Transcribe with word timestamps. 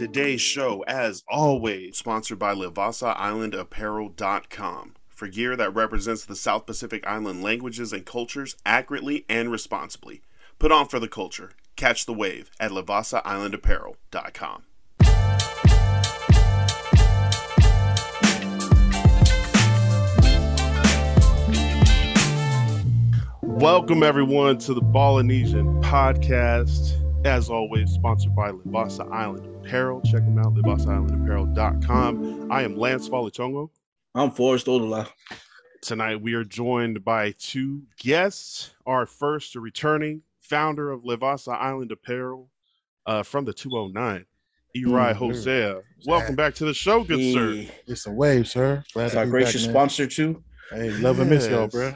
Today's 0.00 0.40
show, 0.40 0.80
as 0.88 1.22
always, 1.28 1.98
sponsored 1.98 2.38
by 2.38 2.54
LivassaIslandApparel.com 2.54 4.94
for 5.10 5.28
gear 5.28 5.54
that 5.56 5.74
represents 5.74 6.24
the 6.24 6.34
South 6.34 6.64
Pacific 6.64 7.06
Island 7.06 7.42
languages 7.42 7.92
and 7.92 8.06
cultures 8.06 8.56
accurately 8.64 9.26
and 9.28 9.52
responsibly. 9.52 10.22
Put 10.58 10.72
on 10.72 10.88
for 10.88 11.00
the 11.00 11.06
culture. 11.06 11.50
Catch 11.76 12.06
the 12.06 12.14
wave 12.14 12.50
at 12.58 12.70
LivassaIslandApparel.com. 12.70 14.62
Welcome 23.42 24.02
everyone 24.02 24.56
to 24.60 24.72
the 24.72 24.80
Polynesian 24.80 25.82
podcast. 25.82 26.96
As 27.24 27.50
always, 27.50 27.90
sponsored 27.92 28.34
by 28.34 28.50
Livassa 28.50 29.10
Island 29.12 29.46
Apparel. 29.64 30.00
Check 30.02 30.24
them 30.24 30.38
out, 30.38 30.54
LivassaIslandApparel.com. 30.54 32.50
I 32.50 32.62
am 32.62 32.76
Lance 32.78 33.08
Falitongo. 33.08 33.68
I'm 34.14 34.30
Forrest 34.30 34.66
Odola. 34.66 35.06
Tonight 35.82 36.22
we 36.22 36.32
are 36.34 36.44
joined 36.44 37.04
by 37.04 37.32
two 37.38 37.82
guests. 37.98 38.70
Our 38.86 39.04
first, 39.04 39.54
a 39.54 39.60
returning 39.60 40.22
founder 40.40 40.90
of 40.90 41.02
Livassa 41.02 41.52
Island 41.60 41.92
Apparel 41.92 42.48
uh, 43.04 43.22
from 43.22 43.44
the 43.44 43.52
209, 43.52 44.24
Eri 44.74 44.86
Mm, 44.90 45.12
Hosea. 45.14 45.82
Welcome 46.06 46.36
back 46.36 46.54
to 46.54 46.64
the 46.64 46.72
show, 46.74 47.04
good 47.04 47.34
sir. 47.34 47.66
It's 47.86 48.06
a 48.06 48.12
wave, 48.12 48.48
sir. 48.48 48.82
Glad 48.94 49.04
It's 49.04 49.12
to 49.12 49.18
our 49.20 49.24
be 49.26 49.30
gracious 49.30 49.66
back, 49.66 49.72
sponsor 49.74 50.06
too. 50.06 50.42
Hey, 50.70 50.90
love 50.90 51.20
and 51.20 51.28
miss 51.28 51.46
y'all, 51.48 51.68
bro. 51.68 51.94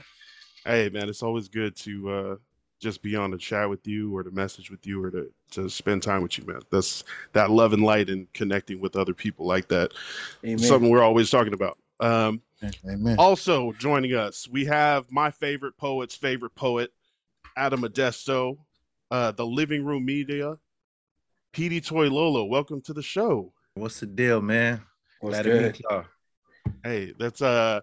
Hey 0.67 0.91
man, 0.91 1.09
it's 1.09 1.23
always 1.23 1.48
good 1.48 1.77
to 1.77 2.11
uh 2.11 2.37
just 2.84 3.02
be 3.02 3.16
on 3.16 3.30
the 3.30 3.38
chat 3.38 3.69
with 3.69 3.87
you 3.87 4.15
or 4.15 4.23
to 4.23 4.30
message 4.30 4.70
with 4.70 4.87
you 4.87 5.02
or 5.02 5.11
to, 5.11 5.33
to 5.52 5.70
spend 5.70 6.02
time 6.02 6.23
with 6.23 6.37
you, 6.37 6.45
man. 6.45 6.61
That's 6.70 7.02
that 7.33 7.51
love 7.51 7.73
and 7.73 7.83
light 7.83 8.11
and 8.11 8.30
connecting 8.34 8.79
with 8.79 8.95
other 8.95 9.15
people 9.15 9.47
like 9.47 9.69
that. 9.69 9.92
Amen. 10.45 10.59
Something 10.59 10.91
we're 10.91 11.02
always 11.02 11.30
talking 11.30 11.55
about. 11.55 11.78
Um 11.98 12.42
Amen. 12.86 13.17
also 13.19 13.72
joining 13.72 14.14
us, 14.14 14.47
we 14.48 14.67
have 14.67 15.11
my 15.11 15.31
favorite 15.31 15.77
poet's 15.78 16.14
favorite 16.14 16.55
poet, 16.55 16.92
Adam 17.56 17.81
Modesto, 17.83 18.59
uh, 19.11 19.33
the 19.33 19.47
living 19.47 19.84
room 19.84 20.05
media, 20.05 20.56
PD 21.55 21.84
Toy 21.84 22.09
Lolo. 22.09 22.44
Welcome 22.44 22.81
to 22.83 22.92
the 22.92 23.03
show. 23.03 23.53
What's 23.75 24.00
the 24.00 24.06
deal, 24.06 24.41
man? 24.42 24.83
What's 25.20 25.37
Glad 25.37 25.42
to 25.44 25.50
good? 25.50 25.62
meet 25.72 25.81
y'all. 25.89 26.05
Hey, 26.83 27.14
that's 27.19 27.41
uh 27.41 27.81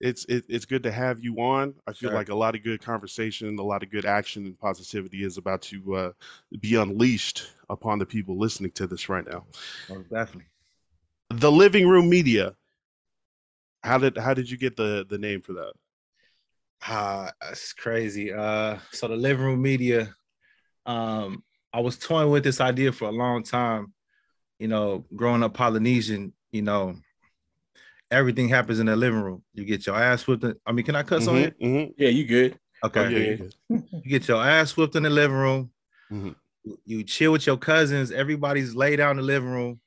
it's 0.00 0.24
it, 0.26 0.44
it's 0.48 0.64
good 0.64 0.82
to 0.84 0.92
have 0.92 1.20
you 1.20 1.36
on. 1.40 1.74
I 1.86 1.92
feel 1.92 2.10
Sure. 2.10 2.14
like 2.14 2.28
a 2.28 2.34
lot 2.34 2.54
of 2.54 2.62
good 2.62 2.80
conversation, 2.80 3.58
a 3.58 3.62
lot 3.62 3.82
of 3.82 3.90
good 3.90 4.04
action 4.04 4.46
and 4.46 4.58
positivity 4.58 5.24
is 5.24 5.38
about 5.38 5.62
to 5.62 5.94
uh, 5.96 6.12
be 6.60 6.76
unleashed 6.76 7.50
upon 7.70 7.98
the 7.98 8.06
people 8.06 8.38
listening 8.38 8.70
to 8.72 8.86
this 8.86 9.08
right 9.08 9.26
now. 9.26 9.44
Most 9.88 10.10
definitely. 10.10 10.46
The 11.30 11.50
Living 11.52 11.86
Room 11.88 12.08
Media. 12.08 12.54
How 13.82 13.98
did 13.98 14.16
how 14.18 14.34
did 14.34 14.50
you 14.50 14.56
get 14.56 14.76
the 14.76 15.06
the 15.08 15.18
name 15.18 15.40
for 15.40 15.54
that? 15.54 15.72
Ah, 16.82 17.32
that's 17.40 17.72
crazy. 17.72 18.32
Uh, 18.32 18.78
so 18.92 19.08
the 19.08 19.16
living 19.16 19.44
room 19.44 19.62
media, 19.62 20.14
um, 20.86 21.42
I 21.72 21.80
was 21.80 21.98
toying 21.98 22.30
with 22.30 22.44
this 22.44 22.60
idea 22.60 22.92
for 22.92 23.08
a 23.08 23.12
long 23.12 23.42
time. 23.42 23.92
You 24.58 24.68
know, 24.68 25.06
growing 25.14 25.42
up 25.42 25.54
Polynesian, 25.54 26.32
you 26.50 26.62
know, 26.62 26.96
everything 28.10 28.48
happens 28.48 28.78
in 28.78 28.86
the 28.86 28.96
living 28.96 29.20
room. 29.20 29.42
You 29.54 29.64
get 29.64 29.86
your 29.86 29.96
ass 29.96 30.26
whipped. 30.26 30.44
in- 30.44 30.56
I 30.66 30.72
mean, 30.72 30.84
can 30.84 30.96
I 30.96 31.02
cuss 31.02 31.26
on 31.28 31.36
it? 31.38 31.58
Mhm, 31.60 31.72
mhm. 31.88 31.94
Yeah, 31.98 32.08
you 32.08 32.24
good? 32.24 32.58
Okay. 32.84 33.00
Oh, 33.00 33.08
yeah, 33.08 33.18
yeah. 33.18 33.30
you 33.30 33.36
good. 33.70 33.84
You 34.04 34.10
get 34.10 34.28
your 34.28 34.42
ass 34.44 34.76
whipped 34.76 34.96
in 34.96 35.02
the 35.02 35.10
living 35.10 35.36
room. 35.36 35.70
Mhm. 36.10 36.34
You- 36.64 36.78
You 36.84 37.04
chill 37.04 37.32
with 37.32 37.46
your 37.46 37.56
cousins. 37.56 38.10
Everybody's 38.10 38.74
laid 38.74 39.00
out 39.00 39.12
in 39.12 39.16
the 39.18 39.22
living 39.22 39.50
room. 39.50 39.80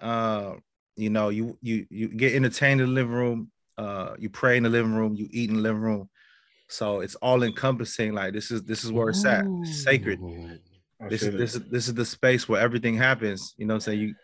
Uh, 0.00 0.54
you 0.96 1.10
know, 1.10 1.28
you 1.28 1.58
you 1.60 1.86
you 1.90 2.08
get 2.08 2.34
entertained 2.34 2.80
in 2.80 2.88
the 2.88 2.92
living 2.92 3.12
room. 3.12 3.50
Uh, 3.76 4.14
you 4.18 4.28
pray 4.30 4.56
in 4.56 4.62
the 4.64 4.68
living 4.68 4.94
room. 4.94 5.14
You 5.14 5.28
eat 5.30 5.50
in 5.50 5.56
the 5.56 5.62
living 5.62 5.82
room. 5.82 6.10
So 6.68 7.00
it's 7.00 7.14
all 7.16 7.42
encompassing. 7.42 8.12
Like 8.12 8.32
this 8.32 8.50
is 8.50 8.62
this 8.64 8.84
is 8.84 8.92
where 8.92 9.08
it's 9.10 9.24
at. 9.24 9.46
It's 9.62 9.82
sacred. 9.84 10.20
I 11.00 11.08
This 11.08 11.22
is 11.22 11.34
this 11.34 11.54
it. 11.54 11.62
is 11.62 11.68
this 11.70 11.88
is 11.88 11.94
the 11.94 12.04
space 12.04 12.48
where 12.48 12.60
everything 12.60 12.96
happens. 12.96 13.54
You 13.56 13.66
know, 13.66 13.74
what 13.74 13.86
I'm 13.86 13.92
saying 13.92 14.00
you 14.00 14.14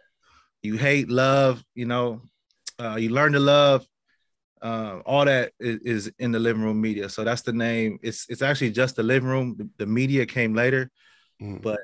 you 0.63 0.77
hate 0.77 1.09
love. 1.09 1.65
You 1.75 1.87
know, 1.87 2.23
uh, 2.81 2.97
you 2.97 3.11
learn 3.11 3.33
to 3.33 3.41
love. 3.41 3.87
Uh, 4.63 5.01
all 5.05 5.27
that 5.27 5.53
is, 5.61 6.07
is 6.07 6.13
in 6.19 6.33
the 6.33 6.39
living 6.39 6.63
room 6.63 6.81
media. 6.81 7.09
So 7.11 7.23
that's 7.23 7.43
the 7.43 7.53
name. 7.53 7.99
It's 8.03 8.27
it's 8.31 8.41
actually 8.41 8.71
just 8.71 8.97
the 8.97 9.03
living 9.03 9.29
room. 9.29 9.57
The, 9.59 9.69
the 9.79 9.87
media 9.87 10.25
came 10.25 10.55
later, 10.55 10.91
Mhm. 11.43 11.63
but 11.63 11.79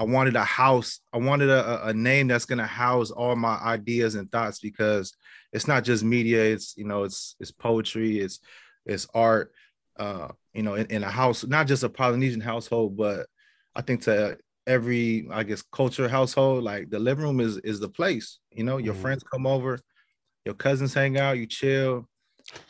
I 0.00 0.02
wanted 0.02 0.34
a 0.34 0.42
house. 0.42 0.98
I 1.12 1.18
wanted 1.18 1.48
a, 1.48 1.86
a- 1.88 1.94
name 1.94 2.26
that's 2.26 2.44
gonna 2.44 2.66
house 2.66 3.12
all 3.12 3.36
my 3.36 3.56
ideas 3.58 4.16
and 4.16 4.30
thoughts 4.32 4.58
because 4.58 5.14
it's 5.52 5.68
not 5.68 5.84
just 5.84 6.02
media. 6.02 6.42
It's 6.42 6.76
you 6.76 6.84
know 6.84 7.04
it's 7.04 7.36
it's 7.38 7.52
poetry. 7.52 8.18
It's 8.18 8.40
it's 8.84 9.06
art. 9.14 9.52
Uh, 9.96 10.28
you 10.54 10.62
know, 10.64 10.74
in, 10.74 10.86
in 10.86 11.04
a 11.04 11.08
house, 11.10 11.44
not 11.46 11.68
just 11.68 11.84
a 11.84 11.88
Polynesian 11.88 12.40
household, 12.40 12.96
but 12.96 13.28
I 13.76 13.82
think 13.82 14.02
to 14.02 14.36
every 14.66 15.28
I 15.30 15.44
guess 15.44 15.62
culture 15.62 16.08
household, 16.08 16.64
like 16.64 16.90
the 16.90 16.98
living 16.98 17.22
room 17.24 17.38
is 17.38 17.58
is 17.58 17.78
the 17.78 17.88
place. 17.88 18.40
You 18.50 18.64
know, 18.64 18.78
your 18.78 18.94
Mhm. 18.94 19.00
friends 19.02 19.22
come 19.32 19.46
over, 19.46 19.78
your 20.44 20.54
cousins 20.54 20.94
hang 20.94 21.18
out, 21.18 21.38
you 21.38 21.46
chill, 21.46 22.06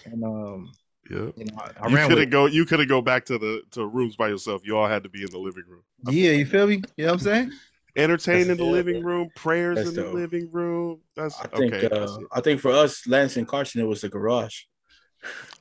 and 0.05 0.25
um, 0.25 0.73
Yeah. 1.11 1.31
you 1.37 1.45
know, 1.45 1.57
I, 1.59 1.87
I 1.87 1.89
You 1.89 2.09
couldn't 2.09 2.31
go. 2.31 2.47
You 2.47 2.65
couldn't 2.65 2.89
go 2.89 3.03
back 3.03 3.25
to 3.27 3.39
the 3.39 3.63
to 3.73 3.87
rooms 3.87 4.17
by 4.17 4.29
yourself. 4.29 4.63
You 4.65 4.79
all 4.79 4.89
had 4.89 5.03
to 5.03 5.09
be 5.09 5.23
in 5.23 5.31
the 5.31 5.39
living 5.39 5.65
room. 5.69 5.83
Yeah, 6.07 6.33
you 6.33 6.47
feel 6.47 6.67
me? 6.67 6.83
You 6.97 7.07
know 7.07 7.13
what 7.13 7.13
I'm 7.15 7.19
saying? 7.21 7.53
Entertain 7.97 8.51
in 8.51 8.57
the 8.57 8.65
Yeah, 8.65 8.71
living 8.71 9.05
room, 9.05 9.31
prayers 9.35 9.79
in 9.79 9.95
the 9.95 10.03
dope. 10.03 10.15
living 10.15 10.51
room. 10.51 11.01
That's 11.17 11.39
I 11.41 11.47
think 11.49 11.75
okay, 11.75 11.89
uh, 11.89 12.19
I 12.33 12.41
think 12.41 12.61
for 12.61 12.71
us, 12.73 13.07
Lance 13.07 13.37
and 13.37 13.47
Carson, 13.47 13.81
it 13.81 13.87
was 13.87 14.01
the 14.01 14.09
garage. 14.09 14.63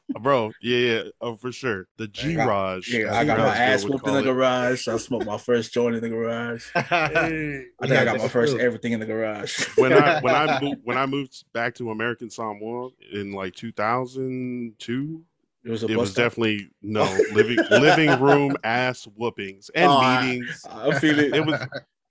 bro. 0.22 0.52
Yeah, 0.62 0.78
yeah, 0.78 1.04
oh, 1.22 1.36
for 1.38 1.52
sure. 1.52 1.88
The 1.98 2.08
G 2.08 2.36
Raj. 2.38 2.88
Yeah, 2.88 3.16
I 3.18 3.24
got 3.26 3.38
my 3.40 3.56
ass 3.56 3.84
whooped 3.86 4.08
in 4.08 4.14
the 4.14 4.22
garage. 4.24 4.88
I 4.88 4.98
smoked 4.98 5.26
my 5.26 5.38
first 5.38 5.74
joint 5.74 5.96
in 5.96 6.02
the 6.02 6.10
garage. 6.10 6.66
I 6.76 7.68
think 7.82 7.92
I 7.92 8.06
got 8.06 8.18
my 8.18 8.28
first 8.28 8.58
everything 8.58 8.92
in 8.92 9.00
the 9.00 9.06
garage. 9.06 9.68
when 9.78 9.94
I 9.94 10.20
when 10.22 10.36
I 10.36 10.60
moved 10.60 10.82
when 10.84 10.98
I 10.98 11.06
moved 11.06 11.44
back 11.54 11.76
to 11.76 11.92
American 11.92 12.30
Samoa 12.30 12.90
in 13.12 13.32
like 13.32 13.56
2002, 13.56 15.24
It 15.64 15.70
was 15.70 15.84
a 15.84 15.88
it 15.88 15.98
was 15.98 16.14
definitely 16.14 16.70
no 16.82 17.04
living 17.34 17.60
living 17.70 18.20
room 18.20 18.56
ass 18.64 19.06
whoopings 19.16 19.70
and 19.76 19.90
Oh, 19.92 19.98
I- 19.98 20.26
meetings. 20.26 20.66
I 20.70 21.00
feel 21.00 21.20
it. 21.20 21.36
It 21.36 21.46
was 21.46 21.60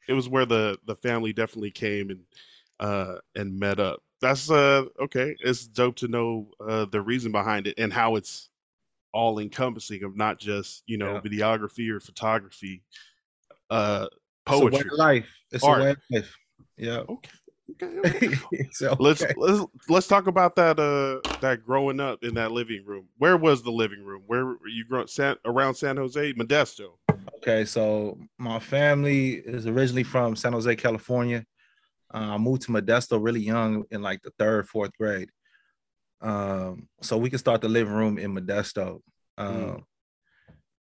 it 0.08 0.14
was 0.14 0.28
where 0.28 0.46
the 0.46 0.78
the 0.86 0.96
family 0.96 1.32
definitely 1.32 1.70
came 1.70 2.10
and 2.10 2.20
uh 2.80 3.16
and 3.36 3.58
met 3.58 3.78
up. 3.78 4.02
That's 4.22 4.50
uh 4.50 4.84
okay. 5.00 5.36
It's 5.40 5.66
dope 5.66 5.96
to 5.96 6.08
know 6.08 6.48
uh 6.66 6.86
the 6.86 7.02
reason 7.02 7.32
behind 7.32 7.66
it 7.66 7.74
and 7.78 7.92
how 7.92 8.16
it's 8.16 8.48
all 9.12 9.38
encompassing 9.40 10.04
of 10.04 10.16
not 10.16 10.38
just 10.38 10.84
you 10.86 10.96
know 10.96 11.14
Yeah. 11.14 11.20
videography 11.20 11.90
or 11.90 12.00
photography, 12.00 12.82
uh 13.68 14.06
It's 14.46 14.56
a 14.56 14.58
way 14.58 14.70
poetry. 14.70 14.90
of 14.92 14.98
life. 14.98 15.28
It's 15.50 15.64
Art. 15.64 15.80
a 15.80 15.82
way 15.84 15.90
of 15.90 15.98
life. 16.10 16.36
Yeah. 16.78 16.98
Okay. 17.08 17.30
Okay, 17.82 18.36
okay. 18.52 18.68
Let's 18.98 19.24
let's 19.36 19.64
let's 19.88 20.06
talk 20.06 20.26
about 20.26 20.56
that 20.56 20.78
uh 20.78 21.20
that 21.40 21.64
growing 21.64 22.00
up 22.00 22.22
in 22.22 22.34
that 22.34 22.52
living 22.52 22.84
room. 22.84 23.06
Where 23.18 23.36
was 23.36 23.62
the 23.62 23.70
living 23.72 24.04
room? 24.04 24.22
Where 24.26 24.44
were 24.46 24.68
you 24.68 24.84
grow 24.84 25.06
San 25.06 25.36
around 25.44 25.74
San 25.74 25.96
Jose, 25.96 26.32
Modesto? 26.34 26.98
Okay, 27.38 27.64
so 27.64 28.18
my 28.38 28.58
family 28.58 29.34
is 29.34 29.66
originally 29.66 30.02
from 30.04 30.36
San 30.36 30.52
Jose, 30.52 30.74
California. 30.76 31.44
Uh, 32.14 32.34
I 32.34 32.38
moved 32.38 32.62
to 32.62 32.72
Modesto 32.72 33.22
really 33.22 33.40
young 33.40 33.84
in 33.90 34.02
like 34.02 34.22
the 34.22 34.32
third, 34.38 34.68
fourth 34.68 34.90
grade. 34.98 35.30
Um, 36.20 36.88
so 37.00 37.16
we 37.16 37.30
could 37.30 37.40
start 37.40 37.60
the 37.60 37.68
living 37.68 37.94
room 37.94 38.18
in 38.18 38.34
Modesto. 38.34 39.00
Um, 39.38 39.48
Mm. 39.48 39.82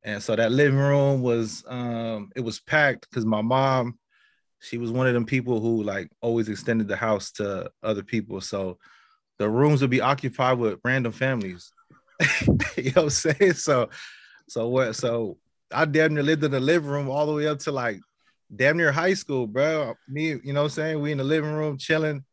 and 0.04 0.24
so 0.24 0.36
that 0.36 0.52
living 0.52 0.78
room 0.78 1.22
was 1.22 1.64
um 1.68 2.30
it 2.36 2.42
was 2.42 2.60
packed 2.60 3.10
because 3.10 3.26
my 3.26 3.42
mom, 3.42 3.98
she 4.60 4.78
was 4.78 4.92
one 4.92 5.08
of 5.08 5.14
them 5.14 5.26
people 5.26 5.60
who 5.60 5.84
like 5.84 6.10
always 6.22 6.48
extended 6.48 6.88
the 6.88 6.96
house 6.96 7.32
to 7.34 7.70
other 7.84 8.04
people. 8.04 8.40
So 8.42 8.78
the 9.40 9.50
rooms 9.50 9.82
would 9.82 9.90
be 9.90 10.02
occupied 10.02 10.58
with 10.60 10.80
random 10.84 11.12
families. 11.12 11.74
you 12.78 12.92
know 12.92 13.04
what 13.04 13.04
I'm 13.04 13.10
saying? 13.10 13.54
So 13.54 13.90
so 14.48 14.70
what 14.70 14.96
so 14.96 15.38
I 15.72 15.86
damn 15.86 16.14
near 16.14 16.24
lived 16.24 16.44
in 16.44 16.52
the 16.52 16.60
living 16.60 16.90
room 16.90 17.10
all 17.10 17.26
the 17.26 17.34
way 17.34 17.48
up 17.48 17.60
to 17.60 17.72
like 17.72 18.00
damn 18.56 18.78
near 18.78 18.92
high 18.92 19.14
school, 19.14 19.48
bro. 19.48 19.96
Me, 20.08 20.30
you 20.44 20.54
know 20.54 20.62
what 20.62 20.66
I'm 20.66 20.70
saying? 20.70 21.02
We 21.02 21.12
in 21.12 21.18
the 21.18 21.24
living 21.24 21.54
room 21.54 21.78
chilling, 21.78 22.24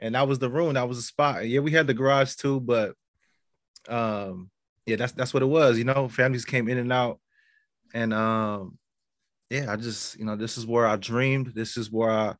and 0.00 0.14
that 0.14 0.28
was 0.28 0.38
the 0.38 0.50
room, 0.50 0.74
that 0.74 0.88
was 0.88 0.98
the 0.98 1.02
spot. 1.02 1.48
Yeah, 1.48 1.60
we 1.60 1.70
had 1.70 1.86
the 1.86 1.94
garage 1.94 2.34
too, 2.34 2.60
but 2.60 2.94
um, 3.88 4.50
yeah, 4.86 4.96
that's 4.96 5.12
that's 5.12 5.34
what 5.34 5.42
it 5.42 5.46
was, 5.46 5.78
you 5.78 5.84
know. 5.84 6.08
Families 6.08 6.44
came 6.44 6.68
in 6.68 6.78
and 6.78 6.92
out, 6.92 7.20
and 7.94 8.12
um, 8.12 8.78
yeah, 9.50 9.70
I 9.70 9.76
just, 9.76 10.18
you 10.18 10.24
know, 10.24 10.36
this 10.36 10.56
is 10.56 10.66
where 10.66 10.86
I 10.86 10.96
dreamed. 10.96 11.52
This 11.54 11.76
is 11.76 11.90
where 11.90 12.10
I, 12.10 12.34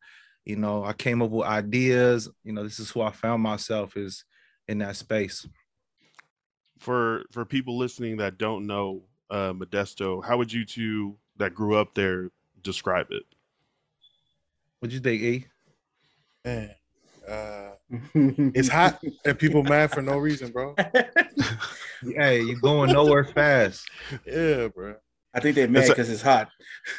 you 0.45 0.57
know, 0.57 0.85
I 0.85 0.93
came 0.93 1.21
up 1.23 1.31
with 1.31 1.47
ideas. 1.47 2.29
You 2.43 2.53
know, 2.53 2.63
this 2.63 2.79
is 2.79 2.91
who 2.91 3.03
I 3.03 3.11
found 3.11 3.43
myself 3.43 3.97
is 3.97 4.25
in 4.67 4.79
that 4.79 4.97
space. 4.97 5.47
For 6.79 7.25
for 7.31 7.45
people 7.45 7.79
listening 7.79 8.17
that 8.17 8.39
don't 8.39 8.67
know 8.67 9.05
uh 9.31 9.53
Modesto, 9.53 10.25
how 10.25 10.39
would 10.39 10.53
you 10.53 10.65
two 10.65 11.17
that 11.37 11.55
grew 11.55 11.77
up 11.77 11.95
there 11.95 12.31
describe 12.63 13.07
it? 13.11 13.25
What'd 14.81 14.93
you 14.95 15.01
think, 15.01 15.23
E? 15.23 15.47
Man, 16.45 16.71
uh, 17.29 17.71
it's 18.25 18.69
hot 18.69 19.01
and 19.25 19.39
people 19.39 19.63
mad 19.63 19.93
for 19.93 20.03
no 20.03 20.19
reason, 20.19 20.51
bro. 20.51 20.75
hey, 22.03 22.41
you 22.43 22.59
going 22.61 22.93
nowhere 22.93 23.25
fast? 23.25 23.89
Yeah, 24.27 24.69
bro. 24.69 24.97
I 25.35 25.41
think 25.41 25.55
they're 25.55 25.69
mad 25.69 25.89
because 25.89 26.11
it's, 26.11 26.21
hot. 26.23 26.51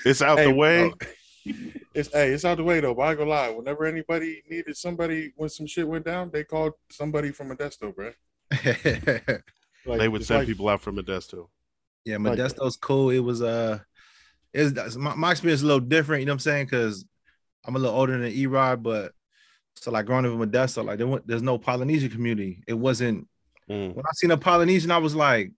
It's 0.05 0.21
out 0.21 0.37
Hey, 0.39 0.45
the 0.45 0.53
way. 0.55 0.89
bro. 0.89 1.07
It's 1.93 2.09
hey, 2.11 2.29
it's 2.29 2.45
out 2.45 2.55
the 2.57 2.63
way 2.63 2.79
though. 2.79 2.95
But 2.95 3.01
I 3.03 3.13
go 3.13 3.19
gonna 3.19 3.29
lie. 3.29 3.49
Whenever 3.49 3.85
anybody 3.85 4.41
needed 4.49 4.75
somebody 4.77 5.33
when 5.35 5.49
some 5.49 5.67
shit 5.67 5.85
went 5.87 6.05
down, 6.05 6.31
they 6.31 6.43
called 6.45 6.73
somebody 6.89 7.31
from 7.31 7.49
Modesto, 7.49 7.93
bro. 7.93 8.13
Like, 9.85 9.99
They 9.99 10.07
would 10.07 10.25
send 10.25 10.39
like- 10.39 10.47
people 10.47 10.69
out 10.69 10.81
from 10.81 10.95
Modesto. 10.95 11.49
Yeah, 12.05 12.17
Like- 12.17 12.39
Modesto's 12.39 12.77
cool. 12.77 13.09
It 13.09 13.19
was 13.19 13.41
uh 13.41 13.79
it's 14.53 14.95
my, 14.95 15.15
my 15.15 15.31
experience 15.31 15.59
is 15.59 15.63
a 15.63 15.67
little 15.67 15.79
different, 15.79 16.21
you 16.21 16.25
know 16.25 16.31
what 16.31 16.35
I'm 16.35 16.39
saying? 16.39 16.67
Cause 16.67 17.05
I'm 17.65 17.75
a 17.75 17.79
little 17.79 17.97
older 17.97 18.17
than 18.17 18.31
E-Rod, 18.31 18.83
but 18.83 19.13
so 19.75 19.89
like 19.91 20.05
growing 20.05 20.25
up 20.25 20.31
in 20.31 20.37
Modesto, 20.39 20.85
like 20.85 20.97
there, 20.97 21.07
wa- 21.07 21.21
there's 21.25 21.41
no 21.41 21.57
Polynesian 21.57 22.09
community. 22.09 22.63
It 22.67 22.73
wasn't 22.73 23.27
Mm. 23.69 23.95
when 23.95 24.05
I 24.05 24.09
seen 24.15 24.31
a 24.31 24.37
Polynesian, 24.37 24.91
I 24.91 24.97
was 24.97 25.15
like, 25.15 25.51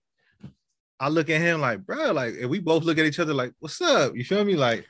I 1.00 1.08
look 1.08 1.28
at 1.28 1.40
him 1.40 1.60
like, 1.60 1.84
bro, 1.84 2.12
like 2.12 2.34
and 2.40 2.48
we 2.48 2.60
both 2.60 2.84
look 2.84 2.98
at 2.98 3.04
each 3.04 3.18
other 3.18 3.34
like, 3.34 3.52
what's 3.58 3.80
up? 3.80 4.14
You 4.14 4.24
feel 4.24 4.44
me? 4.44 4.54
Like 4.54 4.86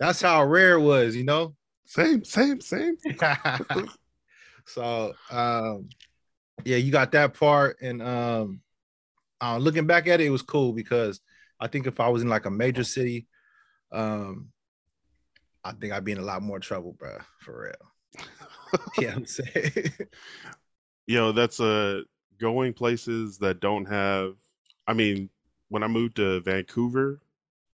that's 0.00 0.22
how 0.22 0.42
rare 0.42 0.72
it 0.72 0.80
was, 0.80 1.14
you 1.14 1.24
know. 1.24 1.54
Same, 1.84 2.24
same, 2.24 2.60
same. 2.60 2.96
so 4.66 5.12
um 5.30 5.88
yeah, 6.64 6.78
you 6.78 6.90
got 6.90 7.12
that 7.12 7.34
part. 7.34 7.76
And 7.82 8.02
um 8.02 8.60
uh, 9.40 9.58
looking 9.58 9.86
back 9.86 10.08
at 10.08 10.20
it, 10.20 10.26
it 10.26 10.30
was 10.30 10.40
cool 10.42 10.72
because 10.72 11.20
I 11.60 11.66
think 11.66 11.86
if 11.86 12.00
I 12.00 12.08
was 12.08 12.22
in 12.22 12.28
like 12.28 12.46
a 12.46 12.50
major 12.50 12.84
city, 12.84 13.26
um, 13.96 14.50
I 15.64 15.72
think 15.72 15.92
I'd 15.92 16.04
be 16.04 16.12
in 16.12 16.18
a 16.18 16.22
lot 16.22 16.42
more 16.42 16.60
trouble, 16.60 16.92
bro, 16.92 17.18
for 17.40 17.64
real. 17.64 18.26
yeah, 18.98 19.14
I'm 19.14 19.26
saying. 19.26 19.92
you 21.06 21.16
know 21.16 21.32
that's 21.32 21.60
uh 21.60 22.02
going 22.38 22.72
places 22.72 23.38
that 23.38 23.60
don't 23.60 23.86
have 23.86 24.34
i 24.86 24.92
mean 24.92 25.30
when 25.68 25.82
i 25.82 25.86
moved 25.86 26.16
to 26.16 26.40
vancouver 26.40 27.20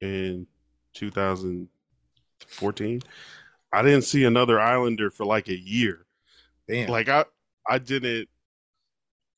in 0.00 0.46
2014 0.94 3.02
i 3.72 3.82
didn't 3.82 4.02
see 4.02 4.24
another 4.24 4.60
islander 4.60 5.10
for 5.10 5.26
like 5.26 5.48
a 5.48 5.58
year 5.58 6.06
Damn. 6.68 6.88
like 6.88 7.08
i 7.08 7.24
i 7.68 7.78
didn't 7.78 8.28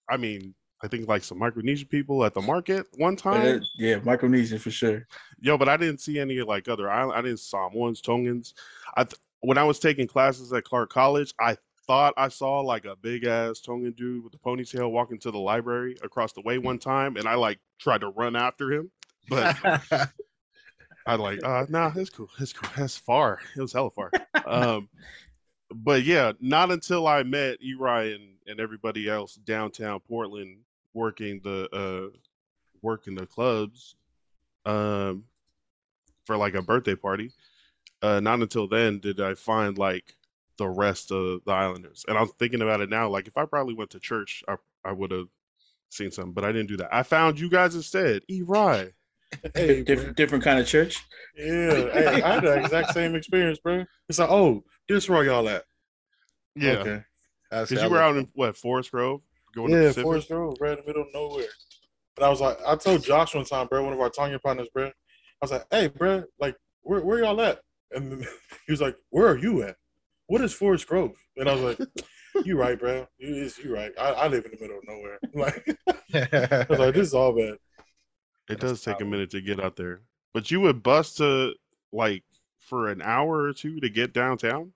i 0.08 0.16
mean 0.16 0.54
i 0.82 0.88
think 0.88 1.08
like 1.08 1.24
some 1.24 1.38
micronesian 1.38 1.88
people 1.88 2.24
at 2.24 2.34
the 2.34 2.40
market 2.40 2.86
one 2.96 3.16
time 3.16 3.60
yeah, 3.78 4.00
Micronesian 4.00 4.60
for 4.60 4.70
sure. 4.70 5.06
Yo, 5.40 5.56
but 5.56 5.68
I 5.68 5.76
didn't 5.76 6.00
see 6.00 6.18
any 6.18 6.40
like 6.42 6.68
other 6.68 6.90
island. 6.90 7.16
I 7.16 7.22
didn't 7.22 7.40
Samoans, 7.40 8.00
Tongans. 8.00 8.54
I 8.96 9.04
th- 9.04 9.20
when 9.40 9.56
I 9.56 9.62
was 9.62 9.78
taking 9.78 10.08
classes 10.08 10.52
at 10.52 10.64
Clark 10.64 10.90
College, 10.90 11.32
I 11.40 11.56
thought 11.86 12.12
I 12.16 12.28
saw 12.28 12.60
like 12.60 12.84
a 12.84 12.96
big 12.96 13.24
ass 13.24 13.60
Tongan 13.60 13.92
dude 13.92 14.24
with 14.24 14.34
a 14.34 14.38
ponytail 14.38 14.90
walking 14.90 15.18
to 15.20 15.30
the 15.30 15.38
library 15.38 15.96
across 16.02 16.32
the 16.32 16.42
way 16.42 16.58
one 16.58 16.78
time, 16.78 17.16
and 17.16 17.28
I 17.28 17.34
like 17.34 17.60
tried 17.78 18.00
to 18.00 18.08
run 18.08 18.34
after 18.34 18.72
him, 18.72 18.90
but 19.28 19.56
I 21.06 21.14
like, 21.14 21.42
uh, 21.44 21.66
nah, 21.68 21.92
it's 21.94 22.10
cool, 22.10 22.28
it's 22.40 22.52
cool, 22.52 22.68
that's 22.76 22.96
far. 22.96 23.38
It 23.56 23.60
was 23.60 23.72
hella 23.72 23.90
far. 23.90 24.10
um, 24.46 24.88
but 25.72 26.02
yeah, 26.02 26.32
not 26.40 26.72
until 26.72 27.06
I 27.06 27.22
met 27.22 27.58
Eri 27.62 28.14
and, 28.14 28.34
and 28.46 28.60
everybody 28.60 29.08
else 29.08 29.36
downtown 29.36 30.00
Portland 30.00 30.58
working 30.98 31.40
the 31.42 31.68
uh 31.72 32.16
working 32.82 33.14
the 33.14 33.26
clubs 33.26 33.96
um 34.66 35.24
for 36.26 36.36
like 36.36 36.54
a 36.54 36.62
birthday 36.62 36.94
party. 36.94 37.32
Uh 38.02 38.20
not 38.20 38.40
until 38.40 38.68
then 38.68 38.98
did 38.98 39.20
I 39.20 39.34
find 39.34 39.78
like 39.78 40.14
the 40.58 40.68
rest 40.68 41.12
of 41.12 41.40
the 41.46 41.52
islanders. 41.52 42.04
And 42.08 42.18
I'm 42.18 42.28
thinking 42.38 42.62
about 42.62 42.80
it 42.80 42.90
now, 42.90 43.08
like 43.08 43.28
if 43.28 43.36
I 43.36 43.46
probably 43.46 43.74
went 43.74 43.90
to 43.90 44.00
church, 44.00 44.42
I 44.48 44.56
I 44.84 44.92
would 44.92 45.10
have 45.12 45.28
seen 45.90 46.10
something, 46.10 46.32
but 46.32 46.44
I 46.44 46.52
didn't 46.52 46.68
do 46.68 46.76
that. 46.78 46.94
I 46.94 47.02
found 47.02 47.40
you 47.40 47.48
guys 47.48 47.74
instead. 47.74 48.22
Eri. 48.28 48.92
Hey, 49.54 49.82
different 49.82 50.16
different 50.16 50.44
kind 50.44 50.58
of 50.58 50.66
church. 50.66 51.04
Yeah, 51.36 51.90
hey, 51.92 52.22
I 52.22 52.34
had 52.34 52.42
the 52.42 52.60
exact 52.60 52.92
same 52.94 53.14
experience, 53.14 53.58
bro. 53.58 53.84
It's 54.08 54.18
like, 54.18 54.30
oh, 54.30 54.64
this 54.88 55.08
where 55.08 55.24
y'all 55.24 55.48
at? 55.48 55.64
Yeah. 56.56 56.78
Okay. 56.78 57.02
Because 57.50 57.78
I 57.78 57.84
you 57.84 57.90
were 57.90 58.00
out 58.00 58.16
in 58.16 58.28
what, 58.34 58.56
Forest 58.56 58.90
Grove? 58.90 59.20
Going 59.54 59.70
to 59.70 59.76
yeah, 59.76 59.88
Pacific? 59.88 60.02
Forest 60.04 60.28
Grove, 60.28 60.56
right 60.60 60.72
in 60.72 60.78
the 60.78 60.86
middle 60.86 61.02
of 61.02 61.08
nowhere. 61.14 61.48
And 62.16 62.24
I 62.24 62.28
was 62.28 62.40
like, 62.40 62.58
I 62.66 62.76
told 62.76 63.04
Josh 63.04 63.34
one 63.34 63.44
time, 63.44 63.66
bro, 63.68 63.84
one 63.84 63.92
of 63.92 64.00
our 64.00 64.10
Tanya 64.10 64.38
partners, 64.38 64.68
bro. 64.74 64.86
I 64.86 64.92
was 65.40 65.52
like, 65.52 65.64
hey, 65.70 65.86
bro, 65.86 66.24
like, 66.40 66.56
where 66.82 67.00
where 67.00 67.20
y'all 67.20 67.40
at? 67.40 67.60
And 67.92 68.24
he 68.66 68.72
was 68.72 68.80
like, 68.80 68.96
where 69.10 69.28
are 69.28 69.38
you 69.38 69.62
at? 69.62 69.76
What 70.26 70.40
is 70.40 70.52
Forest 70.52 70.86
Grove? 70.86 71.12
And 71.36 71.48
I 71.48 71.54
was 71.54 71.62
like, 71.62 71.88
you 72.44 72.58
right, 72.58 72.78
bro. 72.78 73.06
You 73.18 73.34
is 73.34 73.58
you 73.58 73.74
right. 73.74 73.92
I, 73.98 74.10
I 74.10 74.28
live 74.28 74.44
in 74.44 74.50
the 74.50 74.58
middle 74.60 74.78
of 74.78 74.84
nowhere. 74.86 75.18
Like, 75.34 75.78
I 76.32 76.66
was 76.68 76.78
like, 76.78 76.94
this 76.94 77.08
is 77.08 77.14
all 77.14 77.32
bad. 77.32 77.54
It 78.48 78.60
That's 78.60 78.62
does 78.62 78.82
take 78.82 79.00
a 79.00 79.04
minute 79.04 79.30
to 79.30 79.40
get 79.40 79.60
out 79.60 79.76
there. 79.76 80.02
But 80.34 80.50
you 80.50 80.60
would 80.60 80.82
bus 80.82 81.14
to 81.16 81.54
like 81.92 82.24
for 82.58 82.88
an 82.88 83.02
hour 83.02 83.42
or 83.42 83.52
two 83.52 83.80
to 83.80 83.88
get 83.88 84.12
downtown 84.12 84.72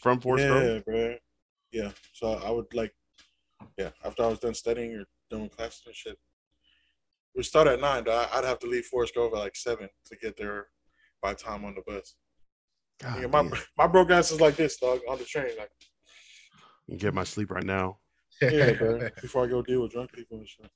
from 0.00 0.20
Forest 0.20 0.46
yeah, 0.46 0.48
Grove? 0.48 0.84
bro. 0.84 1.16
Yeah. 1.72 1.90
So 2.12 2.32
I 2.32 2.50
would 2.50 2.72
like, 2.74 2.94
yeah, 3.78 3.90
after 4.04 4.22
I 4.24 4.28
was 4.28 4.38
done 4.38 4.54
studying 4.54 4.94
or 4.94 5.04
doing 5.30 5.48
classes 5.48 5.82
and 5.86 5.94
shit. 5.94 6.18
We 7.34 7.42
start 7.42 7.66
at 7.68 7.80
nine. 7.80 8.04
Though. 8.04 8.12
I- 8.16 8.38
I'd 8.38 8.44
have 8.44 8.58
to 8.60 8.66
leave 8.66 8.86
Forest 8.86 9.14
Grove 9.14 9.32
at 9.34 9.38
like 9.38 9.56
seven 9.56 9.88
to 10.06 10.16
get 10.16 10.36
there 10.36 10.68
by 11.22 11.34
time 11.34 11.64
on 11.64 11.74
the 11.74 11.82
bus. 11.86 12.14
God, 13.02 13.18
Nigga, 13.18 13.30
my 13.30 13.42
damn. 13.42 13.62
my 13.76 13.86
broke 13.86 14.10
ass 14.10 14.30
is 14.30 14.40
like 14.40 14.56
this, 14.56 14.76
dog, 14.78 15.00
on 15.08 15.18
the 15.18 15.24
train. 15.24 15.50
Like, 15.58 15.70
can 16.88 16.96
get 16.96 17.12
my 17.14 17.24
sleep 17.24 17.50
right 17.50 17.64
now. 17.64 17.98
yeah, 18.40 18.72
bro. 18.78 19.08
Before 19.20 19.44
I 19.44 19.48
go 19.48 19.60
deal 19.62 19.82
with 19.82 19.92
drunk 19.92 20.12
people 20.12 20.38
and 20.38 20.48
shit. 20.48 20.70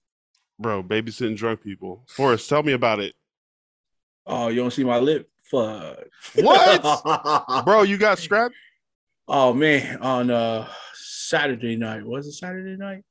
Bro, 0.58 0.82
babysitting 0.82 1.36
drunk 1.36 1.62
people. 1.62 2.04
Forrest, 2.08 2.48
tell 2.48 2.62
me 2.62 2.72
about 2.72 3.00
it. 3.00 3.14
Oh, 4.26 4.48
you 4.48 4.56
don't 4.56 4.70
see 4.72 4.84
my 4.84 4.98
lip? 4.98 5.30
Fuck. 5.50 5.98
What? 6.36 7.64
Bro, 7.64 7.82
you 7.84 7.96
got 7.96 8.18
strapped? 8.18 8.54
oh 9.26 9.52
man, 9.54 9.96
on 10.02 10.30
uh 10.30 10.68
Saturday 11.30 11.76
night. 11.76 12.04
Was 12.04 12.26
it 12.26 12.32
Saturday 12.32 12.76
night? 12.76 13.04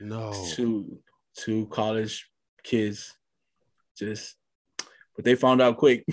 No. 0.00 0.32
Two 0.54 0.98
two 1.34 1.66
college 1.66 2.28
kids 2.62 3.14
just 3.98 4.36
but 5.16 5.24
they 5.24 5.34
found 5.34 5.60
out 5.62 5.78
quick. 5.78 6.04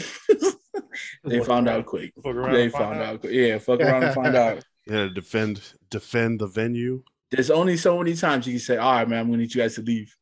they 1.23 1.43
found 1.43 1.67
out 1.69 1.85
quick. 1.85 2.13
They 2.23 2.69
found 2.69 2.99
out 2.99 3.21
quick. 3.21 3.33
Yeah, 3.33 3.57
fuck 3.57 3.79
around 3.81 4.03
and 4.03 4.15
find 4.15 4.35
out. 4.35 4.63
Yeah, 4.87 5.07
defend 5.13 5.61
defend 5.91 6.39
the 6.39 6.47
venue. 6.47 7.03
There's 7.29 7.51
only 7.51 7.77
so 7.77 7.95
many 7.99 8.15
times 8.15 8.47
you 8.47 8.53
can 8.53 8.59
say, 8.59 8.77
all 8.77 8.93
right, 8.93 9.07
man, 9.07 9.19
I'm 9.19 9.27
gonna 9.27 9.37
need 9.37 9.53
you 9.53 9.61
guys 9.61 9.75
to 9.75 9.83
leave. 9.83 10.15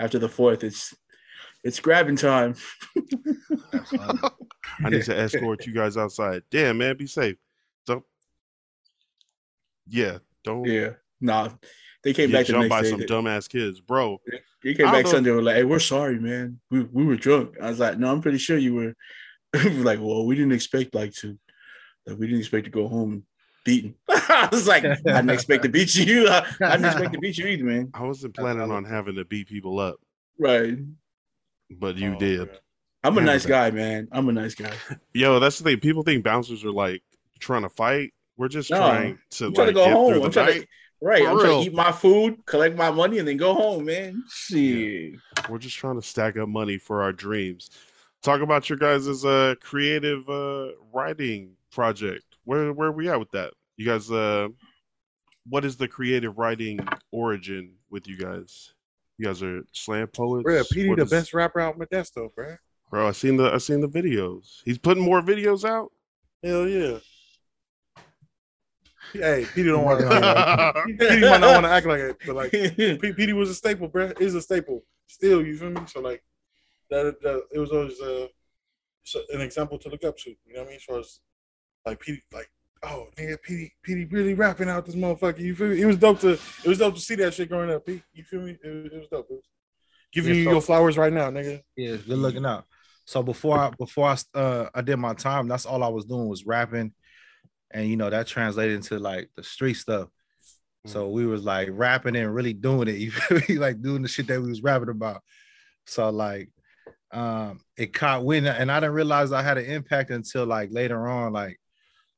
After 0.00 0.18
the 0.18 0.28
fourth, 0.28 0.64
it's 0.64 0.94
it's 1.62 1.80
grabbing 1.80 2.16
time. 2.16 2.54
I 4.82 4.88
need 4.88 5.04
to 5.04 5.18
escort 5.18 5.66
you 5.66 5.74
guys 5.74 5.98
outside. 5.98 6.44
Damn, 6.50 6.78
man, 6.78 6.96
be 6.96 7.06
safe. 7.06 7.36
So 7.86 8.04
yeah, 9.86 10.18
don't 10.46 10.64
Yeah. 10.64 10.90
Nah. 11.20 11.50
They 12.04 12.12
came 12.12 12.30
back 12.30 12.46
the 12.46 12.52
next 12.54 12.68
by 12.68 12.82
day. 12.82 12.90
some 12.90 13.00
dumbass 13.00 13.48
kids, 13.48 13.80
bro. 13.80 14.20
They 14.62 14.74
came 14.74 14.86
back 14.86 15.04
know- 15.06 15.10
Sunday. 15.10 15.30
Were 15.32 15.42
like, 15.42 15.56
"Hey, 15.56 15.64
we're 15.64 15.78
sorry, 15.80 16.18
man. 16.20 16.60
We, 16.70 16.82
we 16.84 17.04
were 17.04 17.16
drunk." 17.16 17.56
I 17.60 17.68
was 17.68 17.80
like, 17.80 17.98
"No, 17.98 18.10
I'm 18.12 18.22
pretty 18.22 18.38
sure 18.38 18.56
you 18.56 18.74
were." 18.74 18.94
like, 19.82 19.98
well, 20.00 20.24
we 20.26 20.34
didn't 20.36 20.52
expect 20.52 20.94
like 20.94 21.12
to, 21.14 21.36
like 22.06 22.18
we 22.18 22.26
didn't 22.26 22.40
expect 22.40 22.64
to 22.66 22.70
go 22.70 22.86
home 22.88 23.24
beaten. 23.64 23.94
I 24.08 24.48
was 24.52 24.68
like, 24.68 24.84
I 24.84 24.94
didn't 24.96 25.30
expect 25.30 25.62
to 25.64 25.68
beat 25.68 25.96
you. 25.96 26.28
I, 26.28 26.46
I 26.60 26.72
didn't 26.76 26.86
expect 26.86 27.12
to 27.14 27.18
beat 27.18 27.38
you 27.38 27.46
either, 27.46 27.64
man. 27.64 27.90
I 27.94 28.02
wasn't 28.04 28.36
planning 28.36 28.70
on 28.70 28.84
having 28.84 29.16
to 29.16 29.24
beat 29.24 29.48
people 29.48 29.80
up, 29.80 29.96
Right. 30.38 30.76
but 31.70 31.96
you 31.96 32.14
Oh, 32.14 32.18
did. 32.18 32.48
I'm 33.02 33.16
a 33.18 33.20
nice 33.20 33.46
guy, 33.46 33.70
man. 33.70 34.08
I'm 34.12 34.28
a 34.28 34.32
nice 34.32 34.54
guy. 34.54 34.72
Yo, 35.14 35.38
that's 35.40 35.58
the 35.58 35.64
thing. 35.64 35.80
People 35.80 36.02
think 36.02 36.22
bouncers 36.24 36.64
are 36.64 36.72
like 36.72 37.02
trying 37.40 37.62
to 37.62 37.68
fight. 37.68 38.12
We're 38.36 38.48
just 38.48 38.70
No, 38.70 38.76
trying 38.78 39.18
to 39.30 39.46
I'm 39.46 39.54
trying 39.54 39.66
to 39.68 39.72
go 39.72 39.84
get 39.84 39.92
home. 39.92 40.22
I'm 40.22 40.30
trying 40.30 40.46
to- 40.52 40.58
night. 40.60 40.68
Right. 41.02 41.22
For 41.22 41.28
I'm 41.28 41.38
trying 41.40 41.64
to 41.64 41.70
eat 41.70 41.74
my 41.74 41.92
food, 41.92 42.46
collect 42.46 42.74
my 42.76 42.90
money, 42.90 43.18
and 43.18 43.28
then 43.28 43.36
go 43.36 43.52
home, 43.52 43.84
man. 43.84 44.22
Shit. 44.30 45.14
We're 45.48 45.58
just 45.58 45.76
trying 45.76 45.96
to 46.00 46.06
stack 46.06 46.38
up 46.38 46.48
money 46.48 46.78
for 46.78 47.02
our 47.02 47.12
dreams. 47.12 47.70
Talk 48.22 48.40
about 48.40 48.68
your 48.70 48.78
guys' 48.78 49.24
uh 49.24 49.54
creative 49.60 50.26
uh 50.28 50.68
writing 50.94 51.52
project. 51.70 52.24
Where 52.44 52.72
where 52.72 52.88
are 52.88 52.92
we 52.92 53.10
at 53.10 53.18
with 53.20 53.30
that? 53.32 53.52
You 53.76 53.84
guys 53.86 54.10
uh 54.10 54.48
what 55.48 55.64
is 55.66 55.76
the 55.76 55.86
creative 55.86 56.38
writing 56.38 56.80
origin 57.12 57.74
with 57.90 58.08
you 58.08 58.16
guys? 58.16 58.72
You 59.18 59.26
guys 59.26 59.42
are 59.42 59.62
slam 59.72 60.08
poets. 60.08 60.44
Bro, 60.44 60.62
PD 60.72 60.88
What 60.88 60.96
the 60.98 61.04
is- 61.04 61.10
best 61.10 61.34
rapper 61.34 61.60
out 61.60 61.74
in 61.76 61.80
Modesto, 61.82 62.34
bro. 62.34 62.56
Bro, 62.90 63.06
I 63.06 63.12
seen 63.12 63.36
the 63.36 63.52
I 63.52 63.58
seen 63.58 63.80
the 63.80 63.88
videos. 63.88 64.62
He's 64.64 64.78
putting 64.78 65.04
more 65.04 65.20
videos 65.20 65.68
out. 65.68 65.92
Hell 66.42 66.66
yeah. 66.66 66.98
Hey, 69.12 69.44
PD 69.54 69.66
don't 69.66 69.84
want 69.84 70.00
to. 70.00 70.06
PD 70.06 71.20
might 71.30 71.40
not 71.40 71.52
want 71.54 71.64
to 71.66 71.70
act 71.70 71.86
like 71.86 72.00
it, 72.00 72.16
but 72.26 72.36
like 72.36 72.50
P- 72.52 72.68
PD 73.12 73.32
was 73.34 73.50
a 73.50 73.54
staple, 73.54 73.88
bro. 73.88 74.12
Is 74.20 74.34
a 74.34 74.42
staple 74.42 74.84
still. 75.06 75.44
You 75.44 75.56
feel 75.56 75.70
me? 75.70 75.80
So 75.86 76.00
like 76.00 76.22
that, 76.90 77.20
that 77.22 77.42
it 77.52 77.58
was 77.58 77.70
always 77.72 78.00
uh, 78.00 78.26
an 79.32 79.40
example 79.40 79.78
to 79.78 79.88
look 79.88 80.04
up 80.04 80.16
to. 80.18 80.30
You 80.30 80.54
know 80.54 80.60
what 80.60 80.66
I 80.66 80.70
mean? 80.70 80.76
As 80.76 80.82
far 80.84 80.98
as 80.98 81.20
like 81.84 82.02
PD, 82.02 82.20
like 82.32 82.50
oh 82.82 83.08
nigga, 83.16 83.40
Petey, 83.42 83.74
Petey 83.82 84.04
really 84.06 84.34
rapping 84.34 84.68
out 84.68 84.84
this 84.86 84.94
motherfucker. 84.94 85.38
You 85.40 85.54
feel 85.54 85.68
me? 85.68 85.80
It 85.80 85.86
was 85.86 85.96
dope 85.96 86.20
to 86.20 86.32
it 86.32 86.66
was 86.66 86.78
dope 86.78 86.94
to 86.94 87.00
see 87.00 87.14
that 87.16 87.34
shit 87.34 87.48
growing 87.48 87.70
up. 87.70 87.86
Pete. 87.86 88.02
You 88.12 88.24
feel 88.24 88.40
me? 88.42 88.58
It 88.62 88.68
was, 88.84 88.92
it 88.92 88.98
was 88.98 89.08
dope. 89.10 89.26
It 89.30 89.34
was 89.34 89.48
giving 90.12 90.30
Yeah, 90.32 90.38
you 90.38 90.44
so- 90.44 90.50
your 90.52 90.60
flowers 90.60 90.98
right 90.98 91.12
now, 91.12 91.30
nigga. 91.30 91.62
Yeah, 91.76 91.96
good 91.96 92.18
looking 92.18 92.44
out. 92.46 92.64
So 93.04 93.22
before 93.22 93.56
I 93.58 93.70
before 93.70 94.08
I 94.08 94.38
uh 94.38 94.68
I 94.74 94.80
did 94.82 94.96
my 94.96 95.14
time, 95.14 95.46
that's 95.46 95.64
all 95.64 95.84
I 95.84 95.88
was 95.88 96.04
doing 96.04 96.28
was 96.28 96.44
rapping, 96.44 96.92
and 97.70 97.88
you 97.88 97.96
know 97.96 98.10
that 98.10 98.26
translated 98.26 98.76
into 98.76 98.98
like 98.98 99.30
the 99.36 99.42
street 99.42 99.74
stuff. 99.74 100.08
So 100.86 101.08
we 101.08 101.26
was 101.26 101.42
like 101.42 101.68
rapping 101.72 102.14
and 102.14 102.32
really 102.32 102.52
doing 102.52 102.88
it. 102.88 102.94
You 102.98 103.10
feel 103.10 103.40
me? 103.48 103.58
Like 103.58 103.82
doing 103.82 104.02
the 104.02 104.08
shit 104.08 104.28
that 104.28 104.40
we 104.40 104.48
was 104.48 104.62
rapping 104.62 104.88
about. 104.88 105.22
So 105.86 106.08
like, 106.10 106.50
um, 107.12 107.60
it 107.76 107.92
caught 107.92 108.24
wind, 108.24 108.46
and 108.46 108.70
I 108.70 108.80
didn't 108.80 108.94
realize 108.94 109.32
I 109.32 109.42
had 109.42 109.58
an 109.58 109.66
impact 109.66 110.10
until 110.10 110.46
like 110.46 110.70
later 110.72 111.08
on. 111.08 111.32
Like, 111.32 111.58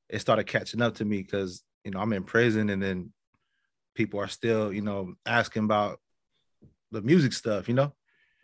it 0.09 0.21
started 0.21 0.45
catching 0.45 0.83
up 0.83 0.97
to 0.97 1.05
me 1.05 1.23
because 1.23 1.63
you 1.85 1.91
know 1.91 2.01
I'm 2.01 2.13
in 2.13 2.25
prison, 2.25 2.71
and 2.71 2.83
then 2.83 3.13
people 3.95 4.21
are 4.21 4.29
still 4.29 4.73
you 4.73 4.83
know 4.83 5.15
asking 5.27 5.65
about 5.65 5.99
the 6.91 7.03
music 7.03 7.33
stuff. 7.33 7.69
You 7.69 7.75
know. 7.75 7.95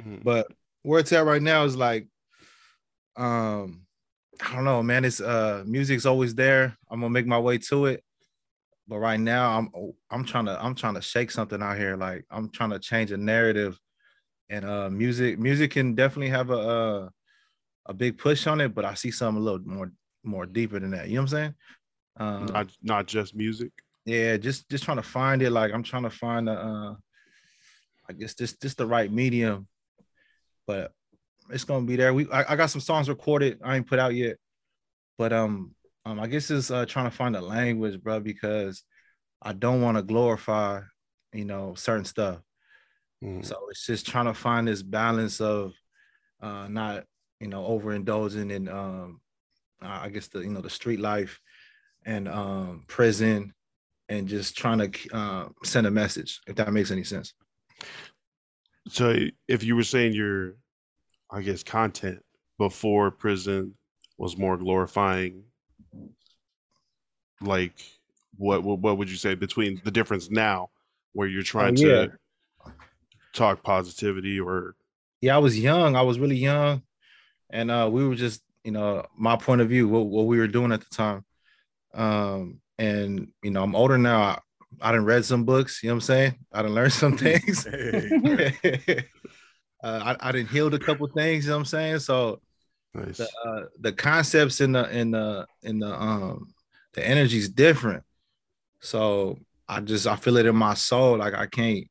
Mhm. 0.02 0.24
But 0.24 0.46
where 0.82 1.00
it's 1.00 1.12
at 1.12 1.24
right 1.24 1.42
now 1.42 1.64
is 1.64 1.76
like, 1.76 2.08
um, 3.16 3.86
I 4.42 4.54
don't 4.54 4.64
know, 4.64 4.82
man. 4.82 5.04
It's 5.04 5.20
uh, 5.20 5.62
music's 5.66 6.06
always 6.06 6.34
there. 6.34 6.76
I'm 6.90 7.00
gonna 7.00 7.10
make 7.10 7.26
my 7.26 7.38
way 7.38 7.58
to 7.58 7.86
it, 7.86 8.04
but 8.88 8.98
right 8.98 9.20
now 9.20 9.58
I'm 9.58 9.70
I'm 10.10 10.24
trying 10.24 10.46
to 10.46 10.62
I'm 10.62 10.74
trying 10.74 10.94
to 10.94 11.02
shake 11.02 11.30
something 11.30 11.62
out 11.62 11.76
here. 11.78 11.96
Like 11.96 12.24
I'm 12.30 12.50
trying 12.50 12.70
to 12.70 12.78
change 12.78 13.12
a 13.12 13.16
narrative, 13.16 13.78
and 14.48 14.64
uh, 14.64 14.90
music 14.90 15.38
music 15.38 15.72
can 15.72 15.94
definitely 15.94 16.30
have 16.30 16.50
a 16.50 16.58
uh, 16.58 17.08
a 17.86 17.94
big 17.94 18.18
push 18.18 18.46
on 18.46 18.60
it. 18.60 18.74
But 18.74 18.84
I 18.84 18.94
see 18.94 19.10
something 19.10 19.40
a 19.40 19.44
little 19.44 19.60
more 19.66 19.92
more 20.22 20.46
deeper 20.46 20.80
than 20.80 20.90
that. 20.92 21.08
You 21.08 21.16
know 21.16 21.22
what 21.22 21.32
I'm 21.32 21.38
saying? 21.38 21.54
Um, 22.16 22.46
not 22.46 22.70
not 22.82 23.06
just 23.06 23.34
music. 23.34 23.72
yeah 24.06 24.36
just 24.36 24.68
just 24.68 24.84
trying 24.84 24.98
to 24.98 25.02
find 25.02 25.42
it 25.42 25.50
like 25.50 25.72
i'm 25.72 25.82
trying 25.82 26.02
to 26.02 26.10
find 26.10 26.46
the 26.46 26.52
uh 26.52 26.94
i 28.08 28.12
guess 28.12 28.34
this 28.34 28.52
this 28.60 28.74
the 28.74 28.86
right 28.86 29.10
medium 29.10 29.66
but 30.66 30.92
it's 31.50 31.64
gonna 31.64 31.86
be 31.86 31.96
there 31.96 32.14
we 32.14 32.30
I, 32.30 32.52
I 32.52 32.56
got 32.56 32.70
some 32.70 32.80
songs 32.80 33.08
recorded 33.08 33.58
i 33.62 33.76
ain't 33.76 33.86
put 33.86 33.98
out 33.98 34.14
yet 34.14 34.36
but 35.18 35.32
um 35.32 35.74
um 36.04 36.20
i 36.20 36.26
guess 36.26 36.50
it's 36.50 36.70
uh 36.70 36.86
trying 36.86 37.10
to 37.10 37.16
find 37.16 37.36
a 37.36 37.40
language 37.40 38.02
bro 38.02 38.20
because 38.20 38.82
i 39.42 39.52
don't 39.52 39.82
want 39.82 39.96
to 39.96 40.02
glorify 40.02 40.80
you 41.32 41.44
know 41.44 41.74
certain 41.74 42.04
stuff 42.04 42.40
Mhm. 43.22 43.44
so 43.44 43.56
it's 43.70 43.86
just 43.86 44.06
trying 44.06 44.26
to 44.26 44.34
find 44.34 44.68
this 44.68 44.82
balance 44.82 45.40
of 45.40 45.72
uh 46.42 46.68
not 46.68 47.04
you 47.40 47.48
know 47.48 47.62
overindulging 47.62 48.50
in 48.52 48.68
um 48.68 49.20
I 49.80 50.08
guess 50.08 50.28
the 50.28 50.40
you 50.40 50.50
know 50.50 50.60
the 50.60 50.70
street 50.70 51.00
life 51.00 51.40
and 52.06 52.28
um 52.28 52.84
prison 52.86 53.52
and 54.08 54.28
just 54.28 54.56
trying 54.56 54.78
to 54.78 55.14
uh, 55.14 55.48
send 55.62 55.86
a 55.86 55.90
message 55.90 56.40
if 56.46 56.56
that 56.56 56.72
makes 56.72 56.90
any 56.90 57.04
sense. 57.04 57.34
So 58.88 59.16
if 59.48 59.62
you 59.64 59.76
were 59.76 59.82
saying 59.82 60.12
your, 60.12 60.56
I 61.30 61.42
guess, 61.42 61.62
content 61.62 62.22
before 62.58 63.10
prison 63.10 63.74
was 64.18 64.36
more 64.36 64.56
glorifying, 64.56 65.42
like 67.40 67.72
what 68.36 68.62
what, 68.62 68.78
what 68.80 68.98
would 68.98 69.10
you 69.10 69.16
say 69.16 69.34
between 69.34 69.80
the 69.84 69.90
difference 69.90 70.30
now, 70.30 70.70
where 71.12 71.28
you're 71.28 71.42
trying 71.42 71.76
Oh, 71.76 71.82
yeah. 71.82 72.06
to 72.06 72.12
talk 73.32 73.62
positivity 73.62 74.38
or 74.38 74.76
Yeah, 75.20 75.34
I 75.36 75.38
was 75.38 75.58
young. 75.58 75.96
I 75.96 76.02
was 76.02 76.18
really 76.18 76.36
young, 76.36 76.82
and 77.50 77.70
uh, 77.70 77.88
we 77.92 78.06
were 78.06 78.14
just 78.14 78.42
you 78.62 78.72
know 78.72 79.04
my 79.16 79.36
point 79.36 79.60
of 79.60 79.68
view 79.68 79.88
what, 79.88 80.06
what 80.06 80.26
we 80.26 80.38
were 80.38 80.46
doing 80.46 80.72
at 80.72 80.80
the 80.80 80.86
time. 80.90 81.24
Um, 81.92 82.60
and 82.78 83.28
you 83.42 83.50
know 83.50 83.62
I'm 83.62 83.74
older 83.74 83.98
now. 83.98 84.22
I, 84.22 84.38
I 84.80 84.90
didn't 84.92 85.06
read 85.06 85.24
some 85.24 85.44
books. 85.44 85.82
You 85.82 85.88
know 85.88 85.94
what 85.94 85.96
I'm 85.96 86.00
saying? 86.06 86.34
I 86.52 86.62
didn't 86.62 86.74
learn 86.74 86.90
some 86.90 87.16
things. 87.18 87.66
uh, 89.84 90.16
I, 90.18 90.28
I 90.28 90.32
didn't 90.32 90.48
healed 90.48 90.72
a 90.72 90.78
couple 90.78 91.06
things. 91.08 91.44
You 91.44 91.50
know 91.50 91.56
what 91.56 91.60
I'm 91.60 91.66
saying? 91.66 91.98
So 91.98 92.40
nice? 92.94 93.18
the 93.18 93.24
uh, 93.24 93.66
the 93.78 93.92
concepts 93.92 94.62
in 94.62 94.72
the 94.72 94.88
in 94.90 95.10
the 95.10 95.46
in 95.62 95.78
the 95.78 95.94
um 95.94 96.54
the 96.94 97.06
energy 97.06 97.36
is 97.36 97.50
different. 97.50 98.02
So 98.80 99.38
I 99.68 99.80
just 99.80 100.06
I 100.06 100.16
feel 100.16 100.38
it 100.38 100.46
in 100.46 100.56
my 100.56 100.72
soul. 100.72 101.18
Like 101.18 101.34
I 101.34 101.46
can't. 101.46 101.84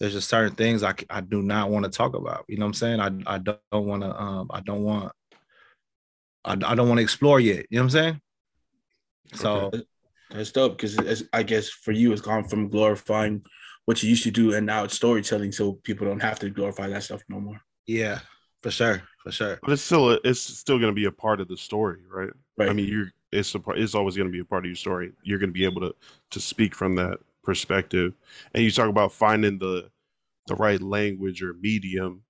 There's 0.00 0.14
just 0.14 0.30
certain 0.30 0.54
things 0.54 0.82
I, 0.82 0.94
I 1.10 1.20
do 1.20 1.42
not 1.42 1.70
want 1.70 1.84
to 1.84 1.90
talk 1.90 2.14
about. 2.14 2.44
You 2.48 2.56
know 2.56 2.64
what 2.64 2.68
I'm 2.68 2.74
saying? 2.74 3.00
I 3.00 3.34
I 3.34 3.38
don't 3.38 3.60
want 3.70 4.02
to 4.04 4.18
um 4.18 4.50
I 4.50 4.60
don't 4.60 4.84
want 4.84 5.12
I, 6.46 6.52
I 6.52 6.74
don't 6.74 6.88
want 6.88 6.98
to 6.98 7.02
explore 7.02 7.40
yet. 7.40 7.66
You 7.68 7.78
know 7.78 7.82
what 7.82 7.84
I'm 7.84 7.90
saying? 7.90 8.20
So 9.34 9.56
Okay. 9.66 9.82
That's 10.30 10.52
dope 10.52 10.76
because 10.78 11.24
I 11.32 11.42
guess 11.42 11.68
for 11.68 11.92
you, 11.92 12.12
it's 12.12 12.20
gone 12.20 12.44
from 12.44 12.68
glorifying 12.68 13.42
what 13.88 14.02
you 14.02 14.10
used 14.10 14.24
to 14.24 14.30
do, 14.30 14.52
and 14.52 14.66
now 14.66 14.84
it's 14.84 14.92
storytelling, 14.92 15.50
so 15.50 15.72
people 15.82 16.06
don't 16.06 16.20
have 16.20 16.38
to 16.38 16.50
glorify 16.50 16.86
that 16.88 17.02
stuff 17.02 17.22
no 17.30 17.40
more. 17.40 17.58
yeah, 17.86 18.18
for 18.62 18.70
sure, 18.70 19.02
for 19.22 19.32
sure. 19.32 19.58
But 19.62 19.72
it's 19.72 19.82
still 19.82 20.10
a, 20.10 20.18
it's 20.24 20.40
still 20.40 20.78
going 20.78 20.90
to 20.90 20.94
be 20.94 21.06
a 21.06 21.10
part 21.10 21.40
of 21.40 21.48
the 21.48 21.56
story, 21.56 22.00
right? 22.06 22.28
Right. 22.58 22.68
I 22.68 22.74
mean, 22.74 22.86
you're 22.86 23.10
it's 23.32 23.54
a 23.54 23.58
part. 23.58 23.78
It's 23.78 23.94
always 23.94 24.14
going 24.14 24.28
to 24.28 24.32
be 24.32 24.40
a 24.40 24.44
part 24.44 24.66
of 24.66 24.68
your 24.68 24.76
story. 24.76 25.12
You're 25.22 25.38
going 25.38 25.48
to 25.48 25.54
be 25.54 25.64
able 25.64 25.80
to 25.80 25.94
to 26.32 26.38
speak 26.38 26.74
from 26.74 26.96
that 26.96 27.16
perspective, 27.42 28.12
and 28.52 28.62
you 28.62 28.70
talk 28.70 28.90
about 28.90 29.10
finding 29.10 29.58
the 29.58 29.90
the 30.48 30.56
right 30.56 30.82
language 30.82 31.42
or 31.42 31.54
medium 31.54 32.20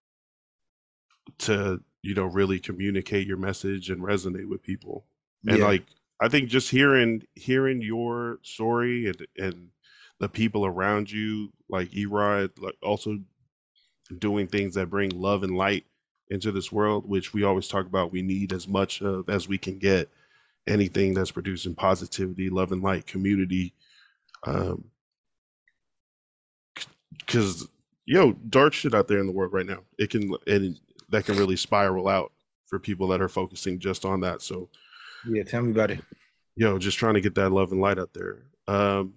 to 1.38 1.82
you 2.04 2.14
know 2.14 2.26
really 2.26 2.60
communicate 2.60 3.26
your 3.26 3.36
message 3.36 3.90
and 3.90 4.00
resonate 4.00 4.48
with 4.48 4.62
people. 4.62 5.06
And 5.48 5.58
yeah. 5.58 5.64
like 5.64 5.86
I 6.20 6.28
think 6.28 6.50
just 6.50 6.70
hearing 6.70 7.24
hearing 7.34 7.82
your 7.82 8.38
story 8.42 9.08
and 9.08 9.26
and 9.36 9.70
the 10.20 10.28
people 10.28 10.66
around 10.66 11.10
you, 11.10 11.52
like 11.68 11.90
Erod, 11.90 12.50
like 12.58 12.76
also 12.82 13.18
doing 14.18 14.46
things 14.46 14.74
that 14.74 14.90
bring 14.90 15.10
love 15.10 15.42
and 15.42 15.56
light 15.56 15.84
into 16.30 16.52
this 16.52 16.72
world, 16.72 17.08
which 17.08 17.32
we 17.32 17.44
always 17.44 17.68
talk 17.68 17.86
about 17.86 18.12
we 18.12 18.22
need 18.22 18.52
as 18.52 18.66
much 18.68 19.00
of 19.02 19.28
as 19.28 19.48
we 19.48 19.58
can 19.58 19.78
get. 19.78 20.10
Anything 20.66 21.14
that's 21.14 21.30
producing 21.30 21.74
positivity, 21.74 22.50
love 22.50 22.72
and 22.72 22.82
light, 22.82 23.06
community. 23.06 23.72
Um 24.46 24.84
because 27.18 27.68
yo, 28.06 28.32
dark 28.32 28.72
shit 28.72 28.94
out 28.94 29.08
there 29.08 29.18
in 29.18 29.26
the 29.26 29.32
world 29.32 29.52
right 29.52 29.66
now. 29.66 29.80
It 29.98 30.10
can 30.10 30.34
and 30.46 30.78
that 31.10 31.24
can 31.24 31.36
really 31.36 31.56
spiral 31.56 32.08
out 32.08 32.32
for 32.66 32.78
people 32.78 33.08
that 33.08 33.22
are 33.22 33.28
focusing 33.28 33.78
just 33.78 34.04
on 34.04 34.20
that. 34.20 34.42
So 34.42 34.68
yeah, 35.26 35.42
tell 35.42 35.62
me 35.62 35.70
about 35.70 35.90
it. 35.90 36.00
yo, 36.56 36.78
just 36.78 36.98
trying 36.98 37.14
to 37.14 37.20
get 37.20 37.34
that 37.36 37.50
love 37.50 37.72
and 37.72 37.80
light 37.80 37.98
out 37.98 38.12
there. 38.12 38.42
Um, 38.66 39.14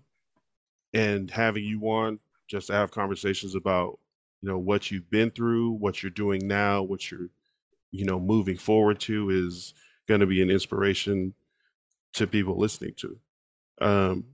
and 0.93 1.29
having 1.31 1.63
you 1.63 1.81
on 1.89 2.19
just 2.47 2.67
to 2.67 2.73
have 2.73 2.91
conversations 2.91 3.55
about, 3.55 3.99
you 4.41 4.49
know, 4.49 4.57
what 4.57 4.91
you've 4.91 5.09
been 5.09 5.31
through, 5.31 5.71
what 5.71 6.03
you're 6.03 6.09
doing 6.09 6.47
now, 6.47 6.81
what 6.83 7.09
you're, 7.09 7.29
you 7.91 8.05
know, 8.05 8.19
moving 8.19 8.57
forward 8.57 8.99
to 9.01 9.29
is 9.29 9.73
going 10.07 10.19
to 10.19 10.27
be 10.27 10.41
an 10.41 10.49
inspiration 10.49 11.33
to 12.13 12.27
people 12.27 12.57
listening 12.57 12.93
to, 12.97 13.17
um, 13.81 14.25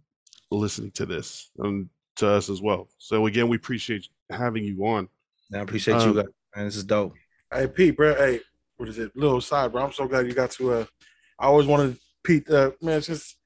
listening 0.49 0.91
to 0.91 1.05
this 1.05 1.51
and 1.59 1.89
to 2.15 2.27
us 2.27 2.49
as 2.49 2.61
well. 2.61 2.87
So 2.97 3.27
again, 3.27 3.47
we 3.47 3.57
appreciate 3.57 4.07
having 4.29 4.63
you 4.63 4.85
on. 4.87 5.07
I 5.53 5.59
appreciate 5.59 5.95
Um, 5.95 6.09
you 6.09 6.15
guys. 6.15 6.31
Man, 6.55 6.65
this 6.65 6.75
is 6.75 6.83
dope. 6.83 7.13
Hey 7.53 7.67
Pete, 7.67 7.95
bro. 7.95 8.15
Hey, 8.15 8.39
what 8.77 8.89
is 8.89 8.97
it? 8.97 9.15
Little 9.15 9.41
side, 9.41 9.71
bro. 9.71 9.83
I'm 9.83 9.93
so 9.93 10.07
glad 10.07 10.25
you 10.25 10.33
got 10.33 10.51
to. 10.51 10.73
Uh, 10.73 10.85
I 11.39 11.45
always 11.45 11.67
wanted 11.67 11.97
Pete. 12.23 12.49
Uh, 12.49 12.71
man, 12.81 12.99
just 13.01 13.37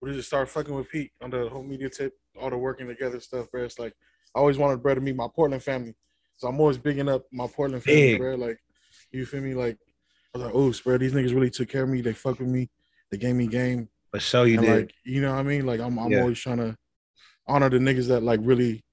we 0.00 0.12
just 0.12 0.28
start 0.28 0.48
fucking 0.48 0.74
with 0.74 0.88
Pete 0.88 1.12
on 1.20 1.30
the 1.30 1.48
whole 1.48 1.62
media 1.62 1.90
tip, 1.90 2.14
all 2.40 2.50
the 2.50 2.56
working 2.58 2.88
together 2.88 3.20
stuff, 3.20 3.50
bro. 3.50 3.64
It's 3.64 3.78
like 3.78 3.94
I 4.34 4.40
always 4.40 4.58
wanted 4.58 4.82
bro 4.82 4.94
to 4.94 5.00
meet 5.00 5.16
my 5.16 5.28
Portland 5.34 5.62
family, 5.62 5.94
so 6.36 6.48
I'm 6.48 6.60
always 6.60 6.78
bigging 6.78 7.08
up 7.08 7.24
my 7.32 7.46
Portland 7.46 7.82
family, 7.82 8.12
Big. 8.12 8.18
bro. 8.18 8.34
Like, 8.34 8.58
you 9.12 9.26
feel 9.26 9.40
me? 9.40 9.54
Like, 9.54 9.78
I 10.34 10.38
was 10.38 10.46
like, 10.46 10.54
oh, 10.54 10.72
bro, 10.84 10.98
these 10.98 11.12
niggas 11.12 11.34
really 11.34 11.50
took 11.50 11.68
care 11.68 11.84
of 11.84 11.88
me. 11.88 12.00
They 12.00 12.12
fuck 12.12 12.38
with 12.40 12.48
me. 12.48 12.70
They 13.10 13.18
gave 13.18 13.36
me 13.36 13.46
game. 13.46 13.88
For 14.10 14.20
show 14.20 14.44
you 14.44 14.58
and 14.58 14.66
did. 14.66 14.76
like, 14.76 14.94
you 15.04 15.20
know 15.20 15.32
what 15.32 15.40
I 15.40 15.42
mean? 15.44 15.66
Like, 15.66 15.80
I'm 15.80 15.98
I'm 15.98 16.10
Yeah. 16.12 16.20
always 16.20 16.38
trying 16.38 16.58
to 16.58 16.76
honor 17.46 17.70
the 17.70 17.78
niggas 17.78 18.08
that 18.08 18.22
like 18.22 18.40
really 18.42 18.84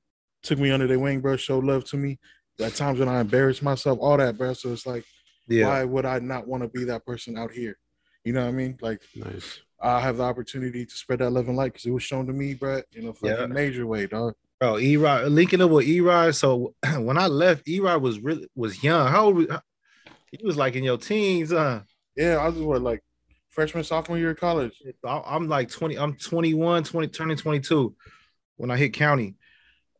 took 0.43 0.59
me 0.59 0.71
under 0.71 0.87
their 0.87 0.99
wing, 0.99 1.21
bro. 1.21 1.37
Showed 1.37 1.63
love 1.63 1.85
to 1.85 1.97
me. 1.97 2.19
At 2.59 2.75
times 2.75 2.99
when 2.99 3.09
I 3.09 3.21
embarrassed 3.21 3.63
myself, 3.63 3.97
all 4.01 4.17
that, 4.17 4.37
bro. 4.37 4.53
So 4.53 4.71
it's 4.73 4.85
like 4.85 5.05
yeah. 5.47 5.67
why 5.67 5.83
would 5.83 6.05
I 6.05 6.19
not 6.19 6.47
want 6.47 6.63
to 6.63 6.69
be 6.69 6.83
that 6.85 7.05
person 7.05 7.37
out 7.37 7.51
here? 7.51 7.77
You 8.23 8.33
know 8.33 8.41
what 8.41 8.49
I 8.49 8.51
mean? 8.51 8.77
Like 8.81 9.01
Nice. 9.15 9.61
I 9.81 9.99
have 9.99 10.17
the 10.17 10.23
opportunity 10.23 10.85
to 10.85 10.95
spread 10.95 11.19
that 11.19 11.31
love 11.31 11.47
and 11.47 11.57
light 11.57 11.73
because 11.73 11.85
it 11.85 11.91
was 11.91 12.03
shown 12.03 12.27
to 12.27 12.33
me, 12.33 12.53
bro, 12.53 12.81
in 12.93 13.07
a 13.07 13.13
fucking 13.13 13.29
Yeah. 13.39 13.45
major 13.47 13.87
way, 13.87 14.07
dog. 14.07 14.35
Bro, 14.59 14.75
Erod 14.75 15.31
linking 15.31 15.61
up 15.61 15.71
with 15.71 15.87
Erod. 15.87 16.35
So 16.35 16.75
when 16.99 17.17
I 17.17 17.27
left, 17.27 17.65
Erod 17.65 18.01
was 18.01 18.19
really 18.19 18.47
was 18.55 18.83
young. 18.83 19.07
How 19.07 19.25
old? 19.25 19.35
Was, 19.37 19.47
he 20.31 20.45
was 20.45 20.55
like 20.57 20.75
in 20.75 20.83
your 20.83 20.97
teens, 20.97 21.51
huh? 21.51 21.81
Yeah, 22.15 22.37
I 22.37 22.47
was 22.47 22.57
what 22.59 22.81
like 22.81 23.01
freshman, 23.49 23.83
sophomore 23.83 24.17
year 24.17 24.31
of 24.31 24.39
college. 24.39 24.73
I- 25.03 25.23
I'm 25.25 25.47
like 25.49 25.69
20, 25.69 25.97
I'm 25.97 26.15
21, 26.15 26.83
20, 26.83 27.07
turning 27.07 27.37
22 27.37 27.95
when 28.57 28.71
I 28.71 28.77
hit 28.77 28.93
county. 28.93 29.35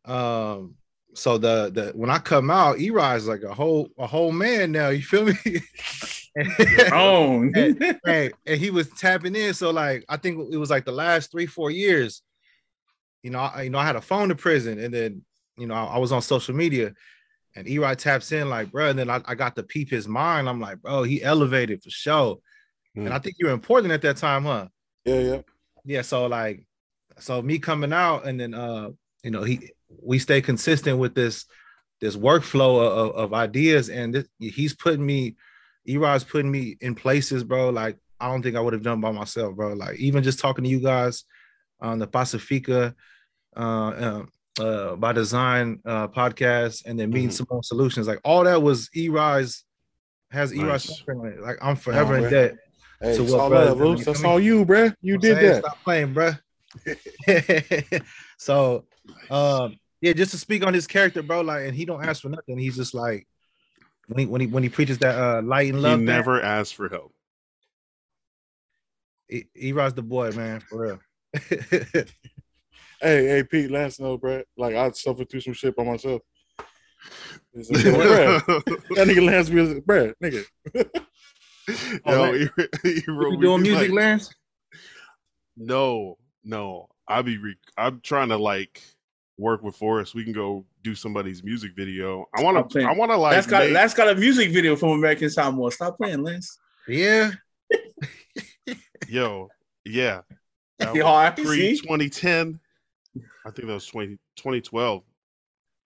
Um, 0.04 0.76
so 1.14 1.38
the 1.38 1.70
the 1.72 1.92
when 1.94 2.10
I 2.10 2.18
come 2.18 2.50
out, 2.50 2.78
E 2.78 2.90
is 2.90 3.26
like 3.26 3.42
a 3.42 3.54
whole 3.54 3.88
a 3.98 4.06
whole 4.06 4.32
man 4.32 4.72
now. 4.72 4.88
You 4.88 5.02
feel 5.02 5.26
me? 5.26 5.34
Own. 6.92 7.52
and, 7.54 8.00
and, 8.06 8.32
and 8.46 8.60
he 8.60 8.70
was 8.70 8.88
tapping 8.90 9.36
in. 9.36 9.52
So 9.54 9.70
like 9.70 10.04
I 10.08 10.16
think 10.16 10.52
it 10.52 10.56
was 10.56 10.70
like 10.70 10.84
the 10.84 10.92
last 10.92 11.30
three 11.30 11.46
four 11.46 11.70
years. 11.70 12.22
You 13.22 13.30
know, 13.30 13.40
I, 13.40 13.62
you 13.62 13.70
know, 13.70 13.78
I 13.78 13.84
had 13.84 13.96
a 13.96 14.00
phone 14.00 14.30
to 14.30 14.34
prison, 14.34 14.78
and 14.78 14.92
then 14.92 15.22
you 15.56 15.66
know 15.66 15.74
I, 15.74 15.84
I 15.84 15.98
was 15.98 16.12
on 16.12 16.22
social 16.22 16.54
media, 16.54 16.94
and 17.54 17.68
E 17.68 17.78
taps 17.96 18.32
in 18.32 18.48
like, 18.48 18.72
bro, 18.72 18.90
and 18.90 18.98
then 18.98 19.10
I, 19.10 19.20
I 19.26 19.34
got 19.34 19.54
to 19.56 19.62
peep 19.62 19.90
his 19.90 20.08
mind. 20.08 20.48
I'm 20.48 20.60
like, 20.60 20.80
bro, 20.80 21.02
he 21.02 21.22
elevated 21.22 21.82
for 21.82 21.90
sure. 21.90 22.38
Mm. 22.96 23.06
And 23.06 23.14
I 23.14 23.18
think 23.18 23.36
you 23.38 23.46
were 23.46 23.52
important 23.52 23.92
at 23.92 24.02
that 24.02 24.16
time, 24.16 24.44
huh? 24.44 24.68
Yeah, 25.04 25.18
yeah. 25.18 25.40
Yeah. 25.84 26.02
So 26.02 26.26
like, 26.26 26.64
so 27.18 27.42
me 27.42 27.58
coming 27.58 27.92
out, 27.92 28.26
and 28.26 28.40
then 28.40 28.54
uh, 28.54 28.90
you 29.22 29.30
know, 29.30 29.44
he 29.44 29.70
we 30.00 30.18
stay 30.18 30.40
consistent 30.40 30.98
with 30.98 31.14
this 31.14 31.44
this 32.00 32.16
workflow 32.16 32.80
of, 32.84 33.10
of 33.14 33.34
ideas, 33.34 33.88
and 33.88 34.12
this, 34.14 34.26
he's 34.40 34.74
putting 34.74 35.04
me, 35.06 35.36
Erod's 35.86 36.24
putting 36.24 36.50
me 36.50 36.76
in 36.80 36.94
places, 36.94 37.44
bro. 37.44 37.70
Like 37.70 37.96
I 38.20 38.28
don't 38.28 38.42
think 38.42 38.56
I 38.56 38.60
would 38.60 38.72
have 38.72 38.82
done 38.82 39.00
by 39.00 39.10
myself, 39.12 39.54
bro. 39.54 39.74
Like 39.74 39.98
even 39.98 40.22
just 40.22 40.38
talking 40.40 40.64
to 40.64 40.70
you 40.70 40.80
guys 40.80 41.24
on 41.80 41.98
the 41.98 42.06
Pacifica, 42.06 42.94
uh, 43.56 43.60
uh, 43.60 44.22
uh 44.60 44.96
by 44.96 45.12
design 45.12 45.80
uh 45.84 46.08
podcast, 46.08 46.84
and 46.86 46.98
then 46.98 47.10
meeting 47.10 47.28
Mhm. 47.30 47.46
Simone 47.46 47.62
Solutions, 47.62 48.06
like 48.08 48.20
all 48.24 48.44
that 48.44 48.62
was 48.62 48.88
Erod's 48.94 49.64
has 50.30 50.52
Erod's 50.52 50.88
Nice. 50.88 51.02
on 51.08 51.26
it. 51.26 51.40
Like 51.40 51.58
I'm 51.62 51.76
forever 51.76 52.16
in 52.16 52.30
debt. 52.30 52.56
Hey, 53.00 53.14
So 53.16 53.24
what, 53.24 53.40
all 53.40 53.48
brother? 53.50 53.74
love, 53.74 53.98
You. 53.98 54.04
That's 54.04 54.24
all 54.24 54.40
you, 54.40 54.64
bruh. 54.64 54.94
You 55.02 55.14
I'm 55.14 55.20
did 55.20 55.36
saying? 55.36 55.52
that. 55.52 55.64
Stop 55.64 55.82
playing, 55.82 56.14
bro. 56.14 56.32
so, 58.38 58.84
um, 59.30 59.76
yeah, 60.02 60.12
just 60.12 60.32
to 60.32 60.38
speak 60.38 60.66
on 60.66 60.74
his 60.74 60.86
character, 60.86 61.22
bro. 61.22 61.40
Like, 61.40 61.64
and 61.66 61.74
he 61.74 61.86
don't 61.86 62.04
ask 62.04 62.20
for 62.20 62.28
nothing. 62.28 62.58
He's 62.58 62.76
just 62.76 62.92
like 62.92 63.26
when 64.08 64.18
he 64.18 64.26
when 64.26 64.40
he 64.42 64.46
when 64.48 64.62
he 64.62 64.68
preaches 64.68 64.98
that 64.98 65.18
uh 65.18 65.40
light 65.42 65.72
and 65.72 65.80
love. 65.80 66.00
He 66.00 66.06
love. 66.06 66.16
never 66.16 66.42
asked 66.42 66.74
for 66.74 66.90
help. 66.90 67.14
he, 69.28 69.46
he 69.54 69.72
rides 69.72 69.94
the 69.94 70.02
boy, 70.02 70.32
man, 70.32 70.60
for 70.60 70.82
real. 70.82 71.00
Hey, 73.02 73.26
hey, 73.26 73.42
Pete, 73.42 73.68
Last 73.68 73.98
note, 73.98 74.22
know, 74.22 74.28
bruh. 74.28 74.44
Like 74.56 74.76
I 74.76 74.88
suffered 74.92 75.28
through 75.28 75.40
some 75.40 75.54
shit 75.54 75.74
by 75.74 75.82
myself. 75.82 76.22
It's 77.52 77.68
like, 77.68 77.82
bruh, 77.82 78.64
that 78.94 79.08
nigga 79.08 79.26
Lance 79.26 79.50
was 79.50 79.74
bruh, 79.80 80.14
nigga. 80.22 80.44
Yo, 82.06 82.32
man. 82.32 82.50
he, 82.84 82.92
he 83.00 83.10
wrote 83.10 83.32
you 83.32 83.38
me, 83.38 83.42
doing 83.42 83.62
music, 83.62 83.90
like, 83.90 83.90
Lance? 83.90 84.32
No, 85.56 86.16
no. 86.44 86.88
I 87.08 87.22
be 87.22 87.38
re- 87.38 87.56
I'm 87.76 88.00
trying 88.02 88.28
to 88.28 88.36
like 88.36 88.80
work 89.38 89.62
with 89.62 89.76
Forrest. 89.76 90.14
We 90.14 90.24
can 90.24 90.32
go 90.32 90.64
do 90.82 90.94
somebody's 90.94 91.42
music 91.42 91.72
video. 91.74 92.26
I 92.34 92.42
want 92.42 92.56
to. 92.56 92.64
playing. 92.64 92.88
I 92.88 92.92
want 92.92 93.10
to 93.10 93.16
like. 93.16 93.34
That's 93.34 93.46
got 93.46 93.64
make- 93.64 93.72
that's 93.72 93.94
got 93.94 94.08
a 94.08 94.14
music 94.14 94.50
video 94.50 94.76
from 94.76 94.90
American 94.90 95.30
Samoa. 95.30 95.72
Stop 95.72 95.96
playing, 95.96 96.22
Lance. 96.22 96.58
Yeah. 96.86 97.32
yo, 99.08 99.48
yeah. 99.84 100.22
That 100.78 100.94
was 100.94 101.04
I 101.04 101.30
pre 101.30 101.78
2010. 101.78 102.58
I 103.46 103.50
think 103.50 103.68
that 103.68 103.74
was 103.74 103.86
20, 103.86 104.18
2012. 104.34 105.04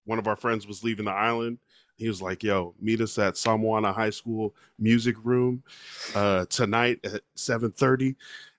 One 0.05 0.17
of 0.17 0.27
our 0.27 0.35
friends 0.35 0.65
was 0.65 0.83
leaving 0.83 1.05
the 1.05 1.11
island. 1.11 1.59
He 1.97 2.07
was 2.07 2.19
like, 2.19 2.41
"Yo, 2.41 2.73
meet 2.79 3.01
us 3.01 3.19
at 3.19 3.35
Samoana 3.35 3.93
High 3.93 4.09
School 4.09 4.55
music 4.79 5.15
room 5.23 5.61
uh, 6.15 6.45
tonight 6.45 6.99
at 7.03 7.21
7:30." 7.35 8.15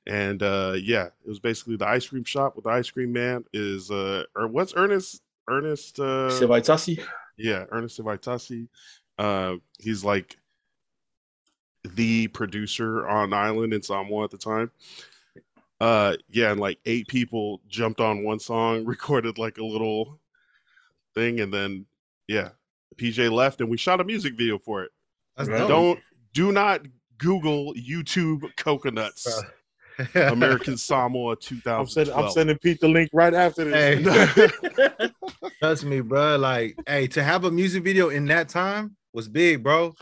And 0.08 0.42
uh, 0.42 0.72
yeah, 0.82 1.06
it 1.06 1.28
was 1.28 1.38
basically 1.38 1.76
the 1.76 1.86
ice 1.86 2.08
cream 2.08 2.24
shop 2.24 2.56
with 2.56 2.64
the 2.64 2.70
ice 2.70 2.90
cream 2.90 3.12
man. 3.12 3.44
Is 3.52 3.90
uh, 3.90 4.24
or 4.34 4.48
what's 4.48 4.72
Ernest? 4.74 5.20
Ernest? 5.48 6.00
Uh, 6.00 6.30
Sivaitasi. 6.30 7.04
yeah, 7.36 7.66
Ernest 7.70 8.00
Vitasi. 8.00 8.68
Uh, 9.18 9.56
he's 9.78 10.04
like 10.04 10.38
the 11.84 12.28
producer 12.28 13.06
on 13.06 13.34
Island 13.34 13.74
in 13.74 13.82
Samoa 13.82 14.24
at 14.24 14.30
the 14.30 14.38
time. 14.38 14.70
Uh, 15.78 16.16
yeah, 16.30 16.52
and 16.52 16.60
like 16.60 16.78
eight 16.86 17.06
people 17.06 17.60
jumped 17.68 18.00
on 18.00 18.24
one 18.24 18.40
song, 18.40 18.84
recorded 18.86 19.36
like 19.36 19.58
a 19.58 19.64
little 19.64 20.18
thing, 21.14 21.40
and 21.40 21.52
then 21.52 21.84
yeah, 22.28 22.48
PJ 22.96 23.30
left, 23.30 23.60
and 23.60 23.68
we 23.68 23.76
shot 23.76 24.00
a 24.00 24.04
music 24.04 24.38
video 24.38 24.58
for 24.58 24.84
it. 24.84 24.90
That's 25.36 25.50
Don't 25.50 26.00
do 26.32 26.50
not 26.50 26.80
Google 27.18 27.74
YouTube 27.74 28.56
coconuts 28.56 29.42
American 30.14 30.76
Samoa 30.76 31.32
I'm 31.32 31.38
2012. 31.40 31.90
sending, 31.90 32.14
I'm 32.14 32.30
sending 32.30 32.58
Pete 32.58 32.80
the 32.80 32.88
link 32.88 33.10
right 33.12 33.34
after 33.34 33.64
this. 33.64 34.04
Hey. 34.76 35.10
Trust 35.60 35.84
me, 35.84 36.00
bro. 36.00 36.36
Like, 36.36 36.78
hey, 36.86 37.06
to 37.08 37.22
have 37.22 37.44
a 37.44 37.50
music 37.50 37.82
video 37.84 38.08
in 38.10 38.26
that 38.26 38.48
time 38.48 38.96
was 39.12 39.28
big, 39.28 39.62
bro. 39.62 39.94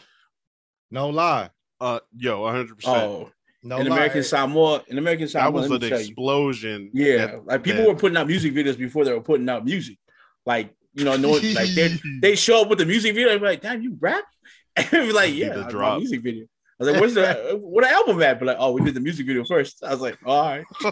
No 0.90 1.09
lie. 1.09 1.50
uh, 1.80 2.00
yo, 2.16 2.42
100. 2.42 2.76
percent 2.76 2.96
Oh, 2.96 3.30
No 3.62 3.78
in 3.78 3.87
lie. 3.88 3.96
American 3.96 4.22
Samoa, 4.22 4.82
in 4.88 4.98
American 4.98 5.28
Samoa, 5.28 5.61
That 5.62 5.66
Samoa, 5.66 5.78
was 5.78 5.82
an 5.85 5.88
tell 5.90 6.00
you. 6.00 6.06
explosion. 6.06 6.90
Yeah, 6.92 7.14
at- 7.14 7.46
like 7.46 7.62
people 7.64 7.82
that- 7.82 7.88
were 7.88 7.96
putting 7.96 8.16
out 8.16 8.26
music 8.26 8.52
videos 8.54 8.78
before 8.78 9.04
they 9.04 9.12
were 9.12 9.20
putting 9.22 9.48
out 9.48 9.64
music. 9.64 9.98
Like 10.44 10.74
you 10.94 11.04
know, 11.04 11.16
no, 11.16 11.30
like 11.32 11.70
they 11.74 11.98
they 12.22 12.37
show 12.37 12.62
up 12.62 12.68
with 12.68 12.78
the 12.78 12.87
music 12.87 13.14
video 13.14 13.32
and 13.32 13.40
be 13.40 13.46
like, 13.46 13.61
"Damn, 13.61 13.82
you 13.82 13.96
rap?" 14.00 14.24
And 14.76 14.90
be 14.90 14.98
like, 15.12 15.14
That'd 15.14 15.32
be 15.32 15.38
"Yeah, 15.38 15.52
the 15.54 15.64
I- 15.66 15.70
drop. 15.70 15.98
music 15.98 16.22
video." 16.22 16.46
I 16.79 16.85
was 16.85 16.93
like, 16.93 17.01
"Where's 17.01 17.15
the 17.15 17.59
what 17.62 17.85
album 17.85 18.21
at?" 18.23 18.39
But 18.39 18.47
like, 18.47 18.57
"Oh, 18.61 18.73
we 18.73 18.83
did 18.83 18.95
the 18.95 19.01
music 19.01 19.27
video 19.27 19.45
first. 19.45 19.83
I 19.83 19.91
was 19.93 20.01
like, 20.01 20.19
"All 20.27 20.43
right, 20.45 20.65
all 20.85 20.91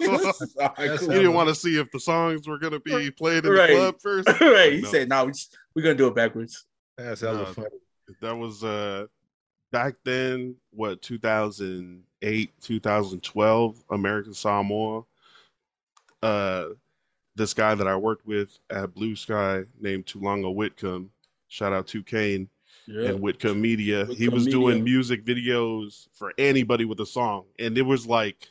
right, 0.79 0.99
cool." 0.99 1.11
He 1.11 1.17
didn't 1.17 1.35
want 1.35 1.49
to 1.51 1.55
see 1.55 1.79
if 1.79 1.91
the 1.91 2.01
songs 2.01 2.49
were 2.49 2.59
gonna 2.59 2.81
be 2.81 3.11
played 3.11 3.45
in 3.45 3.53
Right. 3.53 3.69
the 3.71 3.75
club 3.77 3.97
first. 4.01 4.29
right. 4.41 4.73
He 4.75 4.81
No. 4.81 4.89
said, 4.89 5.09
"No, 5.09 5.25
we 5.27 5.33
we're 5.75 5.83
gonna 5.83 5.95
do 5.95 6.07
it 6.09 6.15
backwards." 6.15 6.65
That's 6.97 7.21
hella 7.21 7.39
No. 7.39 7.45
funny. 7.53 7.69
That 8.23 8.37
was 8.37 8.63
uh 8.65 9.07
back 9.73 9.97
then, 10.05 10.55
what 10.71 11.03
2008, 11.03 12.51
2012, 12.63 13.85
American 13.91 14.33
Samoa. 14.35 15.03
Uh, 16.23 16.69
this 17.37 17.53
guy 17.53 17.75
that 17.75 17.87
I 17.89 17.97
worked 17.97 18.27
with 18.27 18.59
at 18.71 18.95
Blue 18.95 19.17
Sky 19.17 19.65
named 19.81 20.07
Tulanga 20.07 20.55
Whitcomb. 20.55 21.11
Shout 21.49 21.73
out 21.73 21.87
to 21.89 22.03
Kane 22.03 22.49
Yeah, 22.87 23.09
and 23.11 23.21
Whitcomb 23.21 23.61
Media. 23.61 24.05
he 24.07 24.11
Whitcomb 24.29 24.35
was 24.35 24.45
Media. 24.45 24.61
doing 24.61 24.85
music 24.85 25.25
videos 25.25 26.09
for 26.13 26.33
anybody 26.39 26.85
with 26.85 27.01
a 27.01 27.07
song, 27.07 27.45
and 27.59 27.77
it 27.79 27.83
was 27.83 28.07
like 28.07 28.49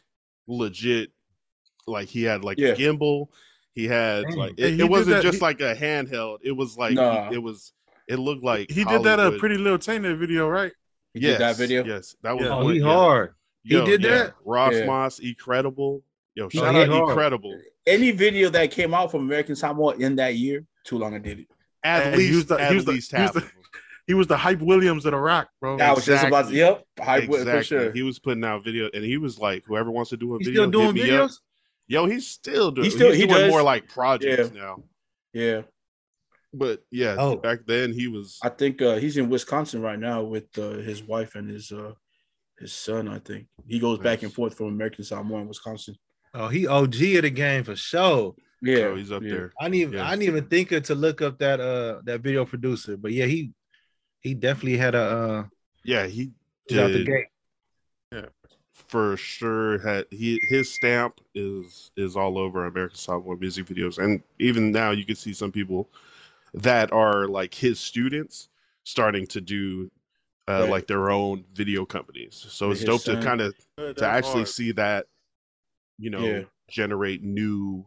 legit. 0.47 1.11
Like 1.85 2.07
he 2.07 2.23
had 2.23 2.43
like 2.43 2.57
Yeah. 2.57 2.69
a 2.69 2.75
gimbal. 2.75 3.27
He 3.73 3.85
had 3.87 4.23
Dang. 4.25 4.35
like 4.37 4.53
it, 4.57 4.79
it 4.79 4.83
wasn't 4.89 5.17
that- 5.17 5.23
just 5.23 5.39
he- 5.39 5.41
like 5.43 5.59
a 5.61 5.75
handheld. 5.75 6.39
It 6.43 6.51
was 6.53 6.77
like 6.77 6.93
Nah. 6.93 7.29
it 7.31 7.41
was. 7.41 7.73
It 8.07 8.17
looked 8.19 8.43
like 8.43 8.69
He 8.69 8.83
did 8.83 9.03
that 9.03 9.19
uh, 9.19 9.31
a 9.33 9.37
pretty 9.39 9.57
little 9.57 9.79
tainted 9.79 10.17
video, 10.19 10.47
right? 10.49 10.71
he 11.13 11.21
yes, 11.21 11.33
did 11.33 11.41
that 11.41 11.55
video. 11.57 11.83
Yes, 11.85 12.15
that 12.23 12.35
was 12.35 12.45
Yeah. 12.45 12.55
Oh, 12.57 12.67
he 12.69 12.79
yeah. 12.79 12.85
hard. 12.85 13.33
He 13.63 13.75
did 13.85 14.01
yeah. 14.03 14.09
that? 14.09 14.33
Ross 14.43 14.73
Yeah. 14.73 14.85
Moss, 14.85 15.19
incredible. 15.19 16.03
Yo, 16.35 16.49
shout 16.49 16.73
did 16.73 16.89
out 16.89 16.89
hard. 16.89 17.09
incredible. 17.09 17.57
Any 17.85 18.11
video 18.11 18.49
that 18.49 18.71
came 18.71 18.93
out 18.93 19.11
from 19.11 19.21
American 19.21 19.55
Samoa 19.55 19.95
in 19.97 20.15
that 20.17 20.35
year, 20.35 20.65
too 20.83 20.97
long 20.97 21.13
I 21.15 21.19
did 21.19 21.39
it. 21.39 21.47
At 21.83 22.07
And 22.07 22.17
least, 22.17 22.35
was 22.35 22.45
the- 22.47 22.59
at 22.59 22.73
was 22.75 22.85
the- 22.85 22.91
least 22.93 23.11
he 23.11 23.17
was 23.17 23.25
half 23.25 23.33
the- 23.33 23.39
of 23.39 23.45
them. 23.45 23.62
He 24.07 24.13
was 24.13 24.27
the 24.27 24.35
hype 24.37 24.59
Williams 24.59 25.05
of 25.05 25.11
the 25.11 25.17
rock, 25.17 25.47
bro. 25.61 25.77
I 25.79 25.93
was 25.93 26.05
just 26.05 26.25
about 26.25 26.49
to, 26.49 26.53
yep, 26.53 26.83
hype 26.99 27.29
with 27.29 27.41
Exactly. 27.41 27.59
for 27.59 27.63
sure. 27.63 27.91
He 27.93 28.03
was 28.03 28.19
putting 28.19 28.43
out 28.43 28.63
video, 28.63 28.89
and 28.93 29.03
he 29.03 29.17
was 29.17 29.39
like, 29.39 29.63
"Whoever 29.65 29.91
wants 29.91 30.09
to 30.09 30.17
do 30.17 30.35
a 30.35 30.37
He's 30.39 30.47
video, 30.47 30.63
still 30.63 30.71
doing 30.71 30.95
hit 30.95 31.05
me 31.05 31.11
up." 31.15 31.29
videos? 31.29 31.35
Yo, 31.87 32.05
he's 32.05 32.27
still 32.27 32.71
doing. 32.71 32.83
He 32.83 32.87
He's, 32.89 32.95
still- 32.95 33.11
he 33.13 33.25
doing 33.25 33.41
does. 33.41 33.51
more 33.51 33.63
like 33.63 33.87
projects 33.87 34.51
now. 34.51 34.83
yeah, 35.33 35.61
But 36.53 36.83
yeah, 36.91 37.15
Oh. 37.17 37.35
back 37.37 37.59
then 37.65 37.93
he 37.93 38.07
was. 38.07 38.39
I 38.43 38.49
think 38.49 38.81
uh, 38.81 38.95
he's 38.97 39.17
in 39.17 39.29
Wisconsin 39.29 39.81
right 39.81 39.99
now 39.99 40.21
with 40.23 40.47
uh, 40.57 40.71
his 40.79 41.01
wife 41.03 41.35
and 41.35 41.49
his 41.49 41.71
uh, 41.71 41.93
his 42.59 42.73
son. 42.73 43.07
I 43.07 43.19
think 43.19 43.47
he 43.67 43.79
goes 43.79 43.99
back 43.99 44.21
and 44.23 44.31
forth 44.33 44.55
from 44.57 44.67
American 44.67 45.03
Samoa 45.03 45.39
and 45.39 45.47
Wisconsin. 45.47 45.95
Oh, 46.33 46.47
he 46.49 46.67
OG 46.67 46.95
of 47.17 47.21
the 47.23 47.29
game 47.29 47.63
for 47.63 47.75
sure. 47.75 48.35
Yeah, 48.61 48.75
so 48.77 48.95
he's 48.95 49.11
up 49.11 49.23
yeah. 49.23 49.29
there. 49.31 49.53
I 49.59 49.65
didn't 49.65 49.75
even 49.75 49.93
Yeah. 49.93 50.07
I 50.07 50.11
didn't 50.11 50.23
even 50.23 50.45
think 50.45 50.71
of 50.71 50.83
to 50.83 50.95
look 50.95 51.21
up 51.21 51.39
that 51.39 51.59
uh 51.59 52.01
that 52.05 52.21
video 52.21 52.45
producer, 52.45 52.97
but 52.97 53.11
yeah, 53.11 53.25
he 53.25 53.51
he 54.23 54.33
definitely 54.33 54.77
had 54.77 54.95
a 54.95 55.01
uh 55.01 55.43
Yeah, 55.83 56.07
he 56.07 56.31
he's 56.67 56.77
out 56.77 56.91
the 56.91 56.99
did 56.99 57.05
gate. 57.05 57.27
for 58.73 59.17
sure. 59.17 59.79
Had 59.79 60.05
he 60.11 60.39
his 60.49 60.71
stamp 60.73 61.21
is 61.35 61.91
is 61.97 62.15
all 62.15 62.37
over 62.37 62.65
American 62.65 62.97
Samoa 62.97 63.37
music 63.37 63.65
videos, 63.65 63.97
and 63.97 64.21
even 64.39 64.71
now 64.71 64.91
you 64.91 65.05
can 65.05 65.15
see 65.15 65.33
some 65.33 65.51
people 65.51 65.89
that 66.55 66.91
are 66.93 67.27
like 67.27 67.53
his 67.53 67.79
students 67.79 68.49
starting 68.83 69.27
to 69.27 69.41
do 69.41 69.91
uh, 70.47 70.65
Right. 70.65 70.67
like 70.67 70.87
their 70.87 71.11
own 71.11 71.45
video 71.53 71.85
companies. 71.85 72.45
So 72.49 72.71
it's 72.71 72.83
his 72.83 72.85
dope 72.85 73.05
to 73.05 73.17
kind 73.17 73.41
of 73.41 73.55
That's 73.77 73.97
to 73.97 74.07
actually 74.07 74.45
hard. 74.45 74.47
see 74.47 74.71
that 74.73 75.07
you 75.97 76.09
know 76.09 76.41
Yeah. 76.41 76.43
generate 76.69 77.23
new 77.23 77.85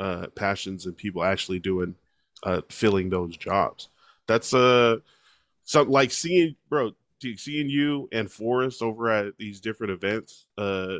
uh 0.00 0.26
passions 0.34 0.86
and 0.86 0.96
people 0.96 1.22
actually 1.24 1.58
doing 1.58 1.94
uh 2.42 2.60
filling 2.68 3.08
those 3.08 3.36
jobs 3.36 3.88
that's 4.26 4.52
uh 4.52 4.96
something 5.66 5.92
like 5.92 6.10
seeing 6.10 6.56
bro 6.70 6.92
seeing 7.36 7.68
you 7.68 8.08
and 8.12 8.30
Forrest 8.30 8.82
over 8.82 9.10
at 9.10 9.36
these 9.36 9.60
different 9.60 9.92
events 9.92 10.46
uh 10.56 10.96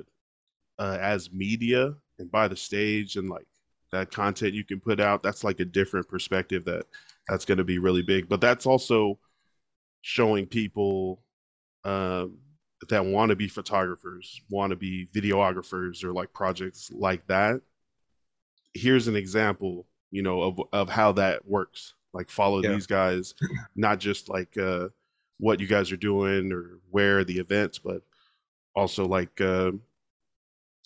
uh 0.79 0.98
as 1.00 1.33
media 1.33 1.94
and 2.18 2.31
by 2.31 2.48
the 2.48 2.57
stage 2.57 3.16
and 3.16 3.31
like 3.31 3.46
that 3.92 4.11
content 4.11 4.52
you 4.52 4.64
can 4.64 4.81
put 4.81 5.00
out 5.00 5.22
that's 5.22 5.44
like 5.44 5.61
a 5.61 5.64
different 5.64 6.07
perspective 6.09 6.64
that 6.66 6.85
that's 7.29 7.44
going 7.44 7.59
to 7.59 7.64
be 7.64 7.79
really 7.79 8.02
big. 8.02 8.29
But 8.29 8.40
that's 8.40 8.66
also 8.66 9.18
showing 10.02 10.46
people 10.46 11.22
um, 11.85 12.38
that 12.88 13.05
want 13.05 13.31
to 13.31 13.37
be 13.37 13.48
photographers, 13.48 14.40
want 14.50 14.70
to 14.70 14.76
be 14.76 15.09
videographers, 15.14 16.05
or 16.05 16.12
like 16.12 16.33
projects 16.33 16.90
like 16.92 17.26
that. 17.26 17.61
Here's 18.74 19.09
an 19.09 19.16
example, 19.16 19.87
you 20.11 20.22
know, 20.22 20.42
of 20.42 20.61
of 20.72 20.88
how 20.88 21.12
that 21.12 21.46
works. 21.46 21.94
Like 22.16 22.31
follow 22.31 22.62
Yeah. 22.62 22.72
these 22.72 22.87
guys, 22.87 23.35
not 23.76 24.00
just 24.00 24.29
like 24.29 24.57
uh, 24.59 24.88
what 25.38 25.61
you 25.61 25.66
guys 25.66 25.92
are 25.92 25.96
doing 25.96 26.52
or 26.52 26.81
where 26.90 27.24
the 27.24 27.38
events, 27.38 27.79
but 27.79 28.02
also 28.74 29.07
like 29.07 29.40
uh, 29.40 29.72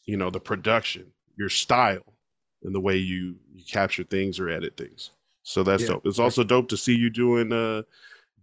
you 0.07 0.17
know 0.17 0.31
the 0.31 0.41
production, 0.41 1.13
your 1.37 1.49
style, 1.49 2.15
and 2.63 2.75
the 2.75 2.81
way 2.81 2.97
you 2.97 3.37
you 3.55 3.65
capture 3.65 4.05
things 4.05 4.39
or 4.41 4.49
edit 4.49 4.77
things. 4.77 5.11
So 5.43 5.63
that's 5.63 5.83
Yeah. 5.83 5.89
dope. 5.89 6.07
It's 6.07 6.19
also 6.19 6.45
dope 6.45 6.69
to 6.69 6.77
see 6.77 6.95
you 6.95 7.11
doing 7.11 7.53
uh 7.53 7.83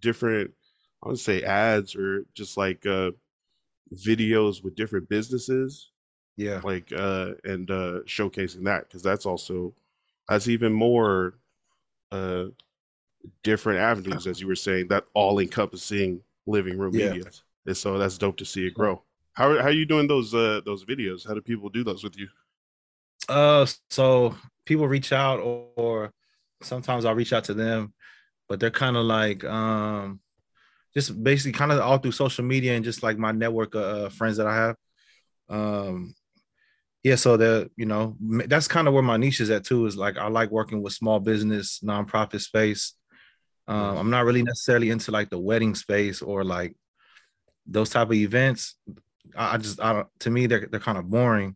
different 0.01 0.51
I 1.03 1.09
would 1.09 1.19
say 1.19 1.43
ads 1.43 1.95
or 1.95 2.25
just 2.33 2.57
like 2.57 2.85
uh 2.85 3.11
videos 3.93 4.63
with 4.63 4.75
different 4.75 5.09
businesses 5.09 5.91
Yeah. 6.37 6.61
like 6.63 6.91
uh 6.93 7.33
and 7.45 7.69
uh 7.71 8.01
showcasing 8.05 8.63
that 8.65 8.83
because 8.87 9.03
that's 9.03 9.25
also 9.25 9.73
that's 10.29 10.47
even 10.47 10.73
more 10.73 11.35
uh 12.11 12.45
different 13.43 13.79
avenues 13.79 14.27
as 14.27 14.39
you 14.41 14.47
were 14.47 14.55
saying 14.55 14.87
that 14.87 15.05
all 15.13 15.39
encompassing 15.39 16.21
living 16.45 16.77
room 16.77 16.93
Yeah. 16.93 17.09
media 17.09 17.23
and 17.65 17.75
so 17.77 17.97
that's 17.97 18.17
dope 18.17 18.37
to 18.37 18.45
see 18.45 18.65
it 18.67 18.73
grow 18.73 19.01
how 19.33 19.57
how 19.59 19.65
are 19.67 19.71
you 19.71 19.85
doing 19.85 20.07
those 20.07 20.33
uh 20.33 20.61
those 20.65 20.85
videos 20.85 21.27
how 21.27 21.33
do 21.33 21.41
people 21.41 21.69
do 21.69 21.83
those 21.83 22.03
with 22.03 22.17
you 22.17 22.27
Uh, 23.29 23.65
so 23.89 24.35
people 24.65 24.87
reach 24.87 25.11
out, 25.11 25.39
or, 25.39 25.67
or 25.75 26.13
sometimes 26.61 27.05
I'll 27.05 27.15
reach 27.15 27.33
out 27.33 27.45
to 27.45 27.53
them, 27.53 27.93
but 28.47 28.59
they're 28.59 28.71
kind 28.71 28.95
of 28.97 29.05
like, 29.05 29.43
um, 29.43 30.19
just 30.93 31.21
basically 31.23 31.51
kind 31.53 31.71
of 31.71 31.79
all 31.79 31.97
through 31.99 32.13
social 32.13 32.45
media 32.45 32.75
and 32.75 32.85
just 32.85 33.03
like 33.03 33.17
my 33.17 33.31
network 33.31 33.75
of 33.75 33.83
uh, 33.83 34.09
friends 34.09 34.37
that 34.37 34.47
I 34.47 34.55
have. 34.55 34.75
Um, 35.49 36.15
yeah, 37.03 37.15
so 37.15 37.37
the 37.37 37.71
you 37.77 37.85
know 37.85 38.17
that's 38.47 38.67
kind 38.67 38.87
of 38.87 38.93
where 38.93 39.03
my 39.03 39.17
niche 39.17 39.41
is 39.41 39.49
at 39.51 39.63
too. 39.65 39.85
Is 39.85 39.95
like 39.97 40.17
I 40.17 40.27
like 40.27 40.51
working 40.51 40.83
with 40.83 40.93
small 40.93 41.19
business, 41.21 41.79
nonprofit 41.83 42.41
space. 42.41 42.95
Um, 43.67 43.97
I'm 43.97 44.09
not 44.09 44.25
really 44.25 44.43
necessarily 44.43 44.89
into 44.89 45.11
like 45.11 45.29
the 45.29 45.37
wedding 45.39 45.75
space 45.75 46.21
or 46.21 46.43
like 46.43 46.75
those 47.65 47.89
type 47.89 48.07
of 48.07 48.13
events. 48.13 48.75
I, 49.35 49.55
I 49.55 49.57
just 49.57 49.81
I 49.81 49.93
don't. 49.93 50.07
To 50.21 50.29
me, 50.29 50.47
they're 50.47 50.67
they're 50.71 50.79
kind 50.79 50.97
of 50.97 51.09
boring. 51.09 51.55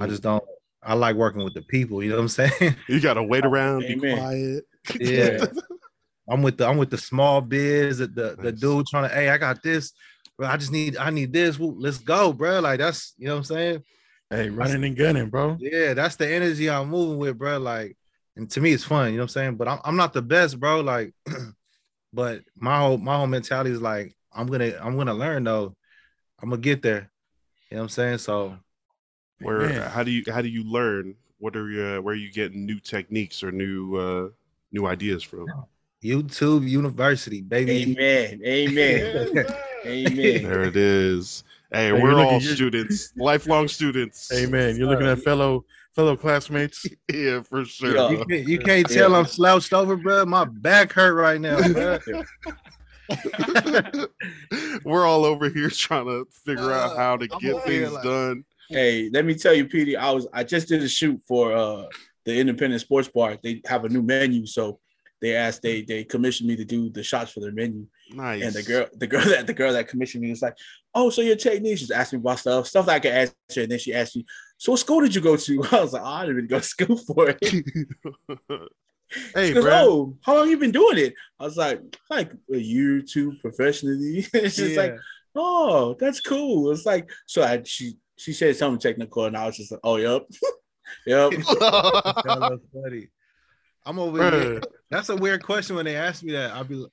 I 0.00 0.06
Mm. 0.06 0.08
just 0.08 0.22
don't. 0.22 0.44
I 0.82 0.94
like 0.94 1.16
working 1.16 1.44
with 1.44 1.52
the 1.52 1.62
people. 1.62 2.02
You 2.02 2.10
know 2.10 2.16
what 2.16 2.22
I'm 2.22 2.28
saying? 2.28 2.76
you 2.88 3.00
gotta 3.00 3.22
wait 3.22 3.44
around 3.44 3.86
be 3.86 3.96
quiet 3.96 4.64
Yeah. 4.98 5.44
I'm 6.28 6.42
with 6.42 6.56
the 6.58 6.66
I'm 6.68 6.78
with 6.78 6.90
the 6.90 6.98
small 6.98 7.40
biz, 7.40 7.98
the 7.98 8.06
the, 8.06 8.36
the 8.40 8.52
dude 8.52 8.86
trying 8.86 9.08
to, 9.08 9.14
hey, 9.14 9.28
I 9.28 9.36
got 9.36 9.62
this, 9.62 9.92
bro. 10.38 10.46
I 10.48 10.56
just 10.56 10.70
need 10.72 10.96
I 10.96 11.10
need 11.10 11.32
this. 11.32 11.58
Woo, 11.58 11.74
Let's 11.78 11.98
go, 11.98 12.32
bro. 12.32 12.60
Like 12.60 12.78
that's 12.78 13.14
you 13.18 13.26
know 13.26 13.34
what 13.34 13.38
I'm 13.38 13.44
saying? 13.44 13.82
Hey, 14.30 14.48
running 14.48 14.84
and 14.84 14.96
gunning, 14.96 15.28
bro. 15.28 15.56
Yeah, 15.58 15.92
that's 15.94 16.14
the 16.16 16.32
energy 16.32 16.70
I'm 16.70 16.88
moving 16.88 17.18
with, 17.18 17.36
bro. 17.36 17.58
Like, 17.58 17.96
and 18.36 18.50
to 18.50 18.60
me, 18.60 18.72
it's 18.72 18.84
fun. 18.84 19.10
You 19.10 19.16
know 19.18 19.22
what 19.22 19.24
I'm 19.24 19.28
saying? 19.28 19.56
But 19.56 19.68
I'm 19.68 19.78
I'm 19.84 19.96
not 19.96 20.12
the 20.12 20.22
best, 20.22 20.58
bro. 20.60 20.80
Like, 20.80 21.12
but 22.12 22.42
my 22.56 22.78
whole 22.78 22.98
my 22.98 23.16
whole 23.16 23.26
mentality 23.26 23.70
is 23.70 23.80
like, 23.82 24.14
I'm 24.32 24.46
gonna 24.46 24.72
I'm 24.80 24.96
gonna 24.96 25.14
learn 25.14 25.44
though. 25.44 25.74
I'm 26.42 26.50
gonna 26.50 26.62
get 26.62 26.82
there. 26.82 27.10
You 27.70 27.76
know 27.76 27.82
what 27.82 27.84
I'm 27.84 27.88
saying? 27.90 28.18
So 28.18 28.56
where 29.40 29.60
Man. 29.60 29.90
how 29.90 30.02
do 30.02 30.10
you 30.10 30.22
how 30.32 30.42
do 30.42 30.48
you 30.48 30.64
learn 30.64 31.14
what 31.38 31.56
are 31.56 31.70
you 31.70 32.02
where 32.02 32.12
are 32.12 32.16
you 32.16 32.30
getting 32.32 32.66
new 32.66 32.78
techniques 32.80 33.42
or 33.42 33.50
new 33.52 33.96
uh 33.96 34.28
new 34.72 34.86
ideas 34.86 35.22
from 35.22 35.46
YouTube 36.02 36.68
University, 36.68 37.40
baby. 37.42 37.92
Amen. 37.96 38.40
Amen. 38.44 39.46
Amen. 39.86 40.42
there 40.42 40.62
it 40.64 40.76
is 40.76 41.44
hey 41.72 41.86
Hey, 41.86 41.92
we're 41.92 42.10
you're 42.10 42.20
all 42.20 42.34
looking- 42.34 42.48
students 42.48 43.12
lifelong 43.16 43.66
students 43.68 44.30
Amen. 44.32 44.76
You're 44.76 44.88
looking 44.88 45.06
at 45.06 45.20
fellow 45.20 45.64
fellow 46.00 46.16
classmates. 46.16 46.86
yeah 47.12 47.42
for 47.42 47.64
sure 47.64 47.94
Yeah. 47.94 48.10
You 48.10 48.24
can't, 48.24 48.48
you 48.48 48.58
can't 48.58 48.88
tell 48.88 49.14
I'm 49.14 49.26
slouched 49.26 49.72
over, 49.72 49.96
bro. 49.96 50.24
My 50.24 50.44
back 50.46 50.92
hurt 50.92 51.14
right 51.14 51.40
now, 51.40 51.58
we're 54.84 55.04
all 55.06 55.24
over 55.24 55.48
here 55.48 55.68
trying 55.70 56.06
to 56.06 56.26
figure 56.44 56.72
out 56.72 56.92
Uh, 56.92 56.96
how 56.96 57.16
to 57.16 57.28
I'm 57.32 57.38
get 57.40 57.54
over 57.54 57.66
things 57.66 57.92
like- 57.92 58.04
done 58.04 58.44
Hey, 58.72 59.10
let 59.12 59.24
me 59.24 59.34
tell 59.34 59.52
you, 59.52 59.66
PD. 59.66 59.96
I 59.96 60.12
was 60.12 60.28
I 60.32 60.44
just 60.44 60.68
did 60.68 60.80
a 60.80 60.88
shoot 60.88 61.20
for 61.26 61.52
uh 61.56 61.86
the 62.24 62.38
Independent 62.38 62.80
Sports 62.80 63.08
Bar. 63.08 63.36
They 63.42 63.60
have 63.66 63.84
a 63.84 63.88
new 63.88 64.00
menu, 64.00 64.46
so 64.46 64.78
they 65.20 65.34
asked 65.34 65.62
they 65.62 65.82
they 65.82 66.04
commissioned 66.04 66.48
me 66.48 66.54
to 66.54 66.64
do 66.64 66.88
the 66.88 67.02
shots 67.02 67.32
for 67.32 67.40
their 67.40 67.50
menu. 67.50 67.88
nice 68.12 68.44
And 68.44 68.52
the 68.54 68.62
girl, 68.62 68.86
the 68.92 69.08
girl 69.08 69.24
that 69.32 69.48
the 69.48 69.54
girl 69.54 69.72
that 69.72 69.88
commissioned 69.88 70.22
me 70.22 70.30
was 70.30 70.40
like, 70.40 70.56
"Oh, 70.94 71.10
so 71.10 71.20
your 71.20 71.34
technique?" 71.34 71.78
She's 71.78 71.90
asking 71.90 72.20
me 72.20 72.22
about 72.22 72.38
stuff, 72.38 72.68
stuff 72.68 72.86
that 72.86 72.94
I 72.94 73.00
could 73.00 73.10
answer. 73.12 73.62
And 73.62 73.72
then 73.72 73.80
she 73.80 73.92
asked 73.92 74.14
me, 74.14 74.24
"So 74.60 74.72
what 74.72 74.80
school 74.80 75.00
did 75.00 75.14
you 75.14 75.22
go 75.22 75.36
to?" 75.36 75.64
I 75.72 75.80
was 75.80 75.94
like, 75.94 76.02
oh, 76.02 76.06
"I 76.06 76.26
didn't 76.26 76.36
even 76.36 76.48
go 76.48 76.58
to 76.58 76.64
school 76.64 76.96
for 76.98 77.34
it." 77.40 77.40
Hey, 79.34 79.52
goes, 79.52 79.64
bro. 79.64 79.72
"Oh, 79.74 80.16
how 80.22 80.36
long 80.36 80.48
you 80.48 80.56
been 80.56 80.70
doing 80.70 80.98
it?" 80.98 81.14
I 81.40 81.44
was 81.44 81.56
like, 81.56 81.80
"Like 82.08 82.30
a 82.52 82.56
year 82.56 82.98
or 82.98 83.02
two 83.02 83.32
professionally." 83.40 84.22
She's 84.32 84.76
like, 84.76 84.94
"Oh, 85.34 85.96
that's 85.98 86.20
cool." 86.20 86.70
It's 86.70 86.86
like 86.86 87.10
so. 87.26 87.42
I 87.42 87.60
she 87.64 87.94
she 88.16 88.32
said 88.32 88.54
something 88.54 88.78
technical, 88.78 89.24
and 89.24 89.36
I 89.36 89.46
was 89.46 89.56
just 89.56 89.72
like, 89.72 89.80
"Oh, 89.82 89.96
yep, 89.96 90.22
yep." 91.06 91.32
that's 91.32 92.66
funny. 92.72 93.08
I'm 93.84 93.98
over 93.98 94.30
here. 94.30 94.60
That's 94.90 95.08
a 95.08 95.16
weird 95.16 95.42
question 95.42 95.74
when 95.74 95.86
they 95.86 95.96
ask 95.96 96.22
me 96.22 96.30
that. 96.34 96.52
I'll 96.52 96.62
be, 96.62 96.86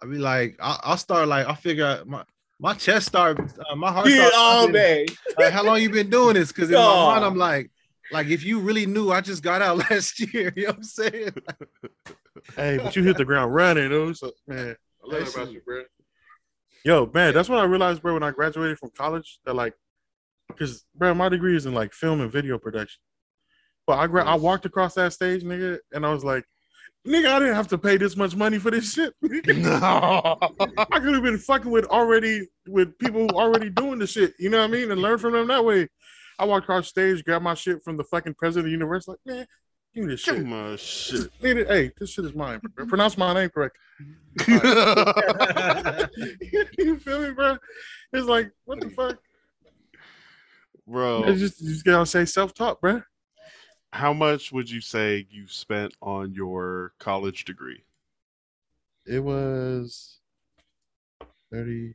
I'll 0.00 0.08
be 0.08 0.18
like, 0.18 0.56
I'll, 0.60 0.78
I'll 0.84 0.96
start 0.96 1.26
like, 1.26 1.46
I'll 1.48 1.56
figure 1.56 1.86
out 1.86 2.06
my 2.06 2.22
my 2.62 2.74
chest 2.74 3.08
start, 3.08 3.38
uh, 3.68 3.74
my 3.74 3.90
heart. 3.90 4.08
Yeah, 4.08 4.28
start 4.28 4.32
oh 4.36 4.56
pumping. 4.66 4.72
man, 4.74 5.06
Like, 5.36 5.52
how 5.52 5.64
long 5.64 5.82
you 5.82 5.90
been 5.90 6.08
doing 6.10 6.34
this? 6.34 6.52
Because 6.52 6.70
in 6.70 6.76
my 6.76 6.80
Oh. 6.82 7.06
mind, 7.10 7.24
I'm 7.24 7.36
like, 7.36 7.70
like 8.12 8.28
if 8.28 8.44
you 8.44 8.60
really 8.60 8.86
knew, 8.86 9.10
I 9.10 9.20
just 9.20 9.42
got 9.42 9.60
out 9.62 9.78
last 9.90 10.20
year. 10.32 10.52
You 10.54 10.62
know 10.62 10.68
what 10.68 10.76
I'm 10.76 10.82
saying? 10.84 11.32
Hey, 12.56 12.78
but 12.78 12.94
you 12.94 13.02
hit 13.02 13.16
the 13.16 13.24
ground 13.24 13.52
running, 13.52 13.90
though. 13.90 14.12
So, 14.12 14.30
man, 14.46 14.76
I 15.04 15.06
love 15.16 15.34
about 15.34 15.52
you, 15.52 15.60
bro. 15.66 15.82
Yo, 16.84 17.10
man, 17.12 17.34
that's 17.34 17.48
when 17.48 17.58
I 17.58 17.64
realized, 17.64 18.00
bro, 18.02 18.14
when 18.14 18.22
I 18.22 18.30
graduated 18.30 18.78
from 18.78 18.90
college, 18.96 19.38
that 19.44 19.54
like, 19.54 19.74
because, 20.48 20.84
bro, 20.94 21.14
my 21.14 21.28
degree 21.28 21.56
is 21.56 21.66
in 21.66 21.74
like 21.74 21.92
film 21.92 22.20
and 22.20 22.30
video 22.30 22.58
production. 22.58 23.00
But 23.86 23.98
I 23.98 24.06
gra- 24.06 24.24
I 24.24 24.36
walked 24.36 24.66
across 24.66 24.94
that 24.94 25.12
stage, 25.12 25.42
nigga, 25.42 25.78
and 25.92 26.06
I 26.06 26.12
was 26.12 26.24
like, 26.24 26.44
nigga, 27.06 27.28
I 27.28 27.38
didn't 27.38 27.54
have 27.54 27.68
to 27.68 27.78
pay 27.78 27.96
this 27.96 28.16
much 28.16 28.34
money 28.36 28.58
for 28.58 28.70
this 28.70 28.92
shit. 28.92 29.14
no 29.22 29.30
I 30.40 30.98
could 31.00 31.14
have 31.14 31.22
been 31.22 31.38
fucking 31.38 31.70
with 31.70 31.86
already 31.86 32.48
with 32.66 32.98
people 32.98 33.22
who 33.22 33.28
already 33.28 33.70
doing 33.70 33.98
the 33.98 34.06
shit, 34.06 34.34
you 34.38 34.50
know 34.50 34.58
what 34.58 34.64
I 34.64 34.68
mean, 34.68 34.90
and 34.90 35.00
learn 35.00 35.18
from 35.18 35.32
them 35.32 35.48
that 35.48 35.64
way. 35.64 35.88
I 36.38 36.44
walked 36.44 36.64
across 36.64 36.88
stage, 36.88 37.24
grabbed 37.24 37.44
my 37.44 37.54
shit 37.54 37.82
from 37.84 37.96
the 37.96 38.04
fucking 38.04 38.34
president 38.34 38.66
of 38.66 38.66
the 38.66 38.72
universe, 38.72 39.06
like, 39.06 39.18
man, 39.26 39.46
give 39.94 40.04
me 40.04 40.12
this 40.12 40.20
shit. 40.20 40.36
Come 40.36 40.52
on, 40.52 40.76
shit. 40.76 41.30
Hey, 41.40 41.92
this 41.98 42.10
shit 42.10 42.24
is 42.24 42.34
mine. 42.34 42.60
bro. 42.74 42.86
Pronounce 42.86 43.16
my 43.18 43.32
name 43.34 43.50
correct. 43.50 43.76
you 44.48 44.58
feel 46.98 47.20
me, 47.20 47.30
bro? 47.30 47.58
It's 48.12 48.26
like, 48.26 48.50
what 48.64 48.80
the 48.80 48.90
fuck? 48.90 49.18
Bro, 50.86 51.24
It's 51.24 51.40
just 51.40 51.60
you 51.60 51.70
just 51.70 51.84
gotta 51.84 52.06
say 52.06 52.24
self-taught, 52.24 52.80
bro. 52.80 53.02
How 53.92 54.12
much 54.12 54.52
would 54.52 54.70
you 54.70 54.80
say 54.80 55.26
you 55.30 55.46
spent 55.46 55.94
on 56.00 56.34
your 56.34 56.92
college 56.98 57.44
degree? 57.44 57.84
It 59.06 59.20
was 59.20 60.18
30 61.52 61.94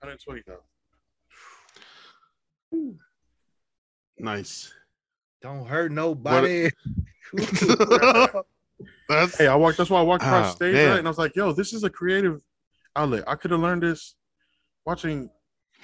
120,000. 0.00 2.98
Nice. 4.18 4.72
Don't 5.42 5.66
hurt 5.66 5.92
nobody. 5.92 6.70
That's 9.08 9.36
Hey, 9.36 9.46
I 9.46 9.54
walked. 9.56 9.78
That's 9.78 9.90
why 9.90 10.00
I 10.00 10.02
walked 10.02 10.24
across 10.24 10.46
ah, 10.46 10.50
the 10.50 10.56
stage, 10.56 10.74
man. 10.74 10.90
right? 10.90 10.98
And 10.98 11.06
I 11.06 11.10
was 11.10 11.18
like, 11.18 11.36
"Yo, 11.36 11.52
this 11.52 11.72
is 11.72 11.84
a 11.84 11.90
creative 11.90 12.42
outlet. 12.96 13.24
I 13.26 13.34
could 13.34 13.50
have 13.50 13.60
learned 13.60 13.82
this 13.82 14.14
watching." 14.86 15.30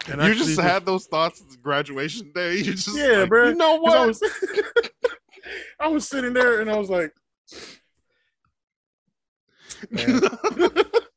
And 0.08 0.22
you 0.22 0.34
just 0.34 0.60
had 0.60 0.84
those 0.86 1.06
thoughts 1.06 1.42
at 1.42 1.62
graduation 1.62 2.30
day. 2.34 2.56
You 2.56 2.74
just 2.74 2.94
Yeah, 2.96 3.20
like, 3.20 3.28
bro. 3.28 3.48
You 3.50 3.54
know 3.56 3.78
'cause 3.84 3.94
I 3.94 3.98
what? 4.00 4.06
was, 4.08 4.22
I 5.80 5.88
was 5.88 6.08
sitting 6.08 6.32
there 6.32 6.60
and 6.60 6.70
I 6.70 6.76
was 6.76 6.90
like, 6.90 7.12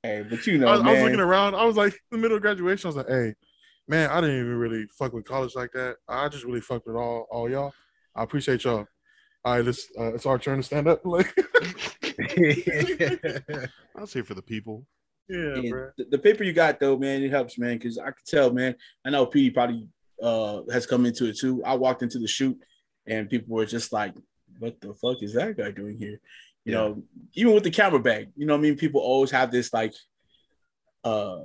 hey, 0.04 0.24
but 0.30 0.46
you 0.48 0.58
know, 0.58 0.68
I, 0.68 0.72
was, 0.72 0.82
I 0.82 0.92
was 0.92 1.02
looking 1.02 1.20
around. 1.20 1.56
I 1.56 1.66
was 1.66 1.76
like, 1.78 1.94
in 1.94 2.00
the 2.12 2.18
middle 2.18 2.38
of 2.38 2.42
graduation, 2.42 2.88
I 2.88 2.90
was 2.90 2.96
like, 2.98 3.08
"Hey, 3.08 3.34
man, 3.88 4.10
I 4.10 4.22
didn't 4.22 4.40
even 4.40 4.56
really 4.56 4.86
fuck 4.98 5.14
with 5.14 5.26
college 5.26 5.56
like 5.56 5.72
that. 5.74 5.98
I 6.08 6.30
just 6.30 6.46
really 6.46 6.62
fucked 6.62 6.88
with 6.88 6.96
all 6.96 7.28
all 7.32 7.50
y'all. 7.50 7.74
I 8.16 8.24
appreciate 8.24 8.64
y'all. 8.64 8.86
All 9.46 9.56
right, 9.56 9.66
this 9.66 9.88
uh, 9.98 10.14
it's 10.14 10.26
our 10.26 10.38
turn 10.38 10.58
to 10.58 10.64
stand 10.64 10.88
up. 10.88 11.02
Like, 11.06 11.34
I 12.20 14.02
was 14.02 14.14
here 14.14 14.24
for 14.24 14.34
the 14.34 14.44
people. 14.46 14.86
Yeah, 15.30 15.62
the, 15.98 16.06
the 16.12 16.18
paper 16.18 16.44
you 16.44 16.54
got 16.54 16.80
though, 16.80 16.98
man, 16.98 17.22
it 17.24 17.30
helps, 17.32 17.58
man, 17.58 17.78
because 17.78 17.98
I 17.98 18.12
could 18.12 18.26
tell, 18.26 18.52
man. 18.52 18.76
I 19.06 19.10
know 19.12 19.26
P 19.26 19.50
probably 19.52 19.88
uh 20.22 20.64
has 20.72 20.86
come 20.86 21.06
into 21.06 21.26
it 21.28 21.38
too. 21.38 21.64
I 21.64 21.76
walked 21.76 22.02
into 22.04 22.20
the 22.20 22.28
shoot 22.28 22.58
and 23.08 23.30
people 23.30 23.56
were 23.56 23.66
just 23.66 23.94
like, 23.94 24.14
"What 24.60 24.82
the 24.82 24.94
fuck 24.94 25.22
is 25.24 25.34
that 25.34 25.56
guy 25.58 25.72
doing 25.72 25.98
here?" 25.98 26.20
You 26.66 26.74
Yeah. 26.74 26.78
know, 26.80 27.04
even 27.36 27.54
with 27.54 27.64
the 27.64 27.72
camera 27.72 28.00
bag, 28.00 28.30
you 28.36 28.46
know, 28.46 28.54
what 28.54 28.60
I 28.60 28.64
mean, 28.64 28.76
people 28.76 29.02
always 29.02 29.32
have 29.32 29.50
this 29.52 29.72
like, 29.74 29.94
uh, 31.04 31.42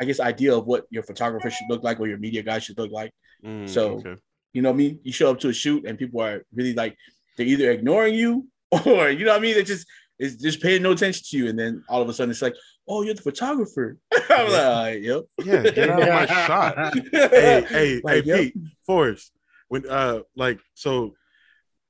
I 0.00 0.04
guess 0.04 0.20
idea 0.20 0.56
of 0.56 0.66
what 0.66 0.86
your 0.90 1.02
photographer 1.02 1.50
should 1.50 1.68
look 1.68 1.82
like 1.82 2.00
or 2.00 2.06
your 2.06 2.18
media 2.18 2.42
guy 2.42 2.58
should 2.60 2.78
look 2.78 2.90
like. 2.92 3.12
Mm, 3.44 3.68
So- 3.68 3.98
okay. 3.98 4.16
You 4.54 4.62
know 4.62 4.70
what 4.70 4.74
I 4.76 4.78
mean? 4.78 5.00
You 5.02 5.12
show 5.12 5.30
up 5.30 5.38
to 5.40 5.50
a 5.50 5.52
shoot 5.52 5.84
and 5.84 5.98
people 5.98 6.20
are 6.22 6.42
really 6.54 6.72
like 6.72 6.96
they're 7.36 7.46
either 7.46 7.70
ignoring 7.70 8.14
you 8.14 8.48
or 8.86 9.10
you 9.10 9.24
know 9.26 9.32
what 9.32 9.38
I 9.38 9.42
mean? 9.42 9.54
They're 9.54 9.62
just 9.62 9.86
it's 10.18 10.36
just 10.36 10.60
paying 10.60 10.82
no 10.82 10.92
attention 10.92 11.24
to 11.30 11.36
you, 11.38 11.48
and 11.48 11.58
then 11.58 11.84
all 11.88 12.02
of 12.02 12.08
a 12.08 12.12
sudden 12.12 12.30
it's 12.30 12.42
like, 12.42 12.54
oh, 12.88 13.02
you're 13.02 13.14
the 13.14 13.22
photographer. 13.22 13.98
I'm 14.30 14.50
like, 14.50 14.64
all 14.64 14.82
right, 14.82 15.02
yep. 15.02 15.24
yeah, 15.44 15.62
get 15.62 15.90
out 15.90 16.02
of 16.02 16.08
my 16.08 16.26
shot. 16.46 16.94
hey, 17.12 17.64
hey, 17.68 18.00
Like, 18.02 18.24
hey, 18.24 18.28
yep. 18.28 18.38
Pete, 18.38 18.54
Forrest. 18.86 19.32
When 19.68 19.88
uh, 19.88 20.20
like, 20.36 20.58
so, 20.74 21.14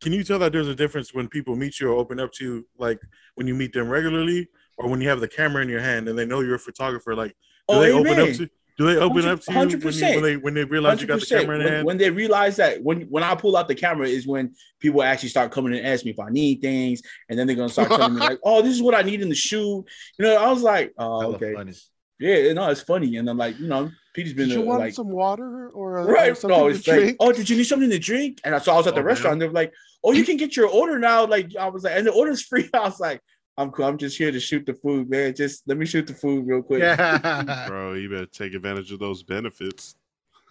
can 0.02 0.12
you 0.12 0.24
tell 0.24 0.38
that 0.40 0.52
there's 0.52 0.68
a 0.68 0.74
difference 0.74 1.14
when 1.14 1.28
people 1.28 1.56
meet 1.56 1.78
you 1.80 1.88
or 1.90 1.96
open 1.96 2.18
up 2.20 2.32
to 2.34 2.44
you, 2.44 2.66
like 2.78 3.00
when 3.36 3.46
you 3.46 3.54
meet 3.54 3.72
them 3.72 3.88
regularly, 3.88 4.48
or 4.76 4.88
when 4.88 5.00
you 5.00 5.08
have 5.08 5.20
the 5.20 5.28
camera 5.28 5.62
in 5.62 5.68
your 5.68 5.80
hand 5.80 6.08
and 6.08 6.18
they 6.18 6.24
know 6.26 6.40
you're 6.40 6.56
a 6.56 6.58
photographer? 6.58 7.14
Like, 7.14 7.30
do 7.68 7.74
Oh, 7.76 7.80
they 7.80 7.92
open 7.92 8.18
up 8.18 8.34
to? 8.36 8.48
Do 8.78 8.86
they 8.86 8.96
open 8.96 9.24
up 9.26 9.40
to 9.40 9.52
you 9.52 9.58
when, 9.58 9.70
you, 9.70 9.76
100%. 9.78 10.14
when 10.14 10.22
they 10.22 10.36
when 10.36 10.54
they 10.54 10.64
realize 10.64 11.00
you 11.00 11.08
got 11.08 11.18
the 11.18 11.26
camera 11.26 11.56
in 11.56 11.64
when, 11.64 11.72
hand? 11.72 11.86
when 11.86 11.98
they 11.98 12.10
realize 12.10 12.56
that 12.56 12.80
when 12.82 13.02
when 13.02 13.24
I 13.24 13.34
pull 13.34 13.56
out 13.56 13.66
the 13.66 13.74
camera 13.74 14.06
is 14.06 14.24
when 14.24 14.54
people 14.78 15.02
actually 15.02 15.30
start 15.30 15.50
coming 15.50 15.76
and 15.76 15.84
ask 15.84 16.04
me 16.04 16.12
if 16.12 16.20
I 16.20 16.30
need 16.30 16.62
things, 16.62 17.02
and 17.28 17.36
then 17.36 17.48
they're 17.48 17.56
gonna 17.56 17.68
start 17.68 17.88
telling 17.88 18.14
me 18.14 18.20
like, 18.20 18.38
"Oh, 18.44 18.62
this 18.62 18.72
is 18.72 18.80
what 18.80 18.94
I 18.94 19.02
need 19.02 19.20
in 19.20 19.28
the 19.28 19.34
shoe." 19.34 19.84
You 20.18 20.24
know, 20.24 20.36
I 20.36 20.50
was 20.52 20.62
like, 20.62 20.92
"Oh, 20.96 21.20
Hella 21.20 21.34
okay, 21.34 21.54
funny. 21.54 21.72
yeah, 22.20 22.52
no, 22.52 22.70
it's 22.70 22.80
funny." 22.82 23.16
And 23.16 23.28
I'm 23.28 23.36
like, 23.36 23.58
you 23.58 23.66
know, 23.66 23.90
Peter's 24.14 24.32
been 24.34 24.48
Did 24.48 24.54
you 24.54 24.62
uh, 24.62 24.66
want 24.66 24.80
like, 24.80 24.94
some 24.94 25.08
water 25.10 25.70
or 25.70 25.98
uh, 25.98 26.04
right? 26.04 26.36
something 26.36 26.56
No, 26.56 26.68
to 26.68 26.74
it's 26.76 26.86
like, 26.86 26.98
drink? 27.00 27.16
"Oh, 27.18 27.32
did 27.32 27.50
you 27.50 27.56
need 27.56 27.64
something 27.64 27.90
to 27.90 27.98
drink?" 27.98 28.40
And 28.44 28.54
I 28.54 28.58
so 28.58 28.72
I 28.72 28.76
was 28.76 28.86
at 28.86 28.94
the 28.94 29.00
Oh, 29.00 29.04
restaurant. 29.04 29.40
They're 29.40 29.50
like, 29.50 29.72
"Oh, 30.04 30.12
you 30.12 30.24
can 30.24 30.36
get 30.36 30.56
your 30.56 30.68
order 30.68 31.00
now." 31.00 31.26
Like 31.26 31.56
I 31.56 31.68
was 31.68 31.82
like, 31.82 31.94
and 31.96 32.06
the 32.06 32.12
order's 32.12 32.42
free. 32.42 32.70
I 32.74 32.80
was 32.80 33.00
like, 33.00 33.20
"I'm 33.58 33.70
cool. 33.70 33.84
I'm 33.86 33.98
just 33.98 34.16
here 34.16 34.30
to 34.32 34.40
shoot 34.40 34.64
the 34.64 34.74
food, 34.74 35.10
man. 35.10 35.34
Just 35.34 35.66
let 35.68 35.76
me 35.76 35.84
shoot 35.84 36.06
the 36.06 36.14
food 36.14 36.46
real 36.46 36.62
quick." 36.62 36.80
Yeah. 36.80 37.66
Bro, 37.68 37.94
you 37.94 38.08
better 38.08 38.26
take 38.26 38.54
advantage 38.54 38.90
of 38.92 38.98
those 39.00 39.22
benefits. 39.22 39.94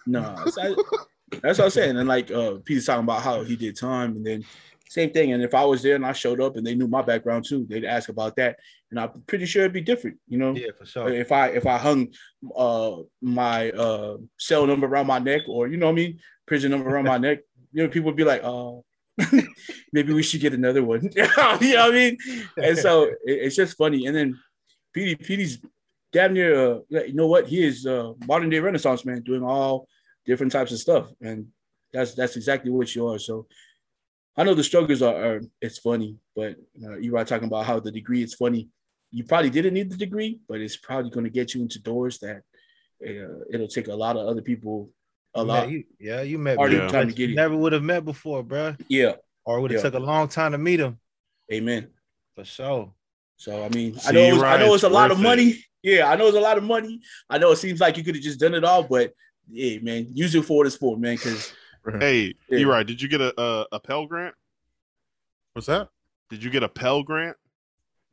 No, 0.05 0.21
that's, 0.37 0.57
I- 0.57 0.75
that's 1.41 1.57
what 1.59 1.65
I'm 1.65 1.69
saying. 1.71 1.97
And 1.97 2.07
like 2.07 2.29
uh 2.31 2.55
Peter's 2.63 2.85
talking 2.85 3.03
about 3.03 3.21
how 3.21 3.43
he 3.43 3.55
did 3.55 3.75
time, 3.77 4.15
and 4.15 4.25
then 4.25 4.45
same 4.89 5.09
thing. 5.11 5.33
And 5.33 5.43
if 5.43 5.53
I 5.53 5.65
was 5.65 5.81
there 5.81 5.95
and 5.95 6.05
I 6.05 6.13
showed 6.13 6.39
up 6.39 6.55
and 6.55 6.65
they 6.65 6.73
knew 6.75 6.87
my 6.87 7.01
background 7.01 7.43
too, 7.45 7.65
they'd 7.69 7.83
ask 7.83 8.07
about 8.07 8.37
that. 8.37 8.57
And 8.89 8.97
I'm 8.99 9.21
pretty 9.27 9.45
sure 9.45 9.63
it'd 9.63 9.73
be 9.73 9.81
different, 9.81 10.17
you 10.29 10.37
know. 10.37 10.55
yeah, 10.55 10.69
for 10.77 10.85
sure. 10.85 11.09
If 11.09 11.31
I 11.33 11.47
if 11.49 11.65
I 11.65 11.77
hung 11.77 12.07
uh 12.55 12.97
my 13.21 13.71
uh 13.71 14.15
cell 14.37 14.65
number 14.65 14.87
around 14.87 15.07
my 15.07 15.19
neck 15.19 15.41
or 15.49 15.67
you 15.67 15.75
know 15.75 15.87
what 15.87 15.91
I 15.91 15.95
mean, 15.95 16.19
prison 16.45 16.71
number 16.71 16.89
around 16.89 17.03
my 17.05 17.17
neck, 17.17 17.39
you 17.73 17.83
know, 17.83 17.89
people 17.89 18.05
would 18.05 18.15
be 18.15 18.23
like, 18.23 18.41
uh 18.45 18.75
maybe 19.93 20.13
we 20.13 20.23
should 20.23 20.41
get 20.41 20.53
another 20.53 20.83
one. 20.83 21.01
you 21.15 21.23
know 21.23 21.27
what 21.37 21.63
I 21.63 21.91
mean? 21.91 22.17
And 22.57 22.77
so 22.77 23.03
it- 23.03 23.17
it's 23.25 23.55
just 23.55 23.77
funny. 23.77 24.05
And 24.05 24.15
then 24.15 24.39
Petey 24.93 25.15
Petey's 25.15 25.59
damn 26.13 26.33
near 26.33 26.55
uh 26.55 26.79
you 26.89 27.13
know 27.13 27.27
what? 27.27 27.47
He 27.47 27.63
is 27.63 27.85
a 27.85 28.13
modern 28.25 28.49
day 28.49 28.59
renaissance 28.59 29.05
man 29.05 29.21
doing 29.23 29.43
all 29.43 29.87
different 30.25 30.51
types 30.51 30.71
of 30.71 30.79
stuff. 30.79 31.09
And 31.21 31.47
that's 31.93 32.13
that's 32.13 32.35
exactly 32.35 32.71
what 32.71 32.93
you 32.95 33.07
are. 33.07 33.19
So 33.19 33.47
I 34.35 34.43
know 34.43 34.53
the 34.53 34.63
struggles 34.63 35.01
are, 35.01 35.15
are 35.15 35.41
it's 35.61 35.79
funny, 35.79 36.17
but 36.35 36.55
uh, 36.83 36.97
you 36.97 37.17
are 37.17 37.25
talking 37.25 37.47
about 37.47 37.65
how 37.65 37.79
the 37.79 37.91
degree 37.91 38.21
is 38.23 38.35
funny. 38.35 38.69
You 39.11 39.23
probably 39.23 39.49
didn't 39.49 39.73
need 39.73 39.89
the 39.89 39.97
degree, 39.97 40.39
but 40.47 40.61
it's 40.61 40.77
probably 40.77 41.09
going 41.09 41.23
to 41.23 41.29
get 41.31 41.53
you 41.53 41.61
into 41.61 41.79
doors 41.81 42.19
that 42.19 42.43
uh, 43.03 43.39
it'll 43.51 43.67
take 43.67 43.87
a 43.87 43.95
lot 43.95 44.15
of 44.17 44.27
other 44.27 44.41
people 44.41 44.91
a 45.37 45.43
lot. 45.43 45.63
met- 45.67 45.71
you- 45.71 45.83
yeah, 45.99 46.21
you 46.21 46.37
met 46.37 46.57
Harder 46.57 46.73
people 46.75 46.89
time 46.89 47.07
to 47.09 47.13
get 47.13 47.29
you 47.29 47.35
never 47.35 47.55
would 47.55 47.73
have 47.73 47.83
met 47.83 48.03
before, 48.05 48.43
bro. 48.43 48.75
Yeah, 48.89 49.13
Or 49.45 49.57
it 49.57 49.61
would 49.61 49.71
have 49.71 49.79
Yeah. 49.79 49.89
took 49.89 49.93
a 49.93 49.99
long 50.03 50.27
time 50.27 50.51
to 50.53 50.57
meet 50.57 50.79
him. 50.79 50.99
amen. 51.51 51.89
For 52.35 52.43
sure. 52.43 52.93
So 53.37 53.63
I 53.63 53.69
mean, 53.69 53.97
I 54.05 54.11
know 54.11 54.21
it 54.21 54.33
was, 54.33 54.41
right, 54.41 54.59
I 54.59 54.65
know 54.65 54.73
it's 54.73 54.83
a 54.83 54.89
lot 54.89 55.11
of 55.11 55.17
worth 55.17 55.25
it. 55.25 55.29
money. 55.29 55.63
Yeah, 55.83 56.09
I 56.09 56.15
know 56.15 56.27
it's 56.27 56.35
a 56.37 56.41
lot 56.41 56.57
of 56.57 56.63
money. 56.63 56.99
I 57.29 57.37
know 57.37 57.51
it 57.51 57.57
seems 57.57 57.79
like 57.79 57.95
you 57.97 58.03
could 58.03 58.15
have 58.15 58.23
just 58.23 58.39
done 58.39 58.53
it 58.55 58.63
all, 58.63 58.83
but 58.83 59.13
yeah, 59.49 59.79
man, 59.79 60.07
use 60.13 60.33
it 60.35 60.43
for 60.43 60.57
what 60.57 60.67
it's 60.67 60.75
for, 60.75 60.97
man. 60.97 61.15
Because 61.15 61.53
Hey, 62.01 62.33
Yeah. 62.49 62.57
you're 62.57 62.69
right. 62.69 62.85
Did 62.85 63.01
you 63.01 63.07
get 63.07 63.21
a, 63.21 63.33
a 63.39 63.67
a 63.73 63.79
Pell 63.79 64.07
Grant? 64.07 64.35
What's 65.53 65.67
that? 65.67 65.87
Did 66.29 66.43
you 66.43 66.49
get 66.49 66.63
a 66.63 66.67
Pell 66.69 67.03
Grant? 67.03 67.37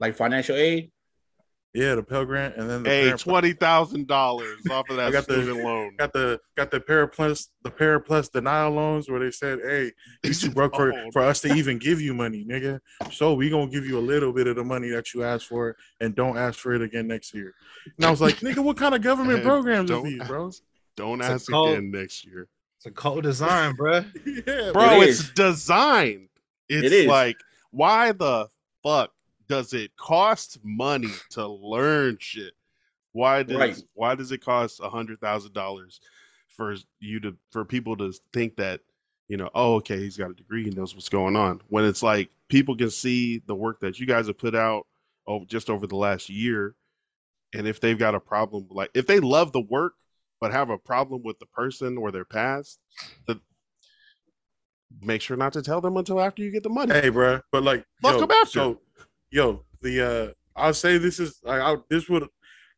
like 0.00 0.14
financial 0.16 0.56
aid, 0.56 0.90
Yeah, 1.76 1.96
the 1.96 2.04
Pell 2.04 2.24
Grant, 2.24 2.54
and 2.56 2.70
then 2.70 2.84
the 2.84 2.88
Hey, 2.88 3.12
twenty 3.14 3.52
thousand 3.52 4.06
dollars 4.06 4.60
off 4.70 4.88
of 4.90 4.96
I 4.98 5.06
that 5.06 5.12
got 5.12 5.26
the- 5.26 5.42
student 5.42 5.64
loan. 5.64 5.96
got 5.98 6.12
the 6.12 6.40
got 6.56 6.70
the 6.70 6.78
Parent 6.80 7.10
PLUS 7.12 7.48
the 7.64 7.70
Parent 7.70 8.06
PLUS 8.06 8.28
denial 8.28 8.70
loans 8.70 9.10
where 9.10 9.18
they 9.18 9.32
said, 9.32 9.58
"Hey, 9.64 9.90
you 10.22 10.32
too 10.32 10.50
broke 10.50 10.76
for, 10.76 10.92
for 11.12 11.22
us 11.22 11.40
to 11.40 11.52
even 11.52 11.78
give 11.78 12.00
you 12.00 12.14
money, 12.14 12.44
nigga. 12.48 12.78
So 13.10 13.34
we 13.34 13.50
gonna 13.50 13.66
give 13.70 13.84
you 13.86 13.98
a 13.98 14.00
little 14.00 14.32
bit 14.32 14.46
of 14.46 14.54
the 14.54 14.62
money 14.62 14.88
that 14.90 15.12
you 15.14 15.24
asked 15.24 15.46
for, 15.48 15.76
and 16.00 16.14
don't 16.14 16.38
ask 16.38 16.60
for 16.60 16.74
it 16.74 16.80
again 16.82 17.08
next 17.08 17.34
year." 17.34 17.52
And 17.96 18.06
I 18.06 18.10
was 18.10 18.20
like, 18.20 18.36
"Nigga, 18.36 18.62
what 18.62 18.76
kind 18.76 18.94
of 18.94 19.02
government 19.02 19.38
And 19.38 19.44
programs 19.48 19.90
is 19.90 19.96
don't 19.96 20.04
these, 20.04 20.22
bro?" 20.28 20.52
Don't 20.96 21.20
It's 21.20 21.28
ask 21.28 21.50
call. 21.50 21.72
again 21.72 21.90
next 21.90 22.24
year, 22.24 22.46
It's 22.76 22.86
a 22.86 22.92
cold 22.92 23.24
design, 23.24 23.74
bro. 23.74 24.04
yeah, 24.24 24.70
bro. 24.72 25.00
It 25.00 25.08
it's 25.08 25.28
designed. 25.30 26.28
It's 26.68 26.86
It 26.86 26.92
is. 26.92 27.06
like, 27.08 27.36
why 27.72 28.12
the 28.12 28.46
fuck 28.84 29.10
does 29.48 29.72
it 29.72 29.96
cost 29.96 30.58
money 30.62 31.12
to 31.30 31.46
learn 31.46 32.16
shit? 32.20 32.54
Why 33.12 33.42
does 33.42 33.56
Right. 33.56 33.82
why 33.94 34.14
does 34.14 34.32
it 34.32 34.38
cost 34.38 34.80
a 34.82 34.88
hundred 34.88 35.20
thousand 35.20 35.52
dollars 35.52 36.00
for 36.48 36.74
you 37.00 37.20
to 37.20 37.36
for 37.50 37.64
people 37.64 37.96
to 37.96 38.12
think 38.32 38.56
that 38.56 38.80
you 39.28 39.36
know 39.36 39.50
oh 39.54 39.76
okay 39.76 39.98
he's 39.98 40.16
got 40.16 40.30
a 40.30 40.34
degree 40.34 40.64
he 40.64 40.70
knows 40.70 40.94
what's 40.94 41.08
going 41.08 41.36
on 41.36 41.60
when 41.68 41.84
it's 41.84 42.02
like 42.02 42.30
people 42.48 42.76
can 42.76 42.90
see 42.90 43.42
the 43.46 43.54
work 43.54 43.80
that 43.80 43.98
you 43.98 44.06
guys 44.06 44.26
have 44.26 44.38
put 44.38 44.54
out 44.54 44.86
over 45.26 45.44
just 45.44 45.70
over 45.70 45.86
the 45.86 45.96
last 45.96 46.28
year 46.28 46.74
and 47.54 47.66
if 47.66 47.80
they've 47.80 47.98
got 47.98 48.14
a 48.14 48.20
problem 48.20 48.66
like 48.70 48.90
if 48.94 49.06
they 49.06 49.20
love 49.20 49.52
the 49.52 49.60
work 49.60 49.94
but 50.40 50.52
have 50.52 50.70
a 50.70 50.78
problem 50.78 51.22
with 51.24 51.38
the 51.38 51.46
person 51.46 51.96
or 51.96 52.12
their 52.12 52.24
past 52.24 52.78
the, 53.26 53.40
make 55.00 55.22
sure 55.22 55.36
not 55.36 55.52
to 55.52 55.62
tell 55.62 55.80
them 55.80 55.96
until 55.96 56.20
after 56.20 56.42
you 56.42 56.50
get 56.50 56.62
the 56.62 56.68
money 56.68 56.92
Hey, 56.92 57.08
bro, 57.08 57.40
but 57.50 57.62
like, 57.62 57.84
Fuck 58.02 58.20
yo, 58.20 58.36
after. 58.36 58.46
So, 58.46 58.80
yo, 59.34 59.64
the 59.82 60.00
uh, 60.00 60.32
I'll 60.56 60.72
say 60.72 60.96
this 60.96 61.18
is 61.18 61.40
like, 61.42 61.60
I, 61.60 61.74
this 61.90 62.08
would, 62.08 62.28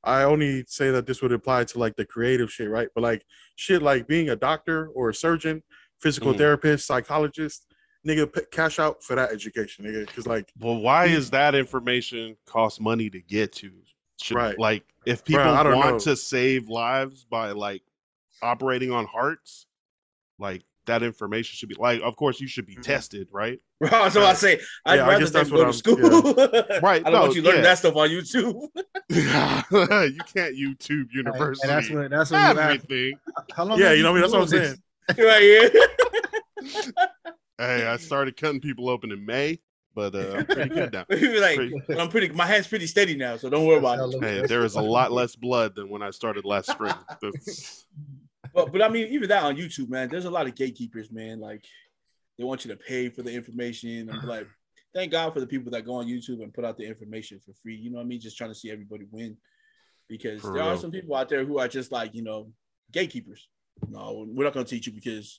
I 0.03 0.23
only 0.23 0.65
say 0.67 0.91
that 0.91 1.07
this 1.07 1.21
would 1.21 1.33
apply 1.33 1.65
to 1.65 1.79
like 1.79 1.95
the 1.97 2.07
creative 2.07 2.51
shit, 2.51 2.71
right? 2.71 2.89
But 2.95 3.03
like 3.03 3.25
shit, 3.57 3.83
like 3.83 4.09
being 4.09 4.31
a 4.31 4.37
doctor 4.37 4.89
or 4.89 5.11
a 5.11 5.15
surgeon, 5.15 5.63
physical 6.01 6.33
Mhm. 6.33 6.39
therapist, 6.39 6.87
psychologist, 6.87 7.67
nigga, 8.09 8.33
p- 8.33 8.41
cash 8.51 8.79
out 8.79 9.03
for 9.05 9.15
that 9.17 9.31
education, 9.33 9.85
nigga, 9.85 10.07
because 10.07 10.27
like, 10.27 10.51
well 10.59 10.77
why 10.81 11.07
is 11.07 11.29
that 11.31 11.55
information 11.55 12.37
cost 12.47 12.81
money 12.81 13.11
to 13.11 13.21
get 13.21 13.53
to 13.53 13.71
Should, 14.19 14.37
Right. 14.37 14.59
like 14.59 14.85
if 15.05 15.23
Bro, 15.25 15.37
people 15.37 15.53
I 15.53 15.63
don't 15.63 15.77
want 15.77 15.93
know. 15.97 15.99
to 15.99 16.17
save 16.17 16.71
lives 16.71 17.25
by 17.25 17.51
like 17.51 17.83
operating 18.43 18.91
on 18.91 19.05
hearts 19.07 19.67
like 20.39 20.63
that 20.87 21.03
information 21.03 21.55
should 21.57 21.69
be 21.69 21.75
like 21.79 22.01
of 22.03 22.17
course 22.17 22.41
you 22.41 22.47
should 22.47 22.67
be 22.67 22.77
Mhm. 22.77 22.83
tested 22.83 23.29
right 23.33 23.59
bro. 23.81 24.09
So 24.09 24.25
I 24.25 24.33
say 24.35 24.61
I'd 24.85 24.97
Yeah, 24.97 25.07
rather 25.07 25.21
guess 25.21 25.31
them 25.31 25.41
that's 25.41 25.51
go 25.51 25.65
what 25.65 25.67
to 25.67 25.73
school. 25.73 26.81
Right, 26.83 27.01
I 27.03 27.11
don't 27.11 27.13
no, 27.13 27.21
want 27.23 27.35
you 27.35 27.43
learning 27.43 27.59
yeah. 27.63 27.69
that 27.69 27.79
stuff 27.79 27.97
on 27.97 28.09
YouTube. 28.09 28.69
you 29.11 30.21
can't 30.35 30.57
youtube 30.57 31.07
university 31.13 31.69
And 31.69 31.71
that's 31.79 31.91
what 31.91 32.11
that's 32.11 32.31
what 32.31 32.39
you 32.39 32.45
asked. 32.45 32.59
everything 32.59 33.19
How 33.55 33.65
long? 33.65 33.79
yeah, 33.79 33.93
you 33.93 34.03
know 34.03 34.13
what 34.13 34.23
I 34.23 34.23
mean? 34.23 34.31
That's 34.31 34.33
what 34.33 34.43
I'm 34.43 34.49
saying. 34.49 34.77
this? 34.77 34.83
right 36.79 36.97
hey 37.59 37.87
i 37.87 37.97
started 37.97 38.37
cutting 38.37 38.61
people 38.61 38.89
open 38.89 39.13
in 39.13 39.25
may 39.25 39.59
but 39.95 40.15
uh 40.15 40.35
i'm 40.39 40.47
pretty 40.47 40.69
good 40.75 40.93
now 40.93 41.05
like 41.09 41.57
Pretty- 41.57 41.75
I'm 42.01 42.09
pretty. 42.09 42.29
My 42.31 42.45
hand's 42.45 42.67
pretty 42.67 42.87
steady 42.89 43.15
now, 43.17 43.37
so 43.37 43.49
don't 43.49 43.65
worry 43.67 43.79
about 43.79 44.13
it. 44.15 44.21
hey 44.23 44.47
there 44.47 44.65
is 44.65 44.75
a 44.75 44.83
lot 44.83 45.13
less 45.13 45.37
blood 45.37 45.75
than 45.77 45.89
when 45.89 46.03
i 46.03 46.11
started 46.11 46.45
last 46.45 46.71
spring 46.71 46.93
That's- 47.23 47.85
But 48.57 48.73
but 48.73 48.81
I 48.81 48.89
mean, 48.89 49.09
even 49.09 49.29
that 49.29 49.43
on 49.45 49.57
YouTube, 49.57 49.91
man, 49.91 50.09
there's 50.09 50.25
a 50.25 50.31
lot 50.31 50.47
of 50.47 50.55
gatekeepers, 50.55 51.13
man. 51.13 51.39
Like 51.41 51.63
they 52.39 52.45
want 52.45 52.65
you 52.65 52.71
to 52.71 52.77
pay 52.77 53.11
for 53.11 53.23
the 53.23 53.31
information. 53.31 54.09
I'm 54.11 54.17
mm-hmm. 54.17 54.29
like, 54.29 54.47
thank 54.95 55.13
God 55.13 55.35
for 55.35 55.41
the 55.41 55.47
people 55.47 55.71
that 55.73 55.85
go 55.85 55.97
on 55.97 56.07
YouTube 56.07 56.43
and 56.43 56.55
put 56.55 56.65
out 56.65 56.79
the 56.79 56.87
information 56.87 57.39
for 57.45 57.53
free. 57.63 57.77
You 57.77 57.91
know 57.91 57.99
what 57.99 58.05
I 58.05 58.07
mean? 58.07 58.19
Just 58.19 58.39
trying 58.39 58.51
to 58.51 58.55
see 58.55 58.71
everybody 58.71 59.05
win. 59.11 59.37
Because 60.09 60.41
For 60.41 60.55
there 60.55 60.63
are 60.63 60.77
some 60.79 60.91
people 60.91 61.15
out 61.15 61.29
there 61.29 61.45
who 61.45 61.59
are 61.59 61.69
just 61.69 61.93
like, 61.93 62.15
you 62.15 62.23
know, 62.23 62.51
gatekeepers. 62.93 63.47
No, 63.89 64.25
we're 64.27 64.45
not 64.45 64.55
gonna 64.55 64.65
teach 64.65 64.87
you 64.87 64.93
because 64.95 65.39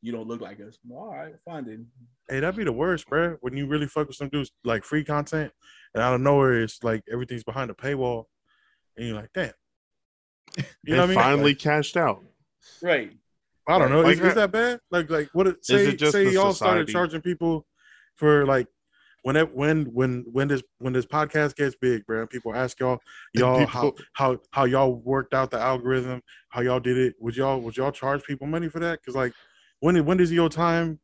you 0.00 0.10
don't 0.10 0.26
look 0.26 0.40
like 0.40 0.58
us. 0.60 0.78
Well, 0.86 1.04
all 1.04 1.14
right, 1.14 1.34
fine 1.44 1.66
then. 1.66 1.88
Hey, 2.26 2.40
that'd 2.40 2.56
be 2.56 2.64
the 2.64 2.72
worst, 2.72 3.06
bro. 3.06 3.36
When 3.42 3.54
you 3.54 3.66
really 3.66 3.86
fuck 3.86 4.06
with 4.06 4.16
some 4.16 4.30
dudes 4.30 4.50
like 4.64 4.82
free 4.82 5.04
content, 5.04 5.52
and 5.92 6.02
out 6.02 6.14
of 6.14 6.22
nowhere, 6.22 6.62
it's 6.62 6.82
like 6.82 7.02
everything's 7.12 7.44
behind 7.44 7.70
a 7.70 7.74
paywall, 7.74 8.24
and 8.96 9.06
you're 9.06 9.16
like, 9.16 9.32
damn. 9.34 9.52
You 10.56 10.64
they 10.84 10.92
know 10.92 10.98
what 10.98 11.04
I 11.04 11.06
mean? 11.08 11.18
finally 11.18 11.50
Like, 11.50 11.58
cashed 11.58 11.98
out 11.98 12.22
Right. 12.82 13.12
I 13.68 13.78
don't 13.78 13.90
know. 13.90 14.02
Like 14.02 14.14
is, 14.18 14.20
is 14.20 14.34
that 14.34 14.52
bad? 14.52 14.80
Like, 14.90 15.10
like 15.10 15.28
what? 15.32 15.46
It, 15.48 15.64
say, 15.64 15.88
it 15.88 15.98
just 15.98 16.12
say 16.12 16.30
y'all 16.30 16.52
started 16.52 16.88
charging 16.88 17.20
people 17.20 17.66
for 18.14 18.46
like 18.46 18.68
when 19.22 19.34
it, 19.34 19.52
when 19.56 19.86
when 19.86 20.24
when 20.30 20.46
this 20.46 20.62
when 20.78 20.92
this 20.92 21.04
podcast 21.04 21.56
gets 21.56 21.74
big, 21.74 22.06
bro. 22.06 22.26
People 22.28 22.54
ask 22.54 22.78
y'all 22.78 23.00
y'all 23.34 23.66
how 23.66 23.90
People- 23.90 24.04
how 24.12 24.38
how 24.52 24.64
y'all 24.66 24.94
worked 24.94 25.34
out 25.34 25.50
the 25.50 25.58
algorithm, 25.58 26.22
how 26.50 26.60
y'all 26.60 26.78
did 26.78 26.96
it. 26.96 27.16
Would 27.18 27.36
y'all 27.36 27.60
would 27.60 27.76
y'all 27.76 27.90
charge 27.90 28.22
people 28.22 28.46
money 28.46 28.68
for 28.68 28.78
that? 28.78 29.00
Because 29.00 29.16
like 29.16 29.32
when 29.80 29.96
when 29.96 30.04
when 30.06 30.20
is 30.20 30.30
your 30.32 30.48
time? 30.48 31.00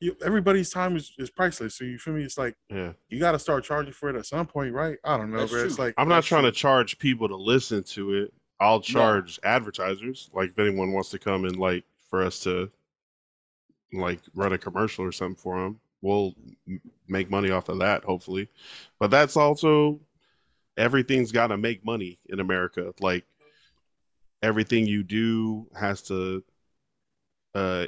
you, 0.00 0.16
everybody's 0.24 0.68
time 0.68 0.96
is, 0.96 1.12
is 1.16 1.30
priceless. 1.30 1.76
So 1.78 1.84
you 1.84 1.96
feel 1.96 2.12
me? 2.12 2.24
It's 2.24 2.36
like 2.36 2.56
Yeah. 2.68 2.94
you 3.08 3.20
got 3.20 3.32
to 3.32 3.38
start 3.38 3.62
charging 3.62 3.92
for 3.92 4.10
it 4.10 4.16
at 4.16 4.26
some 4.26 4.46
point, 4.46 4.74
right? 4.74 4.98
I 5.04 5.16
don't 5.16 5.30
know, 5.30 5.38
That's 5.38 5.52
bro. 5.52 5.64
It's 5.64 5.78
like 5.78 5.94
I'm 5.96 6.08
not 6.08 6.24
trying 6.24 6.42
true. 6.42 6.50
to 6.50 6.56
charge 6.56 6.98
people 6.98 7.28
to 7.28 7.36
listen 7.36 7.84
to 7.84 8.14
it. 8.14 8.34
I'll 8.62 8.80
charge 8.80 9.40
advertisers. 9.42 10.30
Like 10.32 10.50
if 10.50 10.58
anyone 10.58 10.92
wants 10.92 11.10
to 11.10 11.18
come 11.18 11.44
and 11.44 11.56
like 11.56 11.84
for 12.08 12.22
us 12.22 12.38
to 12.44 12.70
like 13.92 14.20
run 14.34 14.52
a 14.52 14.58
commercial 14.58 15.04
or 15.04 15.10
something 15.10 15.34
for 15.34 15.60
them, 15.60 15.80
we'll 16.00 16.34
m- 16.68 16.80
make 17.08 17.28
money 17.28 17.50
off 17.50 17.68
of 17.68 17.80
that 17.80 18.04
hopefully. 18.04 18.48
But 19.00 19.10
that's 19.10 19.36
also 19.36 19.98
everything's 20.76 21.32
got 21.32 21.48
to 21.48 21.56
make 21.56 21.84
money 21.84 22.20
in 22.28 22.38
America. 22.38 22.94
Like 23.00 23.24
everything 24.42 24.86
you 24.86 25.02
do 25.02 25.66
has 25.74 26.02
to 26.02 26.44
uh 27.56 27.86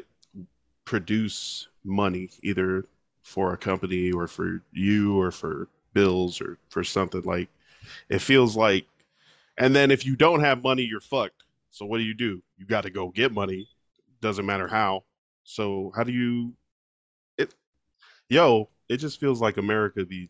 produce 0.84 1.68
money 1.84 2.30
either 2.42 2.84
for 3.22 3.52
a 3.52 3.56
company 3.56 4.10
or 4.10 4.26
for 4.26 4.60
you 4.72 5.18
or 5.20 5.30
for 5.30 5.68
bills 5.92 6.40
or 6.40 6.58
for 6.68 6.82
something 6.82 7.22
like 7.22 7.48
it 8.08 8.18
feels 8.18 8.56
like 8.56 8.86
and 9.58 9.74
then 9.74 9.90
if 9.90 10.04
you 10.04 10.16
don't 10.16 10.40
have 10.40 10.62
money 10.62 10.82
you're 10.82 11.00
fucked. 11.00 11.42
So 11.70 11.84
what 11.86 11.98
do 11.98 12.04
you 12.04 12.14
do? 12.14 12.42
You 12.56 12.66
got 12.66 12.82
to 12.82 12.90
go 12.90 13.08
get 13.08 13.32
money. 13.32 13.68
Doesn't 14.20 14.46
matter 14.46 14.68
how. 14.68 15.04
So 15.42 15.92
how 15.94 16.04
do 16.04 16.12
you 16.12 16.54
it 17.36 17.54
yo 18.28 18.68
it 18.88 18.98
just 18.98 19.20
feels 19.20 19.40
like 19.40 19.56
america 19.56 20.04
be 20.04 20.28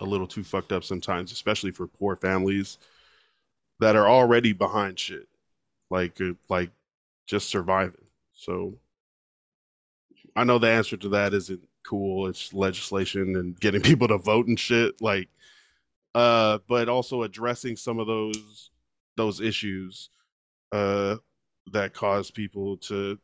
a 0.00 0.04
little 0.04 0.26
too 0.26 0.44
fucked 0.44 0.72
up 0.72 0.84
sometimes 0.84 1.32
especially 1.32 1.70
for 1.70 1.86
poor 1.86 2.16
families 2.16 2.78
that 3.80 3.96
are 3.96 4.08
already 4.08 4.52
behind 4.52 4.98
shit 4.98 5.28
like 5.90 6.20
uh, 6.20 6.32
like 6.48 6.70
just 7.26 7.48
surviving. 7.48 8.04
So 8.32 8.74
i 10.34 10.44
know 10.44 10.58
the 10.58 10.68
answer 10.68 10.96
to 10.96 11.08
that 11.10 11.32
isn't 11.34 11.66
cool. 11.82 12.26
It's 12.26 12.52
legislation 12.52 13.36
and 13.36 13.58
getting 13.58 13.80
people 13.90 14.08
to 14.08 14.18
vote 14.18 14.48
and 14.48 14.58
shit. 14.58 15.00
Like 15.00 15.28
uh 16.16 16.58
but 16.66 16.88
also 16.88 17.22
addressing 17.24 17.76
some 17.76 17.98
of 17.98 18.06
those 18.06 18.70
those 19.16 19.40
issues 19.40 20.08
uh 20.72 21.16
that 21.72 21.92
cause 21.92 22.30
people 22.30 22.78
to 22.78 23.18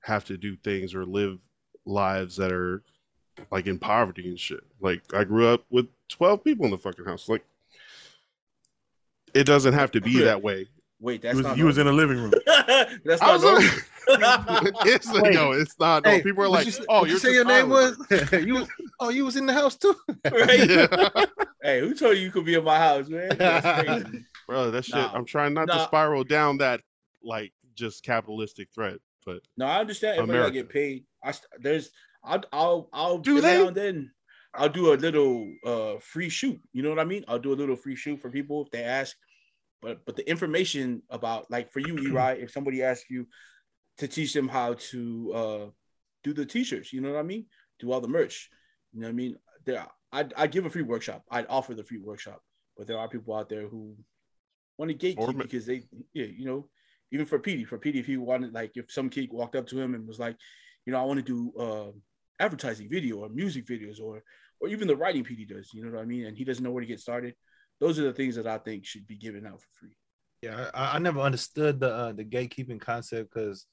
have 0.00 0.24
to 0.24 0.36
do 0.36 0.56
things 0.56 0.92
or 0.94 1.06
live 1.06 1.38
lives 1.86 2.36
that 2.36 2.50
are 2.52 2.82
like 3.52 3.66
in 3.66 3.78
poverty 3.78 4.28
and 4.28 4.40
shit 4.40 4.64
like 4.80 5.02
i 5.14 5.22
grew 5.22 5.46
up 5.46 5.64
with 5.70 5.86
12 6.08 6.42
people 6.42 6.64
in 6.64 6.72
the 6.72 6.78
fucking 6.78 7.04
house 7.04 7.28
like 7.28 7.44
it 9.32 9.44
doesn't 9.44 9.74
have 9.74 9.92
to 9.92 10.00
be 10.00 10.18
that 10.20 10.42
way 10.42 10.66
Wait, 11.00 11.14
You 11.14 11.18
that's 11.20 11.36
was, 11.36 11.44
not. 11.44 11.58
you 11.58 11.66
was 11.66 11.76
in 11.76 11.86
the 11.86 11.92
living 11.92 12.16
room. 12.16 12.32
that's 13.04 13.22
I 13.22 13.26
not. 13.26 13.32
was 13.34 13.42
normal. 13.42 13.70
it's 14.86 15.10
Wait. 15.12 15.34
no, 15.34 15.52
it's 15.52 15.78
not. 15.80 16.04
No, 16.04 16.10
Hey, 16.10 16.22
people 16.22 16.44
are 16.44 16.48
like, 16.48 16.66
you, 16.66 16.72
"Oh, 16.88 17.04
you're 17.04 17.14
you 17.14 17.18
say 17.18 17.32
your 17.32 17.44
name 17.44 17.70
was? 17.70 17.96
you 18.32 18.66
oh, 19.00 19.08
you 19.08 19.24
was 19.24 19.36
in 19.36 19.46
the 19.46 19.52
house 19.52 19.76
too. 19.76 19.94
right? 20.30 20.68
Yeah. 20.68 21.06
Hey, 21.62 21.80
who 21.80 21.94
told 21.94 22.16
you 22.16 22.24
you 22.24 22.30
could 22.30 22.44
be 22.44 22.54
in 22.54 22.64
my 22.64 22.76
house, 22.78 23.08
man? 23.08 23.30
That's 23.38 23.86
crazy. 23.86 24.24
bro. 24.46 24.70
That 24.70 24.84
shit. 24.84 24.96
Nah. 24.96 25.10
I'm 25.14 25.24
trying 25.24 25.54
not 25.54 25.68
to 25.68 25.84
spiral 25.84 26.22
down 26.24 26.58
that 26.58 26.80
like 27.22 27.52
just 27.74 28.04
capitalistic 28.04 28.68
threat. 28.74 28.98
but 29.24 29.40
No, 29.56 29.66
I 29.66 29.80
understand 29.80 30.18
everybody 30.18 30.38
gotta 30.38 30.50
get 30.52 30.68
paid. 30.68 31.04
I 31.24 31.32
there's 31.60 31.90
I'll 32.22 32.42
I'll 32.52 32.88
I'll 32.92 33.18
Do 33.18 33.38
every 33.38 33.50
they? 33.50 33.58
now 33.58 33.68
and 33.68 33.76
then 33.76 34.10
I'll 34.54 34.68
do 34.68 34.92
a 34.92 34.96
little 34.96 35.50
uh 35.64 35.94
free 36.00 36.28
shoot. 36.28 36.60
You 36.74 36.82
know 36.82 36.90
what 36.90 36.98
I 37.00 37.04
mean? 37.04 37.24
I'll 37.26 37.38
do 37.38 37.52
a 37.52 37.56
little 37.56 37.76
free 37.76 37.96
shoot 37.96 38.20
for 38.20 38.28
people 38.30 38.62
if 38.64 38.70
they 38.70 38.84
ask. 38.84 39.16
But 39.82 40.04
but 40.06 40.16
the 40.16 40.28
information 40.28 41.02
about 41.10 41.50
like 41.50 41.72
for 41.72 41.80
you, 41.80 41.98
Eli, 42.06 42.34
if 42.34 42.50
somebody 42.50 42.82
asks 42.82 43.06
you 43.10 43.26
to 43.98 44.08
teach 44.08 44.32
them 44.32 44.48
how 44.48 44.74
to 44.74 45.32
uh 45.34 45.66
do 46.22 46.32
the 46.32 46.46
t-shirts, 46.46 46.92
you 46.92 47.00
know 47.00 47.12
what 47.12 47.18
I 47.18 47.22
mean? 47.22 47.46
Do 47.80 47.92
all 47.92 48.00
the 48.00 48.08
merch. 48.08 48.48
You 48.92 49.00
know 49.00 49.06
what 49.08 49.12
I 49.12 49.16
mean? 49.16 49.36
There 49.64 49.86
I 50.12 50.26
I 50.36 50.46
give 50.46 50.66
a 50.66 50.70
free 50.70 50.82
workshop. 50.82 51.24
I'd 51.30 51.46
offer 51.48 51.74
the 51.74 51.84
free 51.84 51.98
workshop, 51.98 52.40
but 52.76 52.86
there 52.86 52.98
are 52.98 53.08
people 53.08 53.34
out 53.34 53.48
there 53.48 53.68
who 53.68 53.96
want 54.78 54.90
to 54.90 54.96
gatekeep 54.96 55.18
Or 55.18 55.32
because 55.32 55.66
they 55.66 55.82
yeah, 56.12 56.26
you 56.26 56.46
know, 56.46 56.68
even 57.12 57.26
for 57.26 57.38
Petey, 57.38 57.64
for 57.64 57.78
Petey, 57.78 58.00
if 58.00 58.06
he 58.06 58.16
wanted 58.16 58.52
like 58.52 58.72
if 58.76 58.90
some 58.90 59.08
kid 59.10 59.30
walked 59.32 59.56
up 59.56 59.66
to 59.68 59.80
him 59.80 59.94
and 59.94 60.06
was 60.06 60.18
like, 60.18 60.36
you 60.86 60.92
know, 60.92 61.00
I 61.00 61.04
want 61.04 61.24
to 61.24 61.52
do 61.52 61.52
uh 61.58 61.90
advertising 62.40 62.88
video 62.90 63.18
or 63.18 63.28
music 63.28 63.66
videos 63.66 64.00
or 64.00 64.22
or 64.60 64.68
even 64.68 64.88
the 64.88 64.96
writing 64.96 65.24
Petey 65.24 65.44
does, 65.44 65.72
you 65.74 65.84
know 65.84 65.92
what 65.92 66.00
I 66.00 66.06
mean? 66.06 66.26
And 66.26 66.36
he 66.36 66.44
doesn't 66.44 66.62
know 66.64 66.70
where 66.70 66.80
to 66.80 66.86
get 66.86 67.00
started. 67.00 67.34
Those 67.80 67.98
are 67.98 68.04
the 68.04 68.12
things 68.12 68.36
that 68.36 68.46
I 68.46 68.58
think 68.58 68.84
should 68.84 69.06
be 69.06 69.16
given 69.16 69.46
out 69.46 69.60
for 69.60 69.68
free. 69.80 69.96
Yeah, 70.42 70.70
I, 70.74 70.96
I 70.96 70.98
never 70.98 71.20
understood 71.20 71.80
the 71.80 71.92
uh, 71.94 72.12
the 72.12 72.24
gatekeeping 72.24 72.80
concept 72.80 73.32
because, 73.32 73.66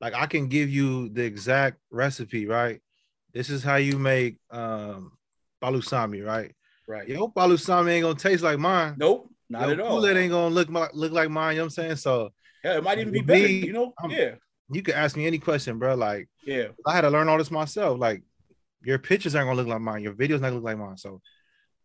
like, 0.00 0.14
I 0.14 0.26
can 0.26 0.48
give 0.48 0.68
you 0.68 1.08
the 1.08 1.22
exact 1.22 1.78
recipe, 1.90 2.46
right? 2.46 2.80
This 3.32 3.50
is 3.50 3.62
how 3.62 3.76
you 3.76 3.98
make 3.98 4.38
um 4.50 5.12
palusami, 5.62 6.24
right? 6.24 6.52
Right. 6.88 7.08
Yo, 7.08 7.28
palusami 7.28 7.90
ain't 7.92 8.02
gonna 8.02 8.18
taste 8.18 8.42
like 8.42 8.58
mine. 8.58 8.94
Nope, 8.98 9.30
not 9.48 9.66
Yo, 9.66 9.72
at 9.72 9.80
all. 9.80 9.88
Kool-Aid 9.90 10.16
ain't 10.16 10.30
gonna 10.30 10.54
look 10.54 10.68
my, 10.68 10.88
look 10.92 11.12
like 11.12 11.30
mine. 11.30 11.54
You 11.54 11.58
know 11.58 11.64
what 11.64 11.78
I'm 11.78 11.84
saying? 11.84 11.96
So 11.96 12.30
Yeah, 12.64 12.78
it 12.78 12.84
might 12.84 12.98
even 12.98 13.12
be 13.12 13.20
better, 13.22 13.42
me, 13.42 13.66
you 13.66 13.72
know? 13.72 13.92
I'm- 13.98 14.10
yeah, 14.10 14.34
you 14.70 14.82
could 14.82 14.94
ask 14.94 15.16
me 15.16 15.26
any 15.26 15.38
question, 15.38 15.78
bro. 15.78 15.94
Like, 15.94 16.28
yeah. 16.44 16.68
I 16.86 16.94
had 16.94 17.02
to 17.02 17.10
learn 17.10 17.28
all 17.28 17.38
this 17.38 17.50
myself. 17.50 17.98
Like, 17.98 18.22
your 18.82 18.98
pictures 18.98 19.34
aren't 19.34 19.46
gonna 19.48 19.56
look 19.56 19.68
like 19.68 19.80
mine. 19.80 20.02
Your 20.02 20.14
videos 20.14 20.40
not 20.40 20.48
gonna 20.50 20.56
look 20.56 20.64
like 20.64 20.78
mine. 20.78 20.96
So, 20.96 21.20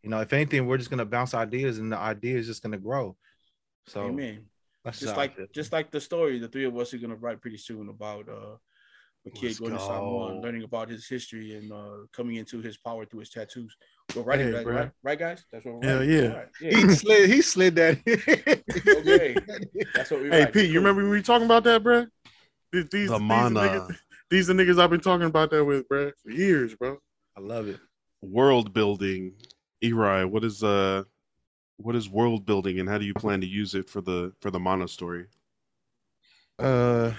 you 0.03 0.09
know, 0.09 0.19
if 0.21 0.33
anything, 0.33 0.65
we're 0.67 0.77
just 0.77 0.89
gonna 0.89 1.05
bounce 1.05 1.33
ideas, 1.33 1.77
and 1.79 1.91
the 1.91 1.97
idea 1.97 2.37
is 2.37 2.47
just 2.47 2.63
gonna 2.63 2.77
grow. 2.77 3.15
So, 3.87 4.05
Amen. 4.05 4.45
that's 4.83 4.99
Just 4.99 5.13
I 5.13 5.17
like 5.17 5.37
just 5.53 5.71
like 5.71 5.91
the 5.91 6.01
story 6.01 6.39
the 6.39 6.47
three 6.47 6.65
of 6.65 6.77
us 6.77 6.93
are 6.93 6.97
gonna 6.97 7.15
write 7.15 7.41
pretty 7.41 7.57
soon 7.57 7.89
about 7.89 8.27
uh 8.29 8.55
a 9.27 9.29
kid 9.29 9.43
Let's 9.43 9.59
going 9.59 9.73
to 9.73 9.79
Samoa, 9.79 10.33
go. 10.33 10.39
learning 10.41 10.63
about 10.63 10.89
his 10.89 11.07
history 11.07 11.55
and 11.55 11.71
uh 11.71 12.07
coming 12.11 12.37
into 12.37 12.59
his 12.59 12.77
power 12.77 13.05
through 13.05 13.19
his 13.19 13.29
tattoos. 13.29 13.75
We're 14.15 14.23
writing 14.23 14.47
Hey, 14.47 14.51
that, 14.51 14.65
right? 14.65 14.91
Right, 15.03 15.19
guys? 15.19 15.45
That's 15.51 15.63
what 15.65 15.75
we're 15.75 15.87
Hell 15.87 15.99
writing. 15.99 16.15
yeah. 16.15 16.29
All 16.29 16.35
right, 16.37 16.47
he 16.59 16.89
slid. 16.89 17.29
He 17.29 17.41
slid 17.41 17.75
that. 17.75 17.99
Okay. 19.01 19.35
That's 19.93 20.11
what 20.11 20.21
we 20.21 20.29
Hey, 20.29 20.43
write. 20.43 20.53
Pete, 20.53 20.67
you 20.67 20.79
Cool. 20.79 20.87
remember 20.87 21.03
we 21.03 21.09
were 21.09 21.21
talking 21.21 21.45
about 21.45 21.63
that, 21.65 21.83
bro? 21.83 22.05
These, 22.71 22.85
these, 22.91 23.09
the 23.09 23.17
these 23.17 23.21
mana 23.21 23.59
niggas, 23.59 23.97
these 24.29 24.47
the 24.47 24.53
niggas 24.53 24.79
I've 24.79 24.89
been 24.89 25.01
talking 25.01 25.27
about 25.27 25.51
that 25.51 25.63
with, 25.65 25.87
bro, 25.87 26.11
for 26.23 26.31
years, 26.31 26.73
bro. 26.75 26.97
I 27.37 27.41
love 27.41 27.67
it. 27.67 27.79
world 28.21 28.73
building. 28.73 29.33
Eri, 29.84 30.26
what 30.26 30.44
is 30.44 30.63
uh, 30.63 31.04
what 31.78 31.96
is 31.96 32.10
world 32.10 32.46
building, 32.46 32.80
and 32.80 32.89
how 32.89 32.98
do 32.98 33.06
you 33.06 33.13
plan 33.13 33.41
to 33.41 33.48
use 33.48 33.76
it 33.76 33.89
for 33.89 34.02
the 34.02 34.34
for 34.41 34.52
the 34.52 34.60
mono 34.60 34.86
story? 34.86 35.28
uh 36.60 37.12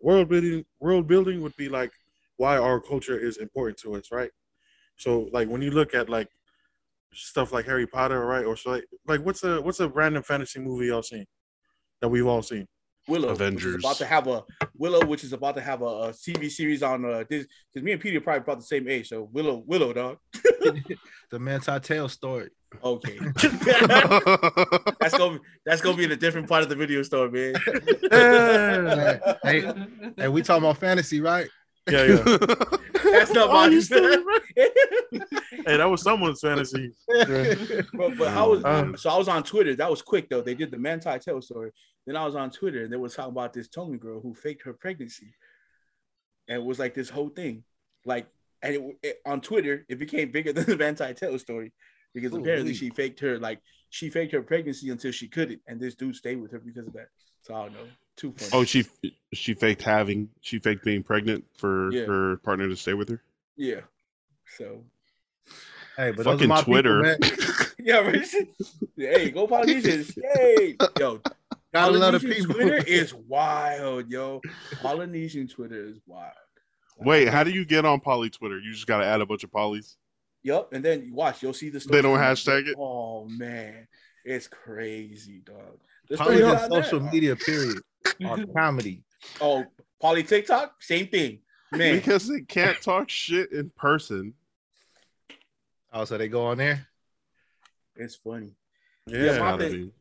world 0.00 0.28
building 0.28 0.64
world 0.80 1.06
building 1.06 1.42
would 1.42 1.56
be 1.56 1.68
like 1.68 1.92
why 2.36 2.56
our 2.56 2.80
culture 2.80 3.18
is 3.18 3.38
important 3.38 3.76
to 3.78 3.94
us 3.94 4.10
right 4.10 4.30
so 4.96 5.28
like 5.32 5.48
when 5.48 5.62
you 5.62 5.70
look 5.70 5.94
at 5.94 6.08
like 6.08 6.28
stuff 7.12 7.52
like 7.52 7.66
harry 7.66 7.86
potter 7.86 8.24
right 8.26 8.44
or 8.44 8.56
so 8.56 8.70
like, 8.70 8.84
like 9.06 9.20
what's 9.24 9.42
a 9.44 9.60
what's 9.62 9.80
a 9.80 9.88
random 9.88 10.22
fantasy 10.22 10.60
movie 10.60 10.86
y'all 10.86 11.02
seen 11.02 11.26
that 12.00 12.08
we've 12.08 12.26
all 12.26 12.42
seen 12.42 12.66
Willow, 13.08 13.28
which 13.28 13.36
Avengers. 13.40 13.74
is 13.76 13.84
about 13.84 13.96
to 13.96 14.06
have 14.06 14.26
a 14.26 14.42
Willow, 14.76 15.04
which 15.06 15.24
is 15.24 15.32
about 15.32 15.54
to 15.56 15.60
have 15.60 15.82
a, 15.82 15.84
a 15.84 16.08
TV 16.10 16.50
series 16.50 16.82
on 16.82 17.04
uh 17.04 17.24
this 17.28 17.46
because 17.72 17.84
me 17.84 17.92
and 17.92 18.00
Peter 18.00 18.18
are 18.18 18.20
probably 18.20 18.42
about 18.42 18.58
the 18.58 18.64
same 18.66 18.88
age. 18.88 19.08
So 19.08 19.28
Willow, 19.32 19.62
Willow, 19.66 19.92
dog. 19.92 20.18
The 21.28 21.40
Manti 21.40 21.72
Te'o 21.80 22.08
story. 22.08 22.50
Okay, 22.84 23.18
that's 25.00 25.16
gonna 25.18 25.40
that's 25.64 25.80
gonna 25.80 25.96
be 25.96 26.04
in 26.04 26.12
a 26.12 26.16
different 26.16 26.48
part 26.48 26.62
of 26.62 26.68
the 26.68 26.76
video 26.76 27.02
store, 27.02 27.28
man. 27.30 27.54
Hey, 29.42 29.72
hey, 30.16 30.28
we 30.28 30.42
talking 30.42 30.62
about 30.62 30.78
fantasy, 30.78 31.20
right? 31.20 31.48
Yeah 31.88 32.04
yeah 32.04 32.22
That's 33.04 33.32
not 33.32 33.48
Oh, 33.50 33.52
my 33.52 33.68
you 33.68 33.80
still 33.88 34.24
hey 34.54 35.76
that 35.76 35.88
was 35.88 36.02
someone's 36.02 36.40
fantasy 36.40 36.92
but, 37.08 38.18
but 38.18 38.28
how 38.28 38.50
was 38.50 38.64
Um, 38.64 38.96
so 38.96 39.10
I 39.10 39.16
was 39.16 39.28
on 39.28 39.42
Twitter. 39.42 39.74
That 39.76 39.90
was 39.90 40.02
quick 40.02 40.28
though. 40.28 40.40
They 40.40 40.54
did 40.54 40.70
the 40.70 40.78
Manti 40.78 41.10
Te'o 41.10 41.40
story. 41.42 41.70
Then 42.06 42.16
I 42.16 42.24
was 42.24 42.34
on 42.36 42.50
Twitter 42.50 42.84
and 42.84 42.92
they 42.92 42.96
were 42.96 43.08
talking 43.08 43.32
about 43.32 43.52
this 43.52 43.68
Tongan 43.68 43.98
girl 43.98 44.20
who 44.20 44.34
faked 44.34 44.62
her 44.64 44.72
pregnancy, 44.72 45.34
and 46.48 46.58
it 46.62 46.64
was 46.64 46.78
like 46.78 46.94
this 46.94 47.08
whole 47.08 47.28
thing, 47.30 47.64
like 48.04 48.26
and 48.62 48.74
it, 48.74 48.96
it- 49.02 49.20
on 49.26 49.40
Twitter 49.40 49.84
it 49.88 49.98
became 49.98 50.30
bigger 50.32 50.52
than 50.56 50.64
the 50.66 50.76
Manti 50.76 51.04
Te'o 51.14 51.38
story 51.38 51.72
because 52.14 52.32
Ooh, 52.32 52.38
apparently 52.40 52.70
wee. 52.72 52.76
she 52.76 52.90
faked 52.90 53.20
her 53.20 53.38
like 53.38 53.60
she 53.90 54.10
faked 54.10 54.32
her 54.32 54.42
pregnancy 54.42 54.90
until 54.90 55.12
she 55.12 55.28
couldn't, 55.28 55.60
and 55.68 55.80
this 55.80 55.94
dude 55.94 56.16
stayed 56.16 56.40
with 56.40 56.50
her 56.52 56.58
because 56.60 56.86
of 56.86 56.92
that. 56.94 57.08
So 57.46 57.54
I 57.54 57.62
don't 57.64 57.74
know. 57.74 57.78
Too 58.16 58.32
funny. 58.36 58.50
oh, 58.54 58.64
she 58.64 58.84
she 59.34 59.52
faked 59.54 59.82
having 59.82 60.30
she 60.40 60.58
faked 60.58 60.82
being 60.84 61.02
pregnant 61.02 61.44
for 61.56 61.92
Yeah. 61.92 62.06
her 62.06 62.36
partner 62.38 62.66
to 62.68 62.74
stay 62.76 62.94
with 62.94 63.08
her. 63.10 63.22
yeah. 63.56 63.80
So 64.56 64.82
Hey, 65.96 66.10
but 66.10 66.24
those 66.24 66.26
are 66.26 66.30
Fucking 66.32 66.48
my 66.48 66.60
Twitter. 66.62 67.16
People, 67.20 67.66
yeah, 67.78 67.98
right? 68.00 68.26
hey, 68.96 69.30
go 69.30 69.46
Polynesians! 69.46 70.14
Yay, 70.16 70.76
yo, 70.98 71.20
Got 71.72 71.94
a 71.94 71.98
lot 71.98 72.14
of 72.14 72.20
Polynesian 72.22 72.48
people. 72.48 72.54
Twitter 72.54 72.76
is 72.86 73.14
wild, 73.14 74.10
yo. 74.10 74.42
Polynesian 74.82 75.46
Twitter 75.48 75.86
is 75.88 75.98
wild. 76.06 76.32
Wait, 76.98 77.28
how 77.28 77.44
do 77.44 77.50
you 77.50 77.64
get 77.64 77.84
on 77.86 78.00
poly 78.00 78.28
Twitter? 78.30 78.58
You 78.58 78.72
just 78.72 78.86
got 78.86 78.98
to 78.98 79.04
add 79.06 79.20
a 79.20 79.26
bunch 79.26 79.44
of 79.44 79.50
polys. 79.50 79.96
Yep, 80.42 80.68
and 80.72 80.84
then 80.84 81.04
you 81.04 81.14
watch, 81.14 81.42
you'll 81.42 81.52
see 81.54 81.68
the 81.70 81.78
They 81.78 82.02
don't 82.02 82.18
hashtag 82.18 82.66
it? 82.68 82.76
Oh 82.78 83.26
man, 83.28 83.86
it's 84.24 84.48
crazy, 84.48 85.40
dog. 85.44 85.78
The 86.08 86.16
Poly 86.16 86.38
stories 86.38 86.54
is 86.54 86.62
out 86.62 86.70
there 86.70 86.82
social 86.84 87.00
are- 87.06 87.12
media, 87.12 87.36
period. 87.36 87.78
Or 88.24 88.44
comedy. 88.56 89.02
Oh, 89.40 89.64
Poly 90.00 90.22
TikTok, 90.22 90.82
same 90.82 91.08
thing. 91.08 91.40
Man, 91.72 91.96
because 91.96 92.28
they 92.28 92.42
can't 92.42 92.80
talk 92.80 93.08
shit 93.10 93.50
in 93.52 93.70
person. 93.70 94.34
Oh, 95.92 96.04
so 96.04 96.16
they 96.16 96.28
go 96.28 96.46
on 96.46 96.58
there. 96.58 96.86
it's 97.96 98.14
funny. 98.14 98.52
Yeah, 99.06 99.24
Yeah, 99.36 99.56
thing- 99.56 99.92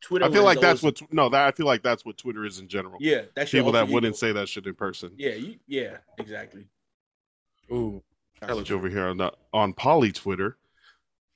Twitter. 0.00 0.24
I 0.24 0.28
feel 0.30 0.44
was 0.44 0.54
like 0.56 0.60
that's 0.60 0.82
what 0.82 1.00
no, 1.12 1.28
that 1.28 1.46
I 1.46 1.52
feel 1.52 1.66
like 1.66 1.82
that's 1.82 2.04
what 2.04 2.16
Twitter 2.16 2.44
is 2.44 2.58
in 2.60 2.68
general. 2.68 2.96
Yeah, 3.00 3.22
that's 3.34 3.50
People 3.50 3.72
that 3.72 3.88
wouldn't 3.88 4.16
say 4.16 4.32
that 4.32 4.48
shit 4.48 4.66
in 4.66 4.74
person. 4.74 5.10
Yeah, 5.16 5.32
you, 5.34 5.56
yeah, 5.66 5.96
exactly. 6.18 6.66
Ooh, 7.72 8.02
College 8.40 8.72
over 8.72 8.88
here 8.88 9.06
on 9.08 9.16
the, 9.18 9.32
on 9.52 9.72
Poly 9.72 10.12
Twitter. 10.12 10.56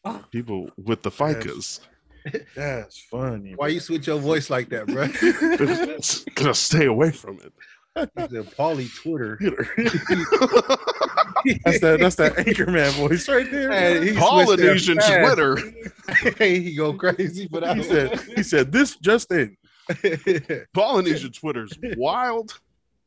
Ah. 0.05 0.24
People 0.30 0.70
with 0.82 1.03
the 1.03 1.11
ficas. 1.11 1.80
That's 2.56 3.00
funny. 3.00 3.52
Why 3.56 3.68
you 3.68 3.80
switch 3.80 4.06
your 4.06 4.18
voice 4.18 4.50
like 4.50 4.68
that, 4.70 4.86
bro? 4.86 5.08
Gonna 6.34 6.54
stay 6.54 6.86
away 6.86 7.10
from 7.10 7.38
it. 7.44 7.52
He 7.96 8.22
said, 8.22 8.50
Paulie 8.56 8.92
Twitter. 9.02 9.38
that's 11.64 11.80
that. 11.80 11.98
That's 12.00 12.16
that 12.16 12.34
Anchorman 12.34 12.90
voice 12.92 13.28
right 13.28 13.48
there. 13.50 13.70
Hey, 13.70 14.12
he 14.12 14.18
Polynesian. 14.18 14.98
Twitter. 14.98 15.58
Hey, 16.38 16.60
he 16.60 16.74
go 16.74 16.92
crazy 16.92 17.48
but 17.50 17.62
that. 17.62 17.76
he 17.78 17.82
said. 17.82 18.20
He 18.36 18.42
said 18.42 18.70
this 18.72 18.96
just 18.96 19.30
in. 19.32 19.56
one. 19.86 20.66
Polynesian 20.74 21.32
Twitter's 21.32 21.72
wild. 21.96 22.58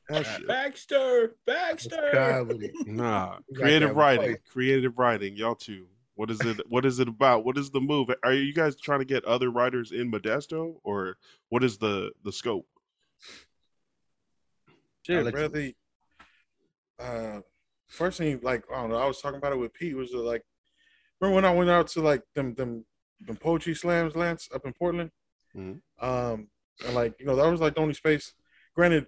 That 0.09 0.25
shit. 0.25 0.47
Baxter, 0.47 1.35
Baxter. 1.45 2.45
Nah, 2.85 3.37
creative 3.55 3.95
writing, 3.95 4.31
voice. 4.31 4.37
creative 4.51 4.97
writing. 4.97 5.35
Y'all 5.35 5.55
too. 5.55 5.85
What 6.17 6.31
is 6.31 6.41
it? 6.41 6.59
What 6.67 6.83
is 6.83 6.99
it 6.99 7.07
about? 7.07 7.45
What 7.45 7.59
is 7.59 7.69
the 7.69 7.79
move? 7.79 8.09
Are 8.23 8.33
you 8.33 8.51
guys 8.51 8.75
trying 8.75 8.99
to 8.99 9.05
get 9.05 9.23
other 9.25 9.51
writers 9.51 9.91
in 9.91 10.11
Modesto, 10.11 10.77
or 10.83 11.17
what 11.49 11.63
is 11.63 11.77
the 11.77 12.11
the 12.23 12.31
scope? 12.31 12.65
I'll 14.67 14.73
Shit, 15.05 15.23
let 15.25 15.33
bro. 15.33 15.43
you- 15.43 15.49
The 15.49 15.75
uh, 16.99 17.41
first 17.87 18.17
thing, 18.17 18.39
like 18.41 18.63
I 18.73 18.81
don't 18.81 18.89
know, 18.89 18.97
I 18.97 19.05
was 19.05 19.21
talking 19.21 19.37
about 19.37 19.53
it 19.53 19.59
with 19.59 19.73
Pete. 19.73 19.95
Was 19.95 20.11
uh, 20.11 20.17
like, 20.19 20.43
remember 21.19 21.35
when 21.35 21.45
I 21.45 21.53
went 21.53 21.69
out 21.69 21.87
to 21.89 22.01
like 22.01 22.23
them 22.33 22.55
them 22.55 22.83
them 23.21 23.37
poetry 23.37 23.75
slams, 23.75 24.15
Lance, 24.15 24.49
up 24.53 24.65
in 24.65 24.73
Portland. 24.73 25.11
Mhm. 25.55 25.81
Um, 25.99 26.47
and 26.83 26.95
like 26.95 27.19
you 27.19 27.27
know 27.27 27.35
that 27.35 27.49
was 27.49 27.61
like 27.61 27.75
the 27.75 27.81
only 27.81 27.93
space. 27.93 28.33
Granted, 28.75 29.05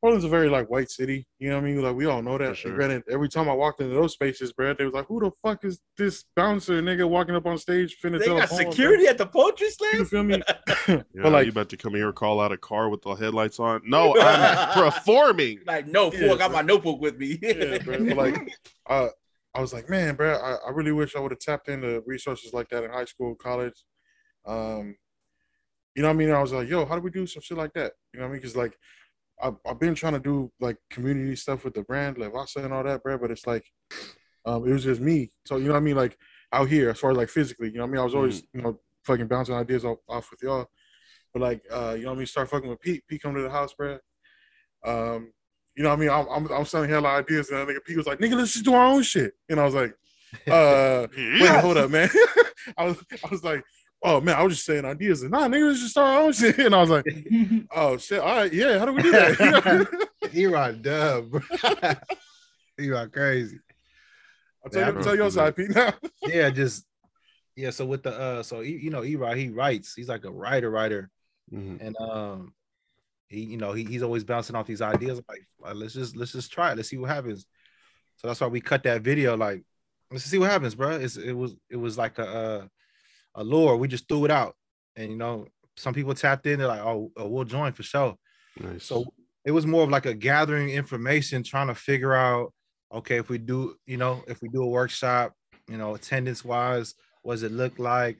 Portland's 0.00 0.24
a 0.24 0.28
very 0.28 0.48
like 0.48 0.70
white 0.70 0.90
city. 0.90 1.26
You 1.40 1.48
know 1.50 1.56
what 1.56 1.64
I 1.64 1.66
mean? 1.66 1.82
Like 1.82 1.96
we 1.96 2.06
all 2.06 2.22
know 2.22 2.38
that. 2.38 2.56
Sure. 2.56 2.72
granted, 2.74 3.02
every 3.10 3.28
time 3.28 3.48
I 3.48 3.52
walked 3.52 3.80
into 3.80 3.94
those 3.94 4.12
spaces, 4.12 4.52
bro, 4.52 4.72
they 4.74 4.84
was 4.84 4.94
like, 4.94 5.06
"Who 5.06 5.18
the 5.18 5.32
fuck 5.42 5.64
is 5.64 5.80
this 5.96 6.24
bouncer 6.36 6.80
nigga 6.80 7.08
walking 7.08 7.34
up 7.34 7.46
on 7.46 7.58
stage 7.58 7.96
finna 8.00 8.18
They 8.20 8.26
tell 8.26 8.36
a 8.36 8.40
got 8.42 8.48
poem, 8.50 8.62
bro?" 8.62 8.70
security 8.70 9.06
at 9.08 9.18
the 9.18 9.26
poetry 9.26 9.70
slam. 9.70 9.90
You 9.94 10.04
slam. 10.04 10.28
feel 10.30 10.38
me? 10.38 10.42
Yeah, 11.14 11.22
But, 11.24 11.32
like- 11.32 11.46
you 11.46 11.50
about 11.50 11.68
to 11.70 11.76
come 11.76 11.94
here 11.94 12.12
call 12.12 12.40
out 12.40 12.52
a 12.52 12.56
car 12.56 12.88
with 12.88 13.02
the 13.02 13.14
headlights 13.14 13.58
on? 13.58 13.80
No, 13.84 14.14
I'm 14.20 14.90
performing. 14.90 15.60
Like, 15.66 15.88
no, 15.88 16.10
fool, 16.12 16.20
Yeah, 16.28 16.32
I 16.34 16.36
got 16.38 16.50
bro. 16.50 16.56
my 16.58 16.62
notebook 16.62 17.00
with 17.00 17.16
me. 17.18 17.38
yeah, 17.42 17.78
bro. 17.78 17.98
But 18.06 18.16
like, 18.16 18.56
uh, 18.88 19.08
I 19.54 19.60
was 19.60 19.72
like, 19.72 19.90
man, 19.90 20.14
bro, 20.14 20.34
I, 20.36 20.68
I 20.68 20.70
really 20.70 20.92
wish 20.92 21.16
I 21.16 21.20
would 21.20 21.32
have 21.32 21.40
tapped 21.40 21.68
into 21.68 22.02
resources 22.06 22.52
like 22.52 22.68
that 22.68 22.84
in 22.84 22.90
high 22.90 23.04
school, 23.06 23.34
college. 23.34 23.84
Um, 24.46 24.94
you 25.96 26.02
know 26.02 26.08
what 26.08 26.14
I 26.14 26.16
mean? 26.18 26.30
I 26.30 26.40
was 26.40 26.52
like, 26.52 26.68
yo, 26.68 26.84
how 26.86 26.94
do 26.94 27.00
we 27.00 27.10
do 27.10 27.26
some 27.26 27.42
shit 27.42 27.58
like 27.58 27.72
that? 27.72 27.92
You 28.14 28.20
know 28.20 28.26
what 28.26 28.30
I 28.30 28.32
mean? 28.34 28.40
Because 28.40 28.54
like, 28.56 28.78
I've, 29.42 29.56
I've 29.66 29.78
been 29.78 29.94
trying 29.94 30.14
to 30.14 30.20
do 30.20 30.50
like 30.60 30.76
community 30.90 31.36
stuff 31.36 31.64
with 31.64 31.74
the 31.74 31.82
brand, 31.82 32.18
like 32.18 32.32
Vasa 32.32 32.60
and 32.60 32.72
all 32.72 32.84
that, 32.84 33.02
bro. 33.02 33.18
But 33.18 33.30
it's 33.30 33.46
like, 33.46 33.64
um, 34.44 34.66
it 34.66 34.72
was 34.72 34.84
just 34.84 35.00
me. 35.00 35.30
So 35.46 35.56
you 35.56 35.64
know 35.64 35.72
what 35.72 35.78
I 35.78 35.82
mean? 35.82 35.96
Like 35.96 36.16
out 36.52 36.68
here, 36.68 36.90
as 36.90 36.98
far 36.98 37.10
as 37.10 37.16
like 37.16 37.28
physically, 37.28 37.68
you 37.68 37.74
know 37.74 37.82
what 37.82 37.88
I 37.88 37.92
mean? 37.92 38.00
I 38.00 38.04
was 38.04 38.14
always, 38.14 38.42
you 38.52 38.62
know, 38.62 38.80
fucking 39.04 39.26
bouncing 39.26 39.54
ideas 39.54 39.84
off, 39.84 39.98
off 40.08 40.30
with 40.30 40.42
y'all. 40.42 40.66
But 41.32 41.42
like, 41.42 41.62
uh, 41.70 41.94
you 41.96 42.04
know 42.04 42.10
what 42.10 42.16
I 42.16 42.18
mean? 42.18 42.26
Start 42.26 42.50
fucking 42.50 42.68
with 42.68 42.80
Pete. 42.80 43.04
Pete 43.08 43.22
come 43.22 43.34
to 43.34 43.42
the 43.42 43.50
house, 43.50 43.74
bro. 43.74 43.98
Um, 44.84 45.32
you 45.76 45.82
know 45.82 45.90
what 45.90 45.96
I 45.96 46.00
mean? 46.00 46.10
I'm, 46.10 46.26
I'm, 46.28 46.52
I'm 46.52 46.64
selling 46.64 46.90
hella 46.90 47.08
ideas, 47.08 47.50
and 47.50 47.58
that 47.58 47.68
nigga 47.68 47.84
Pete 47.84 47.96
was 47.96 48.06
like, 48.06 48.18
"Nigga, 48.18 48.36
let's 48.36 48.52
just 48.52 48.64
do 48.64 48.74
our 48.74 48.86
own 48.86 49.02
shit." 49.02 49.34
And 49.48 49.60
I 49.60 49.64
was 49.64 49.74
like, 49.74 49.94
"Uh, 50.48 51.06
wait, 51.16 51.60
hold 51.60 51.76
up, 51.76 51.90
man." 51.90 52.10
I 52.76 52.86
was, 52.86 52.96
I 53.24 53.28
was 53.30 53.44
like, 53.44 53.62
"Oh 54.02 54.20
man, 54.20 54.36
I 54.36 54.42
was 54.42 54.54
just 54.54 54.66
saying 54.66 54.84
ideas." 54.84 55.22
And 55.22 55.30
nah, 55.32 55.48
nigga, 55.48 55.68
let's 55.68 55.80
just 55.80 55.92
start 55.92 56.08
our 56.16 56.22
own 56.22 56.32
shit. 56.32 56.58
And 56.66 56.74
I 56.74 56.80
was 56.80 56.90
like, 56.90 57.06
"Oh 57.74 57.96
shit, 57.98 58.20
all 58.20 58.36
right, 58.36 58.52
yeah, 58.52 58.78
how 58.78 58.84
do 58.86 58.92
we 58.92 59.02
do 59.02 59.12
that?" 59.12 60.08
Erod 60.32 60.82
dub. 60.82 61.30
bro. 61.30 61.40
Erod 62.78 63.12
crazy. 63.12 63.58
I'll 64.64 64.70
tell 64.70 64.80
Yeah, 64.80 64.86
you, 64.88 64.92
bro. 64.94 65.02
tell 65.02 65.16
your 65.16 65.30
side, 65.30 65.56
Pete. 65.56 65.74
Now, 65.74 65.94
Yeah, 66.22 66.50
just 66.50 66.84
yeah. 67.56 67.70
So 67.70 67.86
with 67.86 68.02
the 68.02 68.18
uh, 68.18 68.42
so 68.42 68.60
he, 68.60 68.72
you 68.76 68.90
know, 68.90 69.02
Erod, 69.02 69.36
he 69.36 69.48
writes. 69.48 69.94
He's 69.94 70.08
like 70.08 70.24
a 70.24 70.30
writer, 70.30 70.70
writer, 70.70 71.10
Mhm. 71.52 71.80
and 71.80 71.96
um, 72.00 72.52
he, 73.28 73.40
you 73.40 73.56
know, 73.56 73.72
he, 73.72 73.84
he's 73.84 74.02
always 74.02 74.24
bouncing 74.24 74.56
off 74.56 74.66
these 74.66 74.82
ideas. 74.82 75.20
Like, 75.28 75.46
like, 75.60 75.74
let's 75.74 75.94
just 75.94 76.16
let's 76.16 76.32
just 76.32 76.52
try 76.52 76.72
it. 76.72 76.76
Let's 76.76 76.88
see 76.88 76.98
what 76.98 77.10
happens. 77.10 77.46
So 78.16 78.26
that's 78.28 78.40
why 78.40 78.46
we 78.48 78.60
cut 78.60 78.82
that 78.84 79.02
video. 79.02 79.36
Like, 79.36 79.62
let's 80.10 80.24
see 80.24 80.38
what 80.38 80.50
happens, 80.50 80.74
bro. 80.74 80.90
It's, 80.92 81.16
it 81.16 81.32
was 81.32 81.54
it 81.70 81.76
was 81.76 81.96
like 81.96 82.18
a 82.18 82.26
uh, 82.26 82.66
a 83.38 83.44
lure. 83.44 83.76
We 83.76 83.88
just 83.88 84.08
threw 84.08 84.24
it 84.24 84.30
out, 84.30 84.54
and 84.96 85.10
you 85.10 85.16
know, 85.16 85.46
some 85.76 85.94
people 85.94 86.14
tapped 86.14 86.46
in. 86.46 86.58
They're 86.58 86.68
like, 86.68 86.80
oh, 86.80 87.10
oh, 87.16 87.28
we'll 87.28 87.44
join 87.44 87.72
for 87.72 87.84
sure. 87.84 88.16
Nice. 88.60 88.84
So 88.84 89.04
it 89.44 89.52
was 89.52 89.66
more 89.66 89.84
of 89.84 89.90
like 89.90 90.06
a 90.06 90.12
gathering 90.12 90.70
information, 90.70 91.42
trying 91.42 91.68
to 91.68 91.74
figure 91.74 92.14
out, 92.14 92.52
okay, 92.92 93.16
if 93.16 93.30
we 93.30 93.38
do, 93.38 93.76
you 93.86 93.96
know, 93.96 94.22
if 94.26 94.42
we 94.42 94.48
do 94.48 94.62
a 94.62 94.66
workshop, 94.66 95.32
you 95.68 95.78
know, 95.78 95.94
attendance 95.94 96.44
wise, 96.44 96.94
what 97.22 97.34
does 97.34 97.44
it 97.44 97.52
look 97.52 97.78
like? 97.78 98.18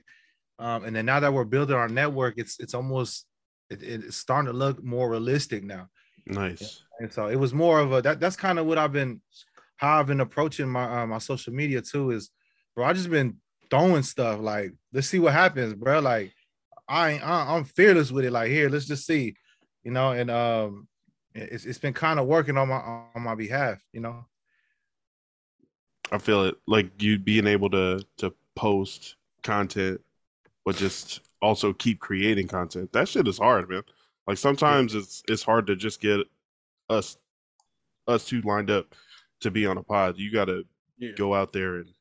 Um, 0.57 0.85
and 0.85 0.95
then 0.95 1.05
now 1.05 1.19
that 1.19 1.33
we're 1.33 1.43
building 1.43 1.75
our 1.75 1.89
network, 1.89 2.35
it's 2.37 2.59
it's 2.59 2.73
almost 2.73 3.25
it, 3.69 3.83
it's 3.83 4.17
starting 4.17 4.51
to 4.51 4.57
look 4.57 4.83
more 4.83 5.09
realistic 5.09 5.63
now. 5.63 5.89
nice. 6.25 6.83
And 6.99 7.11
so 7.11 7.27
it 7.27 7.37
was 7.37 7.53
more 7.53 7.79
of 7.79 7.93
a 7.93 8.01
that 8.01 8.19
that's 8.19 8.35
kind 8.35 8.59
of 8.59 8.65
what 8.65 8.77
I've 8.77 8.91
been 8.91 9.21
how 9.77 9.99
I've 9.99 10.07
been 10.07 10.19
approaching 10.19 10.67
my 10.67 11.01
uh, 11.01 11.07
my 11.07 11.17
social 11.19 11.53
media 11.53 11.81
too 11.81 12.11
is 12.11 12.29
bro, 12.75 12.85
I 12.85 12.93
just 12.93 13.09
been 13.09 13.37
throwing 13.69 14.03
stuff 14.03 14.39
like 14.39 14.73
let's 14.93 15.07
see 15.07 15.19
what 15.19 15.33
happens, 15.33 15.73
bro. 15.73 15.99
Like 15.99 16.33
I 16.87 17.11
ain't 17.11 17.23
I, 17.23 17.55
I'm 17.55 17.63
fearless 17.65 18.11
with 18.11 18.25
it. 18.25 18.31
Like 18.31 18.49
here, 18.49 18.69
let's 18.69 18.85
just 18.87 19.05
see, 19.05 19.35
you 19.83 19.91
know, 19.91 20.11
and 20.11 20.29
um 20.31 20.87
it's 21.35 21.65
it's 21.65 21.77
been 21.77 21.93
kind 21.93 22.19
of 22.19 22.27
working 22.27 22.57
on 22.57 22.67
my 22.69 22.77
on 23.15 23.21
my 23.21 23.35
behalf, 23.35 23.81
you 23.93 24.01
know. 24.01 24.25
I 26.11 26.17
feel 26.17 26.45
it. 26.45 26.55
Like 26.67 27.01
you 27.01 27.19
being 27.19 27.47
able 27.47 27.69
to 27.71 28.03
to 28.17 28.33
post 28.55 29.15
content, 29.43 30.01
but 30.65 30.75
just 30.75 31.21
also 31.41 31.73
keep 31.73 31.99
creating 31.99 32.47
content. 32.47 32.91
That 32.93 33.07
shit 33.07 33.27
is 33.27 33.37
hard, 33.37 33.69
man. 33.69 33.83
Like 34.27 34.37
sometimes 34.37 34.95
it's 34.95 35.23
it's 35.27 35.43
hard 35.43 35.67
to 35.67 35.75
just 35.75 36.01
get 36.01 36.21
us 36.89 37.17
us 38.07 38.25
two 38.25 38.41
lined 38.41 38.71
up 38.71 38.95
to 39.41 39.51
be 39.51 39.65
on 39.65 39.77
a 39.77 39.83
pod. 39.83 40.17
You 40.17 40.31
got 40.31 40.45
to 40.45 40.65
Yeah. 40.97 41.11
go 41.11 41.33
out 41.33 41.53
there 41.53 41.75
and 41.75 41.93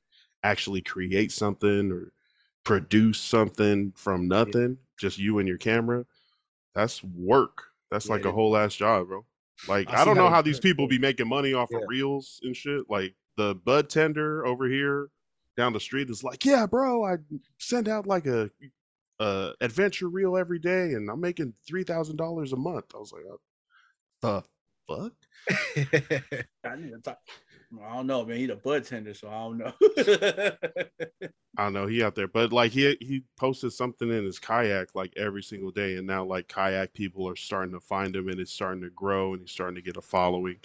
actually 0.43 0.83
create 0.83 1.33
something 1.33 1.91
or 1.93 2.13
produce 2.65 3.19
something 3.19 3.93
from 3.97 4.29
nothing, 4.29 4.79
just 4.99 5.19
you 5.19 5.39
and 5.39 5.49
your 5.49 5.59
camera. 5.59 6.05
That's 6.75 7.03
work. 7.03 7.65
That's 7.91 8.07
Yeah, 8.07 8.15
like 8.15 8.25
a 8.25 8.33
whole 8.33 8.57
ass 8.57 8.75
job, 8.75 9.09
bro. 9.09 9.25
Like 9.67 9.89
I 9.89 10.03
I, 10.03 10.05
don't 10.05 10.17
know 10.17 10.25
you 10.27 10.31
how 10.31 10.43
these 10.43 10.61
people 10.61 10.87
be 10.87 10.99
making 10.99 11.29
money 11.29 11.55
off 11.55 11.71
Yeah. 11.73 11.79
of 11.79 11.89
reels 11.89 12.41
and 12.45 12.55
shit. 12.55 12.89
Like 12.89 13.15
the 13.37 13.55
bud 13.55 13.89
tender 13.89 14.47
over 14.47 14.69
here 14.69 15.09
down 15.57 15.73
the 15.73 15.81
street 15.81 16.11
is 16.11 16.23
like, 16.23 16.45
yeah, 16.45 16.67
bro, 16.67 17.05
I 17.05 17.17
send 17.59 17.89
out 17.89 18.07
like 18.07 18.27
a 18.27 18.51
uh 19.21 19.53
adventure 19.61 20.09
reel 20.09 20.37
every 20.37 20.61
day 20.61 20.93
and 20.93 21.11
I'm 21.11 21.21
making 21.21 21.53
three 21.67 21.83
thousand 21.83 22.17
dollars 22.17 22.53
a 22.53 22.57
month. 22.57 22.85
I 22.95 22.99
was 22.99 23.13
like, 23.13 23.25
uh, 24.23 24.41
the 24.41 24.45
fuck? 24.89 25.13
I, 26.65 26.77
need 26.77 26.93
to 26.93 27.01
talk- 27.03 27.19
I 27.85 27.97
don't 27.97 28.07
know, 28.07 28.25
man. 28.25 28.39
He's 28.39 28.49
a 28.49 28.57
bud 28.57 28.85
tender, 28.85 29.13
so 29.13 29.29
I 29.29 29.43
don't 29.43 29.59
know. 29.59 29.73
I 31.59 31.65
don't 31.65 31.73
know 31.75 31.87
he 31.87 32.03
out 32.03 32.15
there, 32.15 32.29
but 32.29 32.53
like 32.53 32.73
he 32.73 32.97
he 33.01 33.25
posted 33.37 33.73
something 33.73 34.09
in 34.09 34.25
his 34.25 34.39
kayak 34.39 34.95
like 34.95 35.13
every 35.17 35.43
single 35.43 35.71
day, 35.71 35.97
and 35.97 36.07
now 36.07 36.25
like 36.25 36.49
kayak 36.49 36.95
people 36.95 37.29
are 37.29 37.37
starting 37.37 37.75
to 37.75 37.81
find 37.81 38.17
him, 38.17 38.29
and 38.29 38.41
it's 38.41 38.53
starting 38.53 38.83
to 38.83 38.91
grow, 38.91 39.33
and 39.33 39.43
he's 39.43 39.51
starting 39.51 39.75
to 39.75 39.83
get 39.83 39.99
a 39.99 40.03
following. 40.03 40.57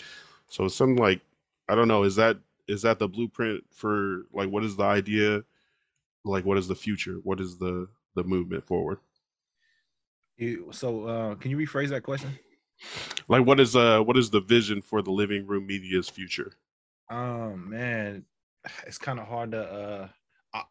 So 0.47 0.65
it's 0.65 0.75
something 0.75 0.97
like 0.97 1.19
I 1.67 1.75
don't 1.75 1.89
know. 1.89 2.03
Is 2.03 2.15
that 2.15 2.37
is 2.67 2.81
that 2.83 2.99
the 2.99 3.07
blueprint 3.07 3.63
for 3.71 4.23
like 4.33 4.49
what 4.49 4.63
is 4.63 4.77
the 4.77 4.83
idea? 4.83 5.43
Like 6.23 6.45
what 6.45 6.57
is 6.57 6.67
the 6.67 6.75
future? 6.75 7.15
What 7.23 7.41
is 7.41 7.57
the 7.57 7.87
the 8.15 8.23
movement 8.23 8.65
forward? 8.65 8.99
you, 10.37 10.69
so 10.71 11.05
uh 11.05 11.35
can 11.35 11.51
you 11.51 11.57
rephrase 11.57 11.89
that 11.89 12.03
question? 12.03 12.37
Like 13.27 13.45
what 13.45 13.59
is 13.59 13.75
uh 13.75 14.01
what 14.01 14.17
is 14.17 14.29
the 14.29 14.41
vision 14.41 14.81
for 14.81 15.01
the 15.01 15.11
living 15.11 15.45
room 15.45 15.67
media's 15.67 16.09
future? 16.09 16.53
Um, 17.13 17.69
man, 17.69 18.25
it's 18.87 18.97
kind 18.97 19.19
of 19.19 19.27
hard 19.27 19.51
to. 19.51 19.61
uh 19.61 20.07
I, 20.53 20.63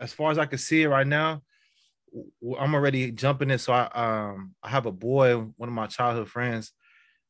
As 0.00 0.12
far 0.12 0.30
as 0.30 0.38
I 0.38 0.46
can 0.46 0.58
see 0.58 0.82
it 0.82 0.88
right 0.88 1.06
now, 1.06 1.42
I'm 2.58 2.74
already 2.74 3.10
jumping 3.12 3.50
in. 3.50 3.58
So 3.58 3.72
I 3.72 3.88
um 3.94 4.54
I 4.62 4.68
have 4.68 4.86
a 4.86 4.92
boy, 4.92 5.36
one 5.56 5.68
of 5.68 5.74
my 5.74 5.86
childhood 5.86 6.28
friends, 6.28 6.72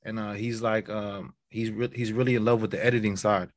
and 0.04 0.18
uh 0.18 0.32
he's 0.32 0.60
like 0.62 0.88
um 0.88 1.34
he's 1.48 1.70
re- 1.70 1.92
he's 1.94 2.12
really 2.12 2.34
in 2.34 2.44
love 2.44 2.60
with 2.62 2.72
the 2.72 2.84
editing 2.84 3.16
side. 3.16 3.50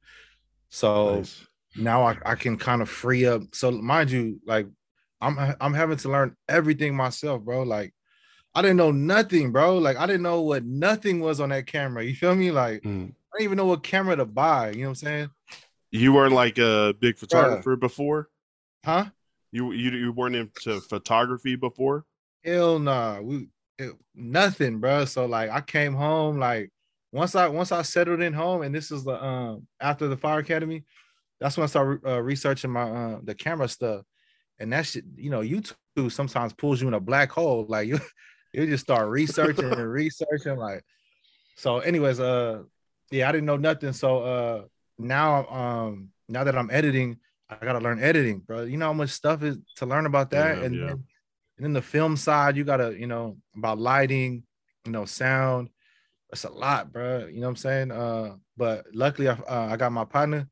So 0.70 1.15
Nice. 1.17 1.43
now 1.76 2.03
I, 2.03 2.17
I 2.26 2.36
can 2.36 2.57
kind 2.57 2.82
of 2.82 2.89
free 2.89 3.26
up. 3.26 3.41
So 3.53 3.72
mind 3.72 4.11
you, 4.11 4.39
like 4.45 4.67
I'm 5.20 5.55
I'm 5.59 5.74
having 5.74 5.97
to 5.97 6.09
learn 6.09 6.36
everything 6.47 6.95
myself, 6.95 7.41
bro. 7.41 7.63
Like 7.63 7.93
I 8.53 8.61
didn't 8.61 8.78
know 8.78 8.91
nothing, 8.91 9.51
bro. 9.51 9.78
Like 9.80 9.97
I 9.97 10.05
didn't 10.05 10.24
know 10.24 10.41
what 10.41 10.63
nothing 10.63 11.22
was 11.22 11.39
on 11.39 11.49
that 11.49 11.65
camera. 11.65 12.03
You 12.03 12.13
feel 12.15 12.36
me? 12.36 12.51
Like 12.51 12.84
Mm. 12.84 13.13
I 13.34 13.38
didn't 13.38 13.45
even 13.45 13.57
know 13.57 13.65
what 13.65 13.84
camera 13.84 14.15
to 14.15 14.25
buy. 14.25 14.71
You 14.71 14.77
know 14.77 14.82
what 14.84 14.89
I'm 14.89 14.95
saying? 14.95 15.30
You 15.91 16.13
weren't 16.13 16.34
like 16.34 16.57
a 16.57 16.93
big 16.99 17.17
photographer 17.17 17.75
before. 17.75 18.30
Huh? 18.86 19.05
You 19.51 19.71
you 19.71 19.91
you 19.91 20.11
weren't 20.11 20.36
into 20.36 20.80
photography 20.82 21.55
before. 21.55 22.05
Hell 22.43 22.80
nah. 22.80 23.19
We 23.21 23.49
it, 23.77 23.93
nothing, 24.13 24.80
bro. 24.80 25.05
So 25.05 25.25
like 25.25 25.49
I 25.49 25.61
came 25.61 25.93
home 25.93 26.38
like 26.38 26.71
once 27.11 27.36
I 27.36 27.47
once 27.47 27.71
I 27.71 27.82
settled 27.82 28.21
in 28.21 28.34
home, 28.34 28.61
and 28.61 28.73
this 28.73 28.91
is 28.91 29.03
the 29.03 29.23
um 29.23 29.67
after 29.80 30.07
the 30.07 30.17
fire 30.17 30.39
academy, 30.39 30.86
that's 31.39 31.57
when 31.57 31.63
I 31.63 31.67
started 31.67 32.07
uh, 32.07 32.21
researching 32.21 32.71
my 32.71 32.84
uh, 32.84 33.19
the 33.23 33.34
camera 33.34 33.67
stuff, 33.67 34.03
and 34.59 34.71
that 34.73 34.86
shit, 34.86 35.05
you 35.15 35.30
know, 35.30 35.41
YouTube 35.41 36.11
sometimes 36.11 36.53
pulls 36.53 36.82
you 36.82 36.88
in 36.88 36.93
a 36.93 36.99
black 36.99 37.32
hole. 37.32 37.65
Like 37.67 37.88
you, 37.88 37.99
you 38.53 38.67
just 38.67 38.84
start 38.84 39.09
researching 39.09 39.71
and 39.71 39.91
researching. 39.91 40.57
Like 40.57 40.84
so, 41.55 41.80
anyways, 41.80 42.19
uh, 42.19 42.63
yeah, 43.12 43.30
I 43.30 43.32
didn't 43.32 43.45
know 43.45 43.57
nothing. 43.57 43.93
So 43.93 44.20
uh, 44.24 44.62
now 44.97 45.47
um 45.47 46.10
now 46.28 46.43
that 46.43 46.57
I'm 46.57 46.70
editing, 46.72 47.18
I 47.49 47.57
gotta 47.64 47.80
learn 47.80 47.99
editing, 47.99 48.39
bro. 48.39 48.64
You 48.64 48.78
know 48.78 48.88
how 48.88 48.93
much 48.93 49.10
stuff 49.10 49.43
is 49.43 49.57
to 49.78 49.86
learn 49.86 50.05
about 50.05 50.32
that, 50.32 50.57
Yeah, 50.57 50.64
and 50.66 50.76
yeah. 50.76 50.86
then 50.88 51.03
and 51.57 51.66
then 51.66 51.74
the 51.74 51.82
film 51.82 52.16
side, 52.16 52.55
you 52.55 52.64
gotta, 52.64 52.97
you 52.97 53.07
know, 53.07 53.38
about 53.55 53.80
lighting, 53.80 54.43
you 54.86 54.91
know, 54.91 55.05
sound. 55.05 55.70
It's 56.32 56.43
a 56.45 56.49
lot, 56.49 56.93
bro. 56.93 57.26
You 57.26 57.41
know 57.41 57.47
what 57.47 57.49
I'm 57.49 57.55
saying? 57.57 57.91
Uh, 57.91 58.36
but 58.55 58.86
luckily, 58.93 59.28
I, 59.28 59.34
uh, 59.34 59.68
I 59.72 59.78
got 59.78 59.91
my 59.91 60.05
partner, 60.05 60.47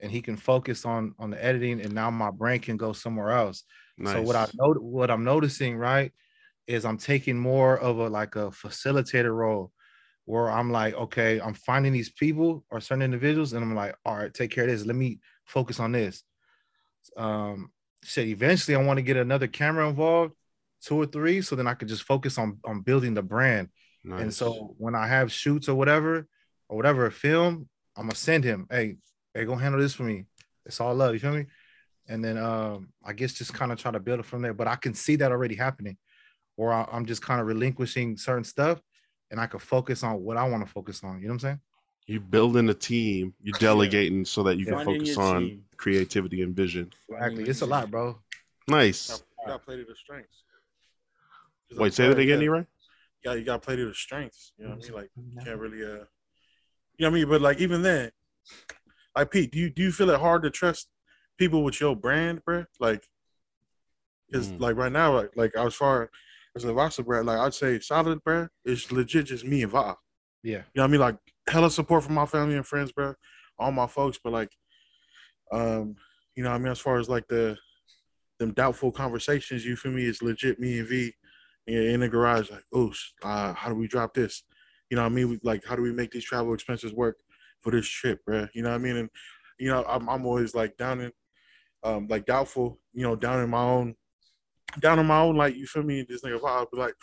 and 0.00 0.10
he 0.10 0.20
can 0.20 0.36
focus 0.36 0.84
on 0.84 1.14
on 1.18 1.30
the 1.30 1.42
editing, 1.42 1.80
and 1.80 1.94
now 1.94 2.10
my 2.10 2.30
brain 2.30 2.60
can 2.60 2.76
go 2.76 2.92
somewhere 2.92 3.30
else. 3.30 3.62
Nice. 3.96 4.14
So 4.14 4.22
what 4.22 4.36
I 4.36 4.46
know, 4.54 4.74
what 4.74 5.10
I'm 5.10 5.24
noticing, 5.24 5.76
right, 5.76 6.12
is 6.66 6.84
I'm 6.84 6.98
taking 6.98 7.38
more 7.38 7.78
of 7.78 7.98
a 7.98 8.08
like 8.08 8.36
a 8.36 8.50
facilitator 8.50 9.32
role, 9.34 9.70
where 10.24 10.50
I'm 10.50 10.70
like, 10.70 10.94
okay, 10.94 11.40
I'm 11.40 11.54
finding 11.54 11.92
these 11.92 12.10
people 12.10 12.64
or 12.70 12.80
certain 12.80 13.02
individuals, 13.02 13.52
and 13.52 13.64
I'm 13.64 13.74
like, 13.74 13.94
all 14.04 14.16
right, 14.16 14.32
take 14.32 14.50
care 14.50 14.64
of 14.64 14.70
this. 14.70 14.86
Let 14.86 14.96
me 14.96 15.18
focus 15.44 15.80
on 15.80 15.92
this. 15.92 16.22
Um, 17.16 17.70
shit. 18.04 18.28
Eventually, 18.28 18.76
I 18.76 18.82
want 18.82 18.98
to 18.98 19.02
get 19.02 19.16
another 19.16 19.48
camera 19.48 19.88
involved, 19.88 20.34
two 20.80 20.96
or 20.96 21.06
three, 21.06 21.42
so 21.42 21.56
then 21.56 21.66
I 21.66 21.74
could 21.74 21.88
just 21.88 22.04
focus 22.04 22.38
on 22.38 22.58
on 22.64 22.80
building 22.80 23.14
the 23.14 23.22
brand. 23.22 23.68
Nice. 24.04 24.20
And 24.20 24.34
so 24.34 24.74
when 24.78 24.94
I 24.94 25.06
have 25.06 25.32
shoots 25.32 25.68
or 25.68 25.74
whatever, 25.74 26.26
or 26.68 26.76
whatever 26.76 27.06
a 27.06 27.12
film, 27.12 27.68
I'm 27.96 28.04
gonna 28.04 28.14
send 28.14 28.44
him, 28.44 28.66
hey, 28.70 28.96
hey, 29.34 29.44
go 29.44 29.56
handle 29.56 29.80
this 29.80 29.94
for 29.94 30.04
me. 30.04 30.24
It's 30.64 30.80
all 30.80 30.94
love, 30.94 31.12
you 31.14 31.20
feel 31.20 31.32
me? 31.34 31.46
And 32.08 32.24
then 32.24 32.36
um, 32.36 32.88
I 33.04 33.12
guess 33.12 33.32
just 33.32 33.54
kind 33.54 33.70
of 33.70 33.78
try 33.78 33.90
to 33.90 34.00
build 34.00 34.20
it 34.20 34.26
from 34.26 34.42
there. 34.42 34.54
But 34.54 34.68
I 34.68 34.76
can 34.76 34.94
see 34.94 35.16
that 35.16 35.32
already 35.32 35.54
happening, 35.54 35.96
or 36.56 36.72
I, 36.72 36.88
I'm 36.90 37.06
just 37.06 37.22
kind 37.22 37.40
of 37.40 37.46
relinquishing 37.46 38.16
certain 38.16 38.44
stuff, 38.44 38.80
and 39.32 39.40
I 39.40 39.46
could 39.46 39.62
focus 39.62 40.04
on 40.04 40.22
what 40.22 40.36
I 40.36 40.46
want 40.48 40.64
to 40.64 40.70
focus 40.72 41.02
on. 41.02 41.16
You 41.16 41.22
know 41.22 41.28
what 41.28 41.32
I'm 41.34 41.38
saying? 41.40 41.60
You're 42.06 42.20
building 42.20 42.68
a 42.68 42.74
team, 42.74 43.34
you're 43.42 43.56
delegating 43.58 44.24
so 44.24 44.42
that 44.44 44.58
you 44.58 44.66
can 44.66 44.74
Finding 44.74 45.00
focus 45.00 45.16
on 45.16 45.40
team. 45.48 45.64
creativity 45.78 46.42
and 46.42 46.54
vision. 46.54 46.92
Exactly. 47.10 47.44
It's 47.44 47.62
a 47.62 47.66
lot, 47.66 47.90
bro. 47.90 48.18
Nice. 48.68 49.08
You 49.08 49.48
gotta 49.48 49.58
play 49.58 49.76
to 49.76 49.84
the 49.84 49.94
strengths. 49.96 50.44
'Cause, 51.68 51.78
Wait, 51.78 51.86
like, 51.86 51.92
say 51.94 52.08
that 52.08 52.14
bro, 52.14 52.22
again, 52.22 52.40
yeah, 52.40 52.46
Eray. 52.46 52.66
Yeah, 53.24 53.34
you 53.34 53.44
gotta 53.44 53.60
play 53.60 53.76
to 53.76 53.86
the 53.88 53.94
strengths. 53.94 54.52
You 54.58 54.64
know 54.64 54.70
what 54.72 54.78
I 54.78 54.82
mean? 54.82 54.92
Like 54.94 55.10
you 55.16 55.42
can't 55.42 55.58
really 55.58 55.82
uh 55.82 56.04
you 56.98 57.06
know 57.06 57.10
what 57.10 57.16
I 57.16 57.20
mean? 57.20 57.28
But 57.28 57.40
like 57.40 57.58
even 57.58 57.82
then, 57.82 58.10
like 59.16 59.30
Pete, 59.30 59.50
do 59.50 59.58
you 59.58 59.70
do 59.70 59.82
you 59.82 59.92
feel 59.92 60.10
it 60.10 60.20
hard 60.20 60.42
to 60.42 60.50
trust 60.50 60.88
people 61.38 61.64
with 61.64 61.80
your 61.80 61.96
brand, 61.96 62.44
bro? 62.44 62.66
Like 62.78 63.08
because 64.26 64.48
Mm. 64.52 64.60
like 64.60 64.76
right 64.76 64.92
now, 64.92 65.14
like 65.14 65.30
like 65.36 65.56
as 65.56 65.74
far 65.74 66.10
as 66.56 66.62
the 66.64 66.72
Vasa 66.72 67.02
brand, 67.02 67.26
like 67.26 67.38
I'd 67.38 67.54
say 67.54 67.80
solid 67.80 68.22
brand 68.24 68.48
is 68.64 68.90
legit 68.92 69.26
just 69.26 69.44
me 69.44 69.62
and 69.62 69.72
Va. 69.72 69.96
Yeah. 70.42 70.58
You 70.58 70.62
know 70.76 70.82
what 70.82 70.84
I 70.84 70.86
mean? 70.88 71.00
Like 71.00 71.16
hella 71.48 71.70
support 71.70 72.04
from 72.04 72.14
my 72.14 72.26
family 72.26 72.56
and 72.56 72.66
friends, 72.66 72.92
bro. 72.92 73.14
All 73.58 73.72
my 73.72 73.86
folks, 73.86 74.18
but 74.22 74.32
like 74.32 74.50
um, 75.52 75.96
you 76.34 76.42
know 76.42 76.50
what 76.50 76.56
I 76.56 76.58
mean, 76.58 76.72
as 76.72 76.78
far 76.78 76.98
as 76.98 77.08
like 77.08 77.28
the 77.28 77.56
them 78.38 78.52
doubtful 78.52 78.90
conversations, 78.90 79.64
you 79.64 79.76
feel 79.76 79.92
me, 79.92 80.04
it's 80.04 80.22
legit 80.22 80.58
me 80.58 80.78
and 80.78 80.88
V 80.88 81.12
in, 81.66 81.76
in 81.76 82.00
the 82.00 82.08
garage, 82.08 82.50
like, 82.50 82.64
oh, 82.72 82.92
uh, 83.22 83.52
how 83.52 83.68
do 83.68 83.74
we 83.74 83.86
drop 83.86 84.14
this? 84.14 84.42
You 84.90 84.96
know 84.96 85.02
what 85.02 85.12
I 85.12 85.14
mean? 85.14 85.30
We, 85.30 85.40
like, 85.42 85.64
how 85.64 85.76
do 85.76 85.82
we 85.82 85.92
make 85.92 86.10
these 86.10 86.24
travel 86.24 86.52
expenses 86.52 86.92
work 86.92 87.18
for 87.60 87.70
this 87.70 87.86
trip, 87.86 88.24
bro? 88.24 88.48
You 88.52 88.62
know 88.62 88.70
what 88.70 88.76
I 88.76 88.78
mean? 88.78 88.96
And 88.96 89.10
you 89.58 89.68
know, 89.68 89.84
I'm 89.88 90.08
I'm 90.08 90.26
always 90.26 90.54
like 90.54 90.76
down 90.76 91.00
in 91.00 91.12
um 91.84 92.06
like 92.08 92.26
doubtful, 92.26 92.80
you 92.92 93.02
know, 93.02 93.14
down 93.14 93.42
in 93.42 93.50
my 93.50 93.62
own 93.62 93.94
down 94.80 94.98
on 94.98 95.06
my 95.06 95.20
own 95.20 95.36
like 95.36 95.56
you 95.56 95.66
feel 95.66 95.82
me? 95.82 96.04
This 96.08 96.22
nigga 96.22 96.40
vibe 96.40 96.70
be 96.70 96.78
like, 96.78 96.94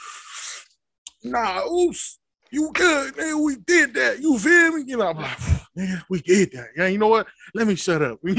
nah, 1.23 1.65
oops, 1.65 2.19
you 2.51 2.71
good, 2.73 3.17
man. 3.17 3.43
We 3.43 3.57
did 3.57 3.93
that. 3.93 4.19
You 4.19 4.37
feel 4.37 4.71
me? 4.71 4.83
You 4.87 4.97
know, 4.97 5.09
I'm 5.09 5.17
like, 5.17 5.37
nigga, 5.77 6.03
we 6.09 6.21
did 6.21 6.51
that. 6.53 6.69
Yeah, 6.77 6.87
you 6.87 6.97
know 6.97 7.07
what? 7.07 7.27
Let 7.53 7.67
me 7.67 7.75
shut 7.75 8.01
up. 8.01 8.19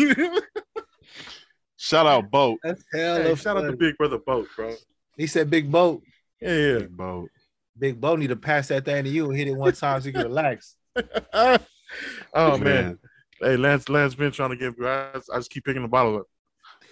Shout 1.77 2.07
out 2.07 2.31
Boat. 2.31 2.59
That's 2.63 2.85
hell 2.93 3.23
hey, 3.23 3.31
of 3.31 3.41
shout 3.41 3.57
out 3.57 3.63
to. 3.63 3.75
Big 3.75 3.97
Brother 3.97 4.19
Boat, 4.19 4.49
bro. 4.55 4.75
He 5.17 5.27
said, 5.27 5.49
"Big 5.49 5.71
boat, 5.71 6.03
Yeah, 6.39 6.55
yeah. 6.55 6.79
Big 6.81 6.95
Boat. 6.95 7.31
big 7.79 7.99
boat 7.99 8.19
need 8.19 8.27
to 8.27 8.37
pass 8.37 8.69
that 8.69 8.85
thing 8.85 9.05
to 9.05 9.11
you 9.11 9.31
and 9.31 9.39
hit 9.39 9.49
it 9.49 9.57
one 9.57 9.73
time 9.73 9.99
so 9.99 10.09
you 10.09 10.13
can 10.13 10.25
relax." 10.25 10.77
oh 11.33 12.59
man. 12.59 12.99
Hey, 13.41 13.57
Lance, 13.57 13.89
Lance 13.89 14.15
been 14.15 14.31
trying 14.31 14.51
to 14.51 14.57
give 14.57 14.75
I 14.85 15.13
just, 15.15 15.31
I 15.33 15.37
just 15.39 15.51
keep 15.51 15.65
picking 15.65 15.81
the 15.81 15.89
bottle 15.89 16.19
up. 16.19 16.27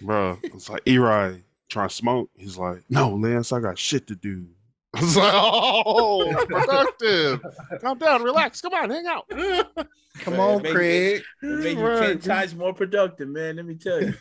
bro. 0.01 0.39
It's 0.41 0.69
like 0.69 0.83
Eray 0.85 1.43
trying 1.69 1.89
to 1.89 1.95
smoke. 1.95 2.29
He's 2.35 2.57
like, 2.57 2.83
no, 2.89 3.15
Lance, 3.15 3.51
I 3.53 3.59
got 3.59 3.77
shit 3.77 4.07
to 4.07 4.15
do. 4.15 4.47
I 4.95 5.01
was 5.01 5.15
like, 5.15 5.33
oh, 5.35 6.45
productive. 6.47 7.41
Calm 7.81 7.97
down, 7.99 8.23
relax. 8.23 8.59
Come 8.61 8.73
on, 8.73 8.89
hang 8.89 9.05
out. 9.05 9.29
Come 10.19 10.33
Man, 10.33 10.39
on, 10.39 10.63
Craig. 10.63 11.21
It 11.41 11.45
made 11.47 11.77
you 11.77 11.85
Right. 11.85 12.07
ten 12.07 12.19
times 12.19 12.55
more 12.55 12.73
productive, 12.73 13.29
man. 13.29 13.57
Let 13.57 13.65
me 13.65 13.75
tell 13.75 14.01
you. 14.01 14.13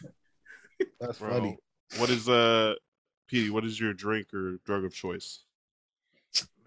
That's 1.00 1.18
Bro, 1.18 1.30
funny. 1.30 1.58
what 1.96 2.10
is 2.10 2.28
uh, 2.28 2.74
Petey? 3.26 3.50
What 3.50 3.64
is 3.64 3.80
your 3.80 3.94
drink 3.94 4.32
or 4.34 4.58
drug 4.66 4.84
of 4.84 4.92
choice? 4.94 5.40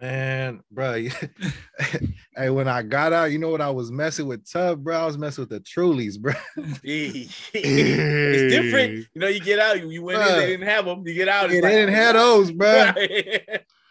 Man, 0.01 0.63
bro. 0.71 0.93
hey, 2.35 2.49
when 2.49 2.67
I 2.67 2.81
got 2.81 3.13
out, 3.13 3.31
you 3.31 3.37
know 3.37 3.49
what 3.49 3.61
I 3.61 3.69
was 3.69 3.91
messing 3.91 4.25
with 4.25 4.49
Tub, 4.51 4.83
bro. 4.83 4.99
I 4.99 5.05
was 5.05 5.17
messing 5.17 5.43
with 5.43 5.49
the 5.49 5.59
Trulies, 5.59 6.19
bro. 6.19 6.33
it's 6.83 7.43
different. 7.53 9.05
You 9.13 9.21
know, 9.21 9.27
you 9.27 9.39
get 9.39 9.59
out, 9.59 9.87
you, 9.87 10.03
went 10.03 10.21
in, 10.21 10.39
they 10.39 10.47
didn't 10.47 10.67
have 10.67 10.85
them. 10.85 11.05
You 11.05 11.13
get 11.13 11.27
out, 11.27 11.51
Yeah, 11.51 11.57
it's 11.57 11.65
they 11.65 11.75
didn't 11.75 11.93
have 11.93 12.15
those, 12.15 12.51
bro. 12.51 12.93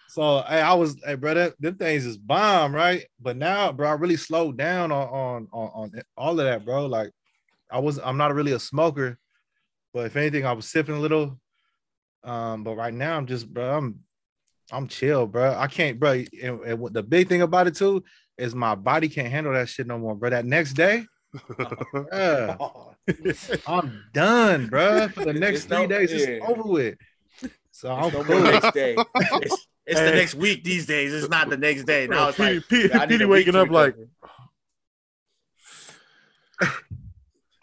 So 0.08 0.42
hey, 0.48 0.60
I 0.60 0.74
was, 0.74 0.96
hey, 1.06 1.14
bro, 1.14 1.34
that, 1.34 1.54
them 1.60 1.76
things 1.76 2.04
is 2.04 2.16
bomb, 2.16 2.74
right? 2.74 3.06
But 3.20 3.36
now, 3.36 3.70
bro, 3.70 3.88
I 3.88 3.92
really 3.92 4.16
slowed 4.16 4.56
down 4.56 4.90
on 4.90 5.08
on 5.08 5.48
on, 5.52 5.68
on 5.72 6.02
all 6.16 6.32
of 6.32 6.44
that, 6.44 6.64
bro. 6.64 6.86
Like, 6.86 7.12
I 7.70 7.78
was, 7.78 8.00
I'm 8.00 8.16
not 8.16 8.34
really 8.34 8.50
a 8.50 8.58
smoker, 8.58 9.20
but 9.94 10.06
if 10.06 10.16
anything, 10.16 10.44
I 10.44 10.52
was 10.54 10.66
sipping 10.66 10.96
a 10.96 11.00
little. 11.00 11.38
Um, 12.24 12.64
but 12.64 12.74
right 12.74 12.92
now, 12.92 13.16
I'm 13.16 13.26
just, 13.26 13.48
bro, 13.48 13.78
I'm, 13.78 14.00
I'm 14.72 14.86
chill, 14.88 15.26
bro. 15.26 15.54
I 15.56 15.66
can't, 15.66 15.98
bro. 15.98 16.12
And, 16.42 16.60
and 16.60 16.78
what 16.80 16.92
the 16.92 17.02
big 17.02 17.28
thing 17.28 17.42
about 17.42 17.66
it 17.66 17.74
too 17.76 18.04
is 18.38 18.54
my 18.54 18.74
body 18.74 19.08
can't 19.08 19.28
handle 19.28 19.52
that 19.52 19.68
shit 19.68 19.86
no 19.86 19.98
more, 19.98 20.14
bro. 20.14 20.30
That 20.30 20.44
next 20.46 20.74
day, 20.74 21.04
yeah, 22.12 22.56
I'm 23.66 24.04
done, 24.12 24.66
bro. 24.68 25.08
For 25.08 25.24
the 25.24 25.32
next 25.32 25.58
It's 25.60 25.64
three 25.66 25.76
no- 25.78 25.86
days, 25.86 26.12
it's 26.12 26.44
over 26.46 26.62
with. 26.62 26.98
So 27.72 27.90
I'm 27.92 28.04
It's 28.06 28.14
no 28.14 28.24
cool. 28.24 28.40
more 28.40 28.52
next 28.52 28.74
day. 28.74 28.96
It's, 29.14 29.66
it's 29.86 30.00
the 30.00 30.10
next 30.12 30.34
week 30.34 30.62
these 30.62 30.86
days. 30.86 31.12
It's 31.12 31.28
not 31.28 31.48
the 31.48 31.56
next 31.56 31.84
day. 31.84 32.06
Now 32.06 32.28
it's 32.28 32.38
like 32.38 32.66
Petey, 32.68 32.92
I 32.92 33.06
need 33.06 33.08
Petey 33.08 33.24
waking 33.24 33.56
up 33.56 33.70
like. 33.70 33.96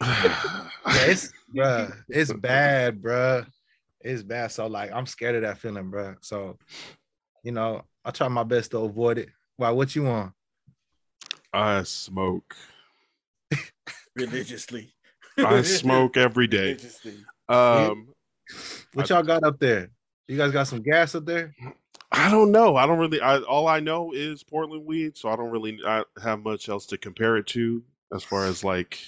Yeah, 0.00 1.04
it's 1.06 1.32
bruh, 1.54 1.92
it's 2.08 2.32
bad, 2.32 3.02
bruh. 3.02 3.46
It's 4.00 4.22
bad. 4.22 4.50
So 4.52 4.66
like 4.66 4.90
I'm 4.92 5.06
scared 5.06 5.34
of 5.36 5.42
that 5.42 5.58
feeling, 5.58 5.90
bruh. 5.90 6.16
So 6.20 6.56
you 7.48 7.52
know, 7.52 7.82
I 8.04 8.10
try 8.10 8.28
my 8.28 8.42
best 8.42 8.72
to 8.72 8.78
avoid 8.80 9.16
it. 9.16 9.30
Why 9.56 9.70
what 9.70 9.96
you 9.96 10.02
want? 10.02 10.34
I 11.50 11.82
smoke. 11.84 12.54
religiously. 14.14 14.92
I 15.38 15.62
smoke 15.62 16.18
every 16.18 16.46
day. 16.46 16.76
Um, 17.48 18.08
What 18.92 19.08
y'all 19.08 19.22
got 19.22 19.44
up 19.44 19.58
there? 19.58 19.88
You 20.26 20.36
guys 20.36 20.52
got 20.52 20.66
some 20.66 20.82
gas 20.82 21.14
up 21.14 21.24
there? 21.24 21.54
I 22.12 22.30
don't 22.30 22.52
know. 22.52 22.76
I 22.76 22.84
don't 22.84 22.98
really. 22.98 23.22
I 23.22 23.38
all 23.38 23.66
I 23.66 23.80
know 23.80 24.12
is 24.12 24.44
Portland 24.44 24.84
weed, 24.84 25.16
so 25.16 25.30
I 25.30 25.36
don't 25.36 25.50
really 25.50 25.80
I 25.86 26.04
have 26.22 26.42
much 26.42 26.68
else 26.68 26.84
to 26.88 26.98
compare 26.98 27.38
it 27.38 27.46
to 27.46 27.82
as 28.14 28.22
far 28.22 28.44
as 28.44 28.62
like 28.62 28.98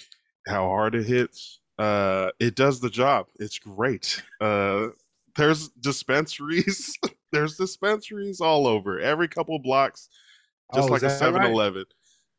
how 0.47 0.67
hard 0.67 0.95
it 0.95 1.05
hits. 1.05 1.59
Uh, 1.77 2.31
it 2.39 2.55
does 2.55 2.79
the 2.79 2.89
job. 2.89 3.27
It's 3.39 3.59
great. 3.59 4.23
Uh, 4.39 4.87
there's 5.35 5.69
dispensaries. 5.79 6.97
there's 7.31 7.57
dispensaries 7.57 8.41
all 8.41 8.67
over. 8.67 8.99
Every 8.99 9.27
couple 9.27 9.57
blocks, 9.59 10.09
just 10.73 10.89
Oh, 10.89 10.91
like 10.91 11.01
a 11.03 11.07
that 11.07 11.21
7-Eleven. 11.21 11.85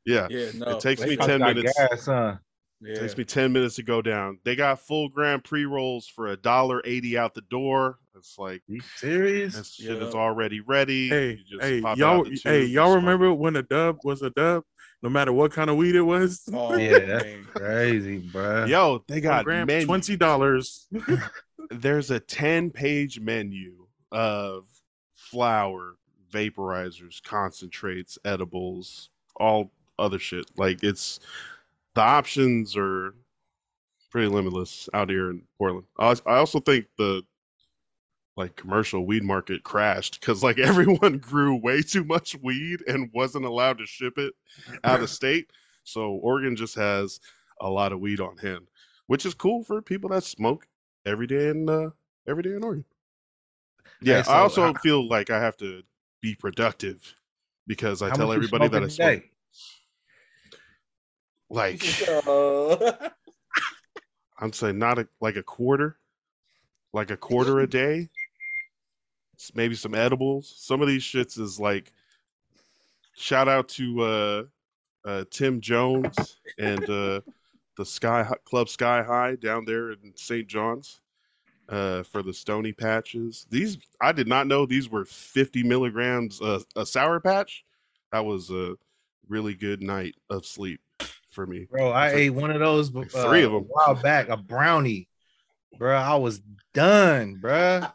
Yeah, 0.04 0.26
Yeah, 0.30 0.50
no. 0.56 0.66
it 0.76 0.80
takes 0.80 1.00
They 1.02 1.10
me 1.10 1.16
ten 1.16 1.40
minutes. 1.40 1.72
Gas, 1.78 2.06
huh? 2.06 2.36
Yeah. 2.80 2.98
Takes 2.98 3.16
me 3.16 3.24
10 3.24 3.52
minutes 3.52 3.76
to 3.76 3.84
go 3.84 4.02
down. 4.02 4.38
They 4.44 4.56
got 4.56 4.80
full 4.80 5.08
gram 5.08 5.40
pre 5.40 5.64
rolls 5.64 6.08
for 6.08 6.28
a 6.28 6.36
dollar 6.36 6.82
eighty 6.84 7.16
out 7.16 7.34
the 7.34 7.42
door. 7.42 7.98
It's 8.14 8.38
like 8.38 8.62
You 8.68 8.80
serious? 8.96 9.54
this 9.56 9.74
shit 9.74 9.98
Yeah. 9.98 10.06
is 10.08 10.14
already 10.14 10.60
ready. 10.60 11.08
Hey, 11.08 11.30
You 11.30 11.44
just 11.58 11.62
hey, 11.62 11.80
pop 11.80 11.96
it 11.96 12.00
y'all, 12.00 12.18
out 12.18 12.24
the 12.24 12.30
tube 12.30 12.40
hey, 12.44 12.64
y'all 12.64 12.94
remember 12.94 13.26
it. 13.26 13.34
when 13.34 13.56
a 13.56 13.62
dub 13.62 13.98
was 14.04 14.22
a 14.22 14.30
dub, 14.30 14.64
no 15.02 15.08
matter 15.08 15.32
what 15.32 15.52
kind 15.52 15.70
of 15.70 15.76
weed 15.76 15.94
it 15.94 16.02
was? 16.02 16.42
Oh, 16.52 16.74
Yeah, 16.76 17.18
man. 17.22 17.44
Crazy, 17.54 18.18
bro. 18.18 18.66
Yo, 18.66 19.04
they 19.08 19.20
got 19.20 19.44
gram, 19.44 19.66
menu. 19.66 19.86
twenty 19.86 20.16
dollars. 20.16 20.88
There's 21.70 22.10
a 22.10 22.20
10 22.20 22.70
page 22.70 23.18
menu 23.20 23.86
of 24.10 24.66
flour, 25.14 25.94
vaporizers, 26.30 27.22
concentrates, 27.22 28.18
edibles, 28.24 29.08
all 29.36 29.70
other 29.98 30.18
shit. 30.18 30.44
Like 30.56 30.82
it's 30.82 31.20
the 31.94 32.00
options 32.02 32.76
are 32.76 33.14
pretty 34.10 34.28
limitless 34.28 34.88
out 34.92 35.08
here 35.08 35.30
in 35.30 35.42
Portland. 35.56 35.86
I 35.98 36.14
I 36.26 36.36
also 36.36 36.60
think 36.60 36.86
the 36.98 37.22
like 38.36 38.56
commercial 38.56 39.04
weed 39.04 39.22
market 39.22 39.62
crashed 39.62 40.20
because 40.20 40.42
like 40.42 40.58
everyone 40.60 41.18
grew 41.18 41.56
way 41.56 41.82
too 41.82 42.04
much 42.04 42.36
weed 42.42 42.82
and 42.86 43.10
wasn't 43.12 43.44
allowed 43.44 43.78
to 43.78 43.86
ship 43.86 44.18
it 44.18 44.34
out 44.84 45.02
of 45.02 45.10
state. 45.10 45.50
So 45.84 46.12
Oregon 46.12 46.56
just 46.56 46.74
has 46.76 47.20
a 47.60 47.68
lot 47.68 47.92
of 47.92 48.00
weed 48.00 48.20
on 48.20 48.36
hand, 48.38 48.66
which 49.06 49.26
is 49.26 49.34
cool 49.34 49.62
for 49.64 49.82
people 49.82 50.10
that 50.10 50.24
smoke 50.24 50.66
every 51.04 51.26
day 51.26 51.48
in 51.48 51.68
uh, 51.68 51.90
every 52.26 52.42
day 52.42 52.50
in 52.50 52.64
Oregon. 52.64 52.84
Yeah, 54.00 54.22
so 54.22 54.32
I 54.32 54.38
also 54.38 54.62
how- 54.72 54.74
feel 54.74 55.08
like 55.08 55.30
I 55.30 55.40
have 55.40 55.56
to 55.58 55.82
be 56.20 56.34
productive 56.34 57.14
because 57.66 58.02
I 58.02 58.10
tell 58.10 58.32
everybody 58.32 58.68
that 58.68 58.82
I 58.82 58.88
smoke 58.88 59.08
day? 59.08 59.30
like 61.50 61.84
I'm 64.38 64.52
saying 64.52 64.78
not 64.78 64.98
a, 64.98 65.06
like 65.20 65.36
a 65.36 65.42
quarter, 65.42 65.98
like 66.92 67.10
a 67.10 67.16
quarter 67.16 67.60
a 67.60 67.66
day. 67.66 68.08
Maybe 69.54 69.74
some 69.74 69.94
edibles. 69.94 70.52
Some 70.56 70.82
of 70.82 70.88
these 70.88 71.02
shits 71.02 71.38
is 71.38 71.58
like. 71.58 71.92
Shout 73.14 73.46
out 73.46 73.68
to 73.70 74.02
uh, 74.02 74.42
uh, 75.04 75.24
Tim 75.30 75.60
Jones 75.60 76.38
and 76.58 76.82
uh, 76.88 77.20
the 77.76 77.84
Sky 77.84 78.26
Club 78.44 78.68
Sky 78.68 79.02
High 79.02 79.36
down 79.36 79.64
there 79.64 79.92
in 79.92 80.12
St. 80.14 80.46
John's 80.46 81.00
uh, 81.68 82.02
for 82.02 82.22
the 82.22 82.32
Stony 82.32 82.72
patches. 82.72 83.46
These 83.50 83.78
I 84.00 84.12
did 84.12 84.28
not 84.28 84.46
know 84.46 84.66
these 84.66 84.88
were 84.88 85.04
50 85.04 85.62
milligrams 85.62 86.40
uh, 86.40 86.60
a 86.76 86.86
sour 86.86 87.20
patch. 87.20 87.64
That 88.12 88.24
was 88.24 88.50
a 88.50 88.74
really 89.28 89.54
good 89.54 89.82
night 89.82 90.14
of 90.30 90.44
sleep 90.44 90.80
for 91.30 91.46
me. 91.46 91.66
Bro, 91.70 91.90
I 91.90 92.08
like- 92.08 92.16
ate 92.16 92.30
one 92.30 92.50
of 92.50 92.60
those 92.60 92.92
like 92.92 93.14
uh, 93.14 93.28
three 93.28 93.42
of 93.42 93.52
them 93.52 93.62
a 93.62 93.64
while 93.64 93.94
back, 93.94 94.28
a 94.28 94.36
brownie. 94.36 95.08
Bro, 95.78 95.96
I 95.96 96.16
was 96.16 96.42
done, 96.74 97.36
bro. 97.36 97.86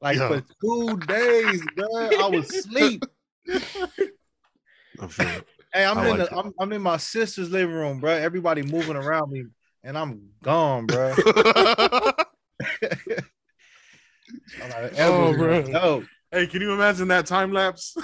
Like 0.00 0.16
Yeah. 0.18 0.28
for 0.28 0.42
two 0.62 0.96
days, 1.06 1.62
bro. 1.74 1.86
I 2.18 2.28
was 2.28 2.50
asleep. 2.50 3.04
I 5.00 5.06
feel 5.08 5.26
it. 5.26 5.46
Hey, 5.72 5.84
I'm 5.84 5.98
I 5.98 6.04
in 6.04 6.10
like 6.18 6.30
the. 6.30 6.36
I'm, 6.36 6.52
I'm 6.58 6.72
in 6.72 6.82
my 6.82 6.96
sister's 6.96 7.50
living 7.50 7.74
room, 7.74 8.00
bro. 8.00 8.12
Everybody 8.12 8.62
moving 8.62 8.96
around 8.96 9.30
me, 9.30 9.44
and 9.84 9.98
I'm 9.98 10.30
gone, 10.42 10.86
bro. 10.86 11.14
I'm 14.62 14.70
like, 14.70 14.92
Oh, 14.98 15.34
bro. 15.34 15.62
No, 15.62 16.04
Hey, 16.30 16.46
can 16.46 16.60
you 16.60 16.72
imagine 16.72 17.08
that 17.08 17.26
time 17.26 17.52
lapse? 17.52 17.96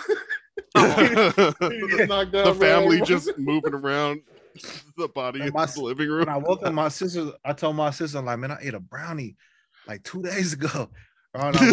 the 0.75 2.57
family 2.59 3.01
just 3.03 3.37
moving 3.39 3.75
around 3.75 4.23
the 4.97 5.09
body 5.09 5.41
And 5.41 5.49
in 5.49 5.55
my 5.55 5.67
the 5.67 5.81
living 5.81 6.09
room. 6.09 6.21
when 6.21 6.29
I 6.29 6.39
woke 6.39 6.65
up, 6.65 6.73
my 6.73 6.89
sister, 6.89 7.33
I 7.45 7.53
told 7.53 7.77
my 7.77 7.91
sister, 7.91 8.19
I'm 8.19 8.25
like, 8.25 8.39
man, 8.39 8.51
I 8.53 8.59
ate 8.61 8.75
a 8.75 8.81
brownie 8.81 9.37
like 9.87 10.03
two 10.03 10.23
days 10.23 10.53
ago. 10.55 10.91
Bro, 11.35 11.49
and 11.49 11.57
I 11.57 11.73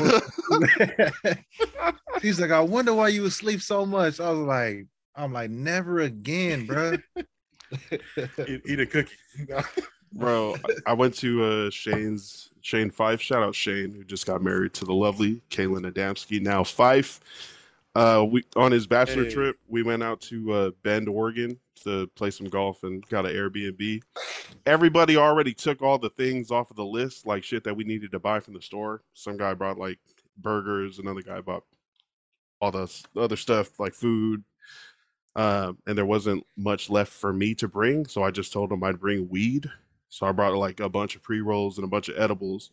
woke- 1.30 1.38
She's 2.22 2.40
like, 2.42 2.52
I 2.52 2.60
wonder 2.60 2.94
why 2.94 3.10
you 3.10 3.22
would 3.22 3.34
sleep 3.34 3.62
so 3.62 3.86
much. 3.86 4.20
I 4.20 4.30
was 4.32 4.40
like, 4.40 4.88
I'm 5.16 5.34
like, 5.34 5.52
never 5.52 6.00
again, 6.00 6.66
bro. 6.66 6.98
eat, 7.92 8.62
eat 8.66 8.80
a 8.80 8.86
cookie. 8.86 9.14
Bro, 10.14 10.56
I- 10.66 10.92
I 10.92 10.94
went 10.94 11.16
to 11.18 11.44
uh, 11.44 11.70
Shane's 11.70 12.50
Shane 12.62 12.90
Fife. 12.90 13.22
Shout 13.22 13.44
out 13.44 13.56
Shane, 13.56 13.92
who 13.94 14.04
just 14.04 14.26
got 14.26 14.42
married 14.42 14.74
to 14.74 14.86
the 14.86 14.94
lovely 14.94 15.42
Kaylin 15.50 15.90
Adamski. 15.90 16.42
Now 16.42 16.64
Fife. 16.64 17.20
Uh, 17.94 18.26
we 18.30 18.44
on 18.56 18.72
his 18.72 18.88
bachelor 18.88 19.26
Hey. 19.26 19.32
trip, 19.34 19.58
we 19.68 19.84
went 19.84 20.02
out 20.02 20.22
to 20.22 20.52
uh, 20.54 20.72
Bend, 20.84 21.10
Oregon, 21.10 21.60
to 21.84 22.08
play 22.16 22.32
some 22.32 22.48
golf 22.48 22.84
and 22.84 23.06
got 23.10 23.26
an 23.26 23.34
Airbnb. 23.34 24.02
Everybody 24.66 25.18
already 25.18 25.54
took 25.54 25.82
all 25.82 25.98
the 25.98 26.10
things 26.12 26.52
off 26.52 26.70
of 26.70 26.78
the 26.78 26.86
list, 26.86 27.26
like 27.26 27.44
shit 27.44 27.64
that 27.66 27.76
we 27.76 27.84
needed 27.84 28.12
to 28.12 28.20
buy 28.20 28.40
from 28.40 28.54
the 28.54 28.62
store. 28.62 29.02
Some 29.14 29.36
guy 29.38 29.54
brought 29.54 29.78
like 29.78 30.00
burgers, 30.38 31.00
another 31.00 31.22
guy 31.22 31.42
bought 31.42 31.64
all 32.62 32.72
the 32.72 33.04
other 33.18 33.36
stuff 33.36 33.80
like 33.80 33.94
food. 33.94 34.44
Um, 35.36 35.78
and 35.88 35.98
there 35.98 36.06
wasn't 36.06 36.46
much 36.58 36.90
left 36.90 37.12
for 37.12 37.32
me 37.32 37.56
to 37.56 37.68
bring, 37.68 38.06
so 38.06 38.24
I 38.24 38.32
just 38.32 38.52
told 38.54 38.72
him 38.72 38.84
I'd 38.84 39.00
bring 39.00 39.30
weed. 39.30 39.70
So 40.10 40.26
I 40.28 40.32
brought 40.34 40.54
like 40.56 40.82
a 40.82 40.90
bunch 40.90 41.16
of 41.16 41.24
pre 41.24 41.40
rolls 41.40 41.78
and 41.78 41.86
a 41.86 41.90
bunch 41.90 42.10
of 42.10 42.18
edibles. 42.20 42.72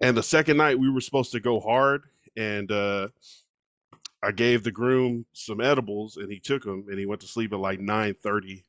And 0.00 0.16
the 0.16 0.22
second 0.22 0.56
night 0.56 0.78
we 0.78 0.90
were 0.90 1.00
supposed 1.00 1.30
to 1.32 1.40
go 1.40 1.60
hard, 1.60 2.02
and 2.36 2.70
uh, 2.72 3.08
I 4.22 4.30
gave 4.30 4.62
the 4.62 4.70
groom 4.70 5.26
some 5.32 5.60
edibles, 5.60 6.16
and 6.16 6.30
he 6.30 6.38
took 6.38 6.62
them, 6.62 6.86
and 6.88 6.98
he 6.98 7.06
went 7.06 7.20
to 7.22 7.26
sleep 7.26 7.52
at 7.52 7.58
like 7.58 7.80
nine 7.80 8.14
thirty 8.22 8.64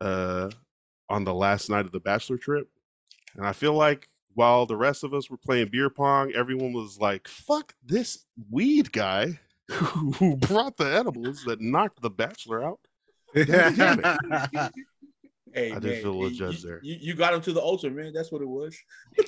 uh, 0.00 0.50
on 1.08 1.24
the 1.24 1.34
last 1.34 1.68
night 1.68 1.84
of 1.84 1.92
the 1.92 2.00
bachelor 2.00 2.38
trip. 2.38 2.68
And 3.36 3.46
I 3.46 3.52
feel 3.52 3.74
like 3.74 4.08
while 4.34 4.66
the 4.66 4.76
rest 4.76 5.04
of 5.04 5.12
us 5.12 5.28
were 5.28 5.36
playing 5.36 5.68
beer 5.68 5.90
pong, 5.90 6.32
everyone 6.32 6.72
was 6.72 6.98
like, 6.98 7.28
"Fuck 7.28 7.74
this 7.84 8.24
weed 8.50 8.90
guy 8.92 9.38
who 9.70 10.36
brought 10.48 10.76
the 10.76 10.86
edibles 10.86 11.44
that 11.44 11.60
knocked 11.60 12.00
the 12.00 12.10
bachelor 12.10 12.64
out." 12.64 12.80
hey, 13.34 13.44
I 15.54 15.78
did 15.78 16.02
feel 16.02 16.12
a 16.12 16.18
little 16.18 16.30
you, 16.30 16.52
there. 16.66 16.80
You, 16.82 16.96
you 16.98 17.14
got 17.14 17.34
him 17.34 17.42
to 17.42 17.52
the 17.52 17.60
altar, 17.60 17.90
man. 17.90 18.14
That's 18.14 18.32
what 18.32 18.40
it 18.40 18.48
was. 18.48 18.74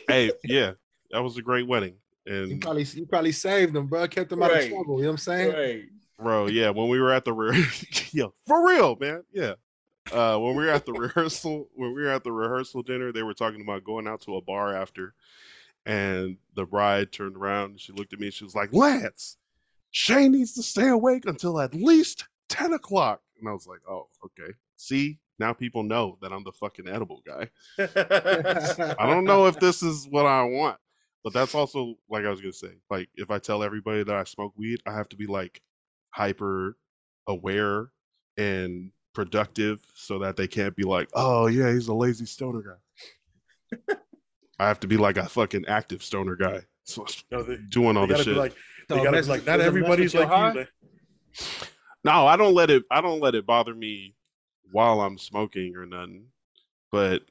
hey, 0.08 0.32
yeah, 0.44 0.72
that 1.10 1.22
was 1.22 1.36
a 1.36 1.42
great 1.42 1.66
wedding. 1.66 1.96
You 2.26 2.58
probably 2.58 2.84
you 2.84 3.06
probably 3.06 3.32
saved 3.32 3.72
them, 3.72 3.86
bro. 3.86 4.06
Kept 4.08 4.30
them 4.30 4.42
out 4.42 4.50
of 4.52 4.68
trouble. 4.68 4.96
You 4.98 5.04
know 5.04 5.08
what 5.08 5.12
I'm 5.12 5.16
saying? 5.18 5.52
Right. 5.52 5.82
bro, 6.18 6.46
yeah, 6.46 6.70
when 6.70 6.88
we 6.88 7.00
were 7.00 7.12
at 7.12 7.24
the 7.24 7.32
re- 7.32 7.64
yo, 8.12 8.34
for 8.46 8.66
real, 8.66 8.96
man, 9.00 9.22
yeah. 9.32 9.54
Uh, 10.12 10.36
when 10.38 10.56
we 10.56 10.64
were 10.64 10.70
at 10.70 10.84
the 10.86 10.92
rehearsal, 11.06 11.68
when 11.74 11.94
we 11.94 12.02
were 12.02 12.08
at 12.10 12.24
the 12.24 12.32
rehearsal 12.32 12.82
dinner, 12.82 13.12
they 13.12 13.22
were 13.22 13.34
talking 13.34 13.60
about 13.62 13.84
going 13.84 14.06
out 14.08 14.20
to 14.22 14.36
a 14.36 14.40
bar 14.42 14.74
after, 14.74 15.14
and 15.86 16.36
the 16.56 16.64
bride 16.66 17.10
turned 17.12 17.36
around 17.36 17.70
and 17.72 17.80
she 17.80 17.92
looked 17.92 18.12
at 18.12 18.18
me. 18.20 18.26
and 18.26 18.34
She 18.34 18.44
was 18.44 18.54
like, 18.54 18.72
"Lance, 18.72 19.36
Shane 19.90 20.32
needs 20.32 20.54
to 20.54 20.62
stay 20.62 20.88
awake 20.88 21.24
until 21.26 21.60
at 21.60 21.74
least 21.74 22.26
ten 22.48 22.72
o'clock." 22.72 23.20
And 23.38 23.48
I 23.48 23.52
was 23.52 23.66
like, 23.66 23.80
"Oh, 23.88 24.08
okay. 24.24 24.52
See, 24.76 25.18
now 25.38 25.52
people 25.52 25.82
know 25.82 26.18
that 26.22 26.32
I'm 26.32 26.44
the 26.44 26.52
fucking 26.52 26.88
edible 26.88 27.22
guy." 27.26 27.48
I 27.78 29.06
don't 29.06 29.24
know 29.24 29.46
if 29.46 29.58
this 29.60 29.82
is 29.82 30.06
what 30.08 30.26
I 30.26 30.42
want, 30.42 30.78
but 31.24 31.32
that's 31.32 31.54
also 31.54 31.94
like 32.08 32.24
I 32.24 32.30
was 32.30 32.40
gonna 32.40 32.52
say. 32.52 32.72
Like 32.90 33.08
if 33.16 33.30
I 33.30 33.38
tell 33.38 33.62
everybody 33.62 34.02
that 34.04 34.14
I 34.14 34.24
smoke 34.24 34.52
weed, 34.56 34.80
I 34.86 34.92
have 34.92 35.08
to 35.10 35.16
be 35.16 35.26
like 35.26 35.60
hyper 36.10 36.76
aware 37.28 37.90
and 38.36 38.90
productive 39.14 39.80
so 39.94 40.18
that 40.20 40.36
they 40.36 40.46
can't 40.48 40.74
be 40.76 40.84
like, 40.84 41.08
oh 41.14 41.46
yeah, 41.46 41.72
he's 41.72 41.88
a 41.88 41.94
lazy 41.94 42.26
stoner 42.26 42.62
guy. 42.62 43.94
I 44.58 44.68
have 44.68 44.80
to 44.80 44.86
be 44.86 44.96
like 44.96 45.16
a 45.16 45.28
fucking 45.28 45.66
active 45.66 46.02
stoner 46.02 46.36
guy. 46.36 46.60
So 46.84 47.06
No, 47.30 47.42
they, 47.44 47.56
doing 47.68 47.96
all 47.96 48.06
they 48.08 48.14
this 48.14 48.24
shit. 48.24 48.34
be 48.34 48.40
like, 48.40 48.52
So 48.88 48.96
they 48.96 49.04
gotta 49.04 49.10
mess- 49.12 49.26
be 49.26 49.30
like, 49.32 49.46
not 49.46 49.60
everybody's 49.60 50.14
like 50.14 50.26
high? 50.28 50.48
you. 50.48 50.54
They- 50.54 51.66
No, 52.02 52.26
I 52.26 52.36
don't 52.36 52.54
let 52.54 52.68
it. 52.70 52.82
I 52.90 53.00
don't 53.00 53.20
let 53.20 53.34
it 53.36 53.46
bother 53.46 53.74
me 53.74 54.16
while 54.72 55.00
I'm 55.02 55.16
smoking 55.18 55.76
or 55.76 55.86
nothing. 55.86 56.24
But 56.90 57.22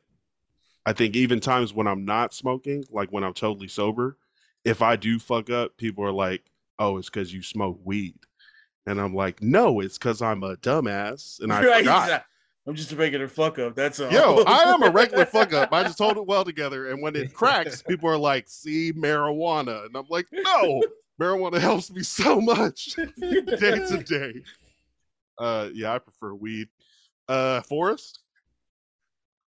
I 0.85 0.93
think 0.93 1.15
even 1.15 1.39
times 1.39 1.73
when 1.73 1.87
I'm 1.87 2.05
not 2.05 2.33
smoking, 2.33 2.83
like 2.89 3.09
when 3.09 3.23
I'm 3.23 3.33
totally 3.33 3.67
sober, 3.67 4.17
if 4.65 4.81
I 4.81 4.95
do 4.95 5.19
fuck 5.19 5.49
up, 5.49 5.77
people 5.77 6.03
are 6.03 6.11
like, 6.11 6.51
"Oh, 6.77 6.97
it's 6.97 7.09
because 7.09 7.33
you 7.33 7.41
smoke 7.43 7.79
weed," 7.83 8.15
and 8.85 8.99
I'm 8.99 9.13
like, 9.13 9.41
"No, 9.41 9.79
it's 9.81 9.97
because 9.97 10.21
I'm 10.21 10.43
a 10.43 10.55
dumbass 10.57 11.41
and 11.41 11.51
I 11.51 11.65
right, 11.65 11.77
forgot." 11.79 12.25
I'm 12.67 12.75
just 12.75 12.91
a 12.91 12.95
regular 12.95 13.27
fuck 13.27 13.57
up. 13.57 13.75
That's 13.75 13.99
all. 13.99 14.11
Yo, 14.11 14.43
I 14.47 14.63
am 14.63 14.83
a 14.83 14.91
regular 14.91 15.25
fuck 15.25 15.53
up. 15.53 15.73
I 15.73 15.83
just 15.83 15.97
hold 15.97 16.17
it 16.17 16.25
well 16.25 16.45
together, 16.45 16.89
and 16.89 17.01
when 17.01 17.15
it 17.15 17.33
cracks, 17.33 17.81
people 17.87 18.09
are 18.09 18.17
like, 18.17 18.47
"See, 18.47 18.93
marijuana," 18.93 19.85
and 19.85 19.95
I'm 19.95 20.07
like, 20.09 20.27
"No, 20.31 20.83
marijuana 21.19 21.59
helps 21.59 21.91
me 21.91 22.03
so 22.03 22.39
much." 22.39 22.95
day 23.19 23.79
to 23.79 24.03
day. 24.05 24.41
Uh, 25.37 25.69
yeah, 25.73 25.93
I 25.93 25.99
prefer 25.99 26.33
weed. 26.33 26.67
Uh, 27.27 27.61
Forest. 27.61 28.19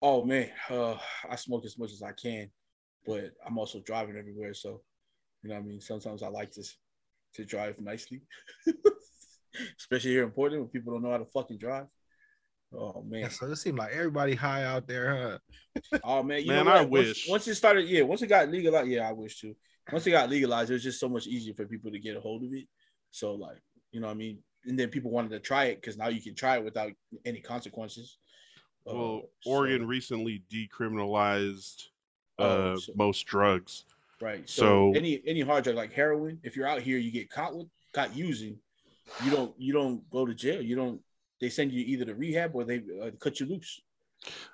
Oh 0.02 0.24
man, 0.26 0.50
uh, 0.70 0.98
I 1.30 1.36
smoke 1.36 1.66
as 1.66 1.78
much 1.78 1.91
as 1.91 2.04
I 2.04 2.12
can, 2.12 2.50
but 3.06 3.32
I'm 3.46 3.58
also 3.58 3.80
driving 3.82 4.18
everywhere. 4.18 4.54
So, 4.54 4.82
you 5.41 5.50
know, 5.50 5.56
what 5.56 5.62
I 5.64 5.68
mean, 5.68 5.82
sometimes 5.82 6.22
I 6.24 6.28
like 6.28 6.52
to 6.52 6.64
to 7.36 7.46
drive 7.46 7.80
nicely, 7.82 8.22
especially 9.80 10.12
here 10.12 10.24
in 10.24 10.32
Portland 10.32 10.62
when 10.64 10.70
people 10.70 10.93
don't 10.93 11.04
know 11.04 11.12
how 11.12 11.18
to 11.18 11.26
fucking 11.26 11.58
drive. 11.58 11.86
Oh 12.74 13.04
man, 13.08 13.22
Yeah, 13.22 13.30
so 13.30 13.46
it 13.48 13.56
seemed 13.56 13.78
like 13.78 13.93
everybody 13.93 14.36
high 14.36 14.64
out 14.64 14.88
there, 14.88 15.39
huh? 15.93 16.00
oh 16.04 16.24
man, 16.24 16.41
you 16.41 16.48
Man, 16.48 16.66
know 16.66 16.72
I? 16.72 16.82
Once- 16.82 17.08
wish. 17.08 17.30
once, 17.30 17.48
it 17.48 17.56
started, 17.56 17.88
yeah, 17.88 18.02
once 18.02 18.22
it 18.22 18.28
got 18.28 18.50
legalized, 18.50 18.84
out, 18.86 18.89
yeah, 18.89 19.08
I 19.08 19.14
wish 19.14 19.39
too. 19.39 19.56
once 19.91 20.06
it 20.08 20.12
got 20.12 20.30
legalized, 20.30 20.72
it 20.72 20.74
was 20.74 20.84
just 20.84 21.00
so 21.00 21.08
much 21.08 21.28
easier 21.28 21.54
for 21.54 21.66
people 21.66 21.91
to 21.91 22.00
get 22.00 22.18
a 22.18 22.20
hold 22.20 22.43
of 22.43 22.52
it. 22.54 22.68
So 23.12 23.34
like, 23.36 23.58
you 23.91 24.02
know, 24.02 24.08
what 24.08 24.14
I 24.14 24.18
mean, 24.18 24.39
and 24.66 24.78
then 24.78 24.89
people 24.89 25.12
wanted 25.12 25.30
to 25.30 25.39
try 25.39 25.66
it 25.66 25.76
because 25.76 25.96
now 25.98 26.10
you 26.10 26.22
can 26.22 26.36
try 26.36 26.58
it 26.58 26.66
without 26.66 26.91
any 27.24 27.39
consequences. 27.39 28.18
Uh, 28.88 28.94
Well, 28.94 29.22
so- 29.42 29.52
Oregon 29.52 29.88
recently 29.88 30.44
decriminalized 30.52 31.88
uh, 32.38 32.44
Oh, 32.44 32.76
so- 32.76 32.94
most 32.96 33.26
drugs. 33.26 33.86
right? 34.22 34.48
So, 34.50 34.92
so- 34.92 34.94
any 34.98 35.22
any 35.26 35.42
hard 35.42 35.64
drug 35.64 35.76
like 35.76 35.94
heroin, 35.94 36.40
if 36.44 36.56
you're 36.56 36.68
out 36.68 36.82
here, 36.82 36.98
you 36.98 37.12
get 37.12 37.30
caught 37.30 37.56
with 37.56 37.68
caught 37.94 38.16
using, 38.16 38.60
you 39.24 39.32
don't 39.32 39.54
you 39.60 39.74
don't 39.74 40.08
go 40.10 40.26
to 40.26 40.34
jail. 40.34 40.62
You 40.62 40.76
don't. 40.76 41.02
They 41.42 41.50
send 41.50 41.72
you 41.72 41.84
either 41.86 42.06
to 42.06 42.16
rehab 42.16 42.56
or 42.56 42.64
they 42.64 42.82
uh, 43.02 43.12
cut 43.20 43.40
you 43.40 43.46
loose. 43.46 43.82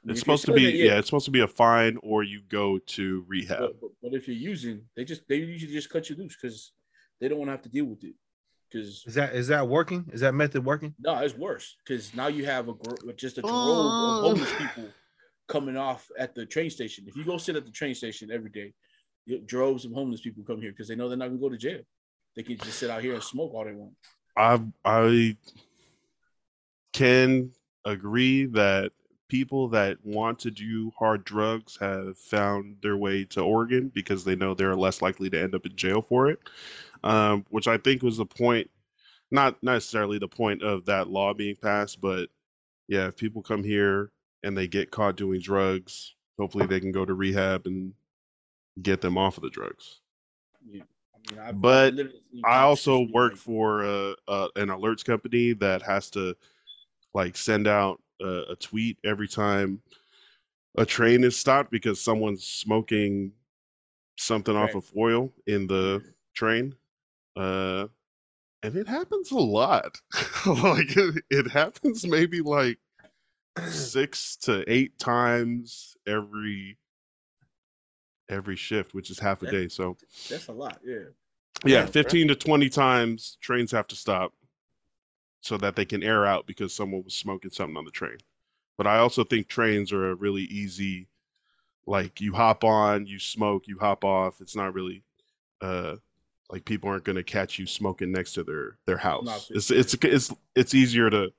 It's 0.06 0.20
supposed 0.20 0.46
to 0.46 0.54
be 0.54 0.68
it, 0.68 0.86
yeah. 0.86 0.98
it's 0.98 1.08
supposed 1.08 1.26
to 1.26 1.32
be 1.32 1.42
a 1.42 1.48
fine 1.48 1.98
or 2.02 2.24
you 2.24 2.42
go 2.50 2.80
to 2.80 3.24
rehab. 3.28 3.60
But, 3.60 3.82
but, 3.82 3.90
but 4.02 4.14
if 4.14 4.28
you're 4.28 4.36
using, 4.36 4.82
they 4.96 5.06
just 5.06 5.28
they 5.28 5.36
usually 5.36 5.72
just 5.72 5.90
cut 5.90 6.10
you 6.10 6.16
loose 6.16 6.36
because 6.40 6.74
they 7.20 7.28
don't 7.28 7.38
want 7.38 7.50
to 7.50 7.54
have 7.54 7.62
to 7.62 7.70
deal 7.70 7.86
with 7.86 8.04
it. 8.04 8.16
Because 8.72 9.04
Is 9.06 9.16
that 9.16 9.36
is 9.36 9.48
that 9.48 9.68
working? 9.68 10.10
Is 10.14 10.22
that 10.22 10.34
method 10.34 10.64
working? 10.64 10.96
no, 11.00 11.18
it's 11.20 11.36
worse. 11.36 11.76
Because 11.86 12.14
now 12.16 12.28
you 12.28 12.46
have 12.46 12.70
a 12.70 12.74
gro- 12.74 13.12
just 13.16 13.38
a 13.38 13.42
drove 13.42 13.54
Oh. 13.54 14.18
of 14.20 14.24
homeless 14.38 14.54
people 14.58 14.90
coming 15.48 15.76
off 15.76 16.10
at 16.18 16.34
the 16.36 16.46
train 16.46 16.70
station. 16.70 17.04
If 17.08 17.16
you 17.18 17.26
go 17.26 17.38
sit 17.38 17.56
at 17.58 17.66
the 17.66 17.72
train 17.72 17.94
station 17.96 18.32
every 18.32 18.50
day, 18.50 18.74
droves 19.46 19.84
of 19.86 19.92
homeless 19.92 20.22
people 20.22 20.44
come 20.46 20.62
here 20.62 20.72
because 20.72 20.88
they 20.88 20.96
know 20.96 21.10
they're 21.10 21.18
not 21.18 21.28
gonna 21.28 21.40
go 21.40 21.50
to 21.50 21.58
jail. 21.58 21.82
They 22.36 22.44
can 22.44 22.58
just 22.58 22.80
sit 22.80 22.90
out 22.90 23.02
here 23.02 23.14
and 23.14 23.24
smoke 23.24 23.54
all 23.54 23.66
they 23.66 23.74
want. 23.74 23.94
I 24.38 24.62
I 24.86 25.36
can 26.94 27.52
agree 27.86 28.46
that 28.46 28.92
people 29.32 29.70
that 29.70 29.98
want 30.04 30.38
to 30.38 30.52
do 30.52 30.92
hard 31.00 31.24
drugs 31.24 31.78
have 31.80 32.18
found 32.18 32.76
their 32.82 32.98
way 32.98 33.24
to 33.24 33.40
Oregon 33.40 33.90
because 33.96 34.26
they 34.26 34.36
know 34.36 34.54
they're 34.54 34.76
less 34.76 35.02
likely 35.02 35.30
to 35.30 35.42
end 35.42 35.56
up 35.56 35.66
in 35.66 35.74
jail 35.78 36.02
for 36.02 36.30
it. 36.30 36.40
Um, 37.06 37.46
which 37.50 37.66
I 37.70 37.78
think 37.78 38.04
was 38.04 38.18
the 38.18 38.26
point, 38.26 38.70
not 39.32 39.56
necessarily 39.64 40.20
the 40.20 40.28
point 40.28 40.62
of 40.62 40.86
that 40.86 41.08
law 41.08 41.34
being 41.34 41.56
passed, 41.56 42.02
but 42.02 42.28
yeah, 42.90 43.08
if 43.08 43.16
people 43.16 43.42
come 43.42 43.64
here 43.64 44.12
and 44.44 44.56
they 44.56 44.68
get 44.68 44.92
caught 44.92 45.16
doing 45.16 45.40
drugs, 45.40 46.14
hopefully 46.38 46.66
they 46.66 46.82
can 46.82 46.92
go 46.92 47.06
to 47.06 47.14
rehab 47.14 47.66
and 47.68 47.94
get 48.82 49.00
them 49.00 49.18
off 49.18 49.38
of 49.38 49.44
the 49.44 49.50
drugs. 49.50 50.02
Yeah. 50.70 50.84
I 51.16 51.32
mean, 51.32 51.40
I've- 51.40 51.50
I've 51.50 51.62
But 51.62 51.94
I 52.44 52.60
also 52.64 53.08
work 53.14 53.38
for 53.38 53.86
uh, 53.86 54.14
uh, 54.28 54.50
an 54.58 54.68
alerts 54.68 55.06
company 55.06 55.54
that 55.54 55.82
has 55.84 56.10
to 56.12 56.36
like 57.14 57.38
send 57.38 57.68
out 57.68 58.02
a, 58.24 58.52
a 58.52 58.56
tweet 58.56 58.98
every 59.04 59.28
time 59.28 59.82
a 60.78 60.86
train 60.86 61.24
is 61.24 61.36
stopped 61.38 61.72
because 61.72 62.00
someone's 62.00 62.44
smoking 62.46 63.32
something 64.18 64.56
off 64.56 64.76
of 64.76 64.86
foil 64.86 65.30
in 65.48 65.68
the 65.68 66.02
train. 66.34 66.74
Uh, 67.36 67.88
and 68.64 68.76
it 68.76 68.88
happens 68.88 69.32
a 69.32 69.38
lot. 69.38 70.00
like 70.46 70.96
it, 70.96 71.24
it 71.30 71.50
happens 71.52 72.06
maybe 72.06 72.42
like 72.42 72.78
six 73.70 74.38
to 74.38 74.64
eight 74.72 74.98
times 75.00 75.98
every 76.08 76.78
every 78.30 78.56
shift, 78.56 78.94
which 78.94 79.10
is 79.10 79.20
half 79.20 79.42
a 79.42 79.46
That- 79.46 79.52
day. 79.52 79.68
So 79.68 79.98
That's 80.30 80.48
a 80.48 80.54
lot. 80.54 80.80
Yeah. 80.86 80.96
yeah, 81.66 81.80
Yeah, 81.82 81.86
15 81.86 82.30
to 82.30 82.36
20 82.36 82.70
times 82.70 83.38
trains 83.42 83.72
have 83.72 83.88
to 83.88 83.96
stop 83.96 84.34
so 85.42 85.58
that 85.58 85.76
they 85.76 85.86
can 85.86 86.04
air 86.04 86.26
out 86.26 86.48
because 86.48 86.74
someone 86.74 87.04
was 87.04 87.16
smoking 87.16 87.52
something 87.52 87.78
on 87.78 87.86
the 87.86 87.92
train. 87.92 88.18
But 88.78 88.88
I 88.88 89.00
also 89.00 89.24
think 89.24 89.48
trains 89.48 89.92
are 89.94 90.12
a 90.12 90.16
really 90.16 90.44
easy 90.44 91.08
like 91.88 92.22
you 92.22 92.34
hop 92.34 92.64
on, 92.64 93.06
you 93.06 93.20
smoke, 93.20 93.68
you 93.68 93.78
hop 93.80 94.04
off. 94.04 94.42
It's 94.42 94.56
not 94.56 94.74
really 94.74 95.04
uh 95.62 95.98
like 96.52 96.66
people 96.66 96.90
aren't 96.90 97.06
going 97.06 97.16
to 97.18 97.24
catch 97.24 97.60
you 97.60 97.68
smoking 97.68 98.12
next 98.12 98.34
to 98.34 98.44
their 98.44 98.78
their 98.86 98.98
house. 98.98 99.50
It's 99.54 99.72
it's 99.72 99.96
it's 99.96 100.34
it's 100.56 100.76
easier 100.76 101.10
to 101.10 101.32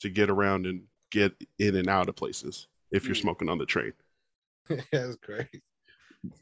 to 0.00 0.10
get 0.10 0.30
around 0.30 0.66
and 0.66 0.82
get 1.10 1.34
in 1.58 1.76
and 1.76 1.88
out 1.88 2.08
of 2.08 2.16
places 2.16 2.68
if 2.92 3.08
you're 3.08 3.14
Mm. 3.14 3.20
smoking 3.22 3.48
on 3.48 3.58
the 3.58 3.66
train. 3.66 3.92
That's 4.92 5.16
great. 5.16 5.62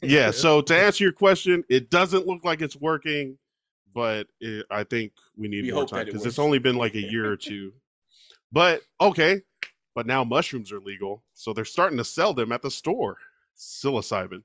yeah 0.02 0.30
so 0.30 0.60
to 0.60 0.76
answer 0.76 1.04
your 1.04 1.12
question 1.12 1.64
it 1.68 1.90
doesn't 1.90 2.26
look 2.26 2.44
like 2.44 2.60
it's 2.62 2.76
working 2.76 3.36
but 3.94 4.26
it, 4.40 4.66
i 4.70 4.82
think 4.84 5.12
we 5.36 5.48
need 5.48 5.64
We 5.64 5.72
more 5.72 5.86
time 5.86 5.98
that 5.98 6.02
it 6.08 6.12
because 6.12 6.26
it's 6.26 6.38
only 6.38 6.58
been 6.58 6.76
like 6.76 6.94
a 6.94 7.00
year 7.02 7.30
or 7.30 7.36
two 7.36 7.72
but 8.52 8.82
okay 9.00 9.40
but 9.94 10.06
now 10.06 10.24
mushrooms 10.24 10.72
are 10.72 10.80
legal 10.80 11.22
so 11.34 11.52
they're 11.52 11.64
starting 11.64 11.98
to 11.98 12.04
sell 12.04 12.34
them 12.34 12.52
at 12.52 12.62
the 12.62 12.70
store 12.70 13.16
psilocybin 13.56 14.42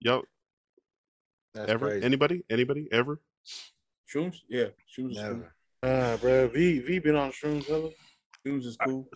yep 0.00 0.22
That's 1.54 1.70
ever 1.70 1.88
crazy. 1.88 2.06
anybody 2.06 2.44
anybody 2.50 2.88
ever 2.92 3.20
Shrooms. 4.12 4.36
Yeah. 4.48 4.66
Shrooms. 4.94 5.12
Is 5.12 5.16
cool. 5.18 5.26
Never. 5.28 5.54
Ah, 5.82 6.18
bro, 6.20 6.46
V 6.48 6.80
V 6.80 6.98
been 6.98 7.16
on 7.16 7.30
shrooms, 7.32 7.66
brother. 7.66 7.88
Shrooms 8.46 8.66
is 8.66 8.76
cool. 8.84 9.08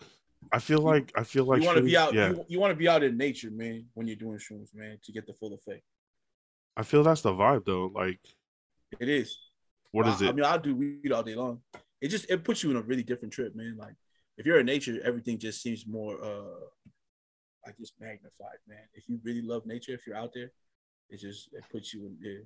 i 0.51 0.57
feel 0.59 0.79
like 0.79 1.11
i 1.15 1.23
feel 1.23 1.45
like 1.45 1.61
you 1.61 1.67
want 1.67 1.77
to 1.77 1.83
be 1.83 1.95
out. 1.95 2.13
yeah 2.15 2.29
You, 2.29 2.45
you 2.47 2.59
want 2.59 2.71
to 2.71 2.75
be 2.75 2.87
out 2.89 3.03
in 3.03 3.15
nature, 3.15 3.51
man, 3.51 3.85
when 3.93 4.07
you're 4.07 4.15
doing 4.15 4.39
shrooms, 4.39 4.73
man, 4.73 4.97
to 5.03 5.11
get 5.11 5.27
the 5.27 5.33
full 5.33 5.53
effect. 5.53 5.83
i 6.75 6.83
feel 6.83 7.03
that's 7.03 7.21
the 7.21 7.31
vibe 7.31 7.65
though 7.65 7.91
like 7.93 8.19
It 8.99 9.07
is. 9.07 9.37
What 9.91 10.05
I- 10.05 10.13
is 10.15 10.21
I 10.21 10.31
mean, 10.31 10.45
I'll 10.45 10.59
do 10.59 10.75
weed 10.75 11.11
all 11.11 11.23
day 11.23 11.35
long. 11.35 11.61
It 12.01 12.09
just 12.09 12.29
it 12.29 12.43
puts 12.43 12.63
you 12.63 12.71
in 12.71 12.77
a 12.77 12.81
really 12.81 13.03
different 13.03 13.33
trip, 13.33 13.55
man. 13.55 13.75
Like 13.77 13.95
if 14.37 14.45
you're 14.45 14.59
in 14.59 14.65
nature, 14.65 14.99
everything 15.03 15.37
just 15.39 15.61
seems 15.61 15.85
more 15.87 16.21
uh 16.23 16.59
like 17.65 17.77
just 17.77 17.93
magnified, 17.99 18.59
man. 18.67 18.83
If 18.93 19.09
you 19.09 19.19
really 19.23 19.41
love 19.41 19.65
nature, 19.65 19.93
if 19.93 20.05
you're 20.07 20.15
out 20.15 20.31
there, 20.33 20.51
it 21.09 21.19
just 21.19 21.49
it 21.53 21.63
puts 21.71 21.93
you 21.93 22.05
in 22.05 22.17
there. 22.21 22.41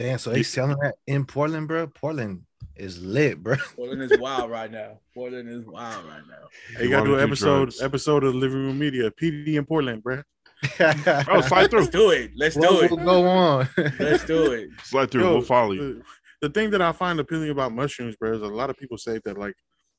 Damn, 0.00 0.18
so 0.18 0.30
they 0.30 0.42
selling 0.42 0.76
that 0.82 0.94
in 1.06 1.24
Portland, 1.24 1.68
bro. 1.68 1.86
Portland 1.86 2.42
is 2.74 3.00
lit, 3.00 3.40
bro. 3.42 3.54
Portland 3.76 4.02
is 4.02 4.18
wild 4.18 4.50
right 4.50 4.70
now. 4.70 4.98
Portland 5.14 5.48
is 5.48 5.64
wild 5.66 6.04
right 6.06 6.22
now. 6.28 6.48
Hey, 6.76 6.84
you 6.84 6.84
You 6.84 6.90
gotta 6.96 7.06
do 7.06 7.14
an 7.14 7.20
episode 7.20 7.66
drugs. 7.66 7.80
episode 7.82 8.24
of 8.24 8.34
Living 8.34 8.58
Room 8.66 8.78
Media, 8.78 9.10
PD 9.12 9.54
in 9.54 9.64
Portland, 9.64 10.02
bro. 10.02 10.22
oh 10.80 11.40
slide 11.42 11.70
through 11.70 11.80
Let's 11.80 11.88
do 11.90 12.10
it. 12.10 12.30
Let's 12.36 12.54
do 12.54 12.62
what 12.62 12.84
it. 12.84 12.90
will 12.90 12.98
go 12.98 13.26
on? 13.26 13.68
Let's 13.98 14.24
do 14.24 14.52
it. 14.52 14.70
slide 14.82 15.10
through 15.10 15.22
Yo, 15.22 15.32
we'll 15.34 15.42
follow 15.42 15.72
you 15.72 16.02
The, 16.40 16.48
the 16.48 16.50
thing 16.50 16.70
that 16.70 16.82
I 16.82 16.92
find 16.92 17.20
appealing 17.20 17.50
about 17.50 17.72
mushrooms, 17.72 18.16
bro, 18.16 18.32
is 18.32 18.42
a 18.42 18.46
lot 18.46 18.70
of 18.70 18.76
people 18.76 18.98
say 18.98 19.20
that 19.24 19.36
like 19.36 19.54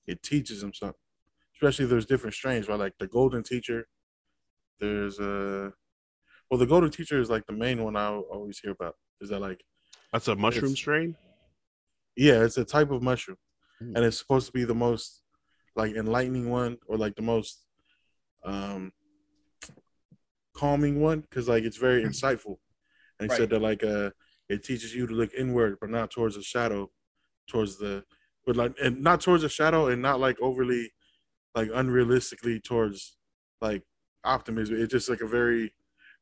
it 0.07 0.23
teaches 0.23 0.61
them 0.61 0.73
something. 0.73 0.95
Especially 1.55 1.85
there's 1.85 2.05
different 2.05 2.33
strains, 2.33 2.67
right? 2.67 2.79
Like 2.79 2.93
the 2.99 3.07
golden 3.07 3.43
teacher. 3.43 3.87
There's 4.79 5.19
uh 5.19 5.69
well 6.49 6.57
the 6.57 6.65
golden 6.65 6.91
teacher 6.91 7.19
is 7.19 7.29
like 7.29 7.45
the 7.45 7.53
main 7.53 7.83
one 7.83 7.95
I 7.95 8.09
always 8.09 8.59
hear 8.59 8.71
about. 8.71 8.95
Is 9.21 9.29
that 9.29 9.39
like 9.39 9.63
that's 10.11 10.27
a 10.27 10.35
mushroom 10.35 10.75
strain 10.75 11.15
yeah, 12.15 12.43
it's 12.43 12.57
a 12.57 12.65
type 12.65 12.91
of 12.91 13.01
mushroom. 13.01 13.37
Mm. 13.81 13.95
And 13.95 14.05
it's 14.05 14.17
supposed 14.17 14.47
to 14.47 14.53
be 14.53 14.63
the 14.63 14.75
most 14.75 15.21
like 15.75 15.95
enlightening 15.95 16.49
one 16.49 16.77
or 16.87 16.97
like 16.97 17.15
the 17.15 17.21
most 17.21 17.61
um 18.45 18.91
calming 20.55 21.01
one 21.01 21.21
because 21.21 21.47
like 21.47 21.63
it's 21.63 21.77
very 21.77 22.03
insightful. 22.03 22.57
And 23.19 23.25
he 23.25 23.29
Right. 23.29 23.35
said 23.35 23.49
that 23.51 23.61
like 23.61 23.83
uh 23.83 24.11
it 24.49 24.63
teaches 24.63 24.95
you 24.95 25.07
to 25.07 25.13
look 25.13 25.31
inward 25.37 25.77
but 25.81 25.89
not 25.89 26.11
towards 26.11 26.35
the 26.35 26.43
shadow, 26.43 26.91
towards 27.47 27.77
the 27.79 28.05
but 28.45 28.55
like 28.55 28.73
and 28.83 29.01
not 29.03 29.21
towards 29.21 29.43
the 29.43 29.49
shadow 29.49 29.87
and 29.87 30.01
not 30.01 30.19
like 30.19 30.37
overly 30.41 30.91
like 31.55 31.69
unrealistically 31.69 32.63
towards 32.63 33.17
like 33.61 33.83
optimism. 34.23 34.77
It's 34.81 34.91
just 34.91 35.09
like 35.09 35.21
a 35.21 35.27
very 35.27 35.73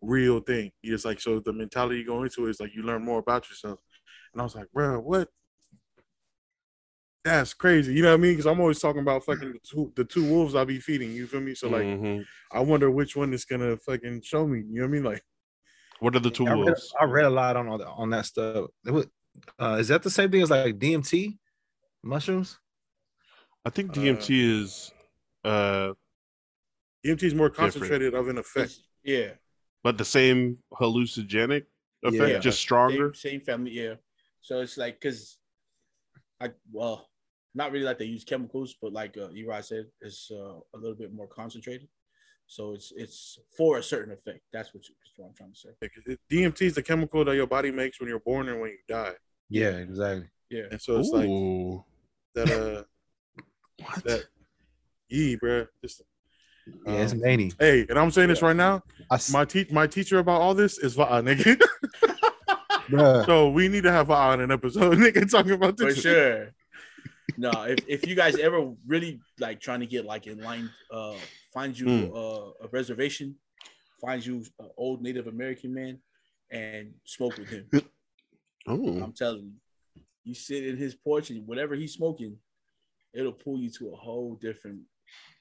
real 0.01 0.39
thing. 0.39 0.71
Just 0.83 1.05
like 1.05 1.19
so 1.21 1.39
the 1.39 1.53
mentality 1.53 1.99
you 1.99 2.05
go 2.05 2.23
into 2.23 2.47
is 2.47 2.59
like 2.59 2.75
you 2.75 2.83
learn 2.83 3.03
more 3.03 3.19
about 3.19 3.49
yourself. 3.49 3.79
And 4.33 4.41
I 4.41 4.43
was 4.45 4.55
like, 4.55 4.71
bro, 4.73 4.99
what? 4.99 5.29
That's 7.23 7.53
crazy. 7.53 7.93
You 7.93 8.01
know 8.03 8.09
what 8.09 8.15
I 8.15 8.21
mean? 8.21 8.33
Because 8.33 8.45
I'm 8.47 8.59
always 8.59 8.79
talking 8.79 9.01
about 9.01 9.23
fucking 9.23 9.53
the 9.53 9.59
two, 9.59 9.93
the 9.95 10.03
two 10.03 10.29
wolves 10.29 10.55
I 10.55 10.65
be 10.65 10.79
feeding. 10.79 11.11
You 11.13 11.25
feel 11.25 11.39
me? 11.39 11.55
So 11.55 11.69
like, 11.69 11.83
Mhm. 11.83 12.25
I 12.51 12.59
wonder 12.59 12.91
which 12.91 13.15
one 13.15 13.33
is 13.33 13.45
gonna 13.45 13.77
fucking 13.77 14.21
show 14.23 14.45
me. 14.45 14.59
You 14.59 14.65
know 14.75 14.81
what 14.81 14.87
I 14.87 14.91
mean? 14.91 15.03
Like, 15.03 15.23
what 15.99 16.15
are 16.15 16.19
the 16.19 16.29
two 16.31 16.45
I 16.45 16.49
read, 16.51 16.57
wolves 16.65 16.93
I 16.99 17.05
read 17.05 17.25
a 17.25 17.29
lot 17.29 17.55
on 17.55 17.67
all 17.69 17.77
that 17.77 17.87
on 17.87 18.09
that 18.09 18.25
stuff. 18.25 18.69
It 18.85 18.91
was, 18.91 19.07
uh, 19.57 19.77
is 19.79 19.87
that 19.87 20.03
the 20.03 20.09
same 20.09 20.31
thing 20.31 20.41
as 20.41 20.49
like 20.49 20.77
DMT 20.77 21.37
mushrooms? 22.03 22.59
i 23.65 23.69
think 23.69 23.91
Uh, 23.91 23.93
dmt 23.93 24.29
is 24.29 24.91
uh 25.45 25.93
DMT 27.05 27.23
is 27.23 27.33
more 27.33 27.47
Different. 27.47 27.73
concentrated 27.73 28.13
of 28.13 28.27
an 28.27 28.37
effect. 28.37 28.71
It's- 28.71 28.87
yeah. 29.03 29.35
but 29.81 29.97
the 29.97 30.03
same 30.05 30.57
hallucinogenic 30.73 31.65
effect, 32.03 32.31
Yeah. 32.33 32.39
just 32.39 32.57
Same, 32.57 32.63
stronger. 32.63 33.13
same 33.13 33.39
family, 33.39 33.71
yeah. 33.71 33.95
So 34.41 34.59
it's 34.59 34.75
like 34.77 34.99
because 34.99 35.37
I 36.41 36.51
well, 36.73 37.09
not 37.55 37.71
really 37.71 37.85
like 37.85 37.99
they 37.99 38.05
use 38.05 38.23
chemicals, 38.23 38.75
but 38.81 38.93
like 38.93 39.17
uh, 39.17 39.29
Eli 39.35 39.61
said, 39.61 39.85
it's 40.01 40.29
uh, 40.31 40.55
a 40.73 40.77
little 40.77 40.95
bit 40.95 41.13
more 41.13 41.27
concentrated. 41.27 41.87
So 42.47 42.73
it's 42.73 42.91
it's 42.95 43.39
for 43.57 43.77
a 43.77 43.83
certain 43.83 44.11
effect. 44.13 44.41
That's 44.51 44.73
what, 44.73 44.87
you, 44.87 44.95
that's 45.03 45.17
what 45.17 45.27
I'm 45.27 45.33
trying 45.33 45.53
to 45.53 45.59
say. 46.07 46.17
DMT 46.31 46.61
is 46.63 46.75
the 46.75 46.83
chemical 46.83 47.23
that 47.25 47.35
your 47.35 47.47
body 47.47 47.71
makes 47.71 47.99
when 47.99 48.09
you're 48.09 48.19
born 48.19 48.49
and 48.49 48.59
when 48.59 48.71
you 48.71 48.77
die. 48.87 49.13
Yeah, 49.49 49.69
exactly. 49.77 50.27
Yeah. 50.49 50.63
And 50.71 50.81
so 50.81 50.99
it's 50.99 51.09
like 51.09 51.29
that. 52.35 52.49
Uh, 52.51 52.83
what? 53.83 54.03
that. 54.03 54.23
Yee, 55.09 55.35
bro. 55.37 55.67
Just, 55.81 56.01
Yeah, 56.85 56.93
it's 57.03 57.13
um, 57.13 57.21
many. 57.21 57.51
hey, 57.59 57.85
and 57.89 57.97
I'm 57.97 58.11
saying 58.11 58.29
this 58.29 58.41
right 58.41 58.55
now. 58.55 58.81
I 59.11 59.15
s- 59.15 59.31
My 59.31 59.45
teach 59.45 59.71
my 59.71 59.87
teacher 59.87 60.19
about 60.19 60.41
all 60.41 60.53
this 60.53 60.77
is 60.79 60.95
Va, 60.95 61.05
nigga. 61.23 61.59
Bruh. 62.89 63.25
So 63.25 63.49
we 63.49 63.67
need 63.69 63.83
to 63.83 63.91
have 63.91 64.09
on 64.11 64.41
an 64.41 64.51
episode, 64.51 64.97
nigga, 64.97 65.29
talking 65.29 65.53
about 65.53 65.77
this. 65.77 65.95
for 65.95 66.01
sure. 66.01 66.53
No, 67.37 67.51
if, 67.63 67.79
if 67.87 68.07
you 68.07 68.15
guys 68.15 68.37
ever 68.37 68.71
really 68.87 69.19
like 69.39 69.59
trying 69.59 69.79
to 69.81 69.85
get 69.85 70.05
like 70.05 70.27
in 70.27 70.39
line, 70.39 70.69
uh, 70.91 71.15
find 71.53 71.77
you 71.77 71.85
Mm. 71.85 72.11
uh, 72.15 72.65
a 72.65 72.67
reservation, 72.71 73.35
find 74.01 74.25
you 74.25 74.43
an 74.59 74.69
old 74.77 75.01
Native 75.01 75.27
American 75.27 75.73
man, 75.73 75.99
and 76.51 76.93
smoke 77.05 77.37
with 77.37 77.49
him. 77.49 77.67
Oh, 78.67 79.01
I'm 79.01 79.13
telling 79.13 79.43
you, 79.95 80.01
you 80.23 80.33
sit 80.33 80.65
in 80.65 80.77
his 80.77 80.95
porch 80.95 81.29
and 81.31 81.45
whatever 81.47 81.75
he's 81.75 81.93
smoking, 81.93 82.37
it'll 83.13 83.33
pull 83.33 83.59
you 83.59 83.69
to 83.79 83.89
a 83.93 83.95
whole 83.95 84.35
different, 84.35 84.79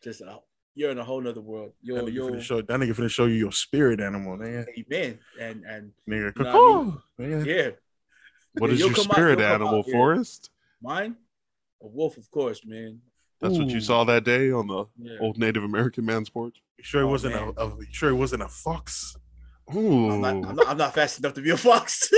just 0.03 0.21
a, 0.23 0.39
you're 0.75 0.91
in 0.91 0.99
a 0.99 1.05
whole 1.05 1.21
nother 1.21 1.41
world. 1.41 1.73
That 1.83 1.87
You're 1.87 2.03
nigga, 2.03 2.13
you're 2.15 2.31
finna 2.33 2.41
show, 2.43 2.63
that 2.63 2.81
nigga 2.81 2.95
finna 2.95 3.11
show 3.11 3.27
you 3.27 3.35
your 3.37 3.53
spirit 3.53 4.01
animal, 4.01 4.37
man. 4.37 4.67
amen, 4.79 5.19
and 5.41 5.65
and 5.65 5.93
Nigga, 6.09 6.37
Nah, 6.37 6.49
I 6.49 6.53
cuckoo, 6.53 6.99
nigga. 7.21 7.47
yeah, 7.47 7.71
what 8.55 8.71
is 8.71 8.81
your 8.81 8.91
come 8.93 9.07
out- 9.07 9.13
spirit 9.13 9.41
animal, 9.41 9.81
out, 9.81 9.85
yeah. 9.87 9.93
Forrest? 9.93 10.51
mine, 10.83 11.15
a 11.83 11.87
wolf, 11.87 12.17
of 12.17 12.31
course, 12.31 12.61
man. 12.65 13.01
That's 13.41 13.59
what 13.59 13.69
you 13.71 13.81
saw 13.81 14.05
that 14.05 14.23
day 14.25 14.53
on 14.53 14.69
the 14.69 14.85
Yeah. 15.01 15.19
old 15.21 15.37
Native 15.37 15.65
American 15.65 16.05
man's 16.05 16.31
porch. 16.31 16.63
You 16.79 16.85
sure 16.85 17.01
it 17.03 17.07
Oh, 17.07 17.09
wasn't 17.09 17.35
man. 17.35 17.53
a, 17.57 17.65
a 17.65 17.69
you 17.77 17.87
sure 17.91 18.11
it 18.11 18.15
wasn't 18.15 18.43
a 18.43 18.49
fox? 18.49 19.17
Ooh, 19.75 20.11
I'm 20.11 20.21
not, 20.21 20.35
I'm 20.49 20.57
not, 20.57 20.69
I'm 20.69 20.77
not 20.77 20.95
fast 20.95 21.19
enough 21.19 21.35
to 21.35 21.41
be 21.41 21.51
a 21.51 21.57
fox, 21.57 22.09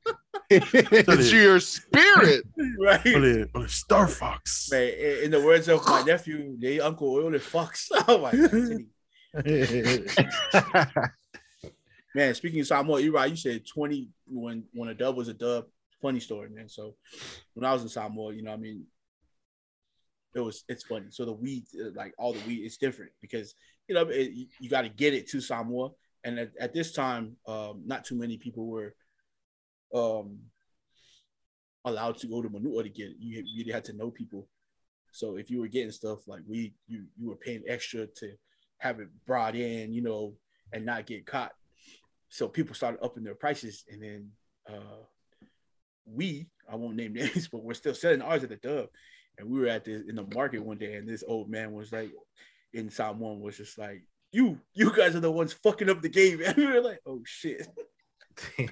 it's 0.50 1.32
your 1.32 1.58
spirit. 1.60 2.44
right? 2.78 3.00
But 3.02 3.24
it, 3.24 3.50
but 3.52 3.62
it's 3.62 3.74
Star 3.74 4.06
Fox. 4.08 4.70
Man, 4.70 4.82
in 4.92 5.24
in 5.24 5.30
the 5.30 5.40
words 5.42 5.68
of 5.68 5.84
my 5.86 6.02
nephew, 6.02 6.56
the 6.58 6.80
uncle 6.82 7.12
oil 7.14 7.38
fox. 7.38 7.88
Oh 8.08 8.18
my 8.18 8.32
god. 8.32 8.84
Man, 12.14 12.32
speaking 12.34 12.60
of 12.60 12.66
Samoa, 12.68 13.00
you're 13.00 13.12
right. 13.12 13.30
You 13.30 13.36
said 13.36 13.66
20 13.66 14.08
when 14.28 14.64
when 14.72 14.88
a 14.88 14.94
dub 14.94 15.16
was 15.16 15.28
a 15.28 15.34
dub. 15.34 15.66
Funny 16.00 16.20
story, 16.20 16.48
man. 16.50 16.68
So 16.68 16.94
when 17.54 17.64
I 17.64 17.72
was 17.72 17.82
in 17.82 17.88
Samoa, 17.88 18.32
you 18.34 18.42
know, 18.42 18.50
what 18.50 18.58
I 18.58 18.60
mean, 18.60 18.84
it 20.34 20.40
was 20.40 20.64
it's 20.68 20.84
funny. 20.84 21.06
So 21.10 21.24
the 21.24 21.32
weed, 21.32 21.64
uh, 21.80 21.90
like 21.94 22.14
all 22.18 22.32
the 22.32 22.46
weed, 22.46 22.64
it's 22.64 22.76
different 22.76 23.12
because 23.20 23.54
you 23.88 23.94
know 23.94 24.02
it, 24.02 24.30
you, 24.32 24.46
you 24.60 24.68
got 24.68 24.82
to 24.82 24.88
get 24.88 25.14
it 25.14 25.28
to 25.30 25.40
Samoa, 25.40 25.90
and 26.24 26.38
at, 26.38 26.50
at 26.58 26.74
this 26.74 26.92
time, 26.92 27.36
um, 27.46 27.82
not 27.86 28.04
too 28.04 28.16
many 28.16 28.36
people 28.36 28.66
were 28.66 28.94
um 29.94 30.38
allowed 31.84 32.16
to 32.18 32.26
go 32.26 32.42
to 32.42 32.48
Manua 32.48 32.82
to 32.82 32.88
get 32.88 33.10
it. 33.10 33.16
You 33.18 33.44
really 33.56 33.72
had 33.72 33.84
to 33.84 33.92
know 33.92 34.10
people. 34.10 34.48
So 35.12 35.36
if 35.36 35.50
you 35.50 35.60
were 35.60 35.68
getting 35.68 35.92
stuff 35.92 36.26
like 36.26 36.40
weed, 36.48 36.74
you 36.88 37.04
you 37.16 37.28
were 37.28 37.36
paying 37.36 37.62
extra 37.68 38.06
to 38.06 38.32
have 38.78 39.00
it 39.00 39.08
brought 39.26 39.54
in, 39.54 39.92
you 39.92 40.02
know, 40.02 40.34
and 40.72 40.84
not 40.84 41.06
get 41.06 41.26
caught. 41.26 41.52
So 42.28 42.48
people 42.48 42.74
started 42.74 43.02
upping 43.02 43.22
their 43.22 43.36
prices, 43.36 43.84
and 43.88 44.02
then 44.02 44.30
uh, 44.68 45.04
we, 46.04 46.48
I 46.70 46.76
won't 46.76 46.96
name 46.96 47.12
names, 47.14 47.48
but 47.48 47.62
we're 47.62 47.74
still 47.74 47.94
selling 47.94 48.22
ours 48.22 48.42
at 48.42 48.50
the 48.50 48.56
Dub. 48.56 48.88
And 49.38 49.48
we 49.48 49.60
were 49.60 49.66
at 49.66 49.84
the 49.84 50.06
in 50.08 50.16
the 50.16 50.26
market 50.34 50.64
one 50.64 50.78
day, 50.78 50.94
and 50.94 51.08
this 51.08 51.24
old 51.26 51.48
man 51.50 51.72
was 51.72 51.92
like, 51.92 52.10
in 52.72 52.90
Samoan 52.90 53.40
was 53.40 53.56
just 53.56 53.78
like, 53.78 54.02
"You, 54.32 54.60
you 54.74 54.94
guys 54.94 55.14
are 55.16 55.20
the 55.20 55.30
ones 55.30 55.52
fucking 55.52 55.90
up 55.90 56.02
the 56.02 56.08
game." 56.08 56.40
And 56.44 56.56
we 56.56 56.66
were 56.66 56.80
like, 56.80 57.00
"Oh 57.06 57.22
shit." 57.24 57.66
Hey, 58.56 58.68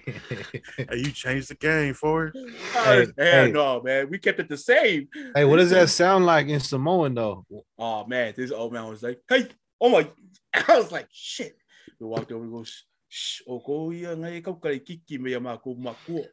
you 0.96 1.12
changed 1.12 1.50
the 1.50 1.54
game 1.54 1.94
for 1.94 2.26
it. 2.26 2.34
Hell 2.72 3.06
hey. 3.16 3.52
no, 3.52 3.80
man. 3.80 4.10
We 4.10 4.18
kept 4.18 4.40
it 4.40 4.48
the 4.48 4.56
same. 4.56 5.08
hey, 5.36 5.44
what 5.44 5.58
does 5.58 5.70
that 5.70 5.88
sound 5.88 6.26
like 6.26 6.48
in 6.48 6.58
Samoan 6.58 7.14
though? 7.14 7.46
Oh 7.78 8.04
man, 8.06 8.34
this 8.36 8.50
old 8.50 8.72
man 8.72 8.88
was 8.88 9.02
like, 9.02 9.20
"Hey, 9.28 9.48
oh 9.80 9.88
my!" 9.88 10.08
I 10.68 10.78
was 10.78 10.90
like, 10.90 11.08
"Shit." 11.12 11.56
We 12.00 12.06
walked 12.06 12.32
over 12.32 12.42
and 12.42 12.52
goes, 12.52 12.84
"Shh, 13.08 13.42
o 13.46 13.60
ko 13.60 13.92
ia 13.92 14.16
ngai 14.16 14.42
kau 14.42 14.54
kai 14.54 14.78
kiki 14.78 15.18
me 15.18 15.38
ma 15.38 15.56
ko 15.56 15.74
ma 15.74 15.94
ko 16.06 16.24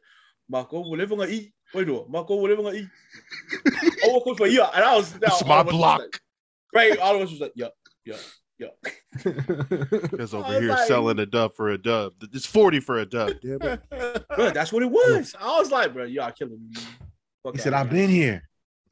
ma 0.49 0.63
ko 0.63 0.81
wole 0.81 1.05
nga 1.05 1.29
i 1.29 1.53
wait 1.73 1.85
do 1.87 2.05
ma 2.09 2.23
ko 2.23 2.35
wole 2.37 2.55
nga 2.55 2.71
i." 2.77 2.87
Oh, 4.05 4.21
ko 4.21 4.35
fa 4.35 4.45
ia, 4.45 4.65
and 4.73 4.83
I 4.83 4.95
was 4.95 5.13
It's 5.21 5.41
all 5.41 5.47
my 5.47 5.59
of 5.61 5.67
us 5.67 5.73
was 5.73 5.79
block. 5.79 5.99
like- 5.99 6.21
right? 6.73 6.97
All 6.99 7.15
of 7.15 7.21
us 7.21 7.31
was 7.31 7.39
like, 7.41 7.53
"Yup, 7.55 7.73
yup, 8.05 8.19
yup." 8.57 8.75
Because 10.01 10.33
over 10.33 10.59
here 10.59 10.69
like- 10.69 10.87
selling 10.87 11.19
a 11.19 11.25
dub 11.25 11.55
for 11.55 11.69
a 11.69 11.77
dub. 11.77 12.13
It's 12.33 12.45
40 12.45 12.79
for 12.79 12.99
a 12.99 13.05
dub. 13.05 13.33
Damn 13.41 13.61
it. 13.61 13.81
Bro, 14.35 14.51
that's 14.51 14.71
what 14.71 14.83
it 14.83 14.91
was. 14.91 15.35
I 15.39 15.57
was 15.59 15.71
like, 15.71 15.93
"Bro, 15.93 16.05
y'all 16.05 16.31
killing 16.31 16.59
me." 16.59 16.69
man. 16.75 16.85
Fuck 17.43 17.55
he 17.55 17.59
said, 17.61 17.73
"I've 17.73 17.89
been 17.89 18.09
here. 18.09 18.43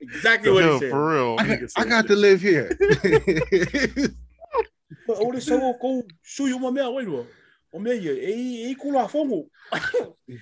exactly 0.00 0.50
what 0.50 0.64
No, 0.64 0.72
he 0.74 0.78
said. 0.80 0.90
for 0.90 1.10
real. 1.14 1.36
I 1.38 1.46
got, 1.56 1.70
I 1.76 1.84
got 1.84 2.06
to 2.08 2.16
live 2.16 2.40
here." 2.40 2.76
But 5.06 5.16
oh, 5.18 5.32
this 5.32 5.46
so 5.46 5.58
go 5.80 6.02
show 6.22 6.46
you 6.46 6.58
my 6.58 6.70
man. 6.70 6.92
Wait, 6.94 7.04
do. 7.06 7.26
O 7.72 7.78
me 7.78 7.92
ia 7.94 8.12
e 8.12 8.70
e 8.70 8.74
kula 8.74 9.08
fongo. 9.10 9.46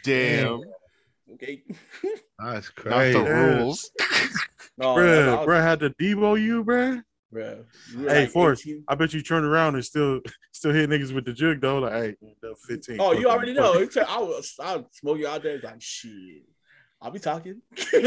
Damn. 0.05 0.61
Okay. 1.35 1.63
That's 2.39 2.71
Not 2.77 2.77
crazy. 2.77 3.19
the 3.19 3.25
rules. 3.25 3.91
No, 4.77 4.97
Bruh, 4.97 5.47
bruh 5.47 5.63
had 5.63 5.79
to 5.81 5.91
Debo 5.91 6.41
you, 6.43 6.65
bruh. 6.65 7.01
Bro. 7.31 7.65
Hey, 8.09 8.27
Forrest. 8.27 8.69
I 8.89 8.97
bet 8.97 9.15
you 9.15 9.23
turn 9.23 9.45
around 9.45 9.77
and 9.77 9.85
still 9.85 10.21
still 10.51 10.73
hit 10.73 10.91
niggas 10.91 11.13
with 11.15 11.25
the 11.25 11.33
jug 11.33 11.61
though. 11.61 11.79
Like, 11.79 11.93
hey, 11.93 12.17
15. 12.67 12.97
Oh, 13.01 13.13
you 13.13 13.29
already 13.29 13.53
know. 13.53 13.75
I 13.75 14.19
was 14.19 14.55
I'll 14.61 14.89
smoke 14.93 15.19
you 15.19 15.29
out 15.29 15.45
there. 15.45 15.61
Like 15.63 15.81
shit. 15.81 16.43
I'll 17.05 17.11
be 17.11 17.19
talking. 17.19 17.61
we 17.93 17.99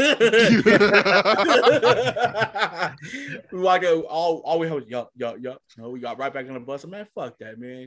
walk 3.60 3.84
out, 3.84 4.04
all 4.08 4.42
all 4.44 4.58
we 4.58 4.66
have 4.66 4.74
was 4.76 4.86
yup, 4.88 5.10
yup, 5.14 5.36
yup. 5.40 5.62
No, 5.76 5.90
we 5.90 6.00
got 6.00 6.18
right 6.18 6.34
back 6.34 6.48
on 6.48 6.54
the 6.54 6.60
bus. 6.60 6.84
Man, 6.84 7.06
fuck 7.14 7.38
that, 7.38 7.58
man. 7.60 7.86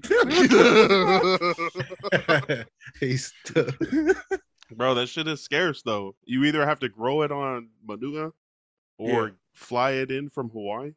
He's 2.99 3.33
stuck. 3.43 3.75
Bro, 4.75 4.95
that 4.95 5.07
shit 5.07 5.27
is 5.27 5.41
scarce 5.41 5.81
though. 5.81 6.15
You 6.25 6.43
either 6.45 6.65
have 6.65 6.79
to 6.79 6.89
grow 6.89 7.21
it 7.23 7.31
on 7.31 7.69
Manua 7.85 8.31
or 8.97 9.27
Yeah. 9.27 9.33
fly 9.53 9.91
it 9.93 10.11
in 10.11 10.29
from 10.29 10.49
Hawaii. 10.49 10.93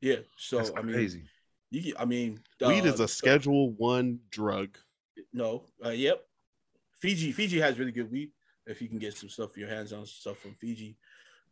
Yeah. 0.00 0.20
So 0.36 0.58
That's 0.58 0.70
I 0.76 0.82
mean, 0.82 0.94
crazy. 0.94 1.24
you. 1.70 1.82
can- 1.92 2.00
I 2.00 2.04
mean, 2.06 2.40
Weed 2.60 2.84
is 2.86 3.00
uh, 3.00 3.04
a 3.04 3.08
Schedule 3.08 3.72
One 3.72 4.20
drug. 4.30 4.76
No. 5.32 5.66
Uh, 5.84 5.90
yep. 5.90 6.26
Fiji. 7.00 7.32
Fiji 7.32 7.60
has 7.60 7.78
really 7.78 7.92
good 7.92 8.10
weed. 8.10 8.30
If 8.66 8.80
you 8.82 8.88
can 8.88 8.98
get 8.98 9.16
some 9.16 9.28
stuff 9.28 9.56
your 9.56 9.68
hands 9.68 9.92
on 9.92 10.06
stuff 10.06 10.38
from 10.38 10.54
Fiji, 10.54 10.96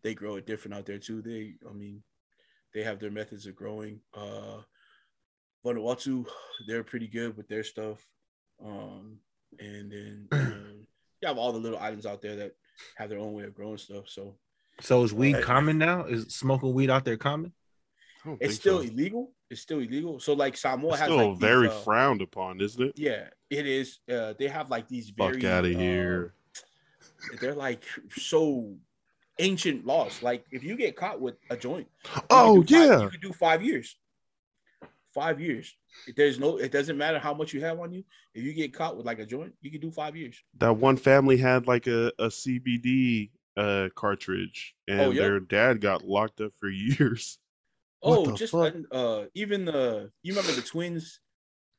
they 0.03 0.15
grow 0.15 0.37
it 0.37 0.47
different 0.47 0.75
out 0.75 0.87
there 0.87 0.99
too. 0.99 1.21
They, 1.23 1.55
I 1.69 1.73
mean, 1.73 2.03
they 2.75 2.83
have 2.83 3.01
their 3.01 3.11
methods 3.11 3.47
of 3.47 3.57
growing. 3.57 4.01
Uh, 4.15 4.63
Vanuatu, 5.65 6.27
they're 6.67 6.85
pretty 6.85 7.09
good 7.09 7.37
with 7.37 7.49
their 7.49 7.65
stuff. 7.65 8.07
Um, 8.65 9.19
and 9.59 9.91
then 9.91 10.29
uh, 10.33 10.85
you 11.21 11.29
have 11.29 11.39
all 11.39 11.53
the 11.53 11.59
little 11.59 11.79
islands 11.79 12.07
out 12.07 12.23
there 12.23 12.37
that 12.37 12.53
have 12.97 13.09
their 13.11 13.19
own 13.19 13.33
way 13.33 13.45
of 13.45 13.55
growing 13.55 13.79
stuff. 13.79 14.09
So 14.09 14.37
So 14.81 15.03
is 15.03 15.13
weed 15.13 15.37
Uh, 15.37 15.43
common 15.43 15.79
now? 15.79 16.05
Is 16.05 16.35
smoking 16.35 16.73
weed 16.73 16.91
out 16.91 17.05
there 17.05 17.17
common? 17.17 17.53
It's 18.41 18.57
still 18.57 18.79
so. 18.83 18.85
illegal. 18.89 19.33
It's 19.51 19.61
still 19.61 19.79
illegal. 19.79 20.21
So 20.21 20.35
like 20.35 20.57
Samoa 20.57 20.91
It's 20.93 21.01
has 21.01 21.07
still 21.07 21.17
like 21.17 21.31
these, 21.35 21.41
very 21.41 21.69
uh, 21.69 21.81
frowned 21.81 22.21
upon, 22.21 22.61
isn't 22.61 22.83
it? 22.83 22.93
Yeah, 22.99 23.29
it 23.51 23.67
is. 23.67 23.99
Uh, 24.11 24.35
they 24.39 24.49
have 24.49 24.71
like 24.71 24.87
these 24.89 25.11
very 25.11 25.35
Fuck 25.41 25.45
out 25.45 25.65
of 25.65 25.75
uh, 25.75 25.79
here. 25.79 26.35
they're 27.41 27.55
like 27.55 27.83
so 28.17 28.77
ancient 29.39 29.87
laws. 29.87 30.23
Like 30.23 30.45
if 30.51 30.63
you 30.63 30.77
get 30.77 30.95
caught 30.97 31.21
with 31.21 31.37
a 31.51 31.57
joint, 31.57 31.89
Oh 32.31 32.57
could 32.59 32.67
do 32.67 32.75
five- 32.77 32.87
yeah. 32.91 33.01
you 33.03 33.09
could 33.11 33.21
do 33.23 33.33
five 33.33 33.63
years. 33.63 33.97
Five 35.19 35.41
years. 35.41 35.77
If 36.07 36.15
There's 36.15 36.39
no. 36.39 36.59
It 36.59 36.71
doesn't 36.71 36.97
matter 36.97 37.19
how 37.19 37.35
much 37.35 37.53
you 37.53 37.61
have 37.63 37.81
on 37.81 37.93
you. 37.93 38.05
If 38.35 38.45
you 38.45 38.53
get 38.53 38.73
caught 38.73 38.97
with 38.97 39.05
like 39.05 39.19
a 39.19 39.27
joint, 39.27 39.53
you 39.61 39.71
can 39.71 39.81
do 39.81 39.91
five 39.91 40.15
years. 40.17 40.37
That 40.59 40.75
one 40.77 40.97
family 40.97 41.37
had 41.37 41.67
like 41.67 41.87
a, 41.89 42.13
a 42.19 42.29
CBD 42.29 43.31
uh 43.57 43.89
cartridge 43.97 44.75
and 44.87 45.01
Oh, 45.01 45.11
yeah? 45.11 45.23
their 45.23 45.41
dad 45.41 45.81
got 45.81 46.05
locked 46.05 46.41
up 46.41 46.53
for 46.61 46.69
years. 46.71 47.39
Oh, 48.01 48.31
just 48.37 48.53
fuck? 48.53 48.75
uh, 48.93 49.25
even 49.35 49.65
the 49.65 50.13
you 50.23 50.33
remember 50.35 50.53
the 50.53 50.63
twins 50.63 51.19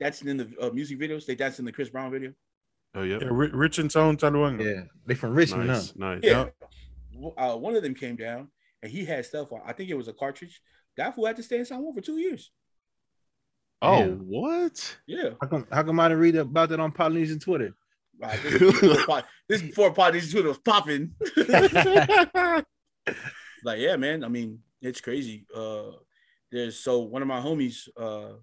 dancing 0.02 0.28
in 0.28 0.36
the 0.38 0.50
uh, 0.60 0.70
music 0.72 1.00
videos? 1.00 1.26
They 1.26 1.36
danced 1.36 1.60
in 1.60 1.66
the 1.66 1.72
Chris 1.72 1.90
Brown 1.90 2.12
video. 2.12 2.34
Oh 2.96 3.04
yeah. 3.04 3.20
Yeah, 3.22 3.30
Ri- 3.32 3.52
Rich 3.54 3.80
and 3.80 3.90
Tone 3.90 4.18
Talauega. 4.18 4.66
Yeah, 4.66 4.84
they 5.06 5.16
from 5.16 5.34
Richmond, 5.34 5.68
Nice, 5.68 5.88
huh? 5.92 5.94
nice. 5.98 6.20
Yeah. 6.24 6.48
W- 7.14 7.34
Uh, 7.38 7.56
one 7.56 7.76
of 7.76 7.84
them 7.84 7.96
came 7.96 8.18
down 8.18 8.50
and 8.84 8.92
he 8.92 9.06
had 9.06 9.26
stuff 9.26 9.54
on. 9.54 9.62
I 9.66 9.72
think 9.72 9.90
it 9.90 9.96
was 9.96 10.10
a 10.10 10.14
cartridge. 10.14 10.60
That 10.98 11.16
fool 11.16 11.28
had 11.28 11.38
to 11.38 11.44
stay 11.44 11.60
in 11.60 11.66
San 11.66 11.82
Juan 11.82 11.96
for 11.96 12.02
two 12.02 12.18
years. 12.18 12.52
Oh, 13.82 14.00
Damn. 14.00 14.18
what? 14.28 14.98
Yeah. 15.08 15.32
How 15.42 15.48
come? 15.48 15.68
How 15.72 15.84
come 15.84 16.00
I 16.00 16.10
didn't 16.10 16.22
read 16.22 16.36
about 16.36 16.70
that 16.70 16.80
on 16.80 16.92
Polynesian 16.92 17.40
Twitter? 17.40 17.74
This, 18.20 18.46
is 18.46 18.60
before 18.60 19.06
pod, 19.08 19.26
this 19.48 19.62
is 19.62 19.68
before 19.68 19.94
Poddy's 19.94 20.32
Twitter 20.32 20.50
was 20.50 20.58
popping. 20.58 21.16
like, 23.64 23.80
yeah, 23.80 23.96
man. 23.96 24.24
I 24.24 24.28
mean, 24.28 24.60
it's 24.82 25.02
crazy. 25.02 25.46
Uh 25.56 25.92
there's 26.52 26.80
so 26.80 27.00
one 27.00 27.22
of 27.22 27.28
my 27.28 27.40
homies, 27.40 27.88
uh 27.98 28.34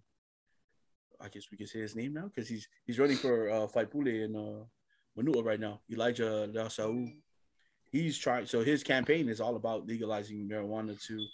I 1.21 1.29
guess 1.29 1.51
we 1.51 1.59
can 1.59 1.67
say 1.67 1.81
his 1.81 1.97
name 1.97 2.15
now 2.15 2.31
because 2.35 2.49
he's 2.49 2.69
he's 2.87 2.99
running 2.99 3.17
for 3.17 3.51
uh 3.51 3.67
Faipule 3.67 4.25
in 4.25 4.37
uh 4.37 4.65
Manua 5.17 5.43
right 5.43 5.61
now. 5.61 5.81
Elijah 5.91 6.49
Lasau. 6.53 7.13
He's 7.91 8.19
trying 8.19 8.47
so 8.47 8.63
his 8.63 8.83
campaign 8.83 9.29
is 9.29 9.41
all 9.41 9.57
about 9.57 9.87
legalizing 9.87 10.49
marijuana 10.49 11.01
to 11.07 11.27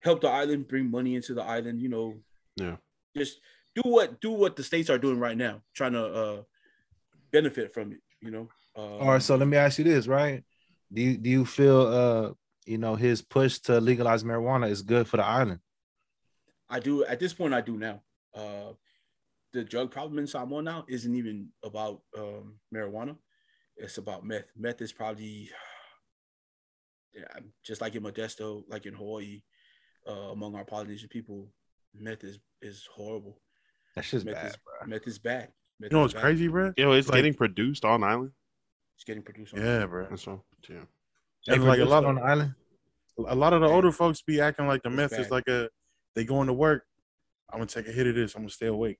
help 0.00 0.20
the 0.20 0.28
island, 0.28 0.68
bring 0.68 0.90
money 0.90 1.14
into 1.14 1.34
the 1.34 1.42
island, 1.42 1.80
you 1.80 1.88
know. 1.88 2.14
Yeah. 2.56 2.76
Just 3.16 3.40
do 3.74 3.82
what 3.84 4.20
do 4.20 4.32
what 4.32 4.56
the 4.56 4.62
states 4.62 4.90
are 4.90 4.98
doing 4.98 5.18
right 5.18 5.36
now, 5.36 5.62
trying 5.74 5.92
to 5.92 6.04
uh 6.04 6.42
benefit 7.32 7.72
from 7.72 7.92
it. 7.92 8.00
You 8.20 8.30
know. 8.30 8.48
Uh, 8.76 8.98
All 8.98 9.08
right, 9.08 9.22
so 9.22 9.36
let 9.36 9.48
me 9.48 9.56
ask 9.56 9.78
you 9.78 9.84
this, 9.84 10.06
right? 10.06 10.44
Do 10.92 11.00
you 11.00 11.16
do 11.16 11.30
you 11.30 11.44
feel 11.44 11.80
uh 11.80 12.32
you 12.66 12.78
know 12.78 12.94
his 12.94 13.22
push 13.22 13.58
to 13.60 13.80
legalize 13.80 14.24
marijuana 14.24 14.70
is 14.70 14.82
good 14.82 15.08
for 15.08 15.16
the 15.16 15.24
island? 15.24 15.60
I 16.68 16.80
do 16.80 17.04
at 17.04 17.20
this 17.20 17.32
point. 17.32 17.54
I 17.54 17.60
do 17.60 17.76
now. 17.76 18.02
Uh, 18.34 18.72
the 19.52 19.64
drug 19.64 19.90
problem 19.90 20.18
in 20.18 20.26
Samoa 20.26 20.62
now 20.62 20.84
isn't 20.88 21.14
even 21.14 21.48
about 21.62 22.02
um, 22.18 22.58
marijuana. 22.74 23.16
It's 23.76 23.98
about 23.98 24.24
meth. 24.24 24.50
Meth 24.56 24.82
is 24.82 24.92
probably 24.92 25.50
yeah, 27.14 27.24
just 27.64 27.80
like 27.80 27.94
in 27.94 28.02
Modesto, 28.02 28.64
like 28.68 28.84
in 28.84 28.94
Hawaii, 28.94 29.42
uh, 30.06 30.32
among 30.32 30.54
our 30.54 30.64
Polynesian 30.64 31.08
people, 31.08 31.48
meth 32.00 32.24
is 32.24 32.38
is 32.62 32.88
horrible. 32.94 33.38
That's 33.94 34.10
just 34.10 34.26
Meth 34.26 34.34
bad, 34.34 34.46
is 34.46 34.56
bro. 34.56 34.88
meth 34.88 35.06
is 35.06 35.18
bad. 35.18 35.52
Meth 35.80 35.90
You 35.92 35.96
know 35.96 36.02
what's 36.02 36.14
bad. 36.14 36.22
crazy, 36.22 36.48
bro? 36.48 36.72
Yo, 36.76 36.92
it's 36.92 37.08
Like- 37.08 37.16
getting 37.18 37.34
produced 37.34 37.84
on 37.84 38.02
island. 38.04 38.32
It's 38.94 39.04
getting 39.04 39.22
produced. 39.22 39.54
On 39.54 39.60
Yeah, 39.60 39.86
bro. 39.86 40.06
That's 40.08 40.26
all. 40.26 40.44
Yeah. 40.68 40.84
They 41.46 41.54
And 41.54 41.64
like 41.64 41.80
a 41.80 41.84
lot 41.84 42.04
on 42.04 42.16
of 42.18 42.22
the 42.22 42.28
island. 42.28 42.54
a 43.26 43.34
lot 43.34 43.52
of 43.52 43.60
the 43.60 43.68
older 43.68 43.92
folks 43.92 44.22
be 44.22 44.40
acting 44.40 44.66
like 44.66 44.82
the 44.82 44.88
It's 44.90 44.96
meth 44.96 45.12
is 45.18 45.30
like 45.30 45.48
a 45.48 45.68
they 46.14 46.24
going 46.24 46.46
to 46.48 46.52
work. 46.54 46.86
I'm 47.50 47.58
gonna 47.58 47.66
take 47.66 47.86
a 47.88 47.92
hit 47.92 48.06
of 48.06 48.14
this. 48.14 48.34
I'm 48.34 48.42
gonna 48.42 48.50
stay 48.50 48.66
awake, 48.66 48.98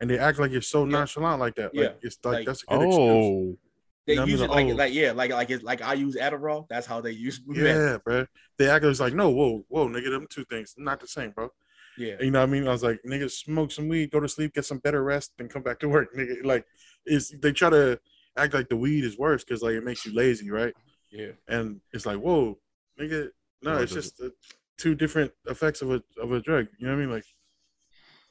and 0.00 0.08
they 0.08 0.18
act 0.18 0.38
like 0.38 0.50
you're 0.52 0.62
so 0.62 0.84
Yeah. 0.84 0.90
nonchalant 0.92 1.40
like 1.40 1.54
that. 1.56 1.74
Like 1.74 1.84
Yeah. 1.84 1.92
it's 2.02 2.18
like, 2.24 2.34
Like- 2.34 2.46
that's 2.46 2.62
a 2.62 2.66
good 2.66 2.74
oh. 2.74 2.86
excuse. 2.86 2.98
Oh, 3.00 3.58
They 4.06 4.12
You 4.12 4.16
know 4.18 4.22
what 4.22 4.28
I 4.28 4.30
use 4.30 4.40
mean? 4.40 4.50
it 4.50 4.52
like 4.52 4.66
Oh. 4.66 4.76
like 4.76 4.94
yeah, 4.94 5.12
like 5.12 5.30
like 5.32 5.50
it's 5.50 5.64
like 5.64 5.82
I 5.82 5.94
use 5.94 6.14
Adderall. 6.16 6.68
That's 6.68 6.86
how 6.86 7.00
they 7.00 7.10
use 7.10 7.40
meth. 7.46 7.58
Yeah, 7.58 7.98
bro. 8.04 8.26
They 8.56 8.68
act 8.70 8.84
like 8.84 8.90
it's 8.92 9.00
like 9.00 9.14
no, 9.14 9.30
whoa, 9.30 9.64
whoa, 9.68 9.88
nigga, 9.88 10.10
them 10.10 10.26
two 10.30 10.44
things 10.44 10.74
not 10.78 11.00
the 11.00 11.08
same, 11.08 11.32
bro. 11.32 11.50
Yeah. 11.98 12.16
You 12.20 12.30
know 12.30 12.40
what 12.40 12.48
I 12.48 12.52
mean? 12.52 12.68
I 12.68 12.72
was 12.72 12.82
like, 12.82 13.00
nigga, 13.06 13.30
smoke 13.30 13.72
some 13.72 13.88
weed, 13.88 14.10
go 14.10 14.20
to 14.20 14.28
sleep, 14.28 14.54
get 14.54 14.64
some 14.64 14.78
better 14.78 15.02
rest, 15.02 15.32
then 15.38 15.48
come 15.48 15.62
back 15.62 15.78
to 15.80 15.88
work, 15.88 16.14
nigga. 16.16 16.44
Like, 16.44 16.66
it's 17.04 17.30
they 17.38 17.52
try 17.52 17.70
to 17.70 17.98
act 18.36 18.54
like 18.54 18.68
the 18.68 18.76
weed 18.76 19.04
is 19.04 19.18
worse 19.18 19.44
because 19.44 19.62
like 19.62 19.74
it 19.74 19.84
makes 19.84 20.04
you 20.04 20.14
lazy, 20.14 20.50
right? 20.50 20.74
Yeah. 21.10 21.32
And 21.48 21.80
it's 21.92 22.04
like, 22.06 22.18
whoa, 22.18 22.58
nigga, 23.00 23.30
no, 23.62 23.72
No, 23.72 23.78
it 23.78 23.84
it's 23.84 23.92
just 23.92 24.20
uh, 24.20 24.28
two 24.76 24.94
different 24.94 25.32
effects 25.46 25.82
of 25.82 25.90
a 25.90 26.02
of 26.20 26.32
a 26.32 26.40
drug. 26.40 26.66
You 26.78 26.86
know 26.86 26.92
what 26.92 26.98
I 26.98 27.06
mean? 27.06 27.14
Like, 27.14 27.24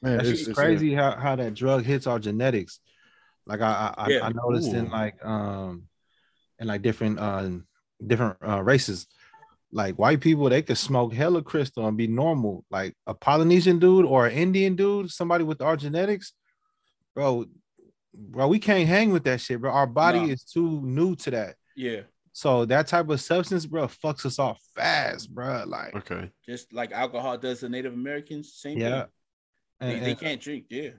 man, 0.02 0.16
That's 0.18 0.28
it's, 0.28 0.38
just 0.38 0.50
it's, 0.50 0.58
crazy 0.58 0.94
how, 0.94 1.16
how 1.16 1.36
that 1.36 1.54
drug 1.54 1.84
hits 1.84 2.06
our 2.06 2.18
genetics. 2.18 2.80
Like 3.46 3.60
I 3.60 3.94
I, 3.96 4.08
Yeah. 4.08 4.26
I 4.26 4.32
noticed 4.32 4.72
in 4.72 4.90
like 4.90 5.24
um 5.24 5.88
in 6.58 6.66
like 6.68 6.82
different 6.82 7.18
uh 7.18 7.50
different 8.04 8.36
uh 8.46 8.62
races. 8.62 9.06
Like 9.72 9.96
white 9.96 10.20
people, 10.20 10.48
they 10.48 10.62
could 10.62 10.78
smoke 10.78 11.12
hella 11.12 11.42
crystal 11.42 11.86
and 11.86 11.96
be 11.96 12.06
normal. 12.06 12.64
Like 12.70 12.94
a 13.06 13.14
Polynesian 13.14 13.78
dude 13.78 14.06
or 14.06 14.26
an 14.26 14.32
Indian 14.32 14.76
dude, 14.76 15.10
somebody 15.10 15.44
with 15.44 15.60
our 15.60 15.76
genetics, 15.76 16.32
bro, 17.14 17.46
bro, 18.14 18.48
we 18.48 18.58
can't 18.58 18.88
hang 18.88 19.10
with 19.12 19.24
that 19.24 19.40
shit, 19.40 19.60
bro. 19.60 19.70
Our 19.72 19.86
body 19.86 20.20
Nah. 20.20 20.32
is 20.32 20.44
too 20.44 20.80
new 20.82 21.16
to 21.16 21.30
that. 21.32 21.56
Yeah. 21.74 22.02
So 22.32 22.64
that 22.66 22.86
type 22.86 23.08
of 23.08 23.20
substance, 23.20 23.66
bro, 23.66 23.88
fucks 23.88 24.24
us 24.24 24.38
off 24.38 24.60
fast, 24.74 25.34
bro. 25.34 25.64
Like, 25.66 25.94
okay. 25.96 26.30
Just 26.44 26.72
like 26.72 26.92
alcohol 26.92 27.36
does 27.38 27.60
the 27.60 27.68
Native 27.68 27.92
Americans, 27.94 28.54
same 28.54 28.78
yeah. 28.78 29.02
thing. 29.02 29.08
They, 29.80 29.94
And- 29.96 30.06
they 30.06 30.14
can't 30.14 30.40
drink. 30.40 30.66
Yeah. 30.70 30.90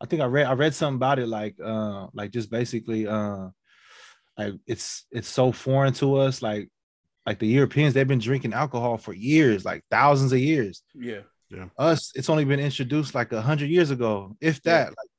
I 0.00 0.06
think 0.06 0.20
I 0.20 0.24
read 0.24 0.46
I 0.46 0.54
read 0.54 0.74
something 0.74 0.96
about 0.96 1.20
it 1.20 1.28
like 1.28 1.54
uh 1.64 2.08
like 2.12 2.32
just 2.32 2.50
basically 2.50 3.06
uh 3.06 3.50
like 4.36 4.54
it's 4.66 5.06
it's 5.12 5.28
so 5.28 5.52
foreign 5.52 5.92
to 5.94 6.16
us 6.16 6.42
like 6.42 6.70
like 7.26 7.38
the 7.38 7.46
Europeans 7.46 7.94
they've 7.94 8.08
been 8.08 8.18
drinking 8.18 8.52
alcohol 8.52 8.98
for 8.98 9.12
years 9.12 9.64
like 9.64 9.84
thousands 9.90 10.32
of 10.32 10.38
years 10.38 10.82
Yeah. 10.94 11.20
Yeah. 11.50 11.66
Us 11.78 12.12
it's 12.14 12.28
only 12.30 12.44
been 12.44 12.60
introduced 12.60 13.14
like 13.14 13.32
a 13.32 13.42
hundred 13.42 13.70
years 13.70 13.90
ago 13.90 14.36
if 14.40 14.60
Yeah. 14.64 14.72
that 14.84 14.88
like 14.90 15.10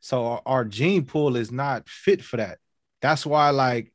so 0.00 0.26
our, 0.26 0.42
our 0.46 0.64
gene 0.64 1.04
pool 1.04 1.36
is 1.36 1.50
not 1.50 1.88
fit 1.88 2.22
for 2.22 2.36
that 2.38 2.58
that's 3.00 3.26
why 3.26 3.50
like 3.50 3.92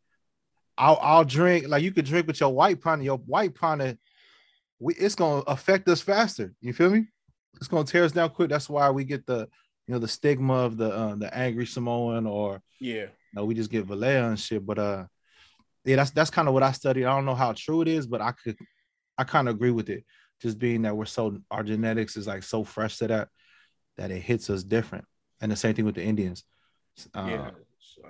I'll 0.78 1.00
I'll 1.02 1.26
drink 1.26 1.68
like 1.68 1.84
you 1.84 1.92
could 1.92 2.06
drink 2.06 2.28
with 2.28 2.40
your 2.40 2.54
white 2.54 2.82
partner 2.82 3.04
your 3.06 3.18
white 3.18 3.56
partner 3.56 3.98
we, 4.80 4.94
it's 4.96 5.16
gonna 5.16 5.42
affect 5.48 5.88
us 5.90 6.02
faster 6.02 6.54
you 6.62 6.74
feel 6.74 6.90
me 6.90 7.06
it's 7.58 7.68
gonna 7.68 7.84
tear 7.84 8.04
us 8.06 8.12
down 8.12 8.30
quick 8.30 8.50
that's 8.50 8.70
why 8.70 8.90
we 8.90 9.04
get 9.04 9.26
the 9.26 9.48
you 9.88 9.94
know 9.94 10.00
the 10.00 10.08
stigma 10.08 10.54
of 10.54 10.78
the 10.78 10.90
uh, 10.94 11.16
the 11.16 11.36
angry 11.36 11.66
Samoan 11.66 12.28
or 12.28 12.62
Yeah. 12.80 13.08
no, 13.34 13.46
we 13.46 13.56
just 13.56 13.72
get 13.72 13.86
Vallejo 13.86 14.30
and 14.30 14.40
shit. 14.40 14.64
But 14.66 14.78
uh, 14.78 15.06
yeah, 15.86 15.98
that's 15.98 16.12
that's 16.12 16.30
kind 16.30 16.48
of 16.48 16.54
what 16.54 16.64
I 16.64 16.72
studied. 16.72 17.06
I 17.06 17.16
don't 17.16 17.26
know 17.26 17.36
how 17.36 17.54
true 17.54 17.82
it 17.82 17.88
is, 17.88 18.08
but 18.08 18.22
I 18.22 18.32
could, 18.32 18.58
I 19.18 19.24
kind 19.24 19.48
of 19.48 19.56
agree 19.56 19.72
with 19.72 19.90
it. 19.90 20.06
Just 20.42 20.60
being 20.60 20.84
that 20.84 20.96
we're 20.96 21.06
so 21.06 21.38
our 21.52 21.64
genetics 21.64 22.16
is 22.16 22.28
like 22.28 22.44
so 22.44 22.64
fresh 22.64 22.98
to 22.98 23.08
that 23.08 23.30
that 23.98 24.12
it 24.12 24.22
hits 24.22 24.50
us 24.50 24.64
different. 24.64 25.06
And 25.42 25.52
the 25.52 25.56
same 25.56 25.74
thing 25.74 25.86
with 25.86 25.96
the 25.96 26.04
Indians. 26.04 26.44
Uh, 27.14 27.28
yeah. 27.30 27.52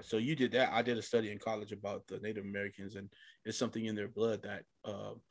So, 0.01 0.17
you 0.17 0.35
did 0.35 0.51
that. 0.53 0.71
I 0.71 0.81
did 0.81 0.97
a 0.97 1.01
study 1.01 1.31
in 1.31 1.39
college 1.39 1.71
about 1.71 2.07
the 2.07 2.19
Native 2.19 2.43
Americans, 2.43 2.95
and 2.95 3.09
it's 3.43 3.57
something 3.57 3.85
in 3.85 3.95
their 3.95 4.07
blood 4.07 4.43
that 4.43 4.63
um, 4.85 5.21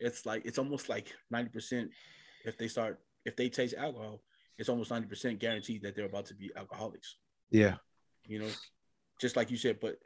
it's 0.00 0.26
like 0.26 0.42
it's 0.44 0.58
almost 0.58 0.88
like 0.88 1.12
ninety 1.30 1.50
percent. 1.50 1.90
If 2.44 2.56
they 2.56 2.68
start, 2.68 2.98
if 3.24 3.36
they 3.36 3.48
taste 3.48 3.74
alcohol, 3.76 4.22
it's 4.58 4.68
almost 4.68 4.90
ninety 4.90 5.08
percent 5.08 5.38
guaranteed 5.38 5.82
that 5.82 5.94
they're 5.94 6.06
about 6.06 6.26
to 6.26 6.34
be 6.34 6.50
alcoholics. 6.56 7.16
yeah, 7.50 7.76
You 8.26 8.40
know, 8.40 8.48
just 9.20 9.36
like 9.36 9.50
you 9.50 9.56
said. 9.56 9.78
But 9.80 9.96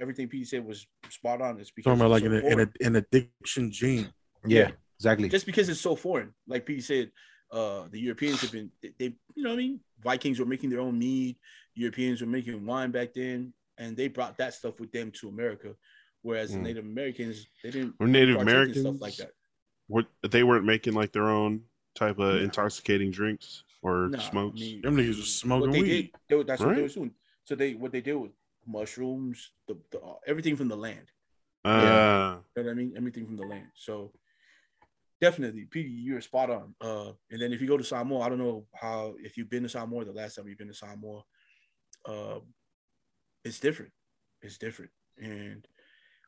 everything 0.00 0.28
Pete 0.28 0.48
said 0.48 0.64
was 0.64 0.86
spot 1.08 1.40
on. 1.42 1.58
It's 1.60 1.70
because 1.70 1.90
talking 1.90 2.00
about 2.00 2.10
like 2.10 2.24
it's 2.24 2.54
an, 2.54 2.60
an, 2.60 2.72
an 2.80 2.96
addiction 2.96 3.70
gene. 3.70 4.12
yeah, 4.46 4.58
Yeah. 4.60 4.70
exactly. 4.98 5.28
just 5.28 5.46
because 5.46 5.68
it's 5.68 5.80
so 5.80 5.96
foreign. 5.96 6.32
Like 6.46 6.66
Pete 6.66 6.84
said, 6.84 7.10
uh, 7.52 7.88
the 7.90 7.98
Europeans 8.00 8.40
have 8.42 8.52
been 8.52 8.70
they, 8.82 8.92
they- 8.98 9.14
you 9.34 9.42
know 9.42 9.50
what 9.50 9.54
I 9.54 9.58
mean. 9.58 9.80
Vikings 10.02 10.38
were 10.40 10.46
making 10.46 10.70
their 10.70 10.80
own 10.80 10.98
mead. 10.98 11.36
Europeans 11.74 12.20
were 12.20 12.26
making 12.26 12.64
wine 12.66 12.90
back 12.90 13.12
then, 13.14 13.52
and 13.78 13.96
they 13.96 14.08
brought 14.08 14.38
that 14.38 14.54
stuff 14.54 14.80
with 14.80 14.92
them 14.92 15.10
to 15.12 15.28
America. 15.28 15.74
Whereas 16.22 16.52
Mm. 16.54 16.60
Native 16.62 16.84
Americans, 16.84 17.46
they 17.62 17.70
didn't 17.70 17.94
Or 17.98 18.06
Native 18.06 18.36
Americans 18.40 18.80
stuff 18.80 19.00
like 19.00 19.16
that. 19.16 19.32
What 19.88 20.06
they 20.28 20.42
weren't 20.44 20.64
making 20.66 20.92
like 20.94 21.12
their 21.12 21.28
own 21.28 21.62
type 21.94 22.18
of 22.18 22.34
No. 22.36 22.40
intoxicating 22.40 23.10
drinks 23.10 23.64
or 23.82 24.08
Nah, 24.08 24.18
I 24.18 24.30
smokes. 24.30 24.60
mean, 24.60 24.82
Them 24.82 24.96
niggas 24.96 25.16
was 25.16 25.34
smoking 25.34 25.70
what 25.70 25.72
they 25.72 25.82
weed. 25.82 25.88
did, 25.88 26.10
they, 26.28 26.34
were- 26.36 26.44
that's 26.44 26.60
what 26.62 26.76
they 26.76 26.82
were 26.82 26.88
doing. 26.88 27.14
So 27.44 27.54
they 27.56 27.74
what 27.74 27.90
they 27.92 28.00
did 28.02 28.14
was 28.14 28.30
mushrooms, 28.70 29.52
the, 29.68 29.76
the 29.90 30.00
uh, 30.00 30.14
everything 30.26 30.56
from 30.56 30.68
the 30.68 30.76
land. 30.76 31.06
uh, 31.64 31.80
You 32.56 32.62
know 32.62 32.68
what 32.68 32.72
I 32.72 32.74
mean? 32.74 32.94
Everything 32.96 33.26
from 33.26 33.36
the 33.36 33.46
land. 33.46 33.66
So 33.74 34.12
definitely, 35.20 35.66
Petey, 35.70 35.90
you're 35.90 36.20
spot 36.20 36.50
on. 36.50 36.74
Uh, 36.80 37.12
and 37.30 37.40
then 37.40 37.52
if 37.52 37.60
you 37.60 37.68
go 37.68 37.76
to 37.76 37.84
Samoa, 37.84 38.20
I 38.20 38.28
don't 38.28 38.38
know 38.38 38.66
how 38.74 39.14
if 39.18 39.36
you've 39.36 39.50
been 39.50 39.64
to 39.64 39.68
Samoa 39.68 40.04
the 40.04 40.12
last 40.12 40.36
time 40.36 40.48
you've 40.48 40.58
been 40.58 40.68
to 40.68 40.74
Samoa, 40.74 41.22
uh, 42.06 42.40
it's 43.44 43.60
different. 43.60 43.92
It's 44.42 44.58
different. 44.58 44.90
And 45.18 45.66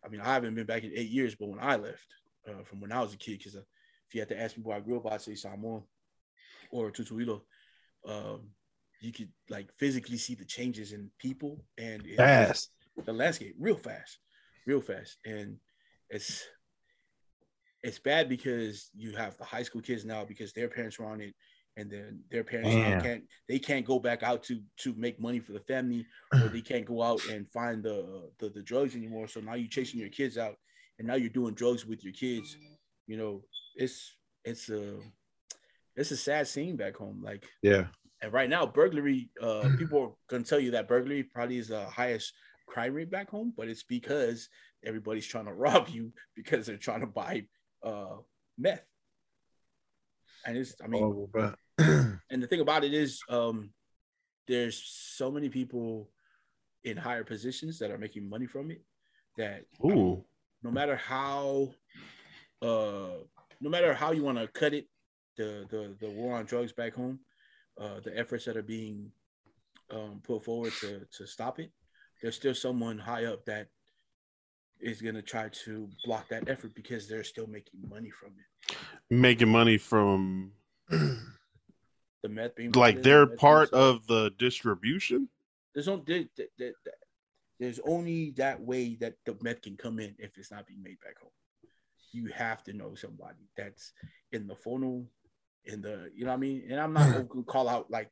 I 0.04 0.08
mean, 0.08 0.20
I 0.20 0.34
haven't 0.34 0.54
been 0.54 0.66
back 0.66 0.84
in 0.84 0.92
eight 0.94 1.10
years, 1.10 1.34
but 1.34 1.48
when 1.48 1.60
I 1.60 1.76
left, 1.76 2.06
uh, 2.48 2.64
from 2.64 2.80
when 2.80 2.92
I 2.92 3.00
was 3.00 3.14
a 3.14 3.16
kid, 3.16 3.38
because 3.38 3.56
uh, 3.56 3.60
if 4.08 4.14
you 4.14 4.20
had 4.20 4.28
to 4.30 4.40
ask 4.40 4.56
me 4.56 4.62
where 4.62 4.76
I 4.76 4.80
grew 4.80 4.98
up, 4.98 5.10
I'd 5.10 5.22
say 5.22 5.34
Samoa 5.34 5.82
or 6.70 6.90
Tutuila. 6.90 7.40
Um, 8.06 8.50
you 9.02 9.12
could 9.12 9.30
like 9.50 9.72
physically 9.72 10.16
see 10.16 10.34
the 10.34 10.44
changes 10.44 10.92
in 10.92 11.10
people 11.18 11.64
and 11.76 12.06
Fast. 12.16 12.70
the 13.04 13.12
landscape 13.12 13.54
real 13.58 13.76
fast, 13.76 14.18
real 14.66 14.80
fast, 14.80 15.18
and 15.26 15.56
it's 16.08 16.44
it's 17.82 17.98
bad 17.98 18.28
because 18.28 18.90
you 18.94 19.16
have 19.16 19.36
the 19.38 19.44
high 19.44 19.64
school 19.64 19.82
kids 19.82 20.04
now 20.04 20.24
because 20.24 20.52
their 20.52 20.68
parents 20.68 20.98
were 21.00 21.06
on 21.06 21.20
it, 21.20 21.34
and 21.76 21.90
then 21.90 22.20
their 22.30 22.44
parents 22.44 22.74
can't 23.02 23.24
they 23.48 23.58
can't 23.58 23.84
go 23.84 23.98
back 23.98 24.22
out 24.22 24.44
to 24.44 24.60
to 24.78 24.94
make 24.96 25.20
money 25.20 25.40
for 25.40 25.52
the 25.52 25.60
family, 25.60 26.06
or 26.32 26.48
they 26.48 26.60
can't 26.60 26.86
go 26.86 27.02
out 27.02 27.20
and 27.30 27.48
find 27.48 27.82
the 27.82 28.30
the, 28.38 28.50
the 28.50 28.62
drugs 28.62 28.94
anymore. 28.94 29.26
So 29.26 29.40
now 29.40 29.54
you're 29.54 29.68
chasing 29.68 29.98
your 29.98 30.10
kids 30.10 30.38
out, 30.38 30.54
and 30.98 31.08
now 31.08 31.14
you're 31.14 31.28
doing 31.28 31.54
drugs 31.54 31.84
with 31.84 32.04
your 32.04 32.12
kids. 32.12 32.56
You 33.08 33.16
know, 33.16 33.42
it's 33.74 34.14
it's 34.44 34.68
a 34.68 35.00
it's 35.96 36.12
a 36.12 36.16
sad 36.16 36.46
scene 36.46 36.76
back 36.76 36.96
home. 36.96 37.20
Like 37.20 37.46
Yeah. 37.62 37.86
And 38.22 38.32
right 38.32 38.48
now, 38.48 38.64
burglary, 38.64 39.30
uh, 39.42 39.68
people 39.78 40.00
are 40.00 40.12
gonna 40.28 40.44
tell 40.44 40.60
you 40.60 40.70
that 40.70 40.88
burglary 40.88 41.24
probably 41.24 41.58
is 41.58 41.68
the 41.68 41.84
highest 41.86 42.32
crime 42.66 42.94
rate 42.94 43.10
back 43.10 43.28
home, 43.28 43.52
but 43.56 43.68
it's 43.68 43.82
because 43.82 44.48
everybody's 44.84 45.26
trying 45.26 45.46
to 45.46 45.52
rob 45.64 45.88
you 45.88 46.12
because 46.36 46.66
they're 46.66 46.76
trying 46.76 47.00
to 47.00 47.06
buy 47.06 47.44
uh 47.82 48.16
meth. 48.56 48.84
And 50.46 50.56
it's 50.56 50.74
I 50.82 50.86
mean, 50.86 51.26
bro. 51.30 51.52
and 51.78 52.42
the 52.42 52.46
thing 52.46 52.60
about 52.60 52.84
it 52.84 52.94
is, 52.94 53.20
um, 53.28 53.70
there's 54.46 54.82
so 54.84 55.30
many 55.30 55.48
people 55.48 56.10
in 56.84 56.96
higher 56.96 57.24
positions 57.24 57.78
that 57.78 57.90
are 57.90 57.98
making 57.98 58.28
money 58.28 58.46
from 58.46 58.70
it 58.70 58.82
that 59.36 59.64
no 60.62 60.70
matter 60.70 60.96
how 60.96 61.72
uh 62.60 63.18
no 63.60 63.70
matter 63.70 63.94
how 63.94 64.10
you 64.10 64.22
want 64.22 64.36
to 64.36 64.48
cut 64.48 64.74
it 64.74 64.86
the 65.36 65.64
the 65.70 65.94
the 66.00 66.10
war 66.10 66.36
on 66.36 66.44
drugs 66.44 66.72
back 66.72 66.92
home 66.94 67.20
uh 67.80 68.00
the 68.04 68.16
efforts 68.18 68.44
that 68.44 68.56
are 68.56 68.62
being 68.62 69.10
um 69.90 70.20
put 70.22 70.44
forward 70.44 70.72
to 70.80 71.06
to 71.16 71.26
stop 71.26 71.58
it 71.58 71.70
there's 72.20 72.36
still 72.36 72.54
someone 72.54 72.98
high 72.98 73.24
up 73.24 73.44
that 73.44 73.68
is 74.80 75.00
going 75.00 75.14
to 75.14 75.22
try 75.22 75.48
to 75.48 75.88
block 76.04 76.28
that 76.28 76.48
effort 76.48 76.74
because 76.74 77.08
they're 77.08 77.24
still 77.24 77.46
making 77.46 77.80
money 77.88 78.10
from 78.10 78.30
it 78.30 78.76
making 79.10 79.48
money 79.48 79.78
from 79.78 80.52
the 80.88 82.28
meth 82.28 82.54
being 82.56 82.72
like 82.72 82.96
the 82.96 83.02
they're 83.02 83.26
part 83.26 83.72
of 83.72 84.06
the 84.06 84.30
distribution. 84.38 85.28
there's 85.74 85.86
no 85.86 86.02
they, 86.06 86.26
they, 86.36 86.46
they, 86.58 86.72
there's 87.62 87.80
only 87.86 88.30
that 88.32 88.60
way 88.60 88.96
that 89.00 89.14
the 89.24 89.36
meth 89.40 89.62
can 89.62 89.76
come 89.76 90.00
in 90.00 90.14
if 90.18 90.36
it's 90.36 90.50
not 90.50 90.66
being 90.66 90.82
made 90.82 90.98
back 91.00 91.16
home. 91.20 91.30
You 92.10 92.26
have 92.34 92.64
to 92.64 92.72
know 92.72 92.96
somebody 92.96 93.48
that's 93.56 93.92
in 94.32 94.48
the 94.48 94.56
funnel, 94.56 95.06
in 95.64 95.80
the 95.82 96.10
you 96.14 96.24
know 96.24 96.30
what 96.30 96.36
I 96.36 96.40
mean. 96.40 96.64
And 96.70 96.80
I'm 96.80 96.92
not 96.92 97.28
gonna 97.28 97.44
call 97.44 97.68
out 97.68 97.90
like 97.90 98.10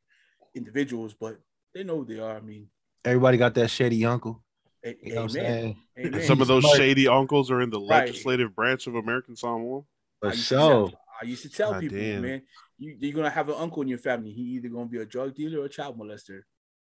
individuals, 0.55 1.13
but 1.19 1.39
they 1.73 1.83
know 1.83 1.97
who 1.97 2.05
they 2.05 2.19
are. 2.19 2.37
I 2.37 2.41
mean, 2.41 2.67
Everybody 3.05 3.37
got 3.37 3.53
that 3.55 3.69
shady 3.69 4.05
uncle. 4.05 4.43
a- 4.83 4.95
You 5.01 5.13
know 5.15 5.21
what 5.23 5.35
amen. 5.35 5.75
saying? 5.95 6.07
Amen. 6.07 6.23
Some 6.27 6.41
of 6.41 6.47
those 6.47 6.63
Smart. 6.63 6.77
shady 6.77 7.07
uncles 7.07 7.49
are 7.51 7.61
in 7.61 7.69
the 7.69 7.79
Right. 7.79 8.05
legislative 8.07 8.55
branch 8.55 8.87
of 8.87 8.95
American 8.95 9.35
Samoa. 9.35 9.83
For 10.19 10.27
I 10.29 10.31
used 10.33 10.49
to 10.49 10.55
sure. 10.55 10.59
tell- 10.89 11.01
I 11.21 11.25
used 11.25 11.43
to 11.43 11.49
tell 11.49 11.71
God 11.73 11.81
people, 11.81 11.97
damn. 11.99 12.21
man, 12.23 12.41
you, 12.79 12.95
you're 12.99 13.13
gonna 13.13 13.29
have 13.29 13.47
an 13.49 13.55
uncle 13.55 13.81
in 13.83 13.87
your 13.87 13.99
family. 13.99 14.31
He 14.31 14.41
either 14.55 14.69
gonna 14.69 14.85
be 14.87 14.97
a 14.99 15.05
drug 15.05 15.35
dealer 15.35 15.61
or 15.61 15.65
a 15.65 15.69
child 15.69 15.97
molester. 15.99 16.41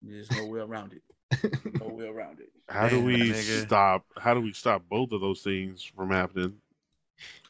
There's 0.02 0.32
no 0.32 0.46
way 0.48 0.60
around 0.62 0.94
it. 0.94 1.02
No 1.82 1.88
way 1.90 2.08
around 2.08 2.40
it. 2.40 2.50
How 2.70 2.88
do 2.88 3.04
we 3.04 3.34
stop? 3.34 4.06
How 4.18 4.34
do 4.34 4.42
we 4.42 4.54
stop 4.54 4.84
both 4.90 5.12
of 5.12 5.22
those 5.22 5.42
things 5.42 5.84
from 5.84 6.10
happening? 6.12 6.58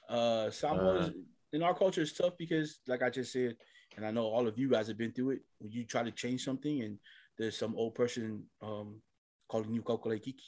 Uh, 0.09 0.49
Samoa 0.49 1.13
in 1.55 1.63
our 1.63 1.73
culture 1.73 2.01
is 2.01 2.13
tough 2.13 2.33
because, 2.37 2.79
like 2.85 3.01
I 3.01 3.09
just 3.09 3.31
said, 3.31 3.55
and 3.95 4.05
I 4.05 4.11
know 4.11 4.25
all 4.25 4.45
of 4.45 4.59
you 4.59 4.69
guys 4.69 4.87
have 4.89 4.97
been 4.97 5.13
through 5.13 5.31
it. 5.31 5.39
When 5.59 5.71
you 5.71 5.85
try 5.85 6.03
to 6.03 6.11
change 6.11 6.43
something, 6.43 6.81
and 6.81 6.99
there's 7.39 7.57
some 7.57 7.75
old 7.75 7.95
person 7.95 8.43
um 8.61 9.01
calling 9.47 9.73
you 9.73 9.81
kokole 9.81 10.21
kiki. 10.21 10.43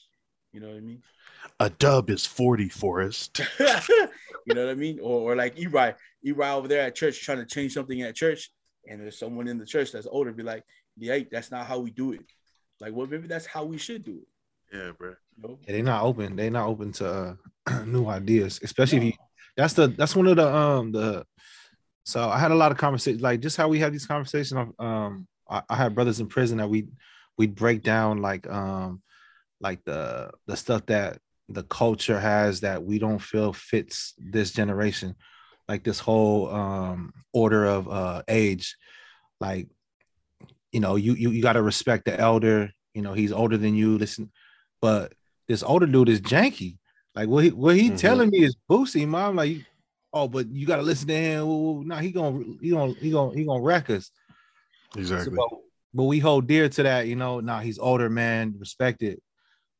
You 0.52 0.60
know 0.60 0.68
what 0.68 0.78
I 0.78 0.82
mean? 0.82 1.02
A 1.60 1.70
dub 1.70 2.10
is 2.10 2.26
forty, 2.26 2.68
Forrest. 2.68 3.40
you 3.60 4.54
know 4.54 4.66
what 4.66 4.72
I 4.72 4.76
mean? 4.76 5.00
Or, 5.00 5.32
or 5.32 5.36
like 5.36 5.58
Eri, 5.58 5.94
Eri 6.26 6.50
over 6.50 6.68
there 6.68 6.82
at 6.82 6.96
church 6.96 7.24
trying 7.24 7.40
to 7.40 7.46
change 7.46 7.74
something 7.74 8.02
at 8.02 8.16
church, 8.16 8.52
and 8.90 9.00
there's 9.02 9.18
someone 9.18 9.48
in 9.48 9.58
the 9.58 9.66
church 9.66 9.94
that's 9.94 10.08
older, 10.10 10.34
be 10.34 10.44
like, 10.44 10.64
"Yeah, 10.98 11.20
that's 11.32 11.52
not 11.52 11.68
how 11.68 11.80
we 11.80 11.92
do 11.92 12.12
it." 12.12 12.26
Like, 12.82 12.94
well, 12.94 13.08
maybe 13.08 13.28
that's 13.28 13.46
how 13.46 13.64
we 13.64 13.78
should 13.78 14.04
do 14.04 14.20
it. 14.22 14.78
Yeah, 14.78 14.92
bro. 14.98 15.14
You 15.38 15.48
know? 15.48 15.60
Yeah, 15.66 15.74
they're 15.74 15.84
not 15.84 16.04
open. 16.04 16.36
They're 16.36 16.52
not 16.52 16.68
open 16.68 16.92
to 16.94 17.38
uh, 17.66 17.84
new 17.86 18.08
ideas, 18.08 18.60
especially 18.62 18.98
if 18.98 19.04
you. 19.06 19.14
That's 19.58 19.74
the 19.74 19.88
that's 19.88 20.16
one 20.16 20.28
of 20.28 20.38
the 20.38 20.56
um 20.56 20.92
the. 20.92 21.26
So 22.06 22.30
I 22.30 22.40
had 22.40 22.52
a 22.52 22.56
lot 22.56 22.72
of 22.72 22.78
conversations, 22.78 23.22
like 23.22 23.42
just 23.42 23.58
how 23.58 23.68
we 23.68 23.80
have 23.80 23.92
these 23.92 24.06
conversations. 24.06 24.74
Um, 24.80 25.28
I, 25.50 25.62
I 25.70 25.76
had 25.76 25.94
brothers 25.94 26.22
in 26.22 26.28
prison 26.28 26.60
that 26.60 26.70
we 26.70 26.88
we 27.38 27.48
break 27.48 27.84
down 27.84 28.22
like 28.22 28.48
um 28.50 29.02
like 29.60 29.84
the 29.84 30.32
the 30.46 30.56
stuff 30.56 30.86
that 30.86 31.20
the 31.50 31.64
culture 31.64 32.20
has 32.20 32.62
that 32.62 32.84
we 32.84 33.00
don't 33.00 33.20
feel 33.20 33.52
fits 33.52 34.14
this 34.18 34.52
generation, 34.52 35.16
like 35.68 35.84
this 35.84 36.00
whole 36.00 36.50
um 36.54 37.14
order 37.34 37.66
of 37.66 37.90
uh 37.90 38.22
age, 38.28 38.78
like 39.40 39.68
you 40.72 40.80
know 40.80 40.96
you 40.96 41.14
you, 41.14 41.32
you 41.32 41.42
got 41.42 41.54
to 41.54 41.62
respect 41.62 42.06
the 42.06 42.18
elder. 42.18 42.72
You 42.94 43.02
know 43.02 43.14
he's 43.14 43.32
older 43.32 43.58
than 43.58 43.76
you. 43.76 43.98
Listen, 43.98 44.32
but 44.82 45.14
this 45.48 45.64
older 45.64 45.88
dude 45.88 46.10
is 46.10 46.22
janky. 46.22 46.78
Like 47.18 47.30
what 47.30 47.44
he 47.46 47.50
what 47.50 47.76
he 47.76 47.90
Mhm. 47.90 47.98
telling 47.98 48.30
me 48.30 48.44
is 48.44 48.56
Boosie, 48.70 49.08
mom. 49.08 49.38
Like, 49.38 49.66
oh, 50.14 50.28
but 50.28 50.48
you 50.52 50.68
gotta 50.68 50.84
listen 50.84 51.08
to 51.08 51.16
him. 51.16 51.48
No, 51.48 51.82
nah, 51.82 51.98
he 51.98 52.12
gonna 52.12 52.44
he 52.62 52.70
gonna 52.70 52.94
he 53.02 53.10
gonna 53.10 53.34
he 53.34 53.44
gonna 53.44 53.64
wreck 53.64 53.90
us. 53.90 54.12
Exactly. 54.96 55.36
But, 55.36 55.50
but 55.96 56.04
we 56.04 56.20
hold 56.20 56.46
dear 56.46 56.70
to 56.70 56.84
that, 56.84 57.08
you 57.08 57.16
know. 57.16 57.40
Nah, 57.40 57.62
he's 57.62 57.80
older, 57.80 58.08
man. 58.08 58.54
Respect 58.60 59.02
it. 59.02 59.20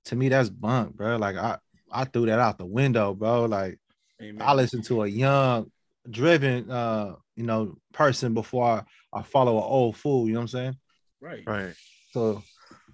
To 0.06 0.16
me, 0.16 0.30
that's 0.30 0.50
bunk, 0.50 0.96
bro. 0.96 1.18
Like 1.18 1.36
I 1.36 1.60
I 1.92 2.06
threw 2.06 2.26
that 2.26 2.40
out 2.40 2.58
the 2.58 2.66
window, 2.66 3.14
bro. 3.14 3.46
Like 3.46 3.78
Amen. 4.20 4.42
I 4.42 4.56
listen 4.56 4.82
to 4.84 5.04
a 5.04 5.08
young, 5.08 5.72
driven, 6.10 6.72
uh, 6.72 7.18
you 7.36 7.44
know, 7.44 7.78
person 7.94 8.34
before 8.34 8.66
I, 8.68 8.84
I 9.20 9.22
follow 9.22 9.58
an 9.58 9.64
old 9.64 9.96
fool. 9.96 10.26
You 10.26 10.34
know 10.34 10.40
what 10.40 10.44
I'm 10.46 10.48
saying? 10.48 10.78
right. 11.22 11.44
Right. 11.46 11.76
So 12.14 12.42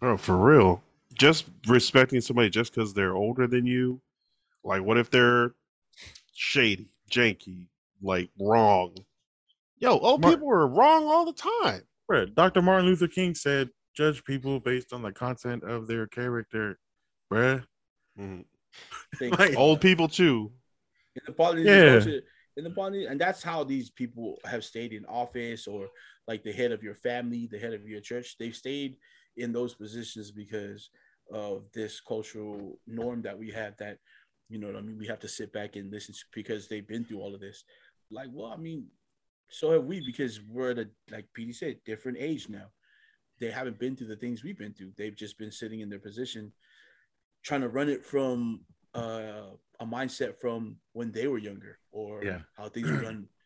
Bro, 0.02 0.18
for 0.18 0.36
real. 0.36 0.84
Just 1.14 1.46
respecting 1.66 2.20
somebody 2.20 2.50
just 2.50 2.76
because 2.76 2.94
they're 2.94 3.16
older 3.16 3.48
than 3.48 3.66
you. 3.66 4.02
Like, 4.64 4.84
what 4.84 4.98
if 4.98 5.10
they're 5.10 5.54
shady, 6.34 6.90
janky, 7.12 7.68
like 8.02 8.30
wrong? 8.40 8.96
Yo, 9.78 9.98
old 9.98 10.22
Mar- 10.22 10.32
people 10.32 10.50
are 10.50 10.68
wrong 10.68 11.06
all 11.06 11.26
the 11.26 11.34
time. 11.34 11.82
Bro, 12.08 12.28
Dr. 12.28 12.62
Martin 12.62 12.86
Luther 12.86 13.08
King 13.08 13.36
said, 13.36 13.70
judge 13.96 14.24
people 14.24 14.60
based 14.60 14.94
on 14.94 15.02
the 15.02 15.12
content 15.12 15.64
of 15.64 15.88
their 15.88 16.08
character, 16.08 16.80
bruh. 17.32 17.64
Mhm. 18.20 18.46
Like- 19.22 19.56
Old 19.58 19.82
people 19.82 20.08
too. 20.08 20.52
in 21.16 21.22
the 21.28 21.32
Polynesian 21.34 21.74
Yeah. 21.74 22.00
culture, 22.00 22.22
in 22.58 22.64
the 22.64 22.70
Polynesian, 22.72 23.12
and 23.12 23.22
that's 23.22 23.42
how 23.44 23.64
these 23.64 23.90
people 23.90 24.40
have 24.46 24.64
stayed 24.64 24.94
in 24.94 25.06
office 25.06 25.68
or 25.68 25.90
like 26.28 26.44
the 26.44 26.52
head 26.52 26.72
of 26.72 26.82
your 26.84 26.96
family, 26.96 27.48
the 27.48 27.58
head 27.60 27.74
of 27.74 27.88
your 27.88 28.02
church. 28.02 28.36
They've 28.40 28.56
stayed 28.56 28.98
in 29.38 29.52
those 29.52 29.74
positions 29.76 30.32
because 30.32 30.90
of 31.32 31.72
this 31.74 32.00
cultural 32.02 32.80
norm 32.88 33.22
that 33.24 33.38
we 33.38 33.50
have 33.52 33.78
that, 33.78 33.98
you 34.50 34.60
know 34.60 34.68
what 34.68 34.76
I 34.76 34.82
mean? 34.82 34.98
We 34.98 35.08
have 35.08 35.20
to 35.22 35.28
sit 35.28 35.52
back 35.54 35.76
and 35.76 35.92
listen 35.92 36.14
to 36.14 36.20
because 36.34 36.68
they've 36.68 36.88
been 36.88 37.06
through 37.06 37.20
all 37.20 37.34
of 37.34 37.42
this. 37.42 37.64
Like, 38.12 38.30
well, 38.32 38.52
I 38.52 38.58
mean, 38.58 38.88
so 39.50 39.72
have 39.72 39.86
we 39.86 40.02
because 40.06 40.40
we're 40.42 40.72
at 40.72 40.80
a, 40.80 40.90
like 41.12 41.26
PD 41.38 41.54
said, 41.56 41.78
different 41.86 42.18
age 42.20 42.50
now. 42.50 42.68
They 43.40 43.52
haven't 43.52 43.80
been 43.80 43.96
through 43.96 44.08
the 44.08 44.16
things 44.16 44.44
we've 44.44 44.58
been 44.58 44.74
through. 44.74 44.92
They've 44.98 45.16
just 45.16 45.38
been 45.38 45.52
sitting 45.52 45.80
in 45.82 45.90
their 45.90 46.00
position 46.00 46.52
trying 47.44 47.62
to 47.62 47.68
run 47.68 47.90
it 47.90 48.06
from 48.06 48.62
uh, 48.96 49.52
a 49.80 49.86
mindset 49.86 50.40
from 50.40 50.78
when 50.94 51.12
they 51.12 51.28
were 51.28 51.38
younger 51.40 51.78
or 51.92 52.24
Yeah. 52.24 52.40
how 52.56 52.70
things 52.70 52.90
were 52.90 53.02
done. 53.02 53.28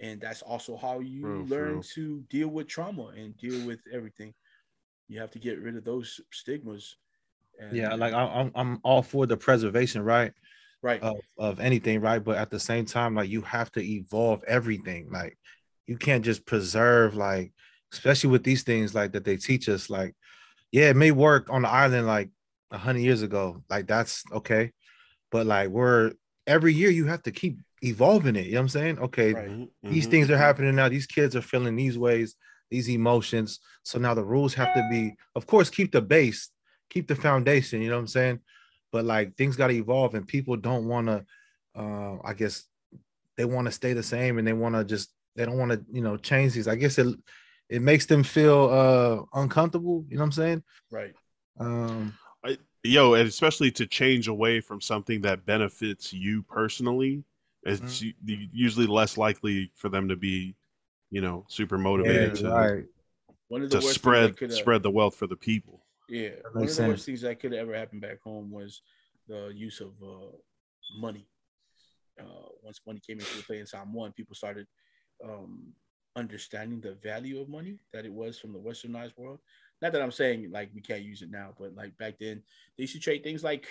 And 0.00 0.20
that's 0.20 0.42
also 0.42 0.76
how 0.76 1.00
you 1.00 1.26
Real, 1.26 1.46
learn 1.46 1.72
real. 1.72 1.82
to 1.94 2.20
deal 2.30 2.46
with 2.48 2.68
trauma 2.68 3.06
and 3.16 3.36
deal 3.36 3.66
with 3.66 3.80
everything. 3.92 4.32
You 5.08 5.18
have 5.18 5.32
to 5.32 5.40
get 5.40 5.60
rid 5.60 5.74
of 5.76 5.82
those 5.84 6.20
stigmas. 6.30 6.96
And, 7.58 7.76
yeah, 7.76 7.94
like 7.94 8.12
I'm 8.14 8.50
I'm 8.54 8.80
all 8.82 9.02
for 9.02 9.26
the 9.26 9.36
preservation, 9.36 10.02
right? 10.02 10.32
right, 10.82 11.02
of, 11.02 11.16
of 11.38 11.60
anything, 11.60 12.00
right? 12.00 12.22
But 12.22 12.36
at 12.38 12.50
the 12.50 12.60
same 12.60 12.84
time, 12.84 13.14
like 13.14 13.28
you 13.28 13.42
have 13.42 13.70
to 13.72 13.80
evolve 13.80 14.44
everything. 14.46 15.08
Like 15.10 15.36
you 15.86 15.96
can't 15.96 16.24
just 16.24 16.46
preserve, 16.46 17.14
like, 17.14 17.52
especially 17.92 18.30
with 18.30 18.44
these 18.44 18.62
things 18.62 18.94
like 18.94 19.12
that 19.12 19.24
they 19.24 19.36
teach 19.36 19.68
us, 19.68 19.90
like, 19.90 20.14
yeah, 20.72 20.90
it 20.90 20.96
may 20.96 21.10
work 21.10 21.48
on 21.50 21.62
the 21.62 21.68
island 21.68 22.06
like 22.06 22.30
a 22.70 22.78
hundred 22.78 23.00
years 23.00 23.22
ago. 23.22 23.62
Like 23.70 23.86
that's 23.86 24.22
okay. 24.32 24.72
But 25.30 25.46
like 25.46 25.68
we're 25.68 26.12
every 26.46 26.72
year 26.74 26.90
you 26.90 27.06
have 27.06 27.22
to 27.24 27.32
keep 27.32 27.58
evolving 27.82 28.36
it. 28.36 28.46
You 28.46 28.52
know 28.52 28.58
what 28.58 28.62
I'm 28.62 28.68
saying? 28.68 28.98
Okay, 28.98 29.34
Right. 29.34 29.48
Mhm, 29.48 29.68
these 29.90 30.06
things 30.06 30.30
are 30.30 30.38
happening 30.38 30.74
now. 30.74 30.88
These 30.88 31.06
kids 31.06 31.36
are 31.36 31.42
feeling 31.42 31.76
these 31.76 31.98
ways, 31.98 32.34
these 32.70 32.88
emotions. 32.90 33.60
So 33.84 33.98
now 33.98 34.14
the 34.14 34.24
rules 34.24 34.54
have 34.54 34.72
to 34.74 34.88
be, 34.90 35.14
of 35.34 35.46
course, 35.46 35.70
keep 35.70 35.92
the 35.92 36.02
base, 36.02 36.50
keep 36.90 37.08
the 37.08 37.16
foundation. 37.16 37.82
You 37.82 37.90
know 37.90 37.96
what 37.96 38.02
I'm 38.02 38.06
saying? 38.08 38.40
But 38.92 39.04
like 39.04 39.36
things 39.36 39.56
got 39.56 39.68
to 39.68 39.74
evolve, 39.74 40.14
and 40.14 40.26
people 40.26 40.56
don't 40.56 40.88
want 40.88 41.06
to. 41.08 41.24
Uh, 41.74 42.16
I 42.24 42.34
guess 42.34 42.64
they 43.36 43.44
want 43.44 43.66
to 43.66 43.72
stay 43.72 43.92
the 43.92 44.02
same, 44.02 44.38
and 44.38 44.46
they 44.46 44.52
want 44.52 44.74
to 44.74 44.84
just 44.84 45.10
they 45.36 45.44
don't 45.44 45.58
want 45.58 45.72
to 45.72 45.84
you 45.92 46.02
know 46.02 46.16
change 46.16 46.54
these. 46.54 46.68
I 46.68 46.76
guess 46.76 46.98
it 46.98 47.14
it 47.68 47.82
makes 47.82 48.06
them 48.06 48.22
feel 48.22 48.68
uh 48.70 49.38
uncomfortable. 49.40 50.04
You 50.08 50.16
know 50.16 50.22
what 50.22 50.26
I'm 50.26 50.32
saying? 50.32 50.62
right. 50.90 51.14
Um, 51.60 52.14
I, 52.44 52.58
Yo, 52.84 53.14
and 53.14 53.28
especially 53.28 53.70
to 53.72 53.86
change 53.86 54.28
away 54.28 54.60
from 54.60 54.80
something 54.80 55.20
that 55.22 55.44
benefits 55.44 56.12
you 56.12 56.42
personally, 56.44 57.24
it's 57.64 58.02
Mm-hmm. 58.02 58.44
usually 58.52 58.86
less 58.86 59.18
likely 59.18 59.70
for 59.74 59.88
them 59.88 60.08
to 60.08 60.16
be, 60.16 60.54
you 61.10 61.20
know, 61.20 61.44
super 61.48 61.76
yeah, 61.76 61.82
motivated 61.82 62.34
to, 62.36 62.48
right. 62.48 62.84
One 63.48 63.62
of 63.62 63.70
the 63.70 63.80
to 63.80 63.82
spread 63.82 64.38
things 64.38 64.52
that 64.52 64.56
spread 64.58 64.82
the 64.82 64.90
wealth 64.90 65.16
for 65.16 65.26
the 65.26 65.36
people. 65.36 65.82
Yeah, 66.08 66.30
one 66.52 66.64
of 66.64 66.76
the 66.76 66.88
worst 66.88 67.06
things 67.06 67.20
that 67.22 67.38
could 67.38 67.52
ever 67.52 67.74
happen 67.74 68.00
back 68.00 68.22
home 68.22 68.50
was 68.50 68.82
the 69.28 69.52
use 69.54 69.80
of 69.80 69.92
uh, 70.02 70.36
money. 70.98 71.28
Uh, 72.18 72.48
once 72.62 72.80
money 72.86 73.00
came 73.06 73.18
into 73.18 73.44
play 73.44 73.58
in 73.58 73.66
Samoa, 73.66 74.10
people 74.10 74.34
started 74.34 74.66
um, 75.22 75.72
understanding 76.16 76.80
the 76.80 76.94
value 77.02 77.40
of 77.40 77.48
money 77.48 77.78
that 77.92 78.04
it 78.04 78.12
was 78.12 78.38
from 78.38 78.52
the 78.52 78.58
westernized 78.58 79.16
world. 79.16 79.38
Not 79.80 79.92
that 79.92 80.02
I'm 80.02 80.10
saying 80.10 80.50
like 80.50 80.70
we 80.74 80.80
can't 80.80 81.02
use 81.02 81.22
it 81.22 81.30
now, 81.30 81.54
but 81.58 81.74
like 81.74 81.96
back 81.98 82.14
then 82.18 82.42
they 82.76 82.82
used 82.82 82.94
to 82.94 83.00
trade 83.00 83.22
things 83.22 83.44
like 83.44 83.66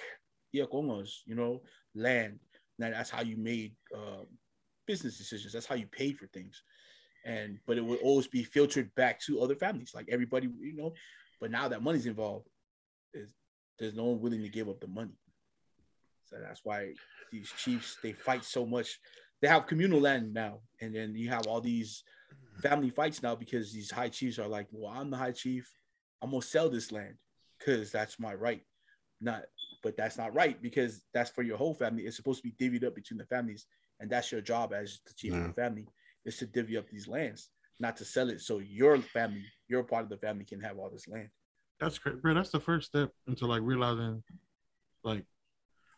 iakongos, 0.55 1.22
you 1.26 1.35
know, 1.35 1.61
land. 1.95 2.39
Now 2.80 2.91
that's 2.91 3.09
how 3.09 3.22
you 3.22 3.35
made 3.35 3.76
uh, 3.93 4.23
business 4.85 5.18
decisions. 5.18 5.53
That's 5.53 5.65
how 5.65 5.76
you 5.76 5.88
paid 5.88 6.18
for 6.18 6.27
things. 6.27 6.64
And 7.26 7.59
but 7.68 7.77
it 7.77 7.84
would 7.84 7.99
always 7.99 8.27
be 8.27 8.43
filtered 8.43 8.93
back 8.95 9.19
to 9.22 9.41
other 9.41 9.55
families, 9.55 9.91
like 9.93 10.07
everybody, 10.09 10.47
you 10.59 10.76
know. 10.76 10.93
But 11.39 11.51
now 11.51 11.68
that 11.68 11.84
money's 11.84 12.05
involved, 12.05 12.47
is 13.14 13.34
there's 13.80 13.95
no 13.95 14.05
one 14.05 14.22
willing 14.22 14.41
to 14.41 14.49
give 14.49 14.69
up 14.69 14.80
the 14.80 14.88
money. 14.88 15.18
So 16.26 16.38
that's 16.41 16.61
why 16.64 16.93
these 17.31 17.51
chiefs 17.57 17.97
they 18.01 18.14
fight 18.14 18.43
so 18.43 18.65
much. 18.65 18.99
They 19.41 19.47
have 19.47 19.68
communal 19.68 20.01
land 20.01 20.34
now, 20.34 20.61
and 20.81 20.95
then 20.95 21.15
you 21.15 21.30
have 21.30 21.47
all 21.47 21.61
these 21.61 22.03
family 22.61 22.89
fights 22.89 23.22
now 23.22 23.35
because 23.35 23.72
these 23.72 23.91
high 23.91 24.09
chiefs 24.09 24.39
are 24.39 24.47
like, 24.47 24.68
"Well, 24.72 24.91
I'm 24.91 25.09
the 25.09 25.18
high 25.18 25.31
chief. 25.31 25.72
I'm 26.22 26.31
gonna 26.31 26.41
sell 26.41 26.69
this 26.69 26.91
land 26.91 27.18
because 27.57 27.91
that's 27.91 28.19
my 28.19 28.34
right." 28.34 28.65
Not, 29.22 29.45
but 29.84 29.95
that's 29.95 30.18
not 30.18 30.34
right 30.34 30.61
because 30.61 31.01
that's 31.14 31.31
for 31.31 31.43
your 31.43 31.57
whole 31.57 31.73
family. 31.73 32.05
It's 32.05 32.18
supposed 32.18 32.43
to 32.43 32.49
be 32.49 32.55
divvied 32.55 32.84
up 32.84 32.95
between 32.95 33.18
the 33.19 33.26
families, 33.26 33.68
and 33.99 34.09
that's 34.09 34.31
your 34.31 34.41
job 34.41 34.73
as 34.73 34.99
the 35.05 35.14
chief 35.14 35.34
of 35.34 35.43
the 35.43 35.53
family 35.53 35.88
is 36.26 36.38
to 36.38 36.45
divvy 36.45 36.77
up 36.77 36.89
these 36.89 37.07
lands, 37.07 37.49
not 37.79 37.97
to 37.97 38.05
sell 38.05 38.29
it 38.29 38.41
so 38.41 38.59
your 38.59 38.97
family, 38.97 39.45
your 39.67 39.83
part 39.83 40.03
of 40.03 40.09
the 40.09 40.17
family, 40.17 40.45
can 40.45 40.59
have 40.61 40.77
all 40.77 40.89
this 40.89 41.07
land. 41.07 41.29
That's 41.79 41.99
great, 41.99 42.21
bro. 42.21 42.33
That's 42.33 42.49
the 42.49 42.59
first 42.59 42.87
step 42.87 43.11
into 43.27 43.45
like 43.45 43.61
realizing, 43.61 44.23
like, 45.03 45.25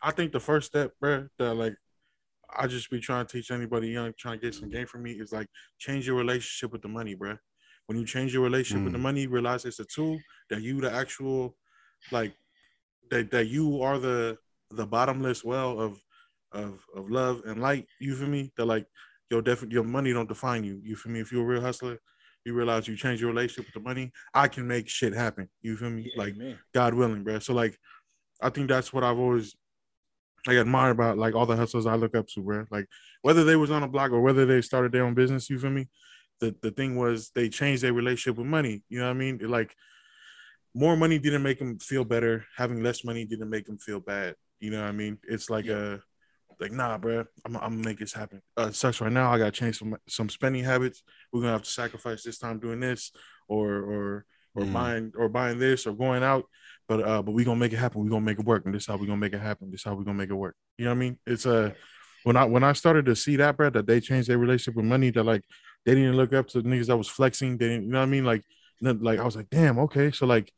I 0.02 0.10
think 0.10 0.32
the 0.32 0.40
first 0.40 0.66
step, 0.66 0.92
bro, 1.00 1.28
that 1.38 1.54
like 1.54 1.76
I 2.54 2.66
just 2.66 2.90
be 2.90 3.00
trying 3.00 3.26
to 3.26 3.32
teach 3.32 3.50
anybody 3.50 3.88
young 3.88 4.12
trying 4.18 4.40
to 4.40 4.46
get 4.46 4.54
some 4.54 4.68
game 4.70 4.86
from 4.86 5.02
me 5.02 5.12
is 5.12 5.32
like 5.32 5.46
change 5.78 6.06
your 6.06 6.16
relationship 6.16 6.72
with 6.72 6.82
the 6.82 6.88
money, 6.88 7.14
bro. 7.14 7.38
When 7.86 7.98
you 7.98 8.04
change 8.04 8.32
your 8.34 8.42
relationship 8.42 8.84
with 8.84 8.92
the 8.92 8.98
Mm. 8.98 9.02
money, 9.02 9.26
realize 9.26 9.64
it's 9.64 9.80
a 9.80 9.84
tool 9.84 10.20
that 10.48 10.62
you 10.62 10.80
the 10.80 10.92
actual 10.92 11.56
like 12.10 12.34
that 13.10 13.30
that 13.30 13.46
you 13.46 13.82
are 13.82 13.98
the 13.98 14.38
the 14.70 14.86
bottomless 14.86 15.44
well 15.44 15.80
of 15.80 16.02
of 16.52 16.84
of 16.94 17.10
love 17.10 17.42
and 17.46 17.60
light. 17.60 17.86
You 18.00 18.14
feel 18.16 18.28
me? 18.28 18.52
That 18.56 18.66
like 18.66 18.86
your 19.30 19.42
definitely 19.42 19.74
your 19.74 19.84
money 19.84 20.12
don't 20.12 20.28
define 20.28 20.64
you. 20.64 20.80
You 20.82 20.96
feel 20.96 21.12
me? 21.12 21.20
If 21.20 21.32
you're 21.32 21.42
a 21.42 21.46
real 21.46 21.60
hustler, 21.60 21.98
you 22.44 22.54
realize 22.54 22.88
you 22.88 22.96
change 22.96 23.20
your 23.20 23.30
relationship 23.30 23.66
with 23.66 23.74
the 23.82 23.88
money. 23.88 24.12
I 24.34 24.48
can 24.48 24.66
make 24.66 24.88
shit 24.88 25.14
happen. 25.14 25.48
You 25.62 25.76
feel 25.76 25.90
me? 25.90 26.12
Like 26.16 26.36
man. 26.36 26.58
God 26.74 26.94
willing, 26.94 27.22
bro. 27.22 27.38
So 27.38 27.54
like, 27.54 27.78
I 28.42 28.50
think 28.50 28.68
that's 28.68 28.92
what 28.92 29.04
I've 29.04 29.18
always 29.18 29.54
like 30.46 30.56
admired 30.56 30.92
about 30.92 31.18
like 31.18 31.34
all 31.34 31.44
the 31.46 31.56
hustlers 31.56 31.86
I 31.86 31.96
look 31.96 32.16
up 32.16 32.26
to, 32.28 32.40
bro. 32.42 32.64
Like 32.70 32.86
whether 33.22 33.44
they 33.44 33.56
was 33.56 33.70
on 33.70 33.82
a 33.82 33.88
block 33.88 34.10
or 34.10 34.20
whether 34.20 34.46
they 34.46 34.62
started 34.62 34.90
their 34.92 35.04
own 35.04 35.14
business, 35.14 35.50
you 35.50 35.58
feel 35.58 35.70
me? 35.70 35.88
The 36.40 36.54
the 36.62 36.70
thing 36.70 36.96
was 36.96 37.30
they 37.34 37.48
changed 37.48 37.82
their 37.82 37.92
relationship 37.92 38.38
with 38.38 38.46
money. 38.46 38.82
You 38.88 38.98
know 39.00 39.06
what 39.06 39.10
I 39.16 39.18
mean? 39.18 39.38
Like 39.42 39.74
more 40.74 40.96
money 40.96 41.18
didn't 41.18 41.42
make 41.42 41.58
them 41.58 41.78
feel 41.78 42.04
better. 42.04 42.46
Having 42.56 42.82
less 42.82 43.04
money 43.04 43.24
didn't 43.26 43.50
make 43.50 43.66
them 43.66 43.76
feel 43.78 44.00
bad. 44.00 44.34
You 44.60 44.70
know 44.70 44.80
what 44.80 44.88
I 44.88 44.92
mean? 44.92 45.18
It's 45.24 45.50
like 45.50 45.66
Yeah. 45.66 45.74
a 45.96 45.98
like 46.60 46.72
nah, 46.72 46.98
bro. 46.98 47.24
I'm, 47.44 47.56
I'm 47.56 47.60
gonna 47.72 47.84
make 47.84 47.98
this 47.98 48.12
happen. 48.12 48.42
Uh, 48.58 48.66
it 48.68 48.74
sucks 48.74 49.00
right 49.00 49.12
now. 49.12 49.32
I 49.32 49.38
gotta 49.38 49.50
change 49.50 49.78
some 49.78 49.96
some 50.08 50.28
spending 50.28 50.64
habits. 50.64 51.02
We're 51.32 51.40
gonna 51.40 51.52
have 51.52 51.62
to 51.62 51.70
sacrifice 51.70 52.22
this 52.22 52.38
time 52.38 52.58
doing 52.58 52.80
this, 52.80 53.12
or 53.48 53.68
or 53.78 54.24
or 54.54 54.64
Mm. 54.64 54.72
buying 54.72 55.12
or 55.16 55.28
buying 55.28 55.58
this 55.58 55.86
or 55.86 55.92
going 55.92 56.22
out. 56.22 56.44
But 56.88 57.06
uh, 57.06 57.22
but 57.22 57.32
we 57.32 57.44
gonna 57.44 57.60
make 57.60 57.72
it 57.72 57.78
happen. 57.78 58.02
We 58.02 58.10
gonna 58.10 58.24
make 58.24 58.38
it 58.38 58.44
work, 58.44 58.66
and 58.66 58.74
this 58.74 58.86
how 58.86 58.96
we 58.96 59.06
gonna 59.06 59.16
make 59.16 59.32
it 59.32 59.40
happen. 59.40 59.70
This 59.70 59.84
how 59.84 59.94
we 59.94 60.04
gonna 60.04 60.18
make 60.18 60.30
it 60.30 60.34
work. 60.34 60.56
You 60.76 60.86
know 60.86 60.90
what 60.90 60.96
I 60.96 60.98
mean? 60.98 61.18
It's 61.26 61.46
a 61.46 61.66
uh, 61.66 61.70
when 62.24 62.36
I 62.36 62.44
when 62.44 62.64
I 62.64 62.72
started 62.72 63.06
to 63.06 63.16
see 63.16 63.36
that, 63.36 63.56
bro, 63.56 63.70
that 63.70 63.86
they 63.86 64.00
changed 64.00 64.28
their 64.28 64.38
relationship 64.38 64.74
with 64.76 64.84
money. 64.86 65.10
That 65.10 65.24
like 65.24 65.44
they 65.86 65.94
didn't 65.94 66.16
look 66.16 66.32
up 66.32 66.48
to 66.48 66.62
niggas 66.62 66.86
that 66.88 66.96
was 66.96 67.08
flexing. 67.08 67.56
They 67.58 67.68
didn't, 67.68 67.84
you 67.84 67.90
know 67.92 68.00
what 68.00 68.06
I 68.06 68.10
mean? 68.10 68.24
Like 68.24 68.42
like 68.82 69.18
I 69.18 69.24
was 69.24 69.36
like, 69.36 69.50
damn, 69.50 69.78
okay, 69.78 70.10
so 70.10 70.26
like 70.26 70.52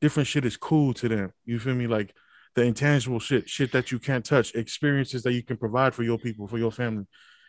different 0.00 0.28
shit 0.28 0.44
is 0.44 0.56
cool 0.56 0.94
to 0.94 1.08
them. 1.08 1.32
You 1.44 1.58
feel 1.58 1.74
me? 1.74 1.86
Like 1.86 2.14
the 2.54 2.62
intangible 2.62 3.18
shit, 3.18 3.48
shit 3.48 3.72
that 3.72 3.90
you 3.90 3.98
can't 3.98 4.24
touch, 4.24 4.54
experiences 4.54 5.22
that 5.22 5.32
you 5.32 5.42
can 5.42 5.56
provide 5.56 5.94
for 5.94 6.02
your 6.02 6.18
people, 6.18 6.46
for 6.46 6.58
your 6.58 6.72
family. 6.72 7.06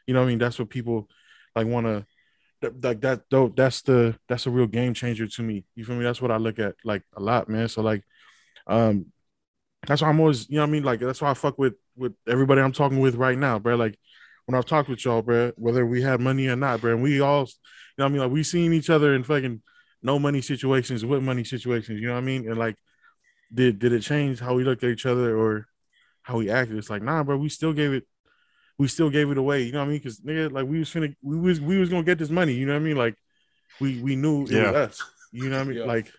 You 0.07 0.13
know 0.13 0.21
what 0.21 0.27
I 0.27 0.29
mean? 0.29 0.39
That's 0.39 0.59
what 0.59 0.69
people 0.69 1.09
like 1.55 1.67
want 1.67 1.85
to 1.85 2.05
like 2.81 3.01
that 3.01 3.23
though 3.29 3.49
that's 3.49 3.81
the 3.81 4.15
that's 4.29 4.45
a 4.45 4.49
real 4.49 4.67
game 4.67 4.93
changer 4.93 5.27
to 5.27 5.41
me. 5.41 5.65
You 5.75 5.85
feel 5.85 5.95
me? 5.95 6.03
That's 6.03 6.21
what 6.21 6.31
i 6.31 6.37
look 6.37 6.59
at 6.59 6.75
like 6.83 7.03
a 7.15 7.21
lot 7.21 7.49
man. 7.49 7.67
So 7.67 7.81
like 7.81 8.03
um 8.67 9.07
that's 9.85 10.01
why 10.01 10.07
i'm 10.07 10.19
always 10.19 10.49
you 10.49 10.55
know 10.55 10.61
what 10.61 10.69
i 10.69 10.71
mean? 10.71 10.83
Like 10.83 10.99
that's 10.99 11.21
why 11.21 11.31
i 11.31 11.33
fuck 11.33 11.57
with 11.57 11.73
with 11.95 12.13
everybody 12.27 12.61
i'm 12.61 12.71
talking 12.71 12.99
with 12.99 13.15
right 13.15 13.37
now 13.37 13.59
bro 13.59 13.75
like 13.75 13.99
when 14.45 14.55
i've 14.57 14.65
talked 14.65 14.89
with 14.89 15.05
y'all 15.05 15.21
bro 15.21 15.51
whether 15.57 15.85
we 15.85 16.01
had 16.01 16.19
money 16.19 16.47
or 16.47 16.55
not 16.55 16.81
bro 16.81 16.93
and 16.93 17.03
we 17.03 17.21
all 17.21 17.41
you 17.41 17.45
know 17.99 18.05
what 18.05 18.09
i 18.09 18.09
mean? 18.09 18.21
Like 18.21 18.31
we 18.31 18.43
seen 18.43 18.73
each 18.73 18.89
other 18.89 19.13
in 19.13 19.23
fucking 19.23 19.61
no 20.01 20.17
money 20.17 20.41
situations 20.41 21.05
with 21.05 21.21
money 21.21 21.43
situations 21.43 21.99
you 21.99 22.07
know 22.07 22.13
what 22.13 22.19
i 22.19 22.25
mean? 22.25 22.49
And 22.49 22.57
like 22.57 22.75
did 23.53 23.79
did 23.79 23.93
it 23.93 24.01
change 24.01 24.39
how 24.39 24.53
we 24.55 24.63
looked 24.63 24.83
at 24.83 24.89
each 24.89 25.05
other 25.05 25.37
or 25.37 25.67
how 26.23 26.37
we 26.37 26.49
acted 26.49 26.77
it's 26.77 26.89
like 26.89 27.01
nah 27.03 27.23
bro 27.23 27.37
we 27.37 27.49
still 27.49 27.73
gave 27.73 27.93
it 27.93 28.05
we 28.79 28.87
still 28.87 29.11
gave 29.11 29.29
it 29.29 29.37
away. 29.37 29.61
You 29.61 29.71
know 29.71 29.79
what 29.79 29.85
I 29.85 29.89
mean? 29.89 29.97
Because 29.99 30.19
nigga, 30.21 30.51
like 30.51 30.65
we 30.65 30.79
was 30.79 30.89
finna, 30.89 31.15
we 31.21 31.37
was 31.37 31.61
we 31.61 31.77
was 31.77 31.89
gonna 31.89 32.03
get 32.03 32.17
this 32.17 32.31
money. 32.31 32.53
You 32.53 32.65
know 32.65 32.73
what 32.73 32.81
I 32.81 32.83
mean? 32.83 32.97
Like 32.97 33.15
we 33.79 34.01
we 34.01 34.15
knew 34.15 34.43
it 34.45 34.49
Yeah. 34.51 34.71
was 34.71 34.89
us. 34.89 35.03
You 35.31 35.49
know 35.49 35.57
what 35.57 35.61
I 35.61 35.69
mean? 35.69 35.77
Yeah. 35.77 35.85
Like 35.85 36.11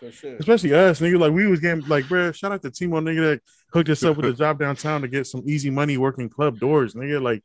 For 0.00 0.10
sure. 0.10 0.34
especially 0.36 0.74
us, 0.74 1.00
nigga. 1.00 1.20
Like 1.20 1.32
we 1.32 1.46
was 1.46 1.60
getting 1.60 1.86
like, 1.86 2.08
bro. 2.08 2.32
Shout 2.32 2.50
out 2.50 2.62
to 2.62 2.70
Timo, 2.70 3.00
nigga, 3.00 3.20
that 3.30 3.42
hooked 3.72 3.90
us 3.90 4.02
up 4.02 4.16
with 4.16 4.26
a 4.26 4.32
job 4.42 4.58
downtown 4.58 5.02
to 5.02 5.08
get 5.08 5.28
some 5.28 5.44
easy 5.46 5.70
money 5.70 5.98
working 5.98 6.28
club 6.28 6.58
doors, 6.58 6.94
nigga. 6.94 7.22
Like, 7.22 7.44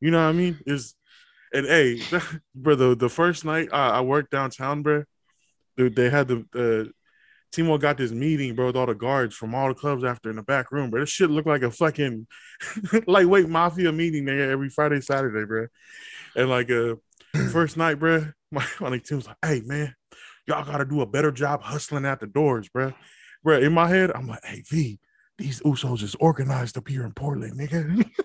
you 0.00 0.10
know 0.10 0.18
what 0.24 0.30
I 0.30 0.32
mean? 0.32 0.58
Is 0.66 0.96
and 1.54 1.64
hey, 1.66 2.02
bro, 2.54 2.74
the, 2.74 2.96
the 2.96 3.08
first 3.08 3.44
night 3.44 3.68
I, 3.72 3.90
I 3.90 4.00
worked 4.00 4.32
downtown, 4.32 4.82
bro, 4.82 5.04
dude, 5.76 5.94
they 5.94 6.10
had 6.10 6.26
the 6.26 6.44
uh, 6.88 6.90
Timo 7.52 7.80
got 7.80 7.98
this 7.98 8.12
meeting, 8.12 8.54
bro, 8.54 8.66
with 8.66 8.76
all 8.76 8.86
the 8.86 8.94
guards 8.94 9.34
from 9.34 9.54
all 9.54 9.68
the 9.68 9.74
clubs 9.74 10.04
after 10.04 10.30
in 10.30 10.36
the 10.36 10.42
back 10.42 10.70
room, 10.70 10.90
bro. 10.90 11.00
This 11.00 11.10
shit 11.10 11.30
looked 11.30 11.48
like 11.48 11.62
a 11.62 11.70
fucking 11.70 12.26
lightweight 13.06 13.48
mafia 13.48 13.92
meeting, 13.92 14.24
nigga, 14.24 14.48
every 14.48 14.68
Friday, 14.68 15.00
Saturday, 15.00 15.44
bro. 15.46 15.66
And 16.36 16.48
like 16.48 16.70
uh 16.70 16.94
first 17.52 17.76
night, 17.76 17.96
bro, 17.96 18.26
my, 18.52 18.64
my 18.80 18.98
team 18.98 19.18
was 19.18 19.26
like, 19.26 19.36
hey 19.44 19.62
man, 19.64 19.94
y'all 20.46 20.64
gotta 20.64 20.84
do 20.84 21.00
a 21.00 21.06
better 21.06 21.32
job 21.32 21.62
hustling 21.62 22.06
at 22.06 22.20
the 22.20 22.26
doors, 22.26 22.68
bro. 22.68 22.92
Bro, 23.42 23.60
in 23.60 23.72
my 23.72 23.88
head, 23.88 24.12
I'm 24.14 24.28
like, 24.28 24.44
hey 24.44 24.62
V, 24.68 25.00
these 25.38 25.60
Usos 25.60 26.02
is 26.02 26.14
organized 26.16 26.76
up 26.76 26.86
here 26.86 27.04
in 27.04 27.12
Portland, 27.12 27.58
nigga. 27.58 28.08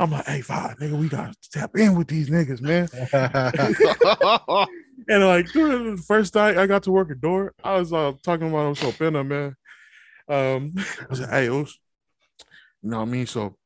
I'm 0.00 0.10
like, 0.10 0.26
hey, 0.26 0.40
five, 0.40 0.78
nigga, 0.78 0.98
we 0.98 1.08
gotta 1.08 1.34
tap 1.52 1.76
in 1.76 1.96
with 1.96 2.08
these 2.08 2.30
niggas, 2.30 2.62
man. 2.62 2.88
And 5.08 5.24
like 5.24 5.50
during 5.52 5.96
the 5.96 6.02
first 6.02 6.34
night 6.34 6.56
I 6.56 6.66
got 6.66 6.82
to 6.84 6.92
work 6.92 7.10
a 7.10 7.14
door, 7.14 7.54
I 7.62 7.78
was 7.78 7.92
uh, 7.92 8.12
talking 8.22 8.48
about 8.48 8.68
Uso 8.68 8.92
Pena, 8.92 9.24
man. 9.24 9.56
Um, 10.28 10.72
I 10.76 11.06
was 11.10 11.20
like, 11.20 11.30
hey, 11.30 11.48
Us, 11.48 11.78
you 12.82 12.90
know 12.90 12.98
what 12.98 13.08
I 13.08 13.10
mean? 13.10 13.26
So, 13.26 13.56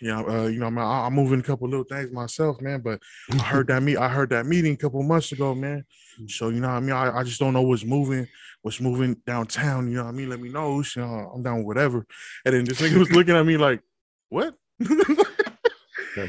you 0.00 0.08
know, 0.08 0.28
uh, 0.28 0.46
you 0.46 0.58
know, 0.58 0.70
man, 0.70 0.84
I, 0.84 1.06
I'm 1.06 1.14
moving 1.14 1.40
a 1.40 1.42
couple 1.42 1.68
little 1.68 1.84
things 1.84 2.10
myself, 2.10 2.60
man. 2.60 2.80
But 2.80 3.00
I 3.32 3.36
heard 3.36 3.68
that 3.68 3.82
meet, 3.82 3.98
I 3.98 4.08
heard 4.08 4.30
that 4.30 4.46
meeting 4.46 4.74
a 4.74 4.76
couple 4.76 5.02
months 5.02 5.32
ago, 5.32 5.54
man. 5.54 5.84
So 6.28 6.48
you 6.48 6.60
know 6.60 6.68
what 6.68 6.74
I 6.74 6.80
mean? 6.80 6.92
I, 6.92 7.18
I 7.18 7.22
just 7.22 7.40
don't 7.40 7.52
know 7.52 7.62
what's 7.62 7.84
moving, 7.84 8.26
what's 8.62 8.80
moving 8.80 9.16
downtown. 9.26 9.88
You 9.88 9.96
know 9.96 10.04
what 10.04 10.10
I 10.10 10.12
mean? 10.12 10.30
Let 10.30 10.40
me 10.40 10.48
know. 10.48 10.82
You 10.96 11.02
know, 11.02 11.32
I'm 11.34 11.42
down 11.42 11.58
with 11.58 11.66
whatever. 11.66 12.06
And 12.44 12.54
then 12.54 12.64
this 12.64 12.80
nigga 12.80 12.98
was 12.98 13.10
looking 13.10 13.36
at 13.36 13.44
me 13.44 13.56
like, 13.56 13.82
what? 14.28 14.54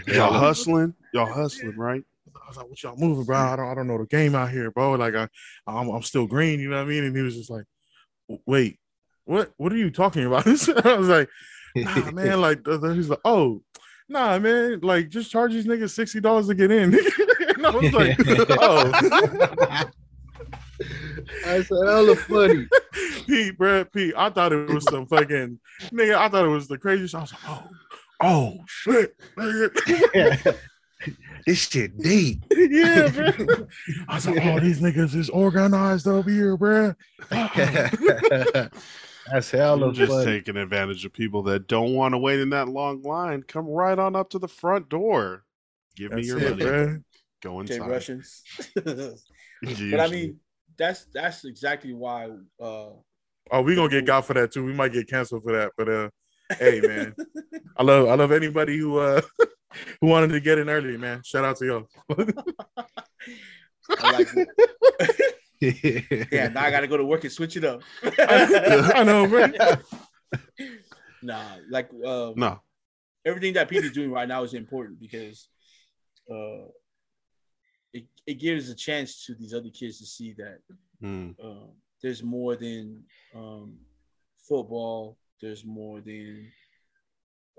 y'all 0.08 0.34
hustling, 0.34 0.94
y'all 1.14 1.32
hustling, 1.32 1.78
right? 1.78 2.04
I 2.52 2.54
was 2.54 2.58
like, 2.58 2.70
"What 2.70 2.84
y'all 2.84 2.98
moving, 2.98 3.24
bro? 3.24 3.38
I 3.38 3.56
don't, 3.56 3.70
I 3.70 3.74
don't 3.74 3.88
know 3.88 3.98
the 3.98 4.06
game 4.06 4.36
out 4.36 4.50
here, 4.50 4.72
bro. 4.72 4.94
Like, 4.94 5.16
I, 5.16 5.30
I'm, 5.66 5.90
I'm 5.90 6.02
still 6.02 6.28
green. 6.28 6.60
You 6.60 6.70
know 6.70 6.78
what 6.78 6.84
I 6.84 6.90
mean?" 6.90 7.06
And 7.06 7.16
he 7.16 7.22
was 7.22 7.36
just 7.36 7.50
like, 7.50 7.64
"Wait, 8.46 8.78
what? 9.24 9.52
What 9.56 9.72
are 9.72 9.78
you 9.78 9.90
talking 9.90 10.26
about?" 10.26 10.46
I 10.86 10.98
was 10.98 11.08
like, 11.08 11.30
"Nah, 11.76 12.12
man. 12.14 12.42
Like, 12.42 12.60
he's 12.68 13.10
like, 13.10 13.22
oh, 13.24 13.62
nah, 14.10 14.38
man. 14.38 14.82
Like, 14.82 15.08
just 15.08 15.32
charge 15.32 15.54
these 15.54 15.66
niggas 15.66 15.92
sixty 15.92 16.20
dollars 16.20 16.48
to 16.48 16.56
get 16.56 16.72
in." 16.72 16.94
and 17.56 17.66
I 17.66 17.70
was 17.70 17.94
like, 17.94 18.18
"Oh." 18.60 19.84
That's 21.46 21.70
hella 21.70 22.16
funny. 22.16 22.68
Pete, 23.28 23.58
bro, 23.58 23.86
Pete, 23.86 24.14
I 24.18 24.30
thought 24.30 24.52
it 24.52 24.68
was 24.68 24.84
some 24.90 25.06
fucking 25.06 25.58
nigga. 25.86 26.16
I 26.16 26.28
thought 26.28 26.44
it 26.44 26.50
was 26.50 26.68
the 26.68 26.78
craziest. 26.78 27.16
I 27.16 27.22
was 27.22 27.32
like, 27.32 27.42
oh, 27.48 27.70
oh 28.22 28.58
shit, 28.68 29.16
nigga. 29.38 30.58
This 31.46 31.70
shit 31.70 31.98
deep. 31.98 32.44
yeah, 32.56 33.08
bro. 33.10 33.28
I 34.08 34.16
was 34.16 34.28
like, 34.28 34.46
oh, 34.46 34.60
these 34.60 34.80
niggas 34.82 35.16
is 35.16 35.30
organized 35.30 36.08
over 36.08 36.30
here, 36.30 36.58
bro. 36.58 36.94
That's 39.32 39.52
hell 39.52 39.84
I'm 39.84 39.94
just 39.94 40.12
funny. 40.12 40.26
taking 40.26 40.58
advantage 40.58 41.06
of 41.06 41.14
people 41.14 41.44
that 41.44 41.68
don't 41.68 41.94
want 41.94 42.14
to 42.14 42.18
wait 42.18 42.40
in 42.40 42.50
that 42.50 42.68
long 42.68 43.02
line. 43.04 43.44
Come 43.44 43.68
right 43.68 43.98
on 43.98 44.16
up 44.16 44.30
to 44.32 44.40
the 44.40 44.48
front 44.48 44.90
door. 44.90 45.44
Give 45.96 46.12
me 46.12 46.26
your 46.26 46.40
it, 46.40 46.50
money. 46.52 46.64
bro. 46.64 46.98
Go 47.44 47.60
Okay, 47.62 47.76
inside. 47.76 47.90
Russians. 47.90 48.44
but 48.76 50.00
I 50.00 50.08
mean, 50.08 50.40
that's 50.78 51.06
that's 51.14 51.46
exactly 51.46 51.94
why. 51.94 52.30
Uh, 52.60 52.90
Oh, 53.54 53.62
we 53.64 53.76
gonna 53.76 53.90
get 53.90 54.06
got 54.06 54.26
for 54.26 54.34
that 54.36 54.52
too. 54.54 54.64
We 54.64 54.72
might 54.74 54.94
get 54.94 55.10
canceled 55.10 55.44
for 55.44 55.52
that, 55.52 55.72
but 55.76 55.90
uh, 55.90 56.10
hey, 56.58 56.80
man, 56.80 57.14
I 57.76 57.84
love 57.84 58.08
I 58.08 58.14
love 58.16 58.32
anybody 58.32 58.78
who 58.78 58.98
uh 59.00 59.22
who 60.00 60.08
wanted 60.08 60.30
to 60.30 60.40
get 60.40 60.58
in 60.60 60.70
early, 60.70 60.98
man. 60.98 61.22
Shout 61.24 61.46
out 61.46 61.58
to 61.58 61.66
y'all. 61.66 61.88
Like, 64.02 64.28
yeah, 65.60 66.48
now 66.48 66.64
I 66.64 66.72
got 66.72 66.80
to 66.82 66.88
go 66.88 66.98
to 66.98 67.06
work 67.06 67.24
and 67.24 67.34
switch 67.34 67.58
it 67.58 67.66
up. 67.66 67.82
I 68.04 69.04
know, 69.04 69.28
bro. 69.28 69.48
nah, 71.22 71.44
like 71.70 71.90
um, 72.06 72.34
no. 72.38 72.62
everything 73.26 73.54
that 73.54 73.68
Pete 73.70 73.84
is 73.84 73.92
doing 73.92 74.12
right 74.12 74.28
now 74.28 74.44
is 74.44 74.54
important 74.54 75.00
because 75.00 75.50
uh, 76.32 76.68
it, 77.94 78.06
it 78.26 78.36
gives 78.36 78.70
a 78.70 78.76
chance 78.76 79.26
to 79.26 79.36
these 79.36 79.54
other 79.54 79.70
kids 79.70 80.00
to 80.00 80.06
see 80.06 80.34
that 80.38 80.60
Mm. 81.04 81.34
um, 81.44 81.70
there's 82.04 82.22
more 82.22 82.56
than 82.56 83.04
um, 83.36 83.76
football. 84.48 85.18
There's 85.42 85.66
more 85.66 86.00
than 86.00 86.52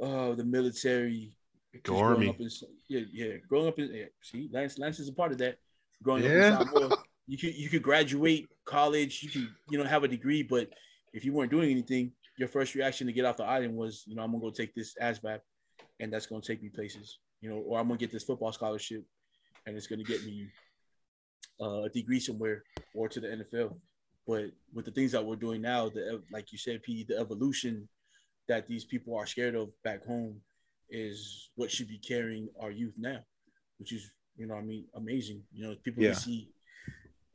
uh, 0.01 0.34
the 0.34 0.44
military. 0.44 1.36
Because 1.73 1.90
Go 1.90 2.01
growing 2.01 2.28
up 2.28 2.40
in- 2.40 2.51
yeah, 2.89 3.01
yeah, 3.12 3.36
growing 3.49 3.69
up 3.69 3.78
in 3.78 3.93
yeah, 3.94 4.05
see, 4.23 4.49
Lance, 4.53 4.78
Lance 4.78 5.01
is 5.01 5.09
a 5.09 5.12
part 5.12 5.32
of 5.32 5.39
that. 5.39 5.59
Growing 6.03 6.24
Yeah. 6.24 6.55
up 6.59 6.61
in 6.62 6.69
Samoa, 6.69 7.03
you 7.27 7.39
could 7.39 7.55
you 7.55 7.69
could 7.69 7.82
graduate 7.82 8.49
college, 8.65 9.23
you 9.23 9.31
could 9.31 9.49
you 9.70 9.78
know 9.78 9.85
have 9.85 10.05
a 10.05 10.09
degree, 10.09 10.43
but 10.43 10.69
if 11.15 11.24
you 11.24 11.32
weren't 11.32 11.51
doing 11.51 11.70
anything, 11.70 12.12
your 12.39 12.49
first 12.49 12.74
reaction 12.74 13.07
to 13.07 13.12
get 13.12 13.24
off 13.24 13.36
the 13.36 13.44
island 13.44 13.74
was, 13.77 14.05
you 14.07 14.15
know, 14.16 14.23
I'm 14.23 14.32
gonna 14.32 14.43
go 14.43 14.51
take 14.51 14.74
this 14.74 14.94
ASVAB, 15.01 15.40
and 16.01 16.12
that's 16.12 16.27
gonna 16.27 16.43
take 16.43 16.62
me 16.62 16.69
places, 16.69 17.19
you 17.40 17.49
know, 17.49 17.57
or 17.59 17.78
I'm 17.81 17.86
gonna 17.89 17.99
get 17.99 18.11
this 18.11 18.24
football 18.24 18.53
scholarship, 18.53 19.05
and 19.66 19.77
it's 19.77 19.86
gonna 19.86 20.05
get 20.05 20.24
me 20.24 20.49
uh, 21.61 21.82
a 21.82 21.89
degree 21.89 22.20
somewhere 22.20 22.65
or 22.94 23.09
to 23.09 23.20
the 23.20 23.28
NFL. 23.28 23.78
but 24.27 24.51
with 24.73 24.85
the 24.85 24.90
things 24.93 25.11
that 25.12 25.24
we're 25.24 25.36
doing 25.36 25.61
now, 25.62 25.89
the 25.89 26.23
like 26.31 26.53
you 26.53 26.59
said, 26.59 26.82
P, 26.82 27.05
the 27.05 27.19
evolution 27.19 27.89
that 28.49 28.66
these 28.69 28.85
people 28.85 29.16
are 29.16 29.27
scared 29.27 29.55
of 29.55 29.70
back 29.82 30.05
home 30.05 30.40
is 30.93 31.48
what 31.56 31.70
should 31.70 31.89
be 31.89 31.98
carrying 31.98 32.48
our 32.60 32.70
youth 32.70 32.94
now, 32.98 33.19
which 33.78 33.93
is 33.93 34.12
you 34.36 34.47
know 34.47 34.55
what 34.55 34.62
I 34.62 34.66
mean 34.66 34.85
amazing. 34.94 35.43
You 35.52 35.66
know, 35.66 35.77
people 35.82 36.05
Yeah. 36.05 36.12
see. 36.12 36.52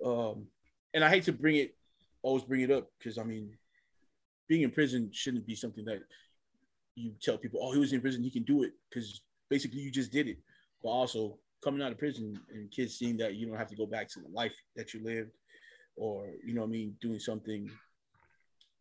Um, 0.03 0.47
and 0.93 1.03
I 1.03 1.09
hate 1.09 1.23
to 1.23 1.34
bring 1.34 1.57
it, 1.57 1.75
always 2.21 2.43
bring 2.43 2.61
it 2.61 2.71
up 2.71 2.89
because 2.97 3.17
I 3.17 3.23
mean, 3.23 3.57
being 4.47 4.61
in 4.61 4.71
prison 4.71 5.09
shouldn't 5.11 5.45
be 5.45 5.55
something 5.55 5.85
that 5.85 6.03
you 6.95 7.13
tell 7.21 7.38
people, 7.38 7.59
oh, 7.61 7.71
he 7.71 7.79
was 7.79 7.93
in 7.93 8.01
prison, 8.01 8.23
he 8.23 8.31
can 8.31 8.43
do 8.43 8.63
it, 8.63 8.73
because 8.89 9.21
basically 9.49 9.79
you 9.79 9.91
just 9.91 10.11
did 10.11 10.27
it. 10.27 10.38
But 10.81 10.89
also 10.89 11.39
coming 11.63 11.81
out 11.81 11.91
of 11.91 11.97
prison 11.97 12.39
and 12.51 12.71
kids 12.71 12.97
seeing 12.97 13.17
that 13.17 13.35
you 13.35 13.47
don't 13.47 13.57
have 13.57 13.69
to 13.69 13.75
go 13.75 13.85
back 13.85 14.07
to 14.09 14.19
the 14.19 14.29
life 14.29 14.55
that 14.75 14.93
you 14.93 15.03
lived, 15.03 15.31
or 15.95 16.31
you 16.45 16.53
know 16.53 16.61
what 16.61 16.67
I 16.67 16.71
mean, 16.71 16.95
doing 17.01 17.19
something 17.19 17.69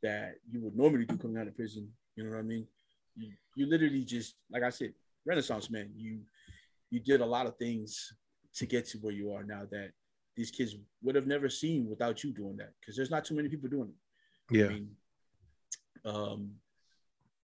that 0.03 0.35
you 0.51 0.61
would 0.61 0.77
normally 0.77 1.07
do 1.07 1.17
coming 1.17 1.39
out 1.39 1.49
of 1.49 1.57
prison. 1.57 1.91
You 2.15 2.25
know 2.25 2.31
what 2.31 2.39
I 2.39 2.43
mean? 2.43 2.67
You 3.17 3.33
you 3.55 3.67
literally 3.67 4.05
just 4.05 4.35
like 4.51 4.63
I 4.63 4.71
said, 4.71 4.93
Renaissance 5.25 5.71
man. 5.71 5.91
You 5.97 6.21
you 6.91 7.01
did 7.01 7.21
a 7.21 7.27
lot 7.27 7.47
of 7.47 7.57
things 7.57 8.13
to 8.55 8.67
get 8.67 8.87
to 8.89 8.99
where 8.99 9.13
you 9.13 9.33
are 9.33 9.43
now 9.45 9.63
that 9.71 9.91
these 10.37 10.51
kids 10.51 10.77
would 11.03 11.15
have 11.15 11.27
never 11.27 11.49
seen 11.49 11.89
without 11.89 12.23
you 12.23 12.33
doing 12.33 12.57
that 12.59 12.73
because 12.81 12.95
there's 12.97 13.11
not 13.11 13.25
too 13.25 13.35
many 13.35 13.49
people 13.49 13.69
doing 13.69 13.89
it. 13.89 14.55
I 14.55 14.59
Yeah. 14.59 14.69
mean, 14.69 14.97
um, 16.05 16.51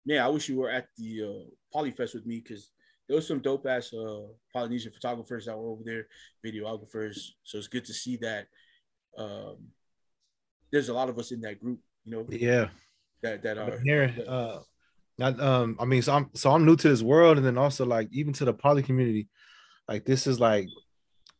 man, 0.05 0.21
I 0.21 0.27
wish 0.27 0.49
you 0.49 0.57
were 0.57 0.69
at 0.69 0.89
the 0.97 1.23
uh, 1.23 1.77
Polyfest 1.77 2.13
with 2.13 2.25
me 2.25 2.41
because 2.41 2.71
there 3.07 3.15
was 3.15 3.27
some 3.27 3.39
dope 3.39 3.65
ass 3.65 3.93
uh, 3.93 4.27
Polynesian 4.53 4.91
photographers 4.91 5.45
that 5.45 5.57
were 5.57 5.69
over 5.69 5.83
there, 5.83 6.07
videographers. 6.45 7.29
So 7.43 7.57
it's 7.57 7.67
good 7.67 7.85
to 7.85 7.93
see 7.93 8.17
that 8.17 8.47
um, 9.17 9.57
there's 10.71 10.89
a 10.89 10.93
lot 10.93 11.09
of 11.09 11.17
us 11.17 11.31
in 11.31 11.41
that 11.41 11.59
group, 11.59 11.79
you 12.05 12.11
know, 12.11 12.25
Yeah. 12.29 12.69
that 13.21 13.43
that 13.43 13.57
are 13.57 13.79
here 13.83 14.13
uh 14.27 14.59
not 15.21 15.39
um 15.39 15.75
i 15.79 15.85
mean 15.85 16.01
so 16.01 16.13
i'm 16.13 16.29
so 16.33 16.51
i'm 16.51 16.65
new 16.65 16.75
to 16.75 16.89
this 16.89 17.01
world 17.01 17.37
and 17.37 17.45
then 17.45 17.57
also 17.57 17.85
like 17.85 18.07
even 18.11 18.33
to 18.33 18.45
the 18.45 18.53
poly 18.53 18.83
community 18.83 19.27
like 19.87 20.03
this 20.05 20.27
is 20.27 20.39
like 20.39 20.67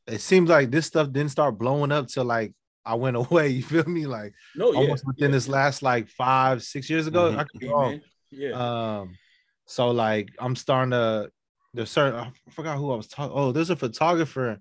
it 0.08 0.22
seems 0.22 0.50
like 0.50 0.72
this 0.72 0.86
stuff 0.86 1.12
didn't 1.12 1.32
start 1.32 1.58
blowing 1.58 1.92
up 1.92 2.08
till 2.08 2.26
like 2.26 2.54
i 2.86 2.94
went 2.96 3.18
away 3.24 3.48
you 3.50 3.64
feel 3.64 3.88
me 3.98 4.06
like 4.06 4.34
no, 4.56 4.72
yeah, 4.72 4.80
almost 4.80 5.06
within 5.06 5.30
yeah. 5.30 5.36
this 5.38 5.48
last 5.48 5.82
like 5.82 6.08
five 6.10 6.62
six 6.64 6.90
years 6.90 7.08
ago 7.08 7.32
Mhm. 7.32 7.38
I 7.40 7.44
could 7.44 7.60
be 7.60 7.68
Yeah, 7.68 7.74
wrong. 7.74 8.02
yeah, 8.32 8.52
um 9.02 9.18
so 9.66 9.92
like 9.92 10.30
i'm 10.40 10.56
starting 10.56 10.92
to 10.92 11.30
there's 11.74 11.90
certain 11.92 12.20
i 12.20 12.32
forgot 12.52 12.78
who 12.78 12.92
i 12.92 12.96
was 12.98 13.08
talking 13.08 13.34
oh 13.36 13.52
there's 13.52 13.70
a 13.70 13.76
photographer 13.86 14.60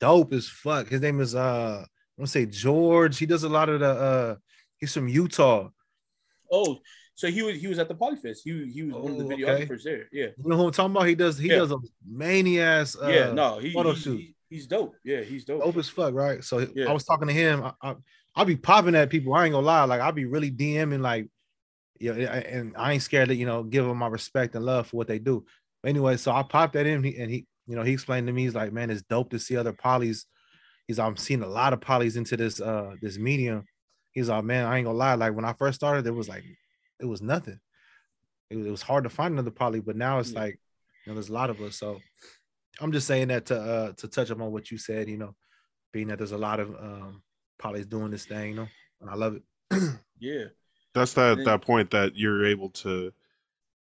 dope 0.00 0.32
as 0.32 0.48
fuck 0.48 0.88
his 0.88 1.00
name 1.02 1.20
is 1.20 1.34
uh 1.34 1.84
i 1.84 1.86
want 2.16 2.26
to 2.26 2.32
say 2.38 2.46
george 2.46 3.18
he 3.18 3.26
does 3.26 3.44
a 3.44 3.48
lot 3.48 3.68
of 3.68 3.80
the 3.80 3.90
uh 3.90 4.34
he's 4.78 4.94
from 4.94 5.08
utah 5.08 5.68
oh, 6.52 6.78
so 7.20 7.28
he 7.30 7.42
was 7.42 7.60
he 7.60 7.66
was 7.66 7.78
at 7.78 7.88
the 7.88 7.94
Polyfest. 7.94 8.38
He 8.44 8.70
he 8.72 8.82
was 8.84 8.94
one 8.94 9.12
of 9.12 9.18
the 9.18 9.24
Oh, 9.24 9.26
okay. 9.32 9.66
videographers 9.66 9.82
there. 9.82 10.08
Yeah, 10.12 10.26
You 10.42 10.48
know 10.50 10.56
who 10.56 10.66
I'm 10.66 10.72
talking 10.72 10.92
about? 10.96 11.06
He 11.08 11.14
does 11.14 11.36
he 11.38 11.48
Yeah. 11.48 11.56
does 11.58 11.70
a 11.72 11.76
mania 12.06 12.64
ass 12.64 12.96
uh, 13.00 13.08
yeah, 13.08 13.32
no, 13.32 13.58
he, 13.58 13.72
photo 13.72 13.92
he- 13.92 14.00
shoot. 14.00 14.16
he- 14.20 14.34
he's 14.48 14.66
dope. 14.66 14.94
Yeah, 15.04 15.20
he's 15.20 15.44
dope. 15.44 15.62
dope 15.62 15.76
as 15.76 15.88
fuck, 15.88 16.14
right? 16.14 16.42
So 16.42 16.66
Yeah. 16.74 16.88
I 16.88 16.92
was 16.92 17.04
talking 17.04 17.28
to 17.28 17.34
him. 17.34 17.62
I, 17.62 17.72
I 17.82 17.94
I'll 18.36 18.44
be 18.46 18.56
popping 18.56 18.94
at 18.94 19.10
people. 19.10 19.34
I 19.34 19.44
ain't 19.44 19.52
gonna 19.52 19.66
lie, 19.66 19.84
like 19.84 20.00
I'll 20.00 20.12
be 20.12 20.24
really 20.24 20.50
DMing 20.50 21.00
like 21.02 21.28
yeah, 22.00 22.12
and 22.14 22.74
I 22.76 22.92
ain't 22.94 23.02
scared 23.02 23.28
to 23.28 23.34
you 23.34 23.44
know 23.44 23.62
give 23.62 23.84
them 23.84 23.98
my 23.98 24.06
respect 24.08 24.54
and 24.54 24.64
love 24.64 24.86
for 24.88 24.96
what 24.96 25.06
they 25.08 25.18
do. 25.18 25.44
But 25.82 25.90
anyway, 25.90 26.16
so 26.16 26.32
I 26.32 26.42
popped 26.42 26.74
at 26.76 26.86
him 26.86 27.02
he, 27.02 27.16
and 27.18 27.30
he 27.30 27.46
you 27.66 27.76
know 27.76 27.82
he 27.82 27.92
explained 27.92 28.26
to 28.28 28.32
me 28.32 28.44
he's 28.44 28.54
like, 28.54 28.72
man, 28.72 28.90
it's 28.90 29.02
dope 29.02 29.30
to 29.30 29.38
see 29.38 29.56
other 29.56 29.72
polys. 29.74 30.24
He's 30.86 30.98
I'm 30.98 31.16
seeing 31.16 31.42
a 31.42 31.46
lot 31.48 31.72
of 31.74 31.80
polys 31.80 32.16
into 32.16 32.36
this 32.36 32.60
uh 32.60 32.94
this 33.02 33.18
medium. 33.18 33.64
He's 34.12 34.28
like, 34.28 34.42
man, 34.44 34.64
I 34.66 34.78
ain't 34.78 34.86
gonna 34.86 34.98
lie. 34.98 35.14
Like 35.14 35.34
when 35.34 35.44
I 35.44 35.52
first 35.52 35.76
started, 35.76 36.06
it 36.06 36.10
was 36.14 36.28
like 36.28 36.42
it 37.00 37.06
was 37.06 37.22
nothing. 37.22 37.60
It 38.50 38.56
was, 38.56 38.66
it 38.66 38.70
was 38.70 38.82
hard 38.82 39.04
to 39.04 39.10
find 39.10 39.32
another 39.34 39.50
poly, 39.50 39.80
but 39.80 39.96
now 39.96 40.18
it's 40.18 40.32
Yeah. 40.32 40.40
like 40.40 40.58
you 41.06 41.10
know 41.10 41.14
there's 41.14 41.28
a 41.30 41.32
lot 41.34 41.50
of 41.50 41.60
us. 41.60 41.76
So 41.76 42.00
I'm 42.80 42.92
just 42.92 43.06
saying 43.06 43.28
that 43.28 43.46
to 43.46 43.60
uh 43.60 43.92
to 43.94 44.08
touch 44.08 44.30
up 44.30 44.40
on 44.40 44.52
what 44.52 44.70
you 44.70 44.78
said, 44.78 45.08
you 45.08 45.16
know, 45.16 45.34
being 45.92 46.08
that 46.08 46.18
there's 46.18 46.32
a 46.32 46.38
lot 46.38 46.60
of 46.60 46.70
um 46.76 47.22
polys 47.60 47.88
doing 47.88 48.10
this 48.10 48.24
thing, 48.24 48.50
you 48.50 48.54
know, 48.56 48.68
and 49.00 49.10
I 49.10 49.14
love 49.14 49.36
it. 49.36 49.42
Yeah, 50.18 50.44
That's 50.92 51.14
that 51.14 51.38
Yeah. 51.38 51.44
that 51.44 51.62
point 51.62 51.90
that 51.92 52.14
you're 52.14 52.44
able 52.44 52.68
to 52.70 53.12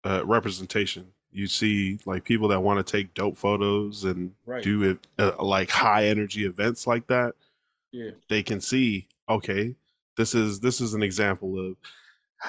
uh, 0.05 0.25
representation. 0.25 1.11
You 1.31 1.47
see 1.47 1.99
like 2.05 2.23
people 2.23 2.47
that 2.47 2.61
want 2.61 2.85
to 2.85 2.91
take 2.91 3.13
dope 3.13 3.37
photos 3.37 4.05
and 4.05 4.33
right. 4.45 4.63
do 4.63 4.83
it 4.83 5.05
uh, 5.19 5.43
like 5.43 5.69
high 5.69 6.05
energy 6.07 6.45
events 6.45 6.87
like 6.87 7.05
that. 7.07 7.35
yeah, 7.91 8.11
They 8.29 8.41
can 8.41 8.61
see 8.61 9.07
okay, 9.27 9.75
this 10.15 10.33
is 10.33 10.59
this 10.59 10.81
is 10.81 10.93
an 10.93 11.03
example 11.03 11.59
of 11.59 11.75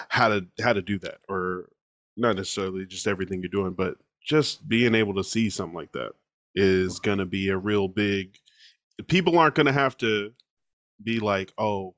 how 0.08 0.28
to 0.28 0.46
how 0.62 0.72
to 0.72 0.82
do 0.82 0.98
that, 1.00 1.18
or 1.28 1.68
not 2.16 2.36
necessarily 2.36 2.86
just 2.86 3.06
everything 3.06 3.40
you're 3.40 3.48
doing, 3.50 3.72
but 3.72 3.96
just 4.24 4.68
being 4.68 4.94
able 4.94 5.14
to 5.14 5.24
see 5.24 5.50
something 5.50 5.74
like 5.74 5.92
that 5.92 6.12
is 6.54 6.98
gonna 6.98 7.26
be 7.26 7.48
a 7.48 7.56
real 7.56 7.88
big. 7.88 8.36
People 9.08 9.38
aren't 9.38 9.54
gonna 9.54 9.72
have 9.72 9.96
to 9.98 10.32
be 11.02 11.18
like, 11.20 11.52
oh, 11.58 11.94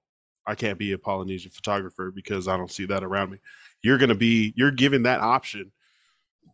I 0.47 0.55
can't 0.55 0.79
be 0.79 0.93
a 0.93 0.99
Polynesian 0.99 1.51
photographer 1.51 2.11
because 2.15 2.49
I 2.49 2.57
don't 2.57 2.71
see 2.71 2.87
that 2.87 3.03
around 3.05 3.31
me. 3.31 3.39
You're 3.83 3.99
gonna 3.99 4.15
be 4.15 4.53
you're 4.57 4.71
giving 4.71 5.03
that 5.05 5.21
option 5.21 5.73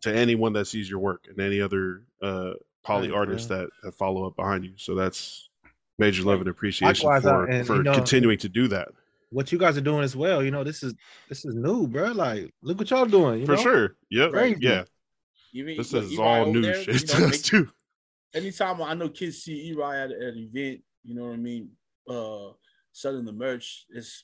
to 0.01 0.15
anyone 0.15 0.53
that 0.53 0.65
sees 0.65 0.89
your 0.89 0.99
work 0.99 1.25
and 1.29 1.39
any 1.39 1.61
other 1.61 2.03
uh 2.21 2.53
poly 2.83 3.11
artists 3.11 3.47
that, 3.47 3.69
that 3.83 3.93
follow 3.93 4.25
up 4.25 4.35
behind 4.35 4.63
you. 4.63 4.73
So 4.77 4.95
that's 4.95 5.49
major 5.97 6.23
love 6.23 6.39
and 6.39 6.47
appreciation 6.49 7.07
Likewise, 7.07 7.25
uh, 7.25 7.29
for 7.29 7.45
and, 7.45 7.67
for 7.67 7.75
you 7.77 7.83
know- 7.83 7.93
continuing 7.93 8.37
to 8.39 8.49
do 8.49 8.67
that. 8.69 8.89
What 9.31 9.51
you 9.51 9.57
guys 9.57 9.77
are 9.77 9.81
doing 9.81 10.03
as 10.03 10.15
well, 10.15 10.43
you 10.43 10.51
know, 10.51 10.63
this 10.63 10.81
is 10.83 10.93
this 11.27 11.45
is 11.45 11.55
new, 11.55 11.87
bro. 11.87 12.11
Like, 12.11 12.53
look 12.61 12.77
what 12.79 12.89
y'all 12.89 13.05
doing, 13.05 13.41
you 13.41 13.45
for 13.45 13.55
know? 13.55 13.61
sure. 13.61 13.95
Yep. 14.09 14.31
Crazy. 14.31 14.57
Yeah. 14.61 14.83
Even 15.53 15.77
This 15.77 15.93
look, 15.93 16.03
is 16.03 16.13
Eli 16.13 16.23
all 16.39 16.51
new 16.53 16.61
there, 16.61 16.75
shit 16.83 16.93
you 16.93 16.99
to 17.07 17.19
know, 17.19 17.25
us 17.27 17.31
make- 17.31 17.43
too. 17.43 17.69
anytime 18.35 18.81
I 18.81 18.93
know 18.93 19.09
kids 19.09 19.43
see 19.43 19.71
Eri 19.71 19.83
at, 19.97 20.11
at 20.11 20.33
an 20.33 20.49
event, 20.53 20.81
you 21.03 21.15
know 21.15 21.23
what 21.25 21.33
I 21.33 21.37
mean, 21.37 21.69
uh, 22.07 22.49
selling 22.91 23.25
the 23.25 23.31
merch, 23.31 23.85
it's 23.89 24.23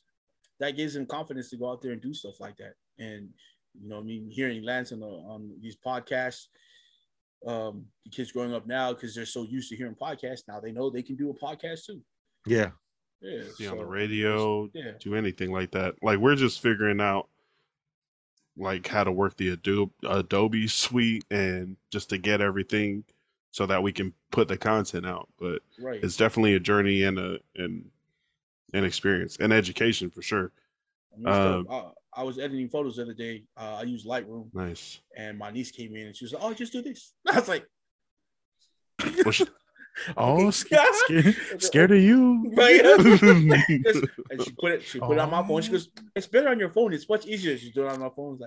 that 0.60 0.76
gives 0.77 0.94
them 0.94 1.06
confidence 1.06 1.49
to 1.49 1.57
go 1.57 1.69
out 1.72 1.82
there 1.82 1.91
and 1.91 2.02
do 2.02 2.14
stuff 2.14 2.40
like 2.40 2.57
that. 2.57 2.73
And 2.98 3.30
you 3.80 3.90
know, 3.90 3.95
what 3.95 4.03
I 4.03 4.06
mean, 4.06 4.30
hearing 4.32 4.64
Lance 4.64 4.91
on, 4.91 4.99
the, 5.02 5.06
on 5.07 5.52
these 5.61 5.76
podcasts, 5.86 6.45
um, 7.45 7.86
the 8.06 8.10
kids 8.11 8.32
growing 8.32 8.53
up 8.53 8.65
now 8.65 8.94
because 8.94 9.14
they're 9.14 9.26
so 9.26 9.44
used 9.44 9.69
to 9.69 9.76
hearing 9.76 9.95
podcasts, 9.95 10.44
now 10.48 10.60
they 10.60 10.72
know 10.72 10.90
they 10.90 11.02
can 11.03 11.15
do 11.15 11.30
a 11.30 11.34
podcast 11.34 11.86
too. 11.86 12.02
Yeah. 12.48 12.72
Yeah, 13.26 13.43
See 13.56 13.68
on 13.68 13.77
the 13.77 13.85
radio, 13.85 14.69
Yeah, 14.73 14.91
do 14.99 15.15
anything 15.15 15.52
like 15.52 15.72
that. 15.72 15.95
Like 16.03 16.19
we're 16.19 16.35
just 16.35 16.61
figuring 16.61 17.02
out 17.02 17.27
like 18.57 18.88
how 18.88 19.03
to 19.03 19.11
work 19.11 19.35
the 19.38 19.49
Adobe 19.49 19.91
Adobe 20.07 20.68
suite 20.68 21.26
and 21.31 21.76
just 21.91 22.10
to 22.11 22.18
get 22.18 22.39
everything 22.39 23.03
so 23.52 23.65
that 23.65 23.81
we 23.81 23.91
can 23.91 24.14
put 24.31 24.47
the 24.47 24.57
content 24.57 25.06
out. 25.06 25.27
But 25.39 25.61
right. 25.80 26.03
it's 26.03 26.18
definitely 26.18 26.53
a 26.53 26.60
journey 26.60 27.03
and 27.03 27.18
a 27.18 27.39
and 27.56 27.89
an 28.73 28.84
experience 28.84 29.38
and 29.39 29.52
education 29.52 30.10
for 30.10 30.22
sure. 30.22 30.52
I, 31.26 31.31
dope. 31.31 31.72
um, 31.72 31.93
I, 32.15 32.22
I 32.22 32.23
was 32.23 32.38
editing 32.38 32.69
photos 32.69 32.97
the 32.97 33.03
other 33.03 33.14
day. 33.14 33.43
Uh, 33.57 33.77
I 33.80 33.84
used 33.84 34.06
Lightroom, 34.06 34.53
Nice. 34.53 34.99
and 35.18 35.38
my 35.38 35.49
niece 35.49 35.72
came 35.72 35.95
in 35.95 36.07
and 36.07 36.15
she 36.15 36.26
was 36.26 36.34
like, 36.34 36.43
"Oh, 36.43 36.53
just 36.53 36.73
do 36.73 36.81
this." 36.81 37.14
I 37.27 37.39
was 37.39 37.47
like, 37.47 37.65
Well, 39.23 39.31
sh- 39.31 39.41
Oh, 40.17 40.49
scared, 40.51 40.81
scared, 40.93 41.35
scared 41.61 41.91
of 41.91 41.99
you. 41.99 42.51
Right. 42.53 42.81
Just- 42.84 43.23
and 44.30 44.41
she 44.43 44.51
put 44.59 44.72
it, 44.73 44.84
she 44.84 44.99
put 44.99 45.13
it 45.13 45.19
on 45.19 45.30
my 45.31 45.45
phone. 45.47 45.61
She 45.61 45.72
goes, 45.72 45.89
"It's 46.15 46.27
better 46.27 46.49
on 46.49 46.59
your 46.59 46.69
phone. 46.69 46.93
It's 46.93 47.07
much 47.07 47.26
easier." 47.26 47.57
She's 47.57 47.73
doing 47.73 47.88
it 47.88 47.93
on 47.93 47.99
my 48.01 48.09
phone. 48.15 48.38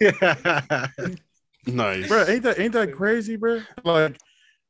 It's 0.00 0.20
like, 0.20 0.90
nice. 1.66 2.08
bro. 2.08 2.24
Ain't 2.26 2.42
that 2.42 2.58
ain't 2.58 2.72
that 2.72 2.92
crazy, 2.92 3.36
bro? 3.36 3.62
Like, 3.84 4.16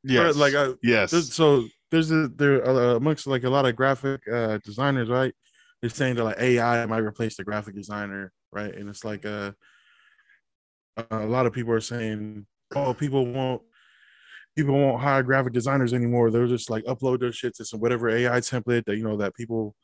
Yes. 0.03 0.35
bro, 0.35 0.41
like 0.41 0.53
I, 0.53 0.73
yes. 0.83 1.09
there's, 1.09 1.33
so 1.33 1.65
there's 1.89 2.11
a, 2.11 2.27
there 2.27 2.67
uh, 2.67 2.95
amongst 2.95 3.25
like 3.25 3.43
a 3.43 3.49
lot 3.49 3.65
of 3.65 3.75
graphic 3.75 4.21
uh, 4.31 4.59
designers, 4.63 5.09
right? 5.09 5.33
They're 5.81 5.89
saying 5.89 6.15
that 6.15 6.23
like 6.25 6.39
AI 6.39 6.85
might 6.85 6.99
replace 6.99 7.37
the 7.37 7.43
graphic 7.43 7.73
designer, 7.75 8.31
right? 8.51 8.73
And 8.73 8.87
it's 8.87 9.03
like 9.03 9.25
uh, 9.25 9.51
a 11.09 11.25
lot 11.25 11.47
of 11.47 11.53
people 11.53 11.73
are 11.73 11.79
saying, 11.81 12.45
oh, 12.75 12.93
people 12.93 13.25
won't 13.25 13.63
people 14.55 14.73
won't 14.73 15.01
hire 15.01 15.23
graphic 15.23 15.53
designers 15.53 15.93
anymore. 15.93 16.31
They'll 16.31 16.47
just 16.47 16.69
like 16.69 16.83
upload 16.85 17.19
their 17.19 17.31
shit 17.31 17.55
to 17.55 17.65
some 17.65 17.79
whatever 17.79 18.09
AI 18.09 18.39
template 18.39 18.85
that 18.85 18.97
you 18.97 19.03
know 19.03 19.17
that 19.17 19.35
people 19.35 19.75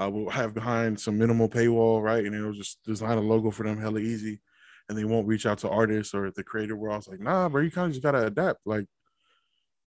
uh, 0.00 0.10
will 0.10 0.30
have 0.30 0.54
behind 0.54 0.98
some 1.00 1.18
minimal 1.18 1.48
paywall, 1.48 2.02
right? 2.02 2.24
And 2.24 2.34
it'll 2.34 2.52
just 2.52 2.82
design 2.84 3.18
a 3.18 3.20
logo 3.20 3.50
for 3.50 3.62
them 3.62 3.80
hella 3.80 4.00
easy, 4.00 4.40
and 4.88 4.98
they 4.98 5.04
won't 5.04 5.28
reach 5.28 5.46
out 5.46 5.58
to 5.58 5.70
artists 5.70 6.14
or 6.14 6.30
the 6.30 6.42
creator 6.42 6.76
world. 6.76 6.94
I 6.94 6.96
was 6.98 7.08
like, 7.08 7.20
nah, 7.20 7.48
bro, 7.48 7.62
you 7.62 7.70
kind 7.70 7.86
of 7.86 7.92
just 7.92 8.02
gotta 8.02 8.26
adapt. 8.26 8.60
Like, 8.66 8.86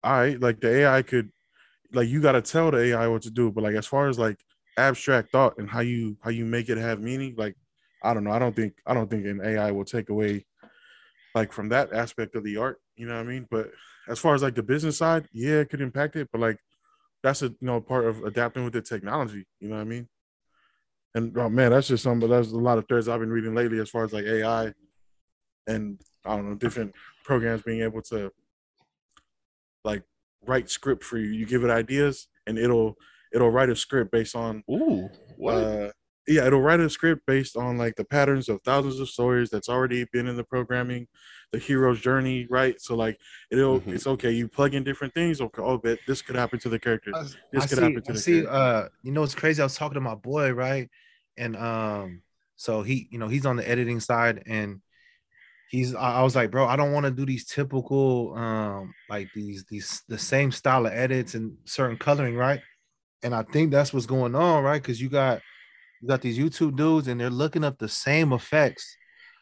right, 0.03 0.39
like 0.39 0.61
the 0.61 0.69
AI 0.69 1.01
could, 1.01 1.29
like 1.93 2.07
you 2.07 2.21
gotta 2.21 2.41
tell 2.41 2.71
the 2.71 2.77
AI 2.77 3.07
what 3.07 3.23
to 3.23 3.31
do, 3.31 3.51
but 3.51 3.63
like 3.63 3.75
as 3.75 3.87
far 3.87 4.07
as 4.07 4.17
like 4.17 4.39
abstract 4.77 5.31
thought 5.31 5.57
and 5.57 5.69
how 5.69 5.81
you 5.81 6.17
how 6.21 6.29
you 6.29 6.45
make 6.45 6.69
it 6.69 6.77
have 6.77 7.01
meaning, 7.01 7.35
like 7.37 7.55
I 8.01 8.13
don't 8.13 8.23
know, 8.23 8.31
I 8.31 8.39
don't 8.39 8.55
think 8.55 8.75
I 8.87 8.93
don't 8.93 9.09
think 9.09 9.25
an 9.25 9.41
AI 9.43 9.71
will 9.71 9.85
take 9.85 10.09
away 10.09 10.45
like 11.35 11.53
from 11.53 11.69
that 11.69 11.93
aspect 11.93 12.35
of 12.35 12.43
the 12.43 12.57
art. 12.57 12.79
You 12.95 13.07
know 13.07 13.15
what 13.15 13.25
I 13.25 13.29
mean? 13.29 13.47
But 13.49 13.71
as 14.07 14.19
far 14.19 14.33
as 14.33 14.41
like 14.41 14.55
the 14.55 14.63
business 14.63 14.97
side, 14.97 15.27
yeah, 15.31 15.59
it 15.59 15.69
could 15.69 15.81
impact 15.81 16.15
it, 16.15 16.29
but 16.31 16.41
like 16.41 16.57
that's 17.23 17.41
a 17.41 17.47
you 17.47 17.57
know 17.61 17.81
part 17.81 18.05
of 18.05 18.23
adapting 18.23 18.63
with 18.63 18.73
the 18.73 18.81
technology. 18.81 19.45
You 19.59 19.69
know 19.69 19.75
what 19.75 19.81
I 19.81 19.85
mean? 19.85 20.07
And 21.13 21.37
oh 21.37 21.49
man, 21.49 21.71
that's 21.71 21.87
just 21.87 22.03
some. 22.03 22.19
But 22.19 22.27
that's 22.27 22.51
a 22.51 22.57
lot 22.57 22.77
of 22.77 22.87
threads 22.87 23.07
I've 23.07 23.19
been 23.19 23.31
reading 23.31 23.53
lately, 23.53 23.79
as 23.79 23.89
far 23.89 24.03
as 24.03 24.13
like 24.13 24.25
AI, 24.25 24.73
and 25.67 26.01
I 26.25 26.35
don't 26.35 26.49
know 26.49 26.55
different 26.55 26.93
programs 27.23 27.61
being 27.61 27.81
able 27.81 28.01
to 28.03 28.31
like 29.83 30.03
write 30.45 30.69
script 30.69 31.03
for 31.03 31.17
you. 31.17 31.29
You 31.29 31.45
give 31.45 31.63
it 31.63 31.69
ideas, 31.69 32.27
and 32.47 32.57
it'll 32.57 32.95
it'll 33.33 33.49
write 33.49 33.69
a 33.69 33.75
script 33.75 34.11
based 34.11 34.35
on 34.35 34.63
Ooh, 34.69 35.09
what? 35.37 35.53
uh, 35.53 35.91
yeah, 36.27 36.45
it'll 36.47 36.61
write 36.61 36.79
a 36.79 36.89
script 36.89 37.25
based 37.25 37.57
on 37.57 37.77
like 37.77 37.95
the 37.95 38.05
patterns 38.05 38.47
of 38.49 38.61
thousands 38.63 38.99
of 38.99 39.09
stories 39.09 39.49
that's 39.49 39.69
already 39.69 40.05
been 40.13 40.27
in 40.27 40.37
the 40.37 40.43
programming, 40.43 41.07
the 41.51 41.59
hero's 41.59 41.99
journey, 41.99 42.47
right? 42.49 42.79
So 42.79 42.95
like 42.95 43.17
it'll 43.51 43.79
Mhm. 43.79 43.93
it's 43.93 44.07
okay. 44.07 44.31
You 44.31 44.47
plug 44.47 44.73
in 44.75 44.83
different 44.83 45.13
things. 45.13 45.41
Okay, 45.41 45.61
oh, 45.61 45.77
but 45.77 45.99
this 46.07 46.21
could 46.21 46.35
happen 46.35 46.59
to 46.59 46.69
the 46.69 46.79
character. 46.79 47.13
This 47.51 47.63
I 47.63 47.65
could 47.65 47.77
see, 47.77 47.83
happen 47.83 48.03
to 48.03 48.11
I 48.11 48.15
the 48.15 48.19
see 48.19 48.41
character. 48.41 48.51
uh 48.55 48.87
you 49.03 49.11
know 49.11 49.23
it's 49.23 49.35
crazy. 49.35 49.61
I 49.61 49.65
was 49.65 49.75
talking 49.75 49.95
to 49.95 50.01
my 50.01 50.15
boy, 50.15 50.51
right? 50.53 50.89
And 51.37 51.55
um 51.57 52.21
so 52.55 52.83
he, 52.83 53.07
you 53.11 53.17
know, 53.17 53.27
he's 53.27 53.45
on 53.47 53.55
the 53.55 53.67
editing 53.67 53.99
side 53.99 54.43
and 54.45 54.81
he's 55.67 55.95
I, 55.95 56.19
I 56.19 56.23
was 56.23 56.35
like, 56.35 56.51
bro, 56.51 56.65
I 56.67 56.75
don't 56.75 56.91
want 56.91 57.05
to 57.05 57.11
do 57.11 57.25
these 57.25 57.45
typical 57.45 58.33
um 58.35 58.93
like 59.09 59.29
these 59.33 59.65
these 59.69 60.03
the 60.07 60.17
same 60.17 60.51
style 60.51 60.85
of 60.85 60.93
edits 60.93 61.33
and 61.35 61.57
certain 61.65 61.97
coloring, 61.97 62.35
right? 62.35 62.61
And 63.23 63.35
I 63.35 63.43
think 63.43 63.71
that's 63.71 63.93
what's 63.93 64.05
going 64.07 64.35
on, 64.35 64.63
right? 64.63 64.81
Because 64.81 65.01
you 65.01 65.09
got 65.09 65.41
you 66.01 66.07
got 66.07 66.21
these 66.21 66.37
YouTube 66.37 66.75
dudes 66.75 67.07
and 67.07 67.19
they're 67.19 67.29
looking 67.29 67.63
up 67.63 67.77
the 67.77 67.87
same 67.89 68.33
effects 68.33 68.97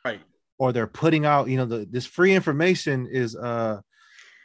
Right. 0.06 0.22
or 0.58 0.72
they're 0.74 0.88
putting 0.88 1.26
out, 1.26 1.48
you 1.48 1.58
know, 1.58 1.66
the 1.66 1.88
this 1.90 2.06
free 2.06 2.34
information 2.34 3.08
is 3.12 3.36
uh 3.36 3.80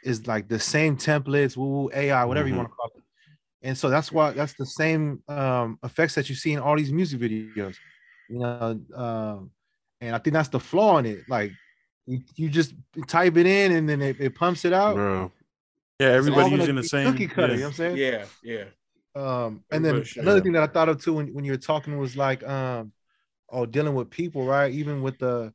is 0.03 0.27
like 0.27 0.47
the 0.47 0.59
same 0.59 0.97
templates, 0.97 1.57
woo 1.57 1.65
woo 1.67 1.89
AI, 1.93 2.23
whatever 2.25 2.47
you 2.47 2.53
Mhm. 2.53 2.57
want 2.57 2.69
to 2.69 2.75
call 2.75 2.91
it. 2.95 3.03
And 3.63 3.77
so 3.77 3.89
that's 3.89 4.11
why 4.11 4.31
that's 4.31 4.53
the 4.53 4.65
same 4.65 5.23
um 5.27 5.79
effects 5.83 6.15
that 6.15 6.29
you 6.29 6.35
see 6.35 6.53
in 6.53 6.59
all 6.59 6.77
these 6.77 6.91
music 6.93 7.19
videos, 7.19 7.75
you 8.29 8.39
know. 8.39 8.79
Um, 8.95 9.51
and 10.01 10.15
I 10.15 10.19
think 10.19 10.33
that's 10.33 10.49
the 10.49 10.59
flaw 10.59 10.97
in 10.99 11.05
it. 11.05 11.25
Like 11.27 11.51
you, 12.05 12.19
you 12.35 12.49
just 12.49 12.75
type 13.07 13.35
it 13.37 13.47
in 13.47 13.71
and 13.71 13.89
then 13.89 14.01
it, 14.01 14.17
it 14.19 14.35
pumps 14.35 14.63
it 14.65 14.73
out. 14.73 14.95
Bro. 14.95 15.31
Yeah, 15.99 16.07
It's 16.07 16.11
all 16.13 16.17
everybody 16.17 16.51
using 16.51 16.75
the 16.75 16.83
same. 16.83 17.11
cookie 17.11 17.27
cutter, 17.27 17.53
you 17.53 17.59
know 17.61 17.65
what 17.65 17.69
I'm 17.69 17.73
saying? 17.73 17.97
Yeah, 17.97 18.25
yeah. 18.43 18.65
Um, 19.15 19.63
and 19.71 19.83
then 19.83 20.03
another 20.17 20.37
yeah. 20.37 20.43
thing 20.43 20.51
that 20.53 20.63
I 20.63 20.67
thought 20.67 20.89
of 20.89 21.01
too 21.01 21.13
when, 21.13 21.33
when 21.33 21.45
you 21.45 21.51
were 21.51 21.57
talking 21.57 21.97
was 21.97 22.17
like, 22.17 22.45
um, 22.47 22.91
oh, 23.49 23.65
dealing 23.65 23.95
with 23.95 24.09
people, 24.09 24.45
right? 24.45 24.71
Even 24.73 25.01
with 25.01 25.17
the, 25.19 25.53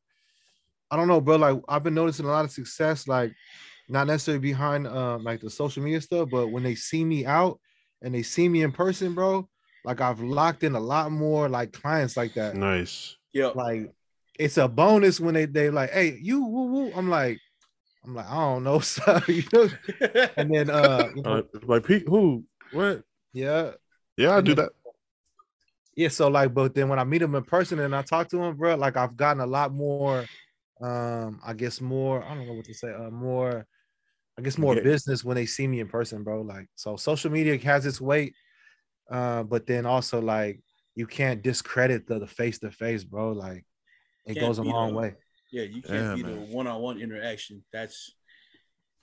I 0.90 0.96
don't 0.96 1.08
know, 1.08 1.20
bro. 1.20 1.36
Like 1.36 1.60
I've 1.68 1.82
been 1.82 1.94
noticing 1.94 2.26
a 2.26 2.30
lot 2.30 2.44
of 2.44 2.50
success, 2.50 3.06
like 3.06 3.32
not 3.88 4.06
necessarily 4.06 4.40
behind 4.40 4.86
um 4.86 5.24
like 5.24 5.40
the 5.40 5.50
social 5.50 5.82
media 5.82 6.00
stuff, 6.00 6.28
but 6.30 6.48
when 6.48 6.62
they 6.62 6.74
see 6.74 7.04
me 7.04 7.26
out 7.26 7.60
and 8.02 8.14
they 8.14 8.22
see 8.22 8.48
me 8.48 8.62
in 8.62 8.72
person, 8.72 9.14
bro, 9.14 9.48
like 9.84 10.00
I've 10.00 10.20
locked 10.20 10.64
in 10.64 10.74
a 10.74 10.80
lot 10.80 11.12
more 11.12 11.48
like 11.48 11.72
clients 11.72 12.16
like 12.16 12.34
that. 12.34 12.56
Nice. 12.56 13.16
Yeah. 13.32 13.50
Like 13.54 13.92
it's 14.38 14.56
a 14.56 14.68
bonus 14.68 15.20
when 15.20 15.34
they 15.34 15.44
they 15.44 15.70
like, 15.70 15.90
hey, 15.90 16.18
you 16.20 16.44
woo 16.44 16.64
woo. 16.66 16.92
I'm 16.94 17.10
like, 17.10 17.38
I'm 18.04 18.14
like, 18.14 18.26
I 18.26 18.34
don't 18.34 18.64
know, 18.64 18.78
sir. 18.80 19.22
you 19.28 19.42
know? 19.52 19.68
And 20.36 20.54
then 20.54 20.70
uh, 20.70 21.10
you 21.14 21.22
know, 21.22 21.38
Uh, 21.38 21.42
like 21.64 21.84
Pete, 21.84 22.08
who? 22.08 22.44
What? 22.72 23.02
Yeah, 23.32 23.72
Yeah, 24.16 24.36
I 24.36 24.40
do 24.40 24.54
that. 24.54 24.70
Yeah, 25.96 26.08
so 26.08 26.28
like, 26.28 26.54
but 26.54 26.74
then 26.74 26.88
when 26.88 26.98
I 26.98 27.04
meet 27.04 27.20
him 27.22 27.34
in 27.34 27.44
person 27.44 27.78
and 27.80 27.94
I 27.94 28.02
talk 28.02 28.28
to 28.30 28.40
him, 28.42 28.56
bro, 28.56 28.76
like 28.76 28.96
I've 28.96 29.16
gotten 29.16 29.42
a 29.42 29.46
lot 29.46 29.72
more, 29.72 30.24
um, 30.80 31.40
I 31.44 31.52
guess 31.52 31.80
more, 31.80 32.22
I 32.24 32.34
don't 32.34 32.46
know 32.46 32.54
what 32.54 32.64
to 32.66 32.74
say, 32.74 32.92
uh, 32.92 33.10
more, 33.10 33.66
I 34.38 34.42
guess 34.42 34.56
more 34.56 34.74
get- 34.74 34.84
business 34.84 35.24
when 35.24 35.34
they 35.34 35.46
see 35.46 35.66
me 35.66 35.80
in 35.80 35.88
person, 35.88 36.22
bro. 36.22 36.42
Like, 36.42 36.68
so 36.74 36.96
social 36.96 37.30
media 37.30 37.58
has 37.58 37.84
its 37.86 38.00
weight, 38.00 38.34
uh, 39.10 39.42
but 39.42 39.66
then 39.66 39.84
also 39.84 40.20
like 40.20 40.60
you 40.94 41.06
can't 41.06 41.42
discredit 41.42 42.06
the 42.06 42.18
the 42.20 42.26
face 42.26 42.58
to 42.60 42.70
face, 42.70 43.04
bro. 43.04 43.32
Like, 43.32 43.64
it 44.26 44.34
Can't 44.34 44.46
goes 44.46 44.58
a 44.58 44.62
long 44.62 44.92
a- 44.92 44.96
way. 44.96 45.14
Yeah, 45.52 45.64
you 45.64 45.82
can't 45.82 46.16
beat 46.16 46.24
a 46.24 46.28
man. 46.28 46.52
one-on-one 46.52 47.00
interaction. 47.00 47.64
That's 47.72 48.14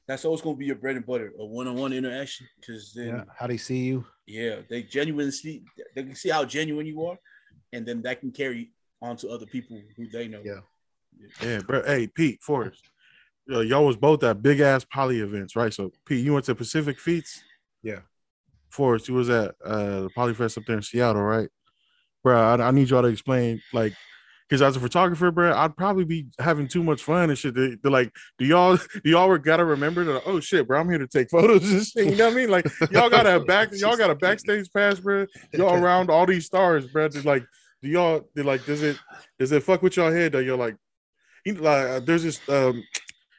that's 0.07 0.23
always 0.23 0.41
gonna 0.41 0.55
be 0.55 0.65
your 0.65 0.77
bread 0.77 0.95
and 0.95 1.05
butter, 1.05 1.33
a 1.37 1.45
one-on-one 1.45 1.91
interaction. 1.93 2.47
Because 2.59 2.93
then, 2.93 3.07
Yeah, 3.07 3.15
yeah. 3.17 3.23
how 3.37 3.47
they 3.47 3.57
see 3.57 3.83
you. 3.85 4.05
They 4.27 4.83
genuinely 4.83 5.31
see 5.31 5.63
they 5.95 6.03
can 6.03 6.15
see 6.15 6.29
how 6.29 6.45
genuine 6.45 6.85
you 6.85 7.05
are, 7.05 7.17
and 7.73 7.85
then 7.85 8.01
that 8.03 8.19
can 8.19 8.31
carry 8.31 8.71
on 9.01 9.15
to 9.17 9.29
other 9.29 9.45
people 9.45 9.81
who 9.95 10.09
they 10.09 10.27
know. 10.27 10.41
Yeah. 10.43 10.59
Yeah, 11.41 11.59
bro. 11.59 11.83
Hey, 11.83 12.07
Pete, 12.07 12.41
Forrest. 12.41 12.89
Uh, 13.51 13.61
y'all 13.61 13.85
was 13.85 13.95
both 13.95 14.23
at 14.23 14.41
big 14.41 14.59
ass 14.59 14.83
poly 14.83 15.21
events, 15.21 15.55
right? 15.55 15.73
So, 15.73 15.91
Pete, 16.05 16.23
you 16.23 16.33
went 16.33 16.45
to 16.45 16.55
Pacific 16.55 16.99
Feats. 16.99 17.41
Yeah. 17.81 18.01
Forrest, 18.69 19.07
you 19.07 19.15
was 19.15 19.29
at 19.29 19.55
uh 19.63 20.01
the 20.01 20.09
Polyfest 20.15 20.57
up 20.57 20.65
there 20.65 20.75
in 20.75 20.83
Seattle, 20.83 21.21
right? 21.21 21.49
Bro, 22.23 22.39
I, 22.39 22.67
I 22.67 22.71
need 22.71 22.89
y'all 22.89 23.01
to 23.01 23.07
explain, 23.07 23.61
like, 23.73 23.93
because 24.47 24.61
as 24.61 24.77
a 24.77 24.79
photographer, 24.79 25.29
bro, 25.31 25.53
I'd 25.53 25.75
probably 25.75 26.05
be 26.05 26.27
having 26.39 26.67
too 26.67 26.83
much 26.83 27.03
fun 27.03 27.29
and 27.29 27.37
shit. 27.37 27.53
They, 27.53 27.75
they're 27.81 27.91
like, 27.91 28.13
do 28.37 28.45
y'all, 28.45 28.77
do 29.03 29.09
y'all 29.09 29.37
gotta 29.37 29.65
remember 29.65 30.03
that? 30.05 30.23
Oh 30.25 30.39
shit, 30.39 30.67
bro, 30.67 30.79
I'm 30.79 30.89
here 30.89 30.99
to 30.99 31.07
take 31.07 31.29
photos. 31.31 31.95
You 31.95 32.15
know 32.15 32.25
what 32.25 32.33
I 32.33 32.35
mean? 32.35 32.49
Like, 32.49 32.67
y'all 32.91 33.09
got 33.09 33.27
a 33.27 33.39
back, 33.39 33.69
y'all 33.73 33.97
got 33.97 34.09
a 34.09 34.15
backstage 34.15 34.71
pass, 34.71 34.99
bro. 34.99 35.25
Y'all 35.53 35.75
around 35.83 36.09
all 36.09 36.25
these 36.25 36.45
stars, 36.45 36.87
bro. 36.87 37.09
They're 37.09 37.23
like, 37.23 37.45
do 37.81 37.89
y'all, 37.89 38.21
they're 38.33 38.43
like, 38.43 38.65
does 38.65 38.83
it, 38.83 38.97
does 39.37 39.51
it 39.51 39.63
fuck 39.63 39.81
with 39.81 39.97
your 39.97 40.13
head 40.13 40.31
that 40.31 40.43
you're 40.43 40.57
like, 40.57 40.75
you 41.45 41.53
know, 41.53 41.61
like, 41.61 41.87
uh, 41.87 41.99
there's 41.99 42.23
this 42.23 42.39
um 42.49 42.83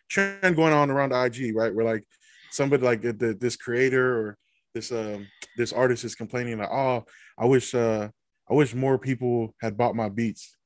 trend 0.09 0.57
going 0.57 0.73
on 0.73 0.91
around 0.91 1.13
IG, 1.13 1.55
right? 1.55 1.75
Where 1.75 1.85
like 1.85 2.05
somebody 2.51 2.83
like 2.83 3.03
the, 3.03 3.13
the, 3.13 3.35
this 3.35 3.57
creator 3.57 4.19
or 4.19 4.39
this 4.75 4.93
um 4.93 5.27
this 5.57 5.73
artist 5.73 6.05
is 6.05 6.15
complaining 6.15 6.59
like, 6.59 6.71
oh, 6.71 7.05
I 7.39 7.47
wish 7.47 7.75
uh 7.75 8.09
I 8.51 8.55
wish 8.55 8.75
more 8.75 8.99
people 8.99 9.55
had 9.61 9.77
bought 9.77 9.95
my 9.95 10.09
beats, 10.09 10.57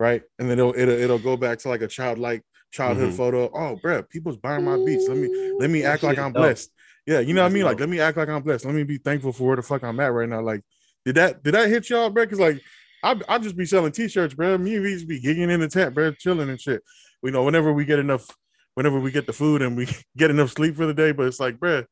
right? 0.00 0.22
And 0.40 0.50
then 0.50 0.58
it'll 0.58 0.74
it'll, 0.76 0.98
it'll 0.98 1.18
go 1.20 1.36
back 1.36 1.58
to 1.60 1.68
like 1.68 1.82
a 1.82 1.86
childlike 1.86 2.42
childhood 2.72 3.10
Mhm. 3.10 3.16
photo. 3.16 3.50
Oh, 3.54 3.76
bro, 3.76 4.02
people's 4.02 4.36
buying 4.38 4.64
my 4.64 4.76
beats. 4.84 5.06
Let 5.06 5.18
me 5.18 5.52
let 5.60 5.70
me 5.70 5.84
act 5.84 6.02
like 6.02 6.18
I'm 6.18 6.32
blessed. 6.32 6.72
Yeah, 7.06 7.20
you 7.20 7.34
know 7.34 7.42
what 7.42 7.50
I 7.50 7.54
mean. 7.54 7.64
Like, 7.64 7.78
let 7.80 7.88
me 7.88 8.00
act 8.00 8.16
like 8.16 8.28
I'm 8.28 8.42
blessed. 8.42 8.64
Let 8.64 8.74
me 8.74 8.82
be 8.84 8.98
thankful 8.98 9.32
for 9.32 9.46
where 9.48 9.56
the 9.56 9.62
fuck 9.62 9.82
I'm 9.84 10.00
at 10.00 10.12
right 10.12 10.28
now. 10.28 10.40
Like, 10.40 10.62
did 11.04 11.14
that 11.16 11.42
did 11.42 11.54
that 11.54 11.68
hit 11.68 11.88
y'all, 11.90 12.10
bro? 12.10 12.24
Because 12.24 12.40
like, 12.40 12.60
I 13.02 13.20
I 13.28 13.38
just 13.38 13.56
be 13.56 13.66
selling 13.66 13.92
t-shirts, 13.92 14.34
bro. 14.34 14.58
Me 14.58 14.74
and 14.74 14.84
we 14.84 14.94
just 14.94 15.08
be 15.08 15.20
gigging 15.20 15.50
in 15.50 15.60
the 15.60 15.68
tent, 15.68 15.94
bro, 15.94 16.12
chilling 16.12 16.48
and 16.48 16.60
shit. 16.60 16.82
We 17.22 17.30
know 17.30 17.44
whenever 17.44 17.72
we 17.72 17.84
get 17.84 17.98
enough, 17.98 18.26
whenever 18.74 18.98
we 19.00 19.10
get 19.10 19.26
the 19.26 19.32
food 19.32 19.62
and 19.62 19.76
we 19.76 19.88
get 20.16 20.30
enough 20.30 20.50
sleep 20.52 20.76
for 20.76 20.86
the 20.86 20.94
day. 20.94 21.12
But 21.12 21.26
it's 21.26 21.40
like, 21.40 21.58
bro, 21.58 21.84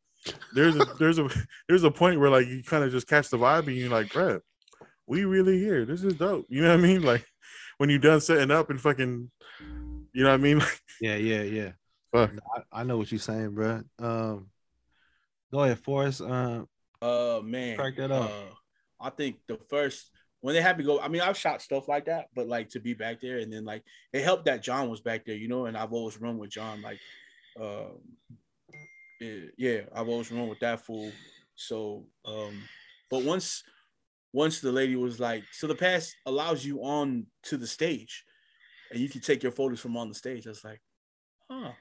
there's 0.55 0.77
a 0.77 0.85
there's 0.99 1.19
a 1.19 1.29
there's 1.69 1.85
a 1.85 1.91
point 1.91 2.21
where 2.21 2.31
like 2.31 2.47
you 2.47 2.63
kind 2.63 2.85
of 2.85 2.93
just 2.93 3.07
catch 3.09 3.29
the 3.29 3.39
vibe 3.39 3.67
and 3.67 3.77
you're 3.77 3.91
like, 3.91 4.13
bro, 4.13 4.41
we 5.07 5.25
really 5.25 5.59
here. 5.59 5.85
This 5.85 6.05
is 6.05 6.15
dope. 6.15 6.47
You 6.49 6.63
know 6.63 6.69
what 6.69 6.79
I 6.79 6.83
mean? 6.83 7.03
Like 7.03 7.27
when 7.79 7.91
you 7.91 7.99
done 7.99 8.21
setting 8.21 8.51
up 8.51 8.71
and 8.71 8.81
fucking, 8.81 9.31
you 10.13 10.23
know 10.23 10.31
what 10.31 10.35
I 10.35 10.37
mean? 10.37 10.61
Yeah, 11.01 11.15
yeah, 11.15 11.43
yeah. 11.43 11.71
Fuck. 12.13 12.33
I, 12.57 12.81
I 12.81 12.83
know 12.83 12.99
what 12.99 13.13
you're 13.13 13.21
saying, 13.21 13.51
bro. 13.51 13.83
Um, 14.01 14.49
go 15.53 15.61
ahead, 15.63 15.79
Forrest. 15.79 16.21
Um, 16.23 16.69
Uh 17.01 17.41
man, 17.45 17.77
Crack 17.77 17.97
that 17.99 18.11
up. 18.11 18.29
Uh, 18.29 18.55
I 19.01 19.11
think 19.11 19.37
the 19.47 19.59
first 19.71 20.11
when 20.41 20.55
they 20.55 20.61
had 20.61 20.77
to 20.79 20.85
go. 20.85 21.01
I 21.01 21.07
mean, 21.07 21.21
I've 21.21 21.37
shot 21.37 21.63
stuff 21.63 21.87
like 21.87 22.07
that, 22.07 22.29
but 22.35 22.49
like 22.49 22.71
to 22.71 22.81
be 22.81 22.95
back 22.95 23.21
there 23.21 23.39
and 23.39 23.53
then 23.53 23.65
like 23.65 23.85
it 24.13 24.25
helped 24.25 24.47
that 24.47 24.63
John 24.63 24.89
was 24.89 25.01
back 25.01 25.25
there, 25.25 25.37
you 25.37 25.47
know. 25.49 25.67
And 25.67 25.77
I've 25.77 25.93
always 25.93 26.21
run 26.21 26.37
with 26.39 26.51
John, 26.51 26.83
like, 26.83 26.99
um, 27.61 27.99
yeah, 29.21 29.41
yeah, 29.57 29.81
I've 29.95 30.09
always 30.09 30.33
run 30.33 30.49
with 30.49 30.61
that 30.61 30.85
fool. 30.85 31.13
So, 31.55 32.07
um, 32.25 32.61
but 33.11 33.25
once 33.25 33.63
once 34.39 34.61
the 34.61 34.71
lady 34.81 34.95
was 34.97 35.19
like, 35.19 35.43
so 35.53 35.67
the 35.67 35.75
pass 35.75 36.15
allows 36.31 36.65
you 36.65 36.75
on 36.83 37.27
to 37.49 37.57
the 37.57 37.67
stage, 37.67 38.25
and 38.91 39.01
you 39.01 39.09
can 39.09 39.21
take 39.21 39.43
your 39.43 39.53
photos 39.53 39.81
from 39.81 39.97
on 39.97 40.09
the 40.09 40.15
stage. 40.15 40.47
I 40.47 40.51
was 40.51 40.65
like, 40.65 40.81
huh, 41.51 41.73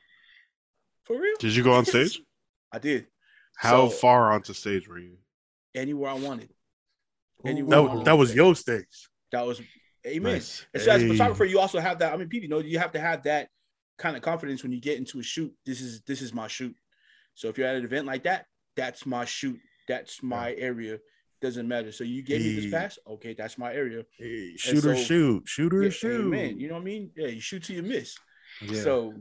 for 1.05 1.15
real? 1.21 1.37
Did 1.39 1.55
you 1.55 1.63
go 1.63 1.73
on 1.73 1.85
stage? 1.85 2.19
I 2.71 2.79
did 2.79 3.05
How 3.55 3.87
So- 3.87 3.95
far 4.03 4.31
onto 4.33 4.53
stage 4.53 4.87
were 4.89 4.99
you? 4.99 5.17
anywhere 5.75 6.09
I 6.09 6.15
wanted. 6.15 6.49
Anywhere 7.45 7.69
That 7.69 7.77
I 7.77 7.79
was, 7.81 7.89
wanted. 7.89 8.05
that 8.05 8.17
was 8.17 8.35
your 8.35 8.55
stage. 8.55 8.95
That 9.31 9.45
was 9.45 9.61
amen. 10.05 10.33
Nice. 10.33 10.65
And 10.73 10.81
so 10.83 10.91
as 10.91 11.03
a 11.03 11.07
photographer, 11.07 11.45
you 11.45 11.59
also 11.59 11.79
have 11.79 11.99
that. 11.99 12.11
I 12.13 12.17
mean, 12.17 12.27
Pete, 12.29 12.43
you 12.43 12.49
know, 12.49 12.59
you 12.59 12.79
have 12.79 12.93
to 12.93 12.99
have 12.99 13.21
that 13.23 13.49
kind 13.99 14.15
of 14.17 14.23
confidence 14.23 14.63
when 14.63 14.71
you 14.71 14.81
get 14.81 14.97
into 14.97 15.19
a 15.19 15.23
shoot. 15.23 15.53
This 15.65 15.79
is 15.81 16.01
this 16.09 16.21
is 16.21 16.33
my 16.33 16.47
shoot. 16.47 16.75
So 17.35 17.47
if 17.49 17.57
you're 17.57 17.67
at 17.67 17.75
an 17.75 17.85
event 17.85 18.07
like 18.07 18.23
that, 18.23 18.45
that's 18.75 19.05
my 19.05 19.25
shoot. 19.25 19.59
That's 19.87 20.23
my 20.23 20.53
area. 20.55 20.97
Doesn't 21.39 21.67
matter. 21.67 21.91
So 21.91 22.03
you 22.03 22.23
gave 22.23 22.41
me 22.41 22.55
this 22.55 22.71
pass. 22.71 22.97
Okay, 23.07 23.33
that's 23.33 23.57
my 23.57 23.71
area. 23.73 24.03
Hey, 24.17 24.55
shooter 24.57 24.95
so- 24.95 25.03
shoot, 25.03 25.43
shooter 25.47 25.83
Yeah, 25.83 25.89
shoot. 25.89 26.21
amen. 26.21 26.59
You 26.59 26.67
know 26.69 26.75
what 26.75 26.81
I 26.81 26.85
mean? 26.85 27.11
Yeah, 27.15 27.27
you 27.27 27.39
shoot 27.41 27.63
till 27.63 27.75
you 27.75 27.83
miss. 27.83 28.17
yeah. 28.61 28.81
So 28.81 29.13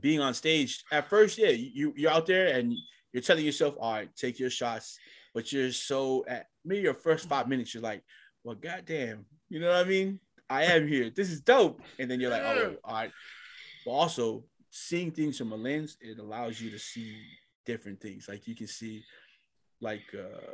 being 0.00 0.20
on 0.20 0.34
stage 0.34 0.84
at 0.92 1.08
first, 1.08 1.38
yeah, 1.38 1.48
you 1.50 1.92
you're 1.96 2.10
out 2.10 2.26
there 2.26 2.56
and 2.58 2.74
you're 3.12 3.22
telling 3.22 3.44
yourself, 3.44 3.74
all 3.78 3.92
right, 3.94 4.14
take 4.16 4.38
your 4.38 4.50
shots, 4.50 4.98
but 5.32 5.50
you're 5.52 5.72
so 5.72 6.24
at 6.28 6.46
maybe 6.64 6.82
your 6.82 6.94
first 6.94 7.26
five 7.28 7.48
minutes, 7.48 7.72
you're 7.72 7.82
like, 7.82 8.02
well, 8.42 8.54
goddamn, 8.56 9.24
you 9.48 9.60
know 9.60 9.68
what 9.68 9.86
I 9.86 9.88
mean? 9.88 10.20
I 10.50 10.64
am 10.64 10.86
here. 10.86 11.08
This 11.10 11.30
is 11.30 11.40
dope. 11.40 11.80
And 11.98 12.10
then 12.10 12.20
you're 12.20 12.30
like, 12.30 12.42
oh, 12.42 12.76
all 12.84 12.94
right. 12.94 13.10
But 13.86 13.92
also 13.92 14.44
seeing 14.70 15.10
things 15.10 15.38
from 15.38 15.52
a 15.52 15.56
lens, 15.56 15.96
it 16.02 16.18
allows 16.18 16.60
you 16.60 16.70
to 16.70 16.78
see 16.78 17.16
different 17.64 18.00
things. 18.00 18.28
Like 18.28 18.46
you 18.46 18.54
can 18.54 18.66
see, 18.66 19.04
like 19.80 20.04
uh 20.14 20.52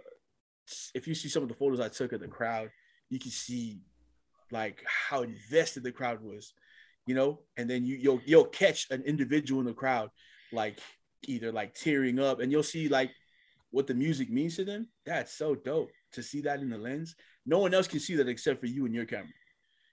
if 0.95 1.07
you 1.07 1.15
see 1.15 1.29
some 1.29 1.43
of 1.43 1.49
the 1.49 1.55
photos 1.55 1.81
I 1.81 1.89
took 1.89 2.13
of 2.13 2.21
the 2.21 2.29
crowd, 2.29 2.71
you 3.09 3.19
can 3.19 3.31
see 3.31 3.81
like 4.51 4.85
how 4.87 5.23
invested 5.23 5.83
the 5.83 5.93
crowd 5.93 6.23
was, 6.23 6.53
you 7.07 7.15
know, 7.15 7.41
and 7.57 7.69
then 7.69 7.85
you 7.85 7.97
you'll 7.97 8.21
you'll 8.25 8.45
catch 8.45 8.87
an 8.91 9.03
individual 9.03 9.61
in 9.61 9.67
the 9.67 9.73
crowd 9.73 10.11
like 10.53 10.79
either 11.27 11.53
like 11.53 11.75
tearing 11.75 12.19
up 12.19 12.41
and 12.41 12.51
you'll 12.51 12.63
see 12.63 12.89
like 12.89 13.11
what 13.71 13.87
the 13.87 13.95
music 13.95 14.31
means 14.31 14.57
to 14.57 14.65
them. 14.65 14.89
That's 15.07 15.33
so 15.33 15.55
dope 15.55 15.91
to 16.13 16.23
see 16.23 16.41
that 16.43 16.61
in 16.61 16.71
the 16.71 16.79
lens. 16.79 17.15
No 17.47 17.59
one 17.59 17.75
else 17.75 17.87
can 17.87 18.01
see 18.01 18.17
that 18.17 18.29
except 18.29 18.61
for 18.61 18.67
you 18.67 18.87
and 18.87 18.95
your 18.95 19.05
camera, 19.05 19.29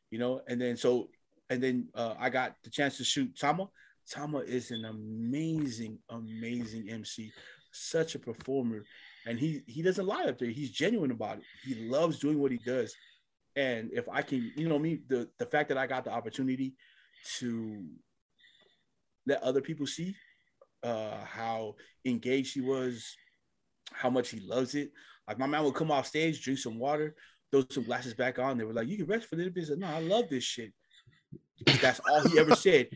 you 0.10 0.20
know. 0.20 0.42
And 0.48 0.60
then 0.60 0.78
so 0.78 1.10
and 1.50 1.62
then 1.62 1.88
uh, 1.96 2.16
I 2.20 2.30
got 2.30 2.56
the 2.64 2.70
chance 2.70 2.98
to 2.98 3.04
shoot 3.04 3.38
Tama. 3.40 3.70
Tama 4.10 4.40
is 4.40 4.72
an 4.72 4.86
amazing, 4.86 6.00
amazing 6.10 6.90
MC, 6.90 7.32
such 7.72 8.16
a 8.16 8.20
performer, 8.20 8.86
and 9.28 9.38
he 9.38 9.62
he 9.68 9.82
doesn't 9.82 10.08
lie 10.08 10.24
up 10.24 10.40
there. 10.40 10.50
He's 10.50 10.72
genuine 10.72 11.12
about 11.12 11.38
it. 11.38 11.44
He 11.64 11.76
loves 11.76 12.18
doing 12.18 12.40
what 12.40 12.52
he 12.52 12.58
does, 12.58 12.96
and 13.56 13.92
if 13.94 14.08
I 14.10 14.22
can, 14.22 14.52
you 14.56 14.70
know, 14.70 14.80
me 14.80 15.02
the 15.08 15.30
the 15.38 15.46
fact 15.46 15.70
that 15.70 15.78
I 15.78 15.86
got 15.86 16.06
the 16.06 16.12
opportunity 16.12 16.76
to 17.40 17.86
let 19.26 19.44
other 19.44 19.62
people 19.62 19.86
see 19.86 20.16
uh, 20.82 21.18
how 21.26 21.76
engaged 22.06 22.54
he 22.54 22.62
was, 22.62 23.18
how 23.92 24.10
much 24.10 24.30
he 24.30 24.40
loves 24.40 24.76
it. 24.76 24.92
Like 25.28 25.38
my 25.38 25.48
man 25.48 25.66
would 25.66 25.76
come 25.76 25.92
off 25.92 26.08
stage, 26.08 26.42
drink 26.42 26.60
some 26.60 26.80
water, 26.80 27.14
throw 27.52 27.66
some 27.70 27.84
glasses 27.84 28.14
back 28.14 28.40
on. 28.40 28.58
They 28.58 28.64
were 28.64 28.74
like, 28.74 28.88
"You 28.88 28.98
can 28.98 29.08
rest 29.08 29.28
for 29.28 29.36
this." 29.36 29.52
He 29.54 29.66
said, 29.66 29.80
"No, 29.80 29.88
I 29.88 30.00
love 30.00 30.30
this 30.30 30.46
shit." 30.46 30.72
That's 31.82 32.00
all 32.10 32.22
he 32.30 32.40
ever 32.40 32.56
said. 32.56 32.88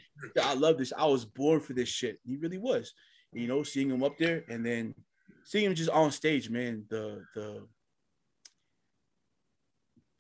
I 0.42 0.54
love 0.54 0.78
this. 0.78 0.94
I 0.96 1.06
was 1.06 1.26
born 1.26 1.60
for 1.60 1.74
this 1.74 1.90
shit. 1.90 2.20
He 2.24 2.38
really 2.38 2.60
was. 2.60 2.94
You 3.34 3.48
know, 3.48 3.64
seeing 3.64 3.90
him 3.90 4.04
up 4.04 4.18
there 4.18 4.44
and 4.50 4.66
then 4.66 4.94
seeing 5.44 5.66
him 5.66 5.76
just 5.76 5.90
on 5.90 6.12
stage, 6.12 6.50
man, 6.50 6.86
the 6.90 7.24
the 7.36 7.68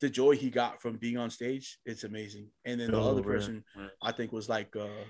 the 0.02 0.10
joy 0.10 0.36
he 0.36 0.50
got 0.50 0.82
from 0.82 0.98
being 0.98 1.18
on 1.18 1.30
stage, 1.30 1.78
it's 1.86 2.04
amazing. 2.04 2.48
And 2.66 2.80
then 2.82 2.92
the 2.92 2.98
Oh, 2.98 3.12
other 3.12 3.22
person 3.22 3.64
Right. 3.76 3.90
I 4.02 4.12
think 4.12 4.32
was 4.32 4.50
like 4.50 4.76
uh 4.76 5.06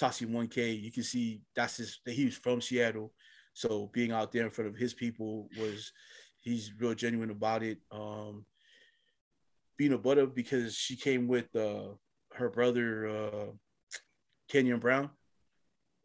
Tossie 0.00 0.26
1K. 0.26 0.80
You 0.80 0.92
can 0.92 1.02
see 1.02 1.42
that's 1.56 1.76
his 1.78 2.00
that 2.06 2.12
he 2.12 2.24
was 2.26 2.36
from 2.36 2.60
Seattle. 2.60 3.12
So 3.52 3.90
being 3.92 4.12
out 4.12 4.30
there 4.32 4.44
in 4.44 4.50
front 4.50 4.70
of 4.70 4.76
his 4.76 4.94
people 4.94 5.48
was 5.58 5.92
he's 6.40 6.72
real 6.78 6.94
genuine 6.94 7.30
about 7.30 7.62
it. 7.64 7.78
Um 7.90 8.46
being 9.76 9.92
a 9.92 9.98
butter 9.98 10.26
because 10.26 10.76
she 10.76 10.96
came 10.96 11.26
with 11.26 11.54
uh 11.56 11.94
her 12.34 12.48
brother 12.48 13.08
uh 13.08 13.46
Kenyon 14.48 14.78
Brown. 14.78 15.10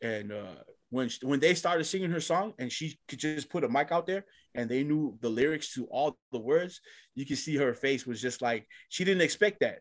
And 0.01 0.31
uh 0.31 0.55
when 0.93 1.09
she, 1.09 1.25
when 1.25 1.39
they 1.39 1.55
started 1.55 1.83
singing 1.85 2.11
her 2.11 2.19
song 2.19 2.53
and 2.59 2.71
she 2.71 2.99
could 3.07 3.17
just 3.17 3.49
put 3.49 3.63
a 3.63 3.67
mic 3.67 3.91
out 3.91 4.05
there 4.05 4.25
and 4.53 4.69
they 4.69 4.83
knew 4.83 5.17
the 5.21 5.27
lyrics 5.29 5.73
to 5.73 5.85
all 5.85 6.15
the 6.31 6.37
words, 6.37 6.81
you 7.15 7.25
can 7.25 7.35
see 7.35 7.57
her 7.57 7.73
face 7.73 8.05
was 8.05 8.21
just 8.21 8.43
like 8.43 8.67
she 8.89 9.03
didn't 9.03 9.23
expect 9.23 9.61
that. 9.61 9.79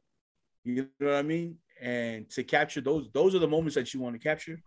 You 0.65 0.89
know 0.99 1.09
what 1.09 1.17
I 1.17 1.23
mean? 1.23 1.57
And 1.83 2.31
to 2.31 2.43
capture 2.43 2.81
those, 2.81 3.11
those 3.13 3.35
are 3.35 3.41
the 3.41 3.47
moments 3.47 3.75
that 3.75 3.93
you 3.93 4.01
want 4.01 4.15
to 4.15 4.27
capture. 4.27 4.63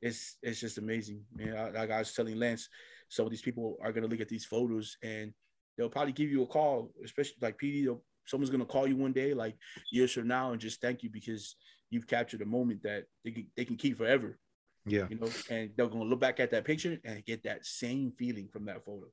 It's 0.00 0.38
it's 0.42 0.58
just 0.58 0.78
amazing, 0.78 1.22
man. 1.34 1.54
I, 1.54 1.68
like 1.68 1.90
I 1.90 1.98
was 1.98 2.14
telling 2.14 2.38
Lance, 2.38 2.70
some 3.10 3.26
of 3.26 3.30
these 3.30 3.42
people 3.42 3.76
are 3.82 3.92
gonna 3.92 4.06
look 4.06 4.22
at 4.22 4.28
these 4.30 4.46
photos 4.46 4.96
and 5.02 5.34
they'll 5.76 5.90
probably 5.90 6.14
give 6.14 6.30
you 6.30 6.42
a 6.42 6.46
call, 6.46 6.92
especially 7.04 7.36
like 7.42 7.58
PD. 7.58 7.94
Someone's 8.24 8.48
gonna 8.48 8.64
call 8.64 8.86
you 8.86 8.96
one 8.96 9.12
day, 9.12 9.34
like 9.34 9.54
years 9.92 10.12
from 10.12 10.28
now, 10.28 10.52
and 10.52 10.60
just 10.62 10.80
thank 10.80 11.02
you 11.02 11.10
because 11.10 11.56
you've 11.90 12.06
captured 12.06 12.40
a 12.40 12.46
moment 12.46 12.84
that 12.84 13.04
they 13.22 13.32
can, 13.32 13.46
they 13.54 13.66
can 13.66 13.76
keep 13.76 13.98
forever. 13.98 14.38
Yeah, 14.90 15.06
You 15.08 15.18
know, 15.18 15.28
and 15.50 15.70
they're 15.76 15.86
gonna 15.86 16.04
look 16.04 16.20
back 16.20 16.40
at 16.40 16.50
that 16.50 16.64
picture 16.64 16.98
and 17.04 17.24
get 17.24 17.42
that 17.44 17.64
same 17.64 18.12
feeling 18.18 18.48
from 18.52 18.64
that 18.66 18.84
photo. 18.84 19.06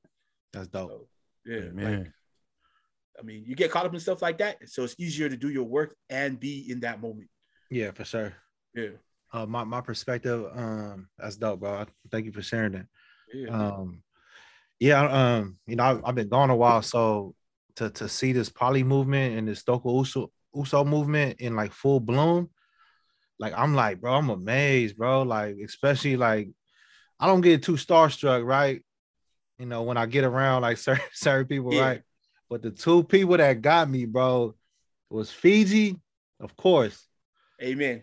that's 0.52 0.68
dope. 0.68 0.90
So, 0.90 1.08
yeah, 1.46 1.60
like, 1.66 1.74
Man. 1.74 2.12
I 3.18 3.22
mean, 3.22 3.44
you 3.46 3.54
get 3.56 3.70
caught 3.70 3.86
up 3.86 3.94
in 3.94 4.00
stuff 4.00 4.22
like 4.22 4.38
that, 4.38 4.68
so 4.68 4.84
it's 4.84 4.94
easier 4.98 5.28
to 5.28 5.36
do 5.36 5.48
your 5.50 5.64
work 5.64 5.94
and 6.08 6.38
be 6.38 6.70
in 6.70 6.80
that 6.80 7.00
moment. 7.00 7.28
Yeah, 7.70 7.90
for 7.92 8.04
sure. 8.04 8.32
Yeah, 8.74 8.90
Uh, 9.32 9.46
my 9.46 9.64
my 9.64 9.80
perspective, 9.80 10.46
um, 10.54 11.08
that's 11.18 11.36
dope, 11.36 11.60
bro. 11.60 11.84
Thank 12.10 12.26
you 12.26 12.32
for 12.32 12.42
sharing 12.42 12.72
that. 12.72 12.86
yeah. 13.32 13.48
Um, 13.50 14.02
yeah, 14.80 15.02
um, 15.02 15.58
you 15.66 15.76
know, 15.76 15.84
I've, 15.84 16.00
I've 16.04 16.14
been 16.14 16.28
gone 16.28 16.50
a 16.50 16.56
while, 16.56 16.82
so 16.82 17.34
to 17.76 17.90
to 17.90 18.08
see 18.08 18.32
this 18.32 18.48
poly 18.48 18.82
movement 18.84 19.36
and 19.36 19.48
this 19.48 19.62
Stoko 19.62 19.98
Uso 19.98 20.30
Uso 20.54 20.84
movement 20.84 21.40
in 21.40 21.56
like 21.56 21.72
full 21.72 22.00
bloom, 22.00 22.50
like 23.38 23.54
I'm 23.56 23.74
like, 23.74 24.00
bro, 24.00 24.14
I'm 24.14 24.30
amazed, 24.30 24.96
bro. 24.96 25.22
Like, 25.22 25.56
especially 25.64 26.16
like, 26.16 26.48
I 27.20 27.26
don't 27.26 27.40
get 27.40 27.62
too 27.62 27.72
starstruck, 27.74 28.44
right? 28.44 28.82
You 29.58 29.66
know, 29.66 29.82
when 29.82 29.96
I 29.96 30.06
get 30.06 30.24
around 30.24 30.62
like 30.62 30.76
certain 30.86 31.04
certain 31.12 31.46
people, 31.46 31.72
Yeah. 31.74 31.82
right? 31.82 32.02
But 32.50 32.62
the 32.62 32.70
two 32.70 33.04
people 33.04 33.36
that 33.36 33.60
got 33.60 33.90
me, 33.90 34.06
bro, 34.06 34.54
was 35.10 35.30
Fiji, 35.30 35.96
of 36.40 36.56
course, 36.56 37.06
Amen. 37.62 38.02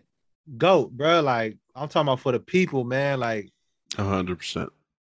goat, 0.57 0.91
bro. 0.91 1.21
Like, 1.21 1.57
I'm 1.75 1.87
talking 1.87 2.07
about 2.07 2.19
for 2.19 2.31
the 2.31 2.39
people, 2.39 2.83
man. 2.83 3.19
Like. 3.19 3.51
Hundred 3.95 4.37
percent. 4.37 4.69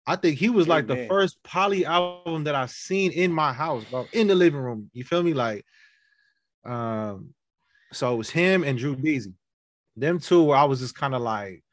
I 0.08 0.16
think 0.16 0.38
he 0.38 0.50
was 0.50 0.68
like 0.68 0.86
the 0.86 1.08
first 1.08 1.42
poly 1.42 1.84
album 1.86 2.44
that 2.44 2.54
I 2.54 2.68
seen 2.68 3.12
in 3.12 3.32
my 3.32 3.52
house, 3.52 3.84
bro, 3.90 4.06
in 4.14 4.28
the 4.28 4.36
living 4.36 4.60
room. 4.60 4.92
You 4.94 5.04
feel 5.04 5.24
me? 5.24 5.34
Like, 5.34 5.66
um, 6.64 7.34
so 7.92 8.14
it 8.14 8.18
was 8.18 8.30
him 8.30 8.64
and 8.64 8.78
Drew 8.78 8.96
Deezy. 8.96 9.34
Them 9.96 10.20
two 10.20 10.44
where 10.44 10.58
I 10.58 10.66
was 10.66 10.80
just 10.80 10.96
kind 10.96 11.16
of 11.16 11.22
like, 11.22 11.64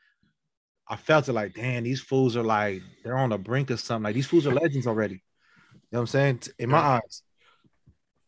I 0.88 0.96
felt 0.96 1.28
it 1.28 1.32
like, 1.32 1.54
damn, 1.54 1.84
these 1.84 2.00
fools 2.00 2.36
are 2.36 2.42
like, 2.42 2.82
they're 3.02 3.16
on 3.16 3.30
the 3.30 3.38
brink 3.38 3.70
of 3.70 3.80
something. 3.80 4.04
Like 4.04 4.14
these 4.14 4.26
fools 4.26 4.46
are 4.46 4.54
legends 4.54 4.86
already. 4.86 5.14
You 5.14 5.78
know 5.92 5.98
what 5.98 6.00
I'm 6.00 6.06
saying? 6.06 6.42
In 6.58 6.70
my 6.70 6.78
eyes. 6.78 7.22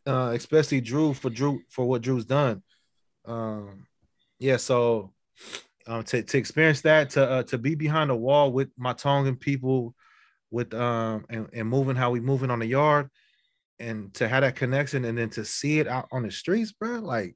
Uh, 0.07 0.33
especially 0.35 0.83
Drew 0.83 1.15
for 1.15 1.31
Drew 1.31 1.63
for 1.71 1.87
what 1.87 2.03
Drew's 2.03 2.27
done. 2.27 2.63
Um, 3.25 3.87
yeah, 4.39 4.59
so 4.59 5.15
um, 5.87 6.03
to, 6.05 6.23
to 6.23 6.39
experience 6.39 6.83
that, 6.83 7.09
to 7.11 7.27
uh, 7.27 7.43
to 7.45 7.57
be 7.57 7.75
behind 7.75 8.11
the 8.11 8.15
wall 8.15 8.53
with 8.53 8.69
my 8.77 8.93
Tongan 8.93 9.37
people, 9.37 9.95
with 10.51 10.75
um 10.75 11.25
and, 11.31 11.49
and 11.55 11.69
moving 11.69 11.97
how 11.97 12.11
we 12.11 12.21
moving 12.21 12.51
on 12.51 12.59
the 12.59 12.67
yard, 12.67 13.09
and 13.79 14.13
to 14.13 14.29
have 14.29 14.43
that 14.43 14.57
connection, 14.57 15.07
and 15.07 15.17
then 15.17 15.31
to 15.31 15.45
see 15.45 15.79
it 15.79 15.89
out 15.89 16.07
on 16.13 16.23
the 16.23 16.31
streets, 16.31 16.73
bro, 16.73 16.99
like 16.99 17.35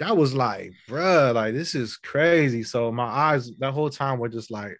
that 0.00 0.16
was 0.16 0.34
like, 0.34 0.72
bruh, 0.88 1.34
like 1.34 1.54
this 1.54 1.74
is 1.74 1.96
crazy. 1.96 2.62
So 2.62 2.90
my 2.90 3.04
eyes 3.04 3.50
that 3.58 3.72
whole 3.72 3.90
time 3.90 4.18
were 4.18 4.28
just 4.28 4.50
like, 4.50 4.76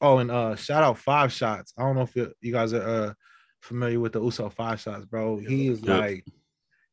oh, 0.00 0.18
and 0.18 0.30
uh, 0.30 0.54
shout 0.54 0.82
out 0.82 0.98
Five 0.98 1.32
Shots. 1.32 1.72
I 1.76 1.82
don't 1.82 1.96
know 1.96 2.02
if 2.02 2.14
you, 2.14 2.32
you 2.40 2.52
guys 2.52 2.72
are 2.72 2.88
uh 2.88 3.14
familiar 3.62 3.98
with 3.98 4.12
the 4.12 4.22
Uso 4.22 4.50
Five 4.50 4.80
Shots, 4.80 5.06
bro. 5.06 5.38
He 5.38 5.68
is 5.68 5.84
like, 5.84 6.26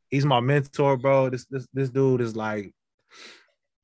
he's 0.10 0.26
my 0.26 0.40
mentor, 0.40 0.98
bro. 0.98 1.30
This 1.30 1.46
this 1.46 1.68
this 1.74 1.90
dude 1.90 2.22
is 2.22 2.36
like 2.36 2.74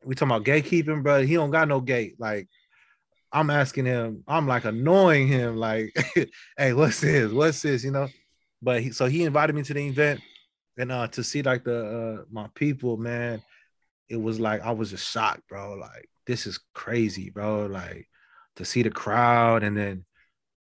we 0.06 0.16
talking 0.16 0.36
about 0.36 0.46
gatekeeping, 0.46 1.04
bro. 1.04 1.22
He 1.22 1.36
don't 1.36 1.52
got 1.52 1.68
no 1.68 1.82
gate. 1.82 2.16
Like, 2.20 2.48
I'm 3.32 3.50
asking 3.50 3.86
him, 3.86 4.24
I'm 4.28 4.48
like 4.48 4.66
annoying 4.66 5.28
him, 5.28 5.58
like, 5.58 5.94
hey, 6.58 6.74
what's 6.74 7.02
this? 7.02 7.32
What's 7.32 7.62
this? 7.62 7.84
You 7.84 7.92
know? 7.92 8.08
But 8.62 8.82
he 8.82 8.92
so 8.92 9.08
he 9.08 9.24
invited 9.24 9.56
me 9.56 9.64
to 9.64 9.74
the 9.74 9.86
event 9.86 10.22
and 10.78 10.90
uh 10.90 11.08
to 11.10 11.24
see 11.24 11.42
like 11.42 11.66
the 11.66 12.22
uh 12.22 12.24
my 12.32 12.48
people, 12.56 12.96
man, 12.96 13.42
it 14.10 14.22
was 14.22 14.40
like 14.40 14.62
I 14.62 14.72
was 14.72 14.92
just 14.92 15.10
shocked, 15.10 15.48
bro. 15.48 15.76
Like, 15.76 16.10
this 16.26 16.48
is 16.48 16.60
crazy, 16.74 17.30
bro. 17.30 17.66
Like 17.66 18.08
to 18.58 18.66
see 18.66 18.84
the 18.84 18.90
crowd 18.90 19.64
and 19.64 19.78
then 19.78 20.06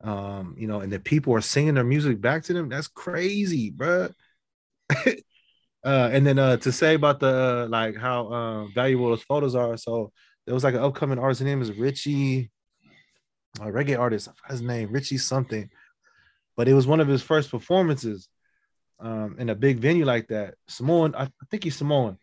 um, 0.02 0.54
you 0.56 0.66
know, 0.66 0.80
and 0.80 0.92
the 0.92 0.98
people 0.98 1.34
are 1.34 1.40
singing 1.42 1.74
their 1.74 1.84
music 1.84 2.20
back 2.20 2.44
to 2.44 2.52
them. 2.52 2.68
That's 2.68 2.88
crazy, 2.88 3.70
bro. 3.70 4.08
Uh, 5.82 6.10
and 6.12 6.26
then 6.26 6.38
uh, 6.38 6.56
to 6.58 6.70
say 6.70 6.94
about 6.94 7.20
the 7.20 7.64
uh, 7.64 7.68
like 7.70 7.96
how 7.96 8.26
uh, 8.26 8.66
valuable 8.66 9.08
those 9.08 9.22
photos 9.22 9.54
are. 9.54 9.76
So 9.76 10.12
there 10.44 10.54
was 10.54 10.64
like 10.64 10.74
an 10.74 10.82
upcoming 10.82 11.18
artist. 11.18 11.40
His 11.40 11.46
name 11.46 11.62
is 11.62 11.72
Richie, 11.72 12.50
a 13.60 13.66
reggae 13.66 13.98
artist. 13.98 14.28
His 14.48 14.60
name, 14.60 14.90
Richie 14.92 15.18
something. 15.18 15.70
But 16.56 16.68
it 16.68 16.74
was 16.74 16.86
one 16.86 17.00
of 17.00 17.08
his 17.08 17.22
first 17.22 17.50
performances 17.50 18.28
um, 18.98 19.36
in 19.38 19.48
a 19.48 19.54
big 19.54 19.78
venue 19.78 20.04
like 20.04 20.28
that. 20.28 20.54
Samoan, 20.68 21.14
I, 21.14 21.22
I 21.22 21.46
think 21.50 21.64
he's 21.64 21.76
Samoan. 21.76 22.18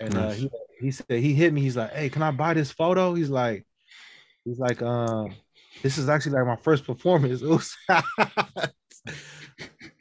And 0.00 0.16
uh, 0.16 0.30
he 0.30 0.50
he 0.80 0.90
said 0.90 1.06
he 1.08 1.32
hit 1.34 1.52
me. 1.52 1.60
He's 1.62 1.76
like, 1.76 1.92
"Hey, 1.92 2.08
can 2.10 2.22
I 2.22 2.30
buy 2.30 2.54
this 2.54 2.70
photo?" 2.70 3.14
He's 3.14 3.30
like, 3.30 3.66
he's 4.44 4.58
like, 4.58 4.82
um, 4.82 5.34
this 5.82 5.96
is 5.98 6.08
actually 6.08 6.32
like 6.32 6.46
my 6.46 6.56
first 6.56 6.84
performance. 6.84 7.42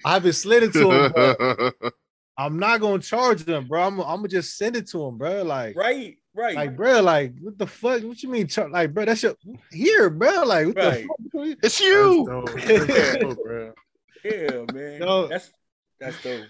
I've 0.06 0.24
been 0.24 0.34
slid 0.34 0.64
it 0.64 0.74
to 0.74 0.92
him. 0.92 1.12
but- 1.16 1.76
I'm 2.38 2.60
not 2.60 2.82
gonna 2.82 3.00
charge 3.02 3.46
them, 3.46 3.66
bro. 3.70 3.82
I'm, 3.84 3.98
I'm 4.02 4.18
gonna 4.18 4.28
just 4.28 4.58
send 4.58 4.76
it 4.76 4.88
to 4.90 4.98
them, 5.06 5.18
bro. 5.18 5.44
Like, 5.44 5.74
Right, 5.78 6.18
right. 6.36 6.54
like, 6.54 6.76
bro, 6.76 7.00
like, 7.02 7.34
what 7.40 7.58
the 7.58 7.66
fuck? 7.66 8.04
What 8.04 8.22
you 8.22 8.28
mean, 8.28 8.48
char- 8.48 8.70
like, 8.70 8.94
bro? 8.94 9.06
That's 9.06 9.24
your 9.24 9.36
here, 9.72 10.10
bro. 10.10 10.44
Like, 10.44 10.68
what 10.68 10.76
Right. 10.76 11.08
the 11.32 11.48
fuck? 11.54 11.58
it's 11.64 11.80
you. 11.80 12.26
That's 12.28 12.66
dope. 12.66 12.88
That's 12.88 13.18
dope, 13.22 13.38
bro. 13.42 13.74
yeah, 14.26 14.66
man. 14.74 15.00
No. 15.00 15.28
That's 15.28 15.50
that's 15.98 16.22
dope. 16.24 16.44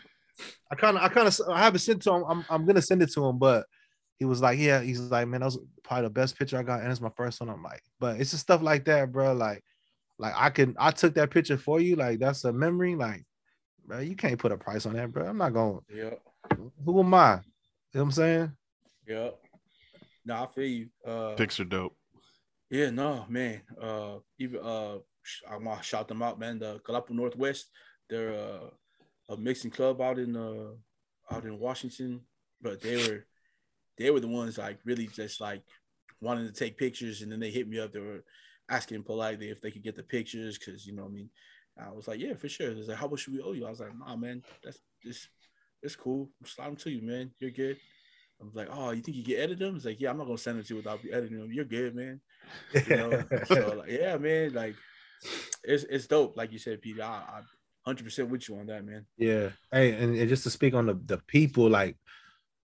I 0.71 0.75
kind 0.75 0.97
of, 0.97 1.03
I 1.03 1.09
kind 1.09 1.27
of, 1.27 1.39
I 1.49 1.63
haven't 1.63 1.79
sent 1.79 2.01
to 2.03 2.13
him. 2.13 2.23
I'm, 2.27 2.45
I'm 2.49 2.65
gonna 2.65 2.81
send 2.81 3.01
it 3.01 3.11
to 3.13 3.25
him, 3.25 3.37
but 3.37 3.65
he 4.17 4.25
was 4.25 4.41
like, 4.41 4.59
yeah, 4.59 4.81
he's 4.81 4.99
like, 4.99 5.27
man, 5.27 5.41
that 5.41 5.47
was 5.47 5.59
probably 5.83 6.03
the 6.03 6.09
best 6.11 6.37
picture 6.37 6.57
I 6.57 6.63
got, 6.63 6.81
and 6.81 6.91
it's 6.91 7.01
my 7.01 7.11
first 7.15 7.39
one. 7.39 7.49
I'm 7.49 7.63
like, 7.63 7.81
but 7.99 8.19
it's 8.19 8.31
just 8.31 8.43
stuff 8.43 8.61
like 8.61 8.85
that, 8.85 9.11
bro. 9.11 9.33
Like, 9.33 9.63
like 10.17 10.33
I 10.35 10.49
can, 10.49 10.75
I 10.79 10.91
took 10.91 11.15
that 11.15 11.31
picture 11.31 11.57
for 11.57 11.79
you. 11.79 11.95
Like, 11.95 12.19
that's 12.19 12.43
a 12.45 12.53
memory. 12.53 12.95
Like, 12.95 13.23
bro, 13.85 13.99
you 13.99 14.15
can't 14.15 14.39
put 14.39 14.51
a 14.51 14.57
price 14.57 14.85
on 14.85 14.93
that, 14.93 15.11
bro. 15.11 15.27
I'm 15.27 15.37
not 15.37 15.53
gonna. 15.53 15.79
Yeah. 15.93 16.11
who 16.83 16.99
am 16.99 17.13
I? 17.13 17.33
You 17.33 17.35
know 17.35 17.41
what 17.91 18.01
I'm 18.01 18.11
saying? 18.11 18.51
Yeah. 19.07 19.29
No, 20.25 20.43
I 20.43 20.47
feel 20.47 20.65
you. 20.65 20.87
Uh, 21.05 21.33
Pics 21.35 21.59
are 21.59 21.65
dope. 21.65 21.95
Yeah, 22.69 22.89
no, 22.89 23.25
man. 23.29 23.61
Uh, 23.79 24.17
even 24.39 24.59
uh, 24.63 24.97
I'm 25.49 25.63
gonna 25.63 25.83
shout 25.83 26.07
them 26.07 26.21
out, 26.21 26.39
man. 26.39 26.59
The 26.59 26.79
Galapa 26.83 27.13
Northwest, 27.13 27.69
they're 28.09 28.33
uh, 28.33 28.69
a 29.29 29.37
mixing 29.37 29.71
club 29.71 30.01
out 30.01 30.19
in 30.19 30.35
uh, 30.35 30.71
out 31.31 31.45
in 31.45 31.59
Washington, 31.59 32.21
but 32.61 32.81
they 32.81 32.95
were 32.95 33.25
they 33.97 34.11
were 34.11 34.19
the 34.19 34.27
ones 34.27 34.57
like 34.57 34.79
really 34.85 35.07
just 35.07 35.41
like 35.41 35.63
wanting 36.21 36.47
to 36.47 36.53
take 36.53 36.77
pictures, 36.77 37.21
and 37.21 37.31
then 37.31 37.39
they 37.39 37.51
hit 37.51 37.67
me 37.67 37.79
up. 37.79 37.91
They 37.91 37.99
were 37.99 38.23
asking 38.69 39.03
politely 39.03 39.49
if 39.49 39.61
they 39.61 39.71
could 39.71 39.83
get 39.83 39.95
the 39.95 40.03
pictures, 40.03 40.57
because 40.57 40.85
you 40.85 40.95
know, 40.95 41.05
I 41.05 41.09
mean, 41.09 41.29
I 41.77 41.91
was 41.91 42.07
like, 42.07 42.19
yeah, 42.19 42.35
for 42.35 42.49
sure. 42.49 42.73
They 42.73 42.81
like, 42.81 42.97
how 42.97 43.07
much 43.07 43.21
should 43.21 43.33
we 43.33 43.41
owe 43.41 43.53
you? 43.53 43.65
I 43.65 43.69
was 43.69 43.79
like, 43.79 43.97
nah, 43.97 44.15
man, 44.15 44.43
that's 44.63 44.79
just 45.03 45.29
it's 45.81 45.95
cool. 45.95 46.29
Slide 46.43 46.67
them 46.67 46.75
to 46.77 46.89
you, 46.89 47.01
man. 47.01 47.31
You're 47.39 47.51
good. 47.51 47.77
I 48.41 48.43
was 48.43 48.55
like, 48.55 48.67
oh, 48.71 48.91
you 48.91 49.01
think 49.01 49.17
you 49.17 49.23
can 49.23 49.37
edit 49.37 49.59
them? 49.59 49.75
It's 49.75 49.85
like, 49.85 50.01
yeah, 50.01 50.09
I'm 50.09 50.17
not 50.17 50.25
gonna 50.25 50.37
send 50.37 50.57
them 50.57 50.65
to 50.65 50.73
you 50.73 50.77
without 50.77 50.99
editing 51.11 51.39
them. 51.39 51.53
You're 51.53 51.65
good, 51.65 51.95
man. 51.95 52.19
You 52.73 52.95
know, 52.95 53.23
so 53.45 53.75
like, 53.79 53.89
yeah, 53.89 54.17
man, 54.17 54.53
like 54.53 54.75
it's 55.63 55.83
it's 55.85 56.07
dope. 56.07 56.35
Like 56.35 56.51
you 56.51 56.59
said, 56.59 56.81
Peter, 56.81 57.03
I, 57.03 57.05
I 57.05 57.41
100% 57.87 58.29
with 58.29 58.49
you 58.49 58.57
on 58.57 58.65
that, 58.67 58.85
man. 58.85 59.05
Yeah. 59.17 59.49
Hey, 59.71 59.93
and, 59.93 60.15
and 60.15 60.29
just 60.29 60.43
to 60.43 60.49
speak 60.49 60.73
on 60.73 60.87
the, 60.87 60.99
the 61.05 61.17
people, 61.27 61.69
like 61.69 61.97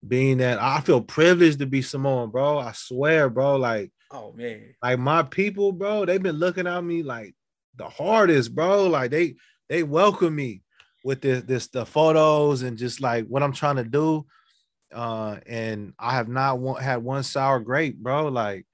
being 0.05 0.37
that 0.37 0.61
I 0.61 0.81
feel 0.81 1.01
privileged 1.01 1.59
to 1.59 1.65
be 1.65 1.81
Samoan, 1.81 2.29
bro. 2.31 2.59
I 2.59 2.73
swear, 2.73 3.29
bro. 3.29 3.55
Like, 3.55 3.91
Oh 4.11 4.33
man, 4.33 4.75
like 4.83 4.99
my 4.99 5.23
people, 5.23 5.71
bro, 5.71 6.05
they've 6.05 6.21
been 6.21 6.37
looking 6.37 6.67
at 6.67 6.83
me 6.83 7.03
like 7.03 7.35
the 7.75 7.89
hardest, 7.89 8.53
bro. 8.53 8.87
Like 8.87 9.11
they 9.11 9.35
they 9.67 9.83
welcome 9.83 10.35
me 10.35 10.61
with 11.03 11.21
this 11.21 11.43
this 11.43 11.67
the 11.67 11.85
photos 11.85 12.61
and 12.61 12.77
just 12.77 13.01
like 13.01 13.25
what 13.27 13.43
I'm 13.43 13.51
trying 13.51 13.77
to 13.77 13.83
do. 13.83 14.25
Uh, 14.93 15.37
and 15.47 15.93
I 15.99 16.13
have 16.13 16.29
not 16.29 16.59
one, 16.59 16.81
had 16.81 17.03
one 17.03 17.23
sour 17.23 17.59
grape, 17.59 17.97
bro. 17.97 18.27
Like, 18.27 18.65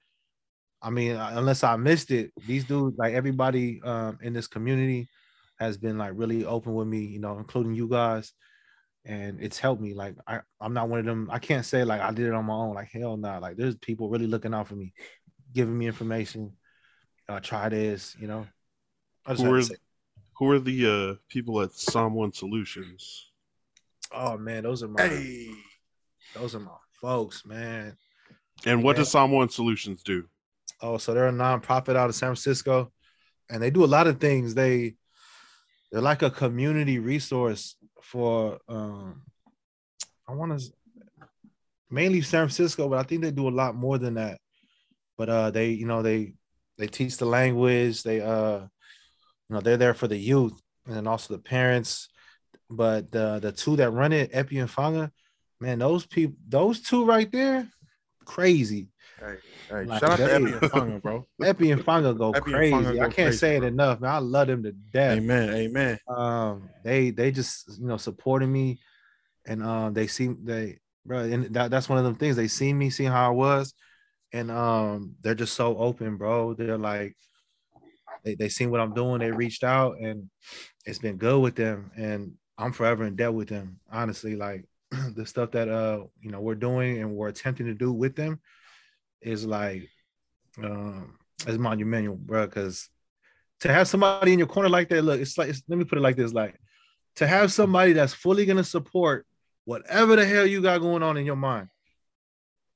I 0.80 0.90
mean, 0.90 1.16
unless 1.16 1.64
I 1.64 1.76
missed 1.76 2.10
it, 2.10 2.30
these 2.46 2.64
dudes, 2.64 2.96
like 2.98 3.14
everybody 3.14 3.80
um 3.82 4.18
in 4.22 4.34
this 4.34 4.46
community 4.46 5.08
has 5.62 5.78
been 5.78 5.96
like 5.98 6.12
really 6.14 6.44
open 6.44 6.74
with 6.74 6.88
me, 6.88 7.00
you 7.00 7.20
know, 7.20 7.38
including 7.38 7.74
you 7.74 7.88
guys. 7.88 8.32
And 9.04 9.40
it's 9.40 9.58
helped 9.58 9.80
me. 9.82 9.94
Like 9.94 10.14
I, 10.26 10.40
I'm 10.60 10.74
not 10.74 10.88
one 10.88 11.00
of 11.00 11.06
them. 11.06 11.28
I 11.32 11.38
can't 11.38 11.64
say 11.64 11.82
like 11.84 12.00
I 12.00 12.12
did 12.12 12.26
it 12.26 12.34
on 12.34 12.44
my 12.44 12.54
own. 12.54 12.74
Like 12.74 12.90
hell 12.92 13.16
no. 13.16 13.38
Like 13.40 13.56
there's 13.56 13.76
people 13.76 14.08
really 14.08 14.26
looking 14.28 14.54
out 14.54 14.68
for 14.68 14.76
me, 14.76 14.92
giving 15.52 15.76
me 15.76 15.86
information. 15.86 16.52
Uh, 17.28 17.40
try 17.40 17.68
this, 17.68 18.16
you 18.20 18.26
know. 18.28 18.46
I 19.26 19.32
just 19.34 19.44
Who 19.44 19.54
are 19.54 19.62
who 20.38 20.50
are 20.50 20.58
the 20.58 20.86
uh, 20.86 21.14
people 21.28 21.60
at 21.62 21.72
Samoan 21.72 22.32
Solutions? 22.32 23.30
oh 24.12 24.36
man, 24.36 24.62
those 24.64 24.82
are 24.82 24.88
my 24.88 25.02
Hey, 25.02 25.50
those 26.34 26.54
are 26.54 26.60
my 26.60 26.70
folks, 27.00 27.44
man. 27.46 27.96
And 28.66 28.82
what 28.84 28.96
Yeah. 28.96 29.00
does 29.02 29.10
Samoan 29.10 29.48
Solutions 29.48 30.02
do? 30.02 30.28
Oh, 30.80 30.98
so 30.98 31.14
they're 31.14 31.28
a 31.28 31.32
nonprofit 31.32 31.96
out 31.96 32.08
of 32.08 32.14
San 32.14 32.28
Francisco, 32.28 32.92
and 33.50 33.62
they 33.62 33.70
do 33.70 33.84
a 33.84 33.86
lot 33.86 34.06
of 34.06 34.20
things. 34.20 34.54
They 34.54 34.96
they're 35.92 36.00
like 36.00 36.22
a 36.22 36.30
community 36.30 36.98
resource 36.98 37.76
for 38.00 38.58
um 38.68 39.22
I 40.26 40.32
want 40.32 40.58
to 40.58 40.72
mainly 41.90 42.22
San 42.22 42.46
Francisco, 42.46 42.88
but 42.88 42.98
I 42.98 43.02
think 43.02 43.22
they 43.22 43.30
do 43.30 43.48
a 43.48 43.50
lot 43.50 43.74
more 43.76 43.98
than 43.98 44.14
that. 44.14 44.38
But 45.18 45.28
uh 45.28 45.50
they, 45.50 45.70
you 45.70 45.86
know, 45.86 46.02
they 46.02 46.32
they 46.78 46.86
teach 46.86 47.18
the 47.18 47.26
language, 47.26 48.02
they 48.02 48.22
uh 48.22 48.60
you 48.60 49.54
know, 49.54 49.60
they're 49.60 49.76
there 49.76 49.94
for 49.94 50.08
the 50.08 50.16
youth 50.16 50.58
and 50.86 51.06
also 51.06 51.34
the 51.34 51.42
parents. 51.42 52.08
But 52.70 53.12
the 53.12 53.38
the 53.40 53.52
two 53.52 53.76
that 53.76 53.90
run 53.90 54.14
it, 54.14 54.30
Epi 54.32 54.58
and 54.58 54.70
Fanga, 54.70 55.10
man, 55.60 55.78
those 55.78 56.06
people, 56.06 56.36
those 56.48 56.80
two 56.80 57.04
right 57.04 57.30
there, 57.30 57.68
crazy. 58.24 58.88
Hey, 59.26 59.36
hey, 59.70 59.84
Like, 59.84 60.00
shout 60.00 60.10
out 60.12 60.16
to 60.18 60.24
they- 60.24 60.32
Epi 60.32 60.52
and 60.52 60.60
Fanga, 60.72 61.02
bro. 61.02 61.26
Epi 61.42 61.70
and 61.70 61.84
Fanga 61.84 62.16
go 62.16 62.30
Epi 62.32 62.36
and 62.52 62.54
crazy. 62.54 62.74
Fanga 62.74 63.00
I 63.00 63.04
can't 63.04 63.14
crazy, 63.14 63.38
say 63.38 63.56
it 63.56 63.60
bro. 63.60 63.68
enough, 63.68 64.00
man. 64.00 64.10
I 64.10 64.18
love 64.18 64.48
them 64.48 64.62
to 64.64 64.72
death. 64.72 65.18
Amen, 65.18 65.50
amen. 65.54 65.98
Um, 66.08 66.68
they 66.84 67.10
they 67.10 67.30
just 67.30 67.78
you 67.78 67.86
know 67.86 67.96
supporting 67.96 68.52
me, 68.52 68.78
and 69.46 69.62
um 69.62 69.94
they 69.94 70.06
see 70.06 70.28
they 70.28 70.78
bro, 71.06 71.20
and 71.20 71.54
that, 71.54 71.70
that's 71.70 71.88
one 71.88 71.98
of 71.98 72.04
them 72.04 72.14
things. 72.16 72.36
They 72.36 72.48
see 72.48 72.72
me, 72.72 72.90
see 72.90 73.04
how 73.04 73.26
I 73.28 73.30
was, 73.30 73.74
and 74.32 74.50
um 74.50 75.14
they're 75.22 75.34
just 75.34 75.54
so 75.54 75.76
open, 75.78 76.16
bro. 76.16 76.54
They're 76.54 76.78
like 76.78 77.16
they 78.24 78.34
they 78.34 78.48
seen 78.48 78.70
what 78.70 78.80
I'm 78.80 78.94
doing. 78.94 79.20
They 79.20 79.30
reached 79.30 79.64
out, 79.64 79.96
and 80.00 80.28
it's 80.84 80.98
been 80.98 81.16
good 81.16 81.40
with 81.40 81.54
them, 81.56 81.90
and 81.96 82.32
I'm 82.58 82.72
forever 82.72 83.04
in 83.04 83.16
debt 83.16 83.34
with 83.34 83.48
them. 83.48 83.80
Honestly, 83.90 84.36
like 84.36 84.64
the 85.14 85.26
stuff 85.26 85.50
that 85.52 85.68
uh 85.68 86.04
you 86.20 86.30
know 86.30 86.40
we're 86.40 86.54
doing 86.54 87.00
and 87.00 87.14
we're 87.14 87.28
attempting 87.28 87.66
to 87.66 87.74
do 87.74 87.92
with 87.92 88.14
them 88.14 88.40
is 89.22 89.44
like 89.46 89.88
um 90.62 91.16
is 91.46 91.58
monumental, 91.58 92.16
bro. 92.16 92.46
Because 92.46 92.88
to 93.60 93.72
have 93.72 93.88
somebody 93.88 94.32
in 94.32 94.38
your 94.38 94.48
corner 94.48 94.68
like 94.68 94.88
that, 94.88 95.02
look, 95.02 95.20
it's 95.20 95.38
like 95.38 95.48
it's, 95.48 95.62
let 95.68 95.78
me 95.78 95.84
put 95.84 95.98
it 95.98 96.02
like 96.02 96.16
this: 96.16 96.32
like 96.32 96.58
to 97.16 97.26
have 97.26 97.52
somebody 97.52 97.92
that's 97.92 98.14
fully 98.14 98.46
gonna 98.46 98.64
support 98.64 99.26
whatever 99.64 100.16
the 100.16 100.26
hell 100.26 100.46
you 100.46 100.60
got 100.62 100.80
going 100.80 101.02
on 101.02 101.16
in 101.16 101.24
your 101.26 101.36
mind, 101.36 101.68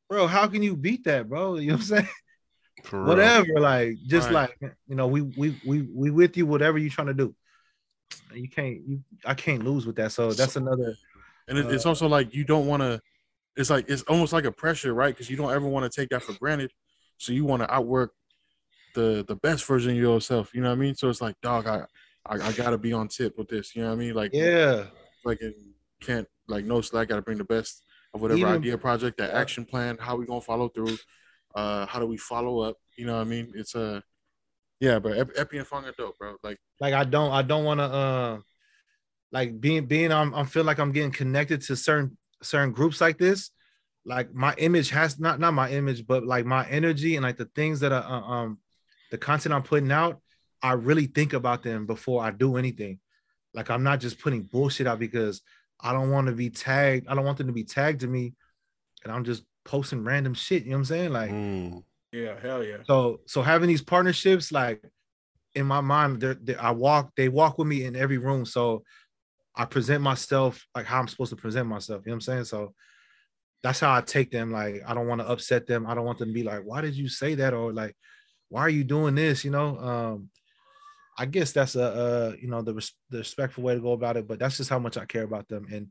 bro. 0.09 0.27
How 0.27 0.47
can 0.47 0.63
you 0.63 0.77
beat 0.77 1.05
that, 1.05 1.29
bro? 1.29 1.57
You 1.57 1.69
know 1.69 1.75
what 1.75 1.81
I'm 1.81 1.87
saying? 1.87 2.09
Whatever, 2.93 3.61
like 3.61 3.97
just 4.07 4.31
Right. 4.31 4.51
like 4.61 4.75
you 4.89 4.95
know, 4.95 5.07
we 5.09 5.23
we 5.23 5.55
we 5.65 5.83
we 5.83 6.11
with 6.11 6.37
you, 6.37 6.47
whatever 6.47 6.79
you're 6.79 6.91
trying 6.91 7.09
to 7.09 7.15
do. 7.15 7.35
You 8.33 8.49
can't, 8.49 8.81
you 8.87 9.03
I 9.25 9.35
can't 9.35 9.65
lose 9.65 9.87
with 9.87 9.97
that. 9.97 10.13
So 10.13 10.33
that's 10.33 10.57
another. 10.57 10.97
And 11.49 11.59
it, 11.59 11.67
Uh, 11.67 11.71
it's 11.71 11.87
also 11.87 12.07
like 12.09 12.35
you 12.35 12.45
don't 12.45 12.67
want 12.67 12.83
to. 12.83 13.01
It's 13.57 13.71
like 13.71 13.89
it's 13.89 14.03
almost 14.03 14.33
like 14.33 14.45
a 14.45 14.53
pressure, 14.53 14.93
right? 14.95 15.15
Because 15.15 15.31
you 15.31 15.37
don't 15.37 15.53
ever 15.53 15.67
want 15.67 15.91
to 15.91 16.01
take 16.01 16.11
that 16.11 16.23
for 16.23 16.35
granted. 16.35 16.73
So 17.19 17.33
you 17.33 17.45
want 17.45 17.63
to 17.63 17.73
outwork 17.73 18.13
the 18.95 19.25
the 19.27 19.37
best 19.37 19.65
version 19.67 19.93
of 19.93 19.97
yourself. 19.97 20.51
You 20.55 20.61
know 20.63 20.69
what 20.69 20.77
I 20.79 20.81
mean? 20.81 20.95
So 20.95 21.09
it's 21.09 21.21
like, 21.21 21.41
dog, 21.41 21.67
I 21.67 21.85
I, 22.27 22.49
I 22.49 22.53
gotta 22.53 22.79
be 22.79 22.93
on 22.93 23.09
tip 23.09 23.39
with 23.39 23.49
this. 23.49 23.75
You 23.75 23.83
know 23.83 23.89
what 23.89 23.95
I 23.95 23.97
mean? 23.97 24.15
Like, 24.15 24.31
Yeah, 24.35 24.87
like 25.25 25.41
it 25.41 25.55
can't 26.01 26.27
like 26.49 26.65
no 26.65 26.81
slack. 26.81 27.09
Got 27.09 27.17
to 27.17 27.23
bring 27.23 27.39
the 27.39 27.45
best 27.45 27.83
of 28.13 28.21
whatever 28.21 28.39
Even- 28.41 28.53
idea, 28.55 28.77
project, 28.79 29.19
that 29.19 29.31
action 29.35 29.65
plan. 29.65 29.97
How 29.99 30.17
we 30.17 30.27
gonna 30.27 30.41
follow 30.41 30.69
through? 30.69 30.97
Uh, 31.55 31.87
how 31.87 31.99
do 31.99 32.07
we 32.07 32.19
follow 32.19 32.61
up? 32.61 32.77
You 32.99 33.07
know 33.07 33.15
what 33.15 33.23
I 33.23 33.25
mean? 33.25 33.53
It's 33.55 33.75
a 33.75 34.03
yeah, 34.81 34.99
but 34.99 35.17
Epi 35.39 35.57
and 35.57 35.67
Fanga 35.67 35.89
are 35.89 35.95
dope, 35.97 36.19
bro. 36.19 36.37
Like, 36.43 36.59
like 36.81 36.93
I 36.93 37.05
don't 37.05 37.33
I 37.33 37.41
don't 37.41 37.65
want 37.65 37.81
to 37.81 37.85
uh 37.85 38.39
like 39.33 39.59
being 39.59 39.87
being 39.87 40.13
I'm 40.13 40.35
I 40.35 40.45
feel 40.45 40.65
like 40.65 40.79
I'm 40.79 40.93
getting 40.93 41.11
connected 41.13 41.63
to 41.63 41.77
certain 41.77 42.19
certain 42.47 42.73
groups 42.73 43.01
like 43.01 43.19
this. 43.19 43.51
Like 44.05 44.33
my 44.33 44.55
image 44.59 44.91
has 44.91 45.19
not 45.19 45.41
not 45.41 45.53
my 45.53 45.71
image, 45.71 46.07
but 46.07 46.25
like 46.25 46.47
my 46.47 46.67
energy 46.69 47.17
and 47.17 47.25
like 47.25 47.37
the 47.37 47.51
things 47.57 47.81
that 47.81 47.93
are 47.93 48.05
uh, 48.05 48.21
um 48.21 48.59
the 49.11 49.19
content 49.19 49.55
I'm 49.55 49.63
putting 49.63 49.91
out, 49.93 50.21
I 50.63 50.73
really 50.73 51.07
think 51.07 51.33
about 51.33 51.63
them 51.63 51.87
before 51.87 52.23
I 52.23 52.31
do 52.31 52.57
anything. 52.57 53.01
Like 53.53 53.71
I'm 53.71 53.83
not 53.83 54.01
just 54.01 54.21
putting 54.21 54.43
bullshit 54.43 54.87
out 54.87 54.99
because 54.99 55.43
I 55.81 55.93
don't 55.93 56.11
want 56.11 56.29
to 56.29 56.33
be 56.33 56.51
tagged. 56.51 57.09
I 57.09 57.15
don't 57.15 57.25
want 57.25 57.39
them 57.39 57.49
to 57.49 57.53
be 57.53 57.65
tagged 57.65 58.01
to 58.01 58.07
me, 58.07 58.35
and 59.05 59.13
I'm 59.13 59.25
just 59.25 59.43
posting 59.65 60.05
random 60.05 60.35
shit. 60.35 60.65
You 60.65 60.71
know 60.71 60.77
what 60.77 60.81
I'm 60.81 60.85
saying? 60.85 61.13
Like 61.13 61.31
Mm. 61.31 61.83
yeah, 62.13 62.39
hell 62.41 62.63
yeah. 62.63 62.79
so 62.87 63.21
so 63.27 63.43
having 63.43 63.69
these 63.69 63.83
partnerships, 63.83 64.53
like 64.53 64.83
in 65.57 65.67
my 65.67 65.81
mind, 65.81 66.21
they're, 66.21 66.35
they 66.35 66.55
I 66.55 66.71
walk, 66.71 67.11
they 67.17 67.29
walk 67.29 67.59
with 67.59 67.67
me 67.67 67.85
in 67.85 67.97
every 67.97 68.19
room. 68.19 68.45
So 68.45 68.85
I 69.57 69.65
present 69.65 70.03
myself 70.03 70.65
like 70.75 70.87
how 70.87 70.99
I'm 70.99 71.09
supposed 71.09 71.31
to 71.31 71.37
present 71.37 71.67
myself. 71.67 72.03
You 72.05 72.11
know 72.11 72.15
what 72.15 72.17
I'm 72.17 72.21
saying? 72.21 72.45
So 72.45 72.75
that's 73.63 73.81
how 73.81 73.95
I 73.95 74.01
take 74.03 74.31
them. 74.31 74.53
Like 74.53 74.83
I 74.87 74.95
don't 74.95 75.07
want 75.07 75.21
to 75.21 75.29
upset 75.29 75.67
them. 75.67 75.87
I 75.87 75.95
don't 75.95 76.05
want 76.05 76.19
them 76.19 76.29
to 76.29 76.35
be 76.35 76.43
like, 76.43 76.63
why 76.65 76.81
did 76.83 76.95
you 76.95 77.09
say 77.09 77.35
that? 77.37 77.55
Or 77.55 77.73
like, 77.73 77.97
why 78.49 78.61
are 78.61 78.71
you 78.71 78.85
doing 78.85 79.15
this? 79.15 79.45
You 79.45 79.51
know, 79.51 79.79
um, 79.79 80.31
I 81.19 81.25
guess 81.25 81.53
that's 81.53 81.75
a 81.77 81.83
uh, 81.83 82.33
you 82.41 82.49
know, 82.49 82.63
the 82.63 82.75
res- 82.75 82.95
the 83.11 83.19
respectful 83.19 83.65
way 83.65 83.75
to 83.75 83.81
go 83.81 83.93
about 83.93 84.17
it, 84.17 84.29
but 84.29 84.39
that's 84.39 84.59
just 84.59 84.71
how 84.71 84.79
much 84.79 84.99
I 84.99 85.07
care 85.07 85.25
about 85.25 85.49
them. 85.49 85.67
And 85.73 85.89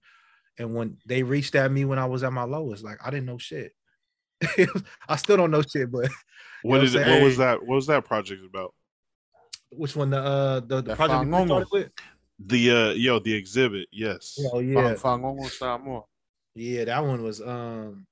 and 0.59 0.75
when 0.75 0.97
they 1.05 1.23
reached 1.23 1.55
at 1.55 1.71
me 1.71 1.85
when 1.85 1.99
I 1.99 2.05
was 2.05 2.23
at 2.23 2.31
my 2.31 2.43
lowest, 2.43 2.83
like 2.83 2.99
I 3.03 3.09
didn't 3.09 3.25
know 3.25 3.39
shit. 3.39 3.73
I 5.09 5.15
still 5.15 5.37
don't 5.37 5.51
know 5.51 5.63
shit, 5.63 5.91
but 5.91 6.09
What 6.61 6.77
know 6.77 6.85
did 6.85 6.95
what 6.95 7.07
it, 7.07 7.11
what 7.11 7.23
was 7.23 7.37
that? 7.37 7.65
What 7.65 7.75
was 7.75 7.87
that 7.87 8.05
project 8.05 8.41
about? 8.45 8.73
which 9.71 9.95
one 9.95 10.09
the 10.09 10.19
uh 10.19 10.59
the, 10.61 10.81
the 10.81 10.95
project 10.95 11.25
we 11.25 11.45
started 11.45 11.67
with? 11.71 11.89
The 12.39 12.71
uh 12.71 12.89
yo, 12.91 13.19
the 13.19 13.33
exhibit. 13.33 13.87
Yes. 13.91 14.37
Oh 14.51 14.59
yeah, 14.59 14.89
yeah, 14.89 14.95
Fung 14.95 15.21
Fung 15.21 15.47
style 15.47 15.79
more. 15.79 16.05
yeah, 16.53 16.85
that 16.85 17.03
one 17.03 17.23
was 17.23 17.41
um. 17.41 18.05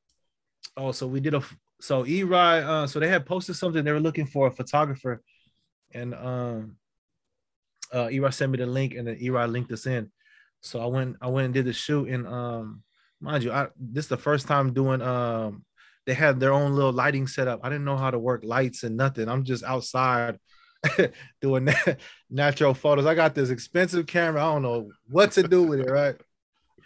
Oh, 0.77 0.91
so 0.91 1.07
we 1.07 1.19
did 1.19 1.33
a 1.33 1.43
so 1.83 2.05
E-Ride, 2.05 2.63
uh, 2.63 2.87
so 2.87 3.01
they 3.01 3.09
had 3.09 3.25
posted 3.25 3.57
something. 3.57 3.83
They 3.83 3.91
were 3.91 3.99
looking 3.99 4.25
for 4.25 4.47
a 4.47 4.51
photographer, 4.51 5.21
and 5.93 6.15
um, 6.15 6.77
uh, 7.91 8.07
E-Ride 8.09 8.33
sent 8.33 8.53
me 8.53 8.57
the 8.57 8.65
link, 8.65 8.93
and 8.93 9.05
then 9.05 9.17
E-Ride 9.19 9.49
linked 9.49 9.71
us 9.73 9.85
in. 9.85 10.09
So 10.61 10.81
I 10.81 10.85
went, 10.85 11.17
I 11.21 11.27
went 11.27 11.45
and 11.45 11.53
did 11.53 11.65
the 11.65 11.73
shoot, 11.73 12.07
and 12.07 12.25
um, 12.25 12.83
mind 13.19 13.43
you, 13.43 13.51
I 13.51 13.67
this 13.77 14.05
is 14.05 14.09
the 14.09 14.17
first 14.17 14.47
time 14.47 14.73
doing 14.73 15.01
um. 15.01 15.65
They 16.05 16.13
had 16.13 16.37
their 16.39 16.51
own 16.51 16.73
little 16.73 16.91
lighting 16.91 17.27
setup. 17.27 17.61
I 17.63 17.69
didn't 17.69 17.85
know 17.85 17.95
how 17.95 18.11
to 18.11 18.19
work 18.19 18.43
lights 18.43 18.83
and 18.83 18.97
nothing. 18.97 19.29
I'm 19.29 19.45
just 19.45 19.63
outside 19.63 20.37
doing 21.41 21.65
nat- 21.65 21.99
natural 22.29 22.73
photos. 22.73 23.05
I 23.05 23.15
got 23.15 23.35
this 23.35 23.49
expensive 23.49 24.05
camera. 24.07 24.41
I 24.41 24.53
don't 24.53 24.61
know 24.63 24.91
what 25.09 25.31
to 25.33 25.43
do 25.43 25.63
with 25.63 25.79
it, 25.79 25.89
right? 25.89 26.15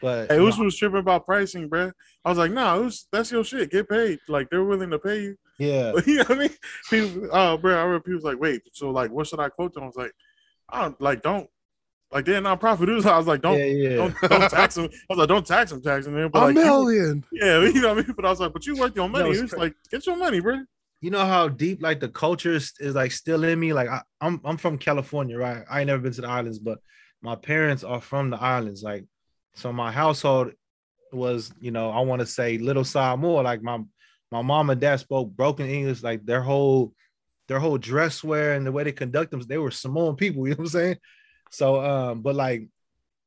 But 0.01 0.29
Hey, 0.31 0.37
Us 0.39 0.57
was 0.57 0.77
tripping 0.77 0.99
about 0.99 1.25
pricing, 1.25 1.69
bruh. 1.69 1.91
I 2.23 2.29
was 2.29 2.37
like, 2.37 2.51
nah, 2.51 2.75
Us, 2.77 3.07
that's 3.11 3.31
your 3.31 3.43
shit. 3.43 3.71
Get 3.71 3.89
paid. 3.89 4.19
Like 4.27 4.49
they're 4.49 4.63
willing 4.63 4.91
to 4.91 4.99
pay 4.99 5.21
you. 5.21 5.37
yeah, 5.57 5.91
you 6.05 6.17
know 6.17 6.23
what 6.25 6.31
I 6.31 6.39
mean? 6.41 6.49
People, 6.89 7.29
oh, 7.31 7.57
bro, 7.57 7.73
I 7.75 7.81
remember 7.81 7.99
people 8.01 8.15
was 8.17 8.23
like, 8.23 8.39
wait, 8.39 8.61
so 8.73 8.91
like, 8.91 9.09
what 9.11 9.25
should 9.27 9.39
I 9.39 9.49
quote 9.49 9.73
them? 9.73 9.83
I 9.83 9.87
was 9.87 9.95
like, 9.95 10.11
I 10.69 10.83
don't 10.83 11.01
like, 11.01 11.23
don't 11.23 11.49
like 12.11 12.25
they're 12.25 12.39
not 12.41 12.59
profit. 12.59 12.87
I 13.05 13.17
was 13.17 13.25
like, 13.27 13.41
don't, 13.41 13.57
yeah, 13.57 13.65
yeah. 13.65 13.95
don't, 13.95 14.21
don't 14.21 14.49
tax 14.51 14.75
them. 14.75 14.85
I 14.85 14.97
was 15.09 15.17
like, 15.17 15.27
don't 15.29 15.47
tax 15.47 15.71
them, 15.71 15.81
taxing 15.81 16.13
them. 16.13 16.29
But 16.31 16.43
A 16.43 16.45
like, 16.45 16.55
you- 16.55 16.63
million. 16.63 17.23
yeah, 17.31 17.61
you 17.63 17.81
know 17.81 17.89
what 17.95 18.03
I 18.03 18.07
mean. 18.07 18.13
But 18.15 18.25
I 18.25 18.29
was 18.29 18.39
like, 18.39 18.53
but 18.53 18.65
you 18.67 18.75
worth 18.77 18.95
your 18.95 19.09
money. 19.09 19.31
it's 19.31 19.39
it's 19.41 19.53
like, 19.53 19.73
get 19.89 20.05
your 20.05 20.15
money, 20.15 20.39
bro. 20.39 20.59
You 21.01 21.11
know 21.11 21.25
how 21.25 21.47
deep 21.47 21.81
like 21.81 21.99
the 21.99 22.09
culture 22.09 22.53
is, 22.53 22.73
is 22.79 22.95
like 22.95 23.11
still 23.11 23.43
in 23.43 23.59
me. 23.59 23.73
Like 23.73 23.89
I, 23.89 24.01
I'm 24.19 24.41
I'm 24.43 24.57
from 24.57 24.77
California, 24.77 25.37
right? 25.37 25.63
I 25.69 25.79
ain't 25.79 25.87
never 25.87 26.01
been 26.01 26.13
to 26.13 26.21
the 26.21 26.27
islands, 26.27 26.59
but 26.59 26.79
my 27.21 27.35
parents 27.35 27.83
are 27.83 28.01
from 28.01 28.29
the 28.29 28.41
islands. 28.41 28.83
Like, 28.83 29.05
so 29.55 29.71
my 29.71 29.91
household 29.91 30.51
was, 31.11 31.53
you 31.59 31.71
know, 31.71 31.89
I 31.91 32.01
want 32.01 32.21
to 32.21 32.25
say 32.25 32.57
little 32.57 32.83
Samoa. 32.83 33.41
Like 33.41 33.61
my 33.61 33.79
my 34.31 34.41
mom 34.41 34.69
and 34.69 34.81
dad 34.81 34.99
spoke 34.99 35.29
broken 35.31 35.67
English. 35.67 36.01
Like 36.01 36.25
their 36.25 36.41
whole 36.41 36.93
their 37.47 37.59
whole 37.59 37.77
dress 37.77 38.23
wear 38.23 38.53
and 38.53 38.65
the 38.65 38.71
way 38.71 38.83
they 38.83 38.91
conduct 38.91 39.31
them, 39.31 39.41
they 39.41 39.57
were 39.57 39.71
Samoan 39.71 40.15
people. 40.15 40.43
You 40.47 40.51
know 40.51 40.57
what 40.57 40.65
I'm 40.65 40.69
saying? 40.69 40.97
So, 41.51 41.81
um, 41.81 42.21
but 42.21 42.35
like 42.35 42.67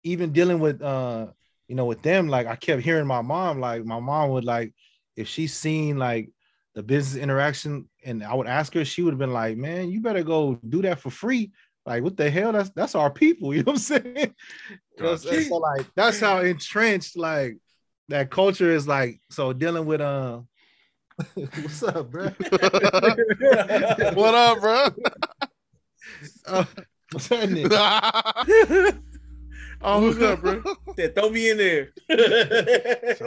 even 0.03 0.33
dealing 0.33 0.59
with 0.59 0.83
uh, 0.83 1.29
you 1.69 1.77
know, 1.77 1.85
with 1.85 2.03
them, 2.03 2.29
like 2.29 2.49
I 2.49 2.57
kept 2.57 2.83
hearing 2.83 3.07
my 3.07 3.23
mom, 3.23 3.61
like 3.61 3.85
my 3.85 4.01
mom 4.01 4.31
would 4.31 4.45
like 4.45 4.75
if 5.17 5.29
she 5.29 5.47
seen 5.47 5.99
like 5.99 6.31
the 6.75 6.83
business 6.83 7.21
interaction 7.23 7.89
and 8.05 8.23
I 8.23 8.35
would 8.35 8.47
ask 8.47 8.73
her, 8.75 8.85
she 8.85 9.03
would 9.03 9.13
have 9.13 9.19
been 9.19 9.33
like, 9.33 9.57
Man, 9.57 9.91
you 9.91 10.01
better 10.01 10.23
go 10.23 10.55
do 10.69 10.83
that 10.83 11.01
for 11.01 11.11
free. 11.11 11.51
Like, 11.87 12.03
what 12.03 12.17
the 12.17 12.31
hell? 12.31 12.53
That's 12.53 12.71
that's 12.71 12.95
our 12.95 13.11
people, 13.11 13.55
you 13.55 13.63
know 13.63 13.73
what 13.73 13.77
I'm 13.77 13.79
saying? 13.79 14.05
You 14.07 15.03
know 15.03 15.11
what 15.11 15.11
I'm 15.13 15.19
saying? 15.19 15.49
So 15.49 15.57
like 15.57 15.87
that's 15.95 16.21
how 16.21 16.41
entrenched 16.41 17.17
like 17.17 17.59
that 18.09 18.31
culture 18.31 18.71
is 18.71 18.87
like 18.89 19.21
so 19.31 19.53
dealing 19.53 19.87
with 19.87 20.01
uh 20.01 20.41
what's 21.35 21.83
up, 21.83 22.11
bro? 22.11 22.25
what 24.15 24.35
up, 24.35 24.61
bro? 24.61 24.89
Uh, 26.47 26.65
what's 27.13 27.29
happening? 27.29 27.69
oh, 29.83 30.01
who's 30.01 30.23
up, 30.23 30.41
bro? 30.41 30.63
Said, 30.97 31.15
throw 31.15 31.29
me 31.29 31.51
in 31.51 31.59
there. 31.59 31.91
So 32.09 32.15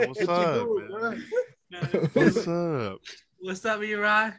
what's 0.08 0.20
What 0.20 0.20
you 0.20 0.26
up, 0.26 0.54
doing, 0.54 0.88
man? 0.90 1.24
bro? 1.70 2.00
What's 2.14 2.48
up? 2.48 2.98
What's 3.44 3.62
up, 3.66 3.82
Eli? 3.82 4.30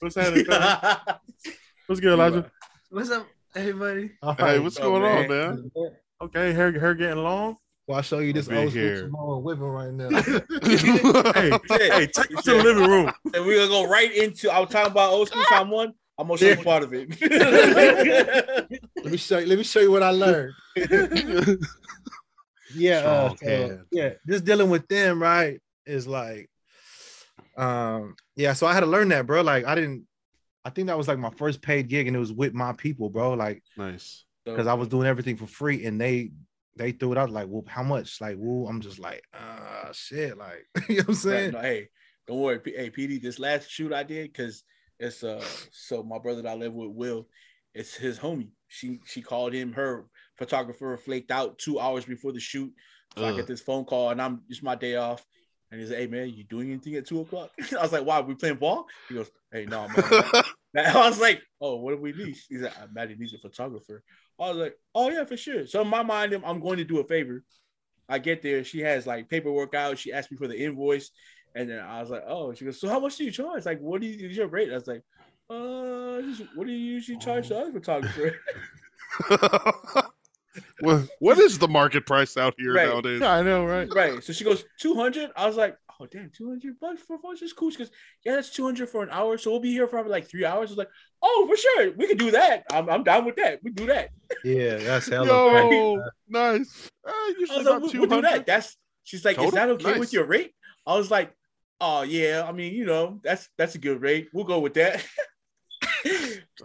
What's 0.00 0.16
happening? 0.16 0.44
What's 1.86 2.00
good, 2.00 2.14
Elijah? 2.14 2.50
What's 2.90 3.08
up, 3.12 3.28
everybody? 3.54 4.10
All 4.24 4.34
Hey, 4.34 4.42
right. 4.42 4.60
what's 4.60 4.76
going 4.76 5.04
on, 5.04 5.28
man. 5.28 5.70
man? 5.76 5.90
Okay, 6.20 6.52
hair, 6.52 6.72
hair 6.72 6.94
getting 6.94 7.22
long. 7.22 7.58
Well, 7.86 7.98
I'll 7.98 8.02
show 8.02 8.18
you 8.18 8.32
this 8.32 8.48
Big 8.48 8.58
old 8.58 8.70
school 8.70 8.82
hair. 8.82 8.96
Samoan 9.02 9.44
whipping 9.44 9.62
right 9.62 9.92
now. 9.92 10.08
Hey, 11.32 11.50
hey, 11.90 12.06
take 12.08 12.36
us 12.36 12.44
to 12.44 12.54
the 12.54 12.60
living 12.60 12.90
room. 12.90 13.12
and 13.34 13.46
we're 13.46 13.56
gonna 13.58 13.68
go 13.68 13.88
right 13.88 14.12
into. 14.12 14.50
I 14.50 14.58
was 14.58 14.70
talking 14.70 14.90
about 14.90 15.12
old 15.12 15.28
school 15.28 15.44
someone. 15.48 15.92
I'm 16.18 16.26
gonna 16.26 16.38
show 16.38 16.46
you 16.48 16.56
part 16.56 16.82
of 16.82 16.92
it. 16.92 17.08
let 17.20 19.12
me 19.12 19.16
show 19.16 19.38
you. 19.38 19.46
Let 19.46 19.58
me 19.58 19.64
show 19.64 19.78
you 19.78 19.92
what 19.92 20.02
I 20.02 20.10
learned. 20.10 20.54
yeah, 22.74 22.96
uh, 22.98 23.28
Strong 23.28 23.36
so, 23.36 23.46
hand. 23.46 23.80
yeah. 23.92 24.10
Just 24.28 24.44
dealing 24.44 24.70
with 24.70 24.88
them, 24.88 25.22
right? 25.22 25.60
Is 25.86 26.08
like, 26.08 26.50
um, 27.60 28.14
yeah. 28.36 28.54
So 28.54 28.66
I 28.66 28.72
had 28.72 28.80
to 28.80 28.86
learn 28.86 29.08
that, 29.10 29.26
bro. 29.26 29.42
Like, 29.42 29.64
I 29.66 29.74
didn't. 29.74 30.06
I 30.64 30.70
think 30.70 30.88
that 30.88 30.98
was 30.98 31.08
like 31.08 31.18
my 31.18 31.30
first 31.30 31.62
paid 31.62 31.88
gig, 31.88 32.06
and 32.06 32.16
it 32.16 32.18
was 32.18 32.32
with 32.32 32.54
my 32.54 32.72
people, 32.72 33.08
bro. 33.10 33.34
Like, 33.34 33.62
nice. 33.76 34.24
because 34.44 34.66
I 34.66 34.74
was 34.74 34.88
doing 34.88 35.06
everything 35.06 35.36
for 35.36 35.46
free, 35.46 35.84
and 35.84 36.00
they 36.00 36.30
they 36.76 36.92
threw 36.92 37.12
it 37.12 37.18
out 37.18 37.30
like, 37.30 37.46
well, 37.48 37.64
how 37.66 37.82
much? 37.82 38.20
Like, 38.20 38.36
well, 38.38 38.68
I'm 38.68 38.80
just 38.80 38.98
like, 38.98 39.22
ah, 39.34 39.90
shit. 39.92 40.38
Like, 40.38 40.66
you 40.88 40.96
know 40.96 41.02
what 41.02 41.08
I'm 41.08 41.14
saying? 41.14 41.52
no, 41.52 41.60
hey, 41.60 41.88
don't 42.26 42.40
worry. 42.40 42.60
P- 42.60 42.76
Hey, 42.76 42.90
PD, 42.90 43.20
this 43.20 43.38
last 43.38 43.70
shoot 43.70 43.92
I 43.92 44.02
did, 44.02 44.32
because 44.32 44.62
it's 44.98 45.24
uh 45.24 45.44
so 45.72 46.02
my 46.02 46.18
brother 46.18 46.42
that 46.42 46.50
I 46.50 46.54
live 46.54 46.74
with, 46.74 46.90
Will, 46.90 47.26
it's 47.74 47.94
his 47.94 48.18
homie. 48.18 48.50
She 48.68 49.00
she 49.04 49.22
called 49.22 49.52
him, 49.52 49.72
her 49.72 50.06
photographer 50.38 50.96
flaked 50.96 51.30
out 51.30 51.58
two 51.58 51.78
hours 51.80 52.04
before 52.04 52.32
the 52.32 52.40
shoot. 52.40 52.72
So 53.18 53.24
I 53.24 53.34
get 53.34 53.48
this 53.48 53.60
phone 53.60 53.84
call 53.84 54.10
and 54.10 54.22
I'm 54.22 54.42
it's 54.48 54.62
my 54.62 54.76
day 54.76 54.96
off. 54.96 55.26
And 55.70 55.80
he's 55.80 55.90
like, 55.90 55.98
Hey 56.00 56.06
man, 56.06 56.30
you 56.30 56.44
doing 56.44 56.70
anything 56.70 56.94
at 56.96 57.06
two 57.06 57.20
o'clock? 57.20 57.50
I 57.78 57.82
was 57.82 57.92
like, 57.92 58.04
Why? 58.04 58.20
We 58.20 58.34
playing 58.34 58.56
ball? 58.56 58.86
He 59.08 59.14
goes, 59.14 59.30
Hey, 59.52 59.66
no, 59.66 59.88
man. 59.88 59.94
I 60.76 61.08
was 61.08 61.20
like, 61.20 61.42
Oh, 61.60 61.76
what 61.76 61.92
do 61.92 62.00
we 62.00 62.12
need? 62.12 62.36
He's 62.48 62.62
like, 62.62 62.72
Maddie 62.92 63.16
needs 63.16 63.34
a 63.34 63.38
photographer. 63.38 64.02
I 64.38 64.48
was 64.48 64.56
like, 64.56 64.76
Oh 64.94 65.10
yeah, 65.10 65.24
for 65.24 65.36
sure. 65.36 65.66
So 65.66 65.82
in 65.82 65.88
my 65.88 66.02
mind, 66.02 66.32
I'm- 66.32 66.60
going 66.60 66.78
to 66.78 66.84
do 66.84 66.98
a 67.00 67.04
favor. 67.04 67.42
I 68.08 68.18
get 68.18 68.42
there, 68.42 68.64
she 68.64 68.80
has 68.80 69.06
like 69.06 69.28
paperwork 69.28 69.74
out. 69.74 69.96
She 69.96 70.12
asked 70.12 70.32
me 70.32 70.36
for 70.36 70.48
the 70.48 70.60
invoice, 70.60 71.12
and 71.54 71.70
then 71.70 71.78
I 71.78 72.00
was 72.00 72.10
like, 72.10 72.24
"Oh." 72.26 72.52
She 72.52 72.64
goes, 72.64 72.80
"So 72.80 72.88
how 72.88 72.98
much 72.98 73.16
do 73.16 73.24
you 73.24 73.30
charge? 73.30 73.64
Like, 73.64 73.78
what 73.78 74.00
do 74.00 74.08
you 74.08 74.28
is 74.28 74.36
your 74.36 74.48
rate?" 74.48 74.68
I 74.68 74.74
was 74.74 74.88
like, 74.88 75.02
"Uh, 75.48 76.20
what 76.56 76.66
do 76.66 76.72
you 76.72 76.94
usually 76.94 77.18
charge 77.18 77.48
the 77.48 77.58
other 77.58 77.72
photographer?" 77.72 78.36
well, 80.82 81.06
what 81.18 81.38
is 81.38 81.58
the 81.58 81.68
market 81.68 82.06
price 82.06 82.36
out 82.36 82.54
here 82.58 82.74
Right. 82.74 82.88
nowadays? 82.88 83.22
I 83.22 83.42
know, 83.42 83.64
right? 83.64 83.92
right. 83.92 84.22
So 84.22 84.32
she 84.32 84.44
goes, 84.44 84.64
200 84.78 85.30
I 85.36 85.46
was 85.46 85.56
like, 85.56 85.76
"Oh 86.00 86.06
damn, 86.06 86.30
two 86.30 86.48
hundred 86.48 86.80
bucks 86.80 87.02
for 87.02 87.18
phones 87.18 87.42
is 87.42 87.52
cool." 87.52 87.70
She 87.70 87.78
goes, 87.78 87.90
"Yeah, 88.24 88.36
that's 88.36 88.50
two 88.50 88.64
hundred 88.64 88.88
for 88.88 89.02
an 89.02 89.10
hour. 89.10 89.36
So 89.38 89.50
we'll 89.50 89.60
be 89.60 89.72
here 89.72 89.86
for 89.86 90.02
like 90.08 90.28
three 90.28 90.44
hours." 90.44 90.70
I 90.70 90.72
was 90.72 90.78
like, 90.78 90.90
"Oh, 91.22 91.46
for 91.48 91.56
sure, 91.56 91.92
we 91.96 92.06
can 92.06 92.16
do 92.16 92.30
that. 92.32 92.64
I'm, 92.72 92.88
I'm 92.88 93.04
down 93.04 93.24
with 93.24 93.36
that. 93.36 93.60
We 93.62 93.70
do 93.70 93.86
that." 93.86 94.10
Yeah, 94.44 94.76
that's 94.76 95.08
hella. 95.08 95.26
Yo, 95.26 96.02
nice. 96.28 96.90
Uh, 97.06 97.10
I 97.10 97.34
usually 97.38 97.58
was 97.58 97.66
like, 97.66 97.82
we, 97.82 97.90
two 97.90 98.00
we'll 98.00 98.08
do 98.08 98.22
that. 98.22 98.46
That's 98.46 98.76
she's 99.04 99.24
like, 99.24 99.38
is 99.38 99.50
that 99.52 99.68
okay 99.70 99.98
with 99.98 100.12
your 100.12 100.24
rate? 100.24 100.54
I 100.86 100.96
was 100.96 101.10
like, 101.10 101.32
oh 101.80 102.02
yeah, 102.02 102.44
I 102.46 102.52
mean, 102.52 102.74
you 102.74 102.86
know, 102.86 103.20
that's 103.22 103.48
that's 103.58 103.74
a 103.74 103.78
good 103.78 104.00
rate. 104.00 104.28
We'll 104.32 104.44
go 104.44 104.60
with 104.60 104.74
that. 104.74 105.04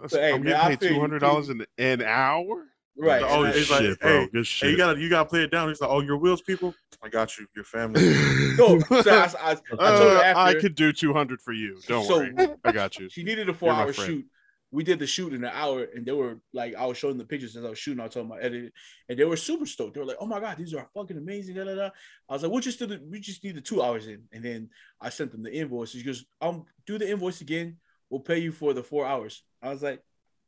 So, 0.08 0.20
hey, 0.20 0.32
I'm 0.32 0.42
man, 0.42 0.54
I 0.54 0.68
getting 0.68 0.78
paid 0.78 0.94
two 0.94 1.00
hundred 1.00 1.20
dollars 1.20 1.48
an 1.48 1.64
an 1.78 2.02
hour. 2.02 2.66
Right. 2.98 3.22
Oh, 3.22 3.44
And 3.44 3.52
I- 3.54 3.56
it's 3.56 3.70
like, 3.70 3.80
shit, 3.82 4.00
bro. 4.00 4.10
hey, 4.20 4.26
Good 4.26 4.38
Hey, 4.38 4.42
shit. 4.44 4.70
you 4.70 4.76
gotta, 4.76 4.98
you 5.00 5.08
gotta 5.08 5.28
play 5.28 5.42
it 5.42 5.50
down. 5.50 5.68
He's 5.68 5.80
like, 5.80 5.90
oh, 5.90 6.00
your 6.00 6.16
wheels, 6.18 6.42
people. 6.42 6.74
I 7.02 7.08
got 7.08 7.36
you. 7.38 7.46
Your 7.54 7.64
family. 7.64 8.00
no, 8.58 8.80
so 8.80 9.10
I, 9.10 9.30
I, 9.40 9.50
I 9.50 9.54
told 9.54 9.68
her 9.78 10.18
Uh, 10.18 10.22
after 10.22 10.40
I 10.40 10.54
could 10.60 10.74
do 10.74 10.92
two 10.92 11.12
hundred 11.12 11.40
for 11.40 11.52
you. 11.52 11.78
Don't 11.86 12.04
So- 12.06 12.18
worry, 12.18 12.34
I 12.64 12.72
got 12.72 12.98
you. 12.98 13.08
she 13.08 13.22
needed 13.22 13.48
a 13.48 13.54
four 13.54 13.68
You're 13.72 13.76
hour 13.82 13.92
shoot. 13.92 14.24
We 14.72 14.82
did 14.82 14.98
the 14.98 15.06
shoot 15.06 15.32
in 15.32 15.44
an 15.44 15.52
hour, 15.54 15.84
and 15.94 16.04
they 16.04 16.10
were 16.12 16.38
like, 16.52 16.74
I 16.74 16.84
was 16.86 16.98
showing 16.98 17.16
the 17.16 17.24
pictures 17.24 17.56
as 17.56 17.64
I 17.64 17.70
was 17.70 17.78
shooting. 17.78 18.00
I 18.02 18.08
told 18.08 18.28
my 18.28 18.38
editor, 18.40 18.70
and 19.08 19.16
they 19.18 19.24
were 19.24 19.36
super 19.36 19.64
stoked. 19.64 19.94
They 19.94 20.00
were 20.00 20.06
like, 20.06 20.16
"Oh 20.20 20.26
my 20.26 20.40
god, 20.40 20.58
these 20.58 20.74
are 20.74 20.86
fucking 20.92 21.16
amazing!" 21.16 21.54
Da, 21.54 21.64
da, 21.64 21.74
da. 21.76 21.90
I 22.28 22.32
was 22.32 22.42
like, 22.42 22.50
"We'll 22.50 22.60
just 22.60 22.80
do 22.80 22.86
the, 22.86 23.00
we 23.08 23.20
just 23.20 23.44
need 23.44 23.54
the 23.54 23.60
two 23.60 23.80
hours 23.80 24.08
in," 24.08 24.24
and 24.32 24.44
then 24.44 24.68
I 25.00 25.08
sent 25.10 25.30
them 25.30 25.44
the 25.44 25.54
invoice. 25.54 25.90
She 25.90 26.02
goes, 26.02 26.24
"Um, 26.40 26.64
do 26.84 26.98
the 26.98 27.08
invoice 27.08 27.40
again. 27.42 27.76
We'll 28.10 28.20
pay 28.20 28.38
you 28.38 28.50
for 28.50 28.74
the 28.74 28.82
four 28.82 29.06
hours." 29.06 29.44
I 29.62 29.68
was 29.70 29.82
like, 29.84 30.02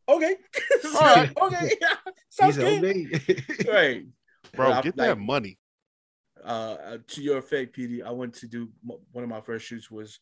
"Okay, 0.08 0.34
So, 0.82 1.00
right. 1.00 1.30
okay, 1.40 1.70
yeah, 1.80 1.88
He 1.88 1.97
sounds 2.38 2.56
said, 2.56 2.80
good." 2.80 3.68
Right, 3.68 4.06
Bro, 4.54 4.72
I- 4.72 4.82
get 4.82 4.96
like, 4.96 5.08
that 5.08 5.18
money. 5.18 5.58
uh, 6.44 6.48
uh, 6.48 6.98
to 7.08 7.22
your 7.22 7.38
effect, 7.38 7.76
PD, 7.76 8.02
I 8.04 8.10
went 8.12 8.34
to 8.34 8.46
do 8.46 8.68
m- 8.88 8.98
one 9.12 9.24
of 9.24 9.30
my 9.30 9.40
first 9.40 9.66
shoots 9.66 9.90
was 9.90 10.18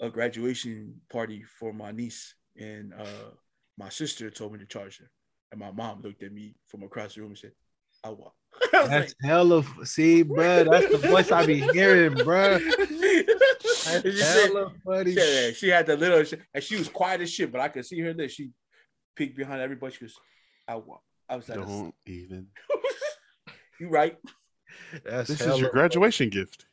a 0.00 0.08
graduation 0.10 1.00
party 1.10 1.42
for 1.58 1.72
my 1.72 1.90
niece, 1.92 2.34
and 2.58 2.92
uh, 2.94 3.30
my 3.78 3.88
sister 3.88 4.30
told 4.30 4.52
me 4.52 4.58
to 4.58 4.66
charge 4.66 4.98
her, 4.98 5.10
and 5.52 5.60
my 5.60 5.70
mom 5.70 6.02
looked 6.02 6.22
at 6.22 6.32
me 6.32 6.54
from 6.68 6.82
across 6.82 7.14
the 7.14 7.20
room 7.22 7.30
and 7.30 7.38
said, 7.38 7.52
"I 8.04 8.10
want." 8.10 8.32
I 8.72 8.80
was 8.80 8.88
That's 8.90 9.14
hella. 9.22 9.62
See, 9.84 10.22
bro, 10.22 10.64
that's 10.64 10.88
the 10.90 10.98
voice 10.98 11.30
I 11.32 11.44
be 11.46 11.60
hearing, 11.72 12.14
bro. 12.14 12.58
That's 12.58 13.86
And 13.94 14.02
she 14.04 14.12
said- 14.18 14.48
hella 14.48 14.72
funny. 14.84 15.12
yeah, 15.12 15.50
she 15.52 15.68
had 15.68 15.86
the 15.86 15.96
little, 15.96 16.38
and 16.54 16.62
she 16.64 16.76
was 16.76 16.88
quiet 16.88 17.20
as 17.20 17.30
shit, 17.30 17.52
but 17.52 17.60
I 17.60 17.68
could 17.68 17.84
see 17.86 18.00
her 18.00 18.12
there. 18.14 18.28
She 18.28 18.50
peeked 19.14 19.36
behind 19.36 19.60
everybody. 19.60 19.94
She 19.94 20.00
goes, 20.00 20.14
"I 20.68 20.76
want." 20.76 21.00
I 21.28 21.36
was 21.36 21.48
like, 21.48 21.58
Don't 21.58 21.94
even. 22.06 22.48
"You 23.80 23.88
right." 23.88 24.16
That's 25.04 25.28
This 25.28 25.40
is 25.40 25.60
your 25.60 25.70
graduation 25.70 26.28
gift. 26.28 26.66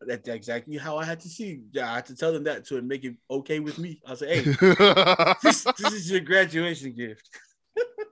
That's 0.00 0.28
exactly 0.28 0.76
how 0.76 0.98
I 0.98 1.04
had 1.04 1.20
to 1.20 1.28
see. 1.28 1.62
Yeah, 1.72 1.90
I 1.90 1.96
had 1.96 2.06
to 2.06 2.16
tell 2.16 2.32
them 2.32 2.44
that 2.44 2.66
to 2.66 2.82
make 2.82 3.04
it 3.04 3.16
okay 3.30 3.60
with 3.60 3.78
me. 3.78 4.00
I 4.06 4.10
was 4.10 4.20
like, 4.20 4.30
"Hey, 4.30 4.42
this, 5.42 5.64
this 5.78 5.92
is 5.92 6.10
your 6.10 6.20
graduation 6.20 6.92
gift." 6.92 7.30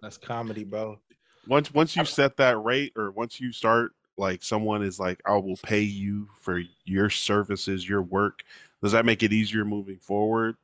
That's 0.00 0.16
comedy, 0.16 0.64
bro. 0.64 0.98
once 1.46 1.72
once 1.74 1.94
you 1.94 2.04
set 2.04 2.36
that 2.38 2.62
rate, 2.62 2.92
or 2.96 3.10
once 3.10 3.40
you 3.40 3.52
start 3.52 3.92
like 4.16 4.42
someone 4.42 4.82
is 4.82 4.98
like, 4.98 5.20
I 5.26 5.36
will 5.36 5.56
pay 5.56 5.80
you 5.80 6.28
for 6.40 6.62
your 6.84 7.10
services, 7.10 7.88
your 7.88 8.02
work. 8.02 8.42
Does 8.82 8.92
that 8.92 9.04
make 9.04 9.22
it 9.22 9.32
easier 9.32 9.64
moving 9.64 9.98
forward 9.98 10.56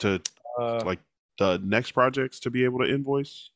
to 0.00 0.20
Uh, 0.58 0.82
like 0.84 0.98
the 1.38 1.58
next 1.58 1.92
projects 1.92 2.40
to 2.40 2.50
be 2.50 2.64
able 2.64 2.80
to 2.80 2.92
invoice? 2.92 3.50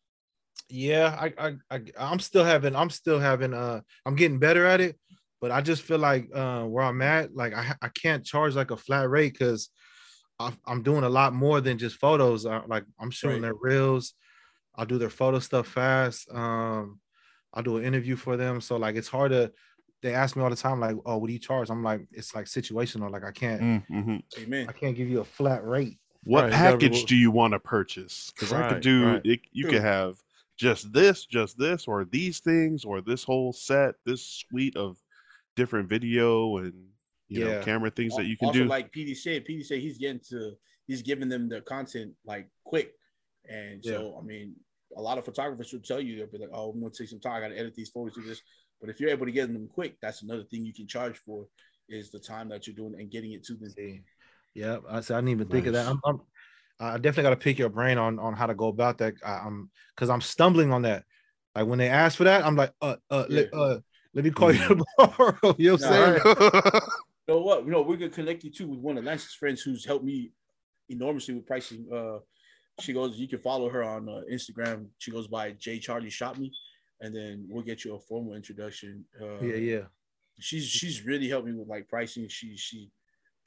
Yeah, 0.69 1.17
I, 1.21 1.33
I, 1.39 1.57
I, 1.71 1.81
I'm 1.99 2.21
still 2.21 2.45
having, 2.45 2.75
I'm 2.75 2.91
still 2.91 3.19
having, 3.19 3.55
uh, 3.55 3.81
I'm 4.07 4.17
getting 4.17 4.39
better 4.39 4.67
at 4.67 4.81
it, 4.81 4.99
but 5.41 5.51
I 5.51 5.61
just 5.61 5.83
feel 5.83 5.99
like, 5.99 6.29
uh, 6.35 6.65
where 6.65 6.85
I'm 6.85 7.03
at, 7.03 7.35
like 7.35 7.55
I, 7.55 7.75
I 7.83 7.89
can't 7.89 8.25
charge 8.25 8.55
like 8.55 8.71
a 8.71 8.77
flat 8.77 9.09
rate 9.09 9.33
because 9.33 9.71
I'm 10.67 10.83
doing 10.83 11.05
a 11.05 11.09
lot 11.09 11.33
more 11.33 11.61
than 11.61 11.79
just 11.79 11.97
photos. 11.97 12.45
Uh, 12.45 12.63
like 12.67 12.85
I'm 12.99 13.11
shooting 13.11 13.43
Right. 13.43 13.49
their 13.49 13.55
reels, 13.55 14.15
I'll 14.75 14.87
do 14.87 14.99
their 14.99 15.11
photo 15.11 15.39
stuff 15.39 15.69
fast. 15.69 16.29
Um, 16.33 17.01
I'll 17.53 17.63
do 17.63 17.77
an 17.77 17.85
interview 17.85 18.17
for 18.17 18.37
them. 18.37 18.61
So 18.61 18.77
like 18.77 18.97
it's 18.97 19.09
hard 19.09 19.31
to 19.31 19.53
they 20.03 20.13
ask 20.13 20.37
me 20.37 20.43
all 20.43 20.51
the 20.51 20.57
time, 20.57 20.81
like, 20.81 20.97
oh, 21.07 21.17
what 21.17 21.29
do 21.29 21.33
you 21.33 21.39
charge? 21.39 21.71
I'm 21.71 21.83
like, 21.83 22.03
it's 22.11 22.35
like 22.35 22.45
situational. 22.47 23.11
Like 23.11 23.25
I 23.25 23.31
can't 23.31 23.85
mm-hmm. 23.89 24.17
Amen. 24.39 24.67
I 24.69 24.73
can't 24.73 24.97
give 24.97 25.09
you 25.09 25.21
a 25.21 25.25
flat 25.25 25.65
rate. 25.65 25.99
What 26.25 26.43
Right, 26.43 26.53
you 26.53 26.59
gotta 26.59 26.77
be 26.77 26.89
package 26.89 27.05
do 27.05 27.17
you 27.17 27.31
want 27.31 27.53
to 27.53 27.61
purchase? 27.61 28.33
Because 28.35 28.53
I 28.53 28.69
could 28.69 28.83
do 28.83 29.07
right. 29.07 29.23
it, 29.25 29.41
you 29.53 29.65
True. 29.65 29.73
could 29.73 29.83
have 29.83 30.17
just 30.57 30.93
this, 30.93 31.27
just 31.27 31.59
this, 31.59 31.87
or 31.87 32.05
these 32.05 32.41
things, 32.41 32.85
or 32.85 33.01
this 33.01 33.25
whole 33.25 33.53
set, 33.53 33.95
this 34.05 34.23
suite 34.23 34.77
of 34.77 34.97
different 35.57 35.89
video 35.89 36.59
and 36.59 36.73
you 37.29 37.45
know 37.45 37.61
camera 37.63 37.91
things 37.91 38.15
that 38.17 38.27
you 38.27 38.37
can 38.37 38.49
also, 38.49 38.61
do. 38.61 38.65
like 38.67 38.93
PD 38.93 39.17
said, 39.17 39.45
PD 39.47 39.65
said 39.65 39.79
he's 39.81 39.99
getting 39.99 40.21
to 40.31 40.53
he's 40.87 41.03
giving 41.03 41.29
them 41.29 41.49
the 41.49 41.61
content 41.63 42.13
like 42.25 42.49
quick, 42.65 42.93
and 43.49 43.85
so 43.85 44.17
I 44.19 44.25
mean, 44.25 44.55
a 44.97 45.03
lot 45.03 45.19
of 45.19 45.25
photographers 45.25 45.73
will 45.73 45.81
tell 45.81 46.01
you 46.01 46.17
they'll 46.17 46.27
be 46.27 46.39
like, 46.39 46.51
"Oh, 46.53 46.71
I'm 46.71 46.81
gonna 46.81 46.93
take 46.93 47.09
some 47.09 47.21
time. 47.21 47.35
I 47.35 47.41
gotta 47.41 47.59
edit 47.59 47.75
these 47.75 47.91
photos, 47.91 48.15
do 48.15 48.23
this." 48.23 48.43
But 48.81 48.91
if 48.91 49.01
you're 49.01 49.11
able 49.11 49.27
to 49.27 49.33
get 49.33 49.53
them 49.53 49.69
quick, 49.73 49.97
that's 50.03 50.23
another 50.23 50.45
thing 50.45 50.65
you 50.65 50.75
can 50.75 50.87
charge 50.87 51.19
for 51.19 51.47
is 51.89 52.11
the 52.11 52.19
time 52.19 52.49
that 52.51 52.67
you're 52.67 52.77
doing 52.77 52.95
and 52.99 53.11
getting 53.11 53.33
it 53.33 53.45
to 53.45 53.55
them. 53.55 54.05
Yeah, 54.55 54.79
I 54.89 55.01
said 55.01 55.17
I 55.17 55.21
didn't 55.21 55.31
even 55.31 55.49
think 55.49 55.67
of 55.67 55.73
that. 55.73 55.87
I'm, 55.87 56.01
I'm 56.05 56.21
I 56.81 56.97
definitely 56.97 57.25
got 57.25 57.31
to 57.31 57.37
pick 57.37 57.59
your 57.59 57.69
brain 57.69 57.99
on 57.99 58.19
on 58.19 58.35
how 58.35 58.47
to 58.47 58.55
go 58.55 58.69
about 58.69 58.99
that. 58.99 59.15
I, 59.25 59.39
I'm 59.47 59.71
because 59.95 60.11
I'm 60.11 60.21
stumbling 60.21 60.73
on 60.73 60.83
that. 60.83 61.05
Like 61.55 61.67
when 61.67 61.79
they 61.79 61.89
ask 61.89 62.17
for 62.19 62.25
that, 62.25 62.45
I'm 62.45 62.57
like, 62.57 62.73
uh, 62.83 62.97
uh, 63.11 63.27
let, 63.29 63.49
Yeah. 63.53 63.59
uh, 63.59 63.79
let 64.13 64.25
me 64.25 64.31
call 64.31 64.53
you 64.53 64.59
tomorrow. 64.99 65.37
you 65.59 65.71
know 65.71 65.77
what 65.77 65.85
I'm 65.85 66.19
saying? 66.19 66.21
Nah, 66.25 66.81
You 67.29 67.35
know 67.35 67.41
what? 67.41 67.65
You 67.65 67.71
know, 67.71 67.83
we're 67.83 67.97
gonna 67.97 68.11
connect 68.11 68.45
you 68.45 68.51
too 68.51 68.69
with 68.69 68.81
one 68.81 68.99
of 68.99 69.05
Lance's 69.05 69.35
friends 69.35 69.63
who's 69.63 69.85
helped 69.85 70.05
me 70.05 70.33
enormously 70.91 71.35
with 71.35 71.47
pricing. 71.47 71.87
Uh, 71.93 72.19
she 72.81 72.93
goes, 72.93 73.17
you 73.19 73.29
can 73.29 73.39
follow 73.39 73.69
her 73.71 73.83
on 73.85 74.09
uh, 74.09 74.23
Instagram. 74.31 74.87
She 74.99 75.11
goes 75.11 75.27
by 75.29 75.53
J 75.53 75.79
Charlie 75.79 76.11
Shot 76.11 76.39
Me, 76.39 76.53
and 77.01 77.15
then 77.15 77.47
we'll 77.49 77.63
get 77.65 77.85
you 77.85 77.95
a 77.95 78.01
formal 78.01 78.35
introduction. 78.35 79.05
Uh, 79.21 79.41
Yeah, 79.41 79.57
yeah. 79.57 79.81
she's 80.41 80.67
she's 80.67 81.05
really 81.07 81.29
helped 81.29 81.47
me 81.47 81.55
with 81.55 81.69
like 81.69 81.89
pricing. 81.89 82.29
She 82.29 82.57
she 82.57 82.91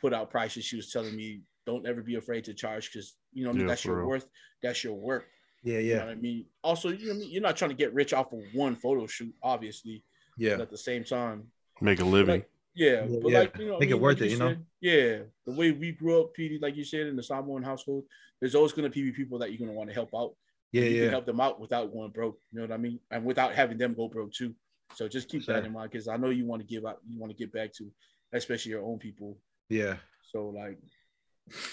put 0.01 0.13
out 0.13 0.31
prices. 0.31 0.63
She 0.65 0.75
was 0.77 0.89
telling 0.91 1.15
me 1.15 1.41
don't 1.67 1.85
ever 1.85 2.01
be 2.01 2.15
afraid 2.15 2.43
to 2.45 2.53
charge 2.55 2.89
because 2.91 3.15
you 3.33 3.43
know 3.43 3.49
what 3.49 3.55
I 3.55 3.57
mean 3.57 3.67
Yeah, 3.67 3.71
that's 3.73 3.85
your 3.85 3.97
real. 3.97 4.07
worth. 4.07 4.27
That's 4.63 4.83
your 4.83 4.95
work. 4.95 5.25
Yeah, 5.63 5.79
You 5.79 5.93
know 5.93 5.99
yeah, 5.99 6.05
what 6.05 6.11
I 6.11 6.15
mean? 6.15 6.45
Also, 6.63 6.89
you 6.89 6.97
know 6.97 7.13
what 7.13 7.15
I 7.15 7.19
mean? 7.19 7.31
you're 7.31 7.41
not 7.43 7.57
trying 7.57 7.71
to 7.71 7.75
get 7.83 7.93
rich 7.93 8.13
off 8.13 8.31
of 8.33 8.39
one 8.53 8.75
photo 8.75 9.05
shoot, 9.05 9.35
obviously. 9.43 10.03
But 10.37 10.43
yeah. 10.43 10.61
at 10.61 10.69
the 10.71 10.77
same 10.77 11.03
time, 11.03 11.43
Make 11.81 11.99
a 11.99 12.05
living. 12.05 12.35
like, 12.35 12.49
yeah, 12.73 13.05
Yeah, 13.05 13.19
but 13.21 13.31
yeah. 13.31 13.39
like 13.39 13.57
you 13.57 13.67
know, 13.67 13.79
Make 13.79 13.89
I 13.89 13.91
it 13.91 13.99
worth 13.99 14.19
like 14.21 14.29
it, 14.29 14.31
you 14.31 14.39
know? 14.39 14.49
said, 14.49 14.65
Yeah, 14.81 15.17
the 15.45 15.51
way 15.51 15.71
we 15.71 15.91
grew 15.91 16.21
up, 16.21 16.35
PD, 16.37 16.61
like 16.61 16.75
you 16.75 16.83
said, 16.85 17.07
in 17.07 17.15
the 17.15 17.23
Samoan 17.23 17.63
household, 17.63 18.05
there's 18.39 18.55
always 18.55 18.71
going 18.71 18.89
to 18.89 18.93
be 18.93 19.11
people 19.11 19.37
that 19.39 19.49
you're 19.51 19.57
going 19.59 19.71
to 19.71 19.75
want 19.77 19.89
to 19.89 19.93
help 19.95 20.11
out. 20.15 20.33
Yeah, 20.71 20.83
and 20.83 20.91
you 20.91 20.97
can 20.97 21.05
yeah. 21.05 21.11
help 21.11 21.25
them 21.25 21.41
out 21.41 21.59
without 21.59 21.91
going 21.91 22.11
broke. 22.11 22.39
You 22.51 22.59
know 22.59 22.65
what 22.67 22.73
I 22.73 22.77
mean? 22.77 22.99
And 23.11 23.25
without 23.25 23.53
having 23.53 23.77
them 23.77 23.93
go 23.93 24.07
broke 24.07 24.31
too. 24.33 24.53
So 24.95 25.07
just 25.07 25.27
keep 25.27 25.45
that 25.47 25.65
in 25.65 25.73
mind 25.73 25.91
because 25.91 26.07
I 26.07 26.17
know 26.17 26.29
you 26.29 26.45
want 26.45 26.61
to 26.61 26.67
give 26.67 26.85
out, 26.85 26.99
you 27.09 27.19
want 27.19 27.31
to 27.31 27.37
get 27.37 27.51
back 27.51 27.73
to, 27.73 27.91
especially 28.31 28.71
your 28.71 28.83
own 28.85 28.99
people. 28.99 29.37
Yeah. 29.69 29.95
So 30.31 30.49
like, 30.49 30.77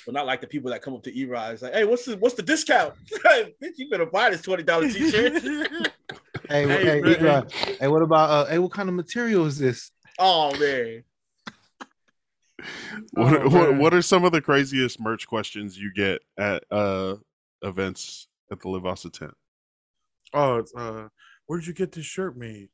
but 0.07 0.15
not 0.15 0.27
like 0.27 0.41
the 0.41 0.47
people 0.47 0.71
that 0.71 0.83
come 0.83 0.95
up 0.95 1.03
to 1.05 1.19
E-Ride. 1.19 1.53
It's 1.55 1.63
like, 1.63 1.75
hey, 1.75 1.85
what's 1.85 2.05
the 2.05 2.17
what's 2.17 2.35
the 2.35 2.43
discount? 2.43 2.95
Bitch, 3.13 3.73
you 3.77 3.89
better 3.91 4.07
buy 4.07 4.31
this 4.31 4.43
twenty 4.43 4.63
dollar 4.63 4.89
t-shirt. 4.89 5.43
Hey, 6.49 6.69
Hey, 6.69 6.85
hey, 6.85 7.17
bro, 7.17 7.41
hey, 7.43 7.77
hey, 7.81 7.89
what 7.89 8.03
about 8.03 8.29
uh 8.29 8.45
hey, 8.51 8.59
what 8.59 8.71
kind 8.73 8.89
of 8.89 8.95
material 8.95 9.47
is 9.47 9.59
this? 9.59 9.91
oh 10.19 10.51
man. 10.59 11.03
what, 13.13 13.35
Oh, 13.43 13.49
what 13.49 13.75
what 13.77 13.95
are 13.95 14.03
some 14.03 14.25
of 14.25 14.33
the 14.33 14.43
craziest 14.43 15.01
merch 15.01 15.27
questions 15.27 15.79
you 15.79 15.91
get 15.95 16.21
at 16.39 16.63
uh 16.71 17.15
events 17.63 18.29
at 18.53 18.61
the 18.61 18.69
Live 18.69 18.85
Asa 18.85 19.09
tent? 19.11 19.35
Oh, 20.35 20.57
it's, 20.59 20.75
uh, 20.75 21.09
where 21.47 21.59
did 21.59 21.67
you 21.67 21.73
get 21.75 21.93
this 21.93 22.05
shirt 22.05 22.37
made? 22.37 22.69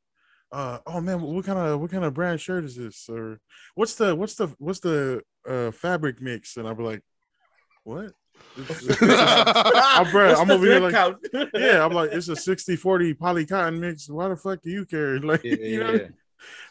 Uh, 0.51 0.79
oh 0.85 0.99
man, 0.99 1.21
what 1.21 1.45
kind 1.45 1.57
of 1.59 1.79
what 1.79 1.91
kind 1.91 2.03
of 2.03 2.13
brand 2.13 2.41
shirt 2.41 2.65
is 2.65 2.75
this? 2.75 3.07
Or 3.07 3.39
what's 3.75 3.95
the 3.95 4.13
what's 4.15 4.35
the 4.35 4.53
what's 4.57 4.79
the 4.79 5.21
uh 5.47 5.71
fabric 5.71 6.21
mix? 6.21 6.57
And 6.57 6.67
I'll 6.67 6.75
be 6.75 6.83
like, 6.83 7.01
what? 7.83 8.11
I'm, 9.01 10.11
bro, 10.11 10.33
I'm 10.35 10.49
over 10.51 10.65
here 10.65 10.79
like- 10.79 10.93
count? 10.93 11.17
yeah, 11.53 11.85
I'm 11.85 11.91
like, 11.93 12.09
it's 12.13 12.27
a 12.27 12.35
60 12.35 12.75
40 12.75 13.13
poly 13.13 13.45
cotton 13.45 13.79
mix. 13.79 14.09
Why 14.09 14.29
the 14.29 14.35
fuck 14.35 14.61
do 14.61 14.69
you 14.69 14.85
care? 14.85 15.19
Like, 15.23 15.43
Yeah, 15.43 15.55
you 15.55 15.83
know, 15.83 15.91
yeah. 15.93 16.07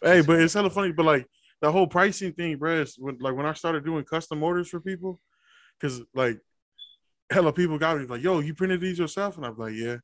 hey, 0.03 0.21
but 0.23 0.41
it's 0.41 0.55
hella 0.55 0.71
funny. 0.71 0.93
But 0.93 1.07
like 1.07 1.27
the 1.61 1.71
whole 1.71 1.87
pricing 1.87 2.33
thing, 2.33 2.57
bro, 2.57 2.81
is 2.81 2.97
when, 2.99 3.19
like 3.21 3.37
when 3.37 3.47
I 3.47 3.53
started 3.53 3.85
doing 3.85 4.05
custom 4.05 4.43
orders 4.43 4.69
for 4.69 4.81
people, 4.81 5.21
because 5.79 6.01
like 6.15 6.41
hella 7.31 7.53
people 7.53 7.79
got 7.79 7.99
me 7.99 8.07
like, 8.07 8.23
yo, 8.23 8.41
you 8.41 8.55
printed 8.55 8.81
these 8.81 8.99
yourself? 8.99 9.37
And 9.37 9.47
I'm 9.47 9.57
like, 9.57 9.75
yeah. 9.75 9.99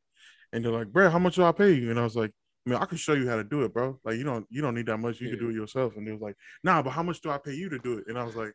And 0.52 0.64
they're 0.64 0.72
like, 0.72 0.92
bro, 0.92 1.10
how 1.10 1.18
much 1.18 1.34
do 1.36 1.44
I 1.44 1.52
pay 1.52 1.72
you? 1.72 1.90
And 1.90 1.98
I 1.98 2.04
was 2.04 2.14
like, 2.16 2.32
I 2.66 2.70
mean, 2.70 2.78
I 2.80 2.84
can 2.84 2.98
show 2.98 3.12
you 3.12 3.28
how 3.28 3.36
to 3.36 3.44
do 3.44 3.62
it, 3.62 3.72
bro. 3.72 3.98
Like, 4.04 4.16
you 4.16 4.24
don't 4.24 4.46
you 4.50 4.60
don't 4.60 4.74
need 4.74 4.86
that 4.86 4.98
much. 4.98 5.20
You 5.20 5.30
can 5.30 5.38
do 5.38 5.50
it 5.50 5.54
yourself. 5.54 5.96
And 5.96 6.06
they 6.06 6.12
was 6.12 6.20
like, 6.20 6.36
nah, 6.64 6.82
but 6.82 6.90
how 6.90 7.02
much 7.02 7.20
do 7.20 7.30
I 7.30 7.38
pay 7.38 7.54
you 7.54 7.68
to 7.68 7.78
do 7.78 7.98
it? 7.98 8.04
And 8.08 8.18
I 8.18 8.24
was 8.24 8.34
like, 8.34 8.52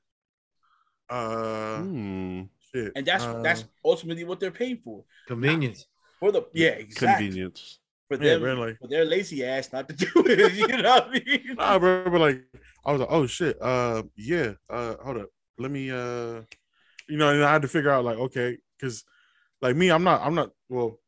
uh, 1.10 1.78
Hmm, 1.78 2.42
shit. 2.74 2.92
and 2.96 3.06
that's 3.06 3.24
uh, 3.24 3.42
that's 3.42 3.64
ultimately 3.86 4.24
what 4.24 4.40
they're 4.40 4.52
paying 4.52 4.78
for. 4.78 5.04
Convenience. 5.28 5.86
For 6.20 6.32
the 6.32 6.46
yeah, 6.54 6.70
exactly. 6.70 7.28
convenience. 7.28 7.80
For 8.10 8.16
yeah, 8.16 8.34
them, 8.34 8.42
bro. 8.42 8.54
Like, 8.56 8.78
for 8.80 8.88
their 8.88 9.06
lazy 9.06 9.46
ass 9.46 9.72
not 9.72 9.88
to 9.90 9.96
do 10.06 10.12
it. 10.26 10.54
You 10.54 10.68
know 10.68 10.90
what 10.92 11.08
I 11.08 11.12
mean? 11.12 11.56
nah, 11.56 11.80
bro. 11.80 12.10
But 12.10 12.22
like, 12.22 12.44
I 12.86 12.92
was 12.92 13.00
like, 13.02 13.10
oh 13.12 13.26
shit. 13.28 13.62
Uh, 13.62 14.04
yeah. 14.18 14.54
Uh, 14.70 14.96
hold 15.04 15.18
up. 15.18 15.30
Let 15.58 15.72
me. 15.72 15.90
Uh, 15.90 16.42
you 17.10 17.18
know, 17.18 17.30
and 17.30 17.44
I 17.44 17.52
had 17.52 17.62
to 17.64 17.68
figure 17.68 17.90
out 17.90 18.06
like, 18.06 18.18
okay, 18.18 18.58
because 18.78 19.04
like 19.62 19.76
me, 19.76 19.90
I'm 19.92 20.04
not. 20.04 20.22
I'm 20.22 20.36
not. 20.36 20.52
Well, 20.70 21.00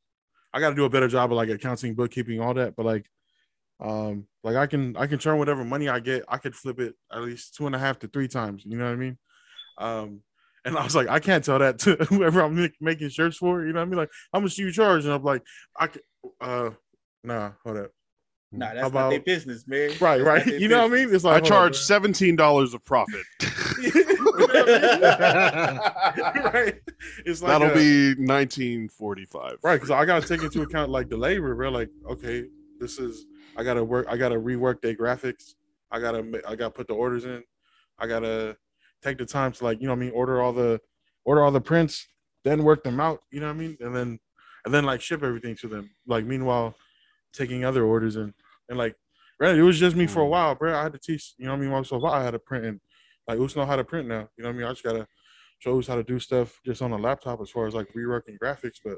I 0.53 0.59
got 0.59 0.69
to 0.69 0.75
do 0.75 0.85
a 0.85 0.89
better 0.89 1.07
job 1.07 1.31
of 1.31 1.37
like 1.37 1.49
accounting, 1.49 1.95
bookkeeping, 1.95 2.39
all 2.39 2.53
that. 2.53 2.75
But 2.75 2.85
like, 2.85 3.05
um, 3.79 4.27
like 4.43 4.55
I 4.55 4.67
can 4.67 4.95
I 4.97 5.07
can 5.07 5.19
turn 5.19 5.39
whatever 5.39 5.63
money 5.65 5.89
I 5.89 5.99
get, 5.99 6.23
I 6.27 6.37
could 6.37 6.55
flip 6.55 6.79
it 6.79 6.95
at 7.11 7.21
least 7.21 7.55
two 7.55 7.65
and 7.65 7.75
a 7.75 7.79
half 7.79 7.99
to 7.99 8.07
three 8.07 8.27
times. 8.27 8.63
You 8.65 8.77
know 8.77 8.85
what 8.85 8.91
I 8.91 8.95
mean? 8.95 9.17
Um. 9.77 10.21
And 10.65 10.77
I 10.77 10.83
was 10.85 10.95
like, 10.95 11.09
I 11.09 11.19
can't 11.19 11.43
tell 11.43 11.59
that 11.59 11.79
to 11.79 11.95
whoever 12.09 12.41
I'm 12.41 12.55
make- 12.55 12.79
making 12.79 13.09
shirts 13.09 13.35
for. 13.35 13.65
You 13.65 13.73
know 13.73 13.81
what 13.81 13.87
I 13.87 13.89
mean? 13.89 13.97
Like, 13.97 14.11
how 14.31 14.39
much 14.39 14.55
do 14.55 14.63
you 14.63 14.71
charge? 14.71 15.03
And 15.03 15.13
I'm 15.13 15.21
like, 15.21 15.41
I 15.77 15.87
could, 15.87 16.01
uh, 16.39 16.69
nah, 17.21 17.51
hold 17.65 17.79
up. 17.79 17.91
Nah, 18.49 18.73
that's 18.73 18.81
How 18.81 18.89
not 18.89 19.09
their 19.09 19.19
business, 19.19 19.67
man. 19.67 19.89
Right, 19.99 20.19
That's 20.19 20.21
right. 20.21 20.45
their 20.45 20.57
You 20.59 20.67
know 20.69 20.83
what 20.87 20.91
I 20.93 20.95
mean? 20.95 21.13
It's 21.13 21.25
like 21.25 21.43
I 21.43 21.45
charge 21.45 21.73
bro. 21.73 21.79
seventeen 21.79 22.35
dollars 22.37 22.73
of 22.73 22.85
profit. 22.85 23.19
right. 26.53 26.75
It's 27.25 27.41
like 27.41 27.51
That'll 27.59 27.71
uh, 27.71 27.73
be 27.73 28.15
nineteen 28.17 28.87
forty 28.89 29.25
five. 29.25 29.57
right 29.63 29.75
because 29.75 29.91
I 29.91 30.05
gotta 30.05 30.27
take 30.27 30.43
into 30.43 30.61
account 30.61 30.89
like 30.91 31.09
the 31.09 31.17
labor, 31.17 31.53
bro. 31.55 31.69
Like, 31.69 31.89
okay, 32.09 32.45
this 32.79 32.99
is 32.99 33.25
I 33.57 33.63
gotta 33.63 33.83
work. 33.83 34.07
I 34.09 34.17
gotta 34.17 34.35
rework 34.35 34.81
their 34.81 34.95
graphics. 34.95 35.55
I 35.91 35.99
gotta 35.99 36.41
I 36.47 36.55
gotta 36.55 36.71
put 36.71 36.87
the 36.87 36.93
orders 36.95 37.25
in. 37.25 37.43
I 37.99 38.07
gotta 38.07 38.57
take 39.01 39.17
the 39.17 39.25
time 39.25 39.51
to 39.53 39.63
like 39.63 39.79
you 39.81 39.87
know 39.87 39.93
what 39.93 39.97
I 40.01 40.05
mean 40.05 40.11
order 40.13 40.41
all 40.41 40.53
the 40.53 40.79
order 41.25 41.43
all 41.43 41.51
the 41.51 41.61
prints, 41.61 42.07
then 42.43 42.63
work 42.63 42.83
them 42.83 42.99
out. 42.99 43.21
You 43.31 43.39
know 43.41 43.47
what 43.47 43.53
I 43.55 43.59
mean, 43.59 43.77
and 43.81 43.95
then 43.95 44.19
and 44.65 44.73
then 44.73 44.85
like 44.85 45.01
ship 45.01 45.23
everything 45.23 45.55
to 45.57 45.67
them. 45.67 45.89
Like 46.07 46.25
meanwhile, 46.25 46.75
taking 47.33 47.65
other 47.65 47.83
orders 47.85 48.15
and 48.15 48.33
and 48.69 48.77
like. 48.77 48.95
Right, 49.39 49.55
it 49.57 49.63
was 49.63 49.79
just 49.79 49.95
me 49.95 50.05
for 50.05 50.21
a 50.21 50.25
Mm. 50.25 50.29
while, 50.29 50.55
bro. 50.55 50.77
I 50.77 50.83
had 50.83 50.93
to 50.93 50.99
teach, 50.99 51.33
you 51.37 51.45
know 51.45 51.51
what 51.53 51.57
I 51.57 51.61
mean, 51.61 51.71
myself. 51.71 52.03
I 52.05 52.23
had 52.23 52.31
to 52.31 52.39
print 52.39 52.65
and 52.65 52.79
like 53.27 53.39
Us 53.39 53.55
know 53.55 53.65
how 53.65 53.75
to 53.75 53.83
print 53.83 54.07
now. 54.07 54.27
You 54.37 54.43
know 54.43 54.49
what 54.49 54.55
I 54.55 54.57
mean? 54.57 54.67
I 54.67 54.71
just 54.71 54.83
gotta 54.83 55.07
show 55.59 55.79
us 55.79 55.87
how 55.87 55.95
to 55.95 56.03
do 56.03 56.19
stuff 56.19 56.59
just 56.65 56.81
on 56.81 56.91
a 56.91 56.97
laptop 56.97 57.41
as 57.41 57.49
far 57.49 57.67
as 57.67 57.73
like 57.73 57.87
reworking 57.95 58.37
graphics. 58.41 58.77
But 58.83 58.97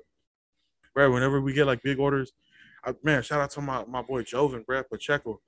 right, 0.95 1.07
whenever 1.07 1.41
we 1.41 1.53
get 1.53 1.65
like 1.68 1.84
big 1.84 1.99
orders, 1.99 2.31
I, 2.84 2.93
man, 3.03 3.22
shout 3.23 3.41
out 3.41 3.52
to 3.52 3.61
my, 3.61 3.84
my 3.85 4.02
boy 4.02 4.23
Joven, 4.23 4.64
Brad 4.65 4.89
Pacheco. 4.89 5.39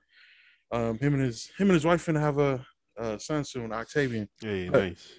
Um, 0.72 1.00
him 1.00 1.14
and 1.14 1.24
his 1.24 1.50
him 1.58 1.70
and 1.70 1.74
his 1.76 1.86
wife 1.86 2.06
finna 2.06 2.20
have 2.20 2.38
a, 2.38 2.66
a 2.98 3.20
son 3.20 3.44
soon, 3.44 3.72
Octavian. 3.72 4.28
Hey, 4.42 4.70
But- 4.70 4.84
nice. 4.84 5.12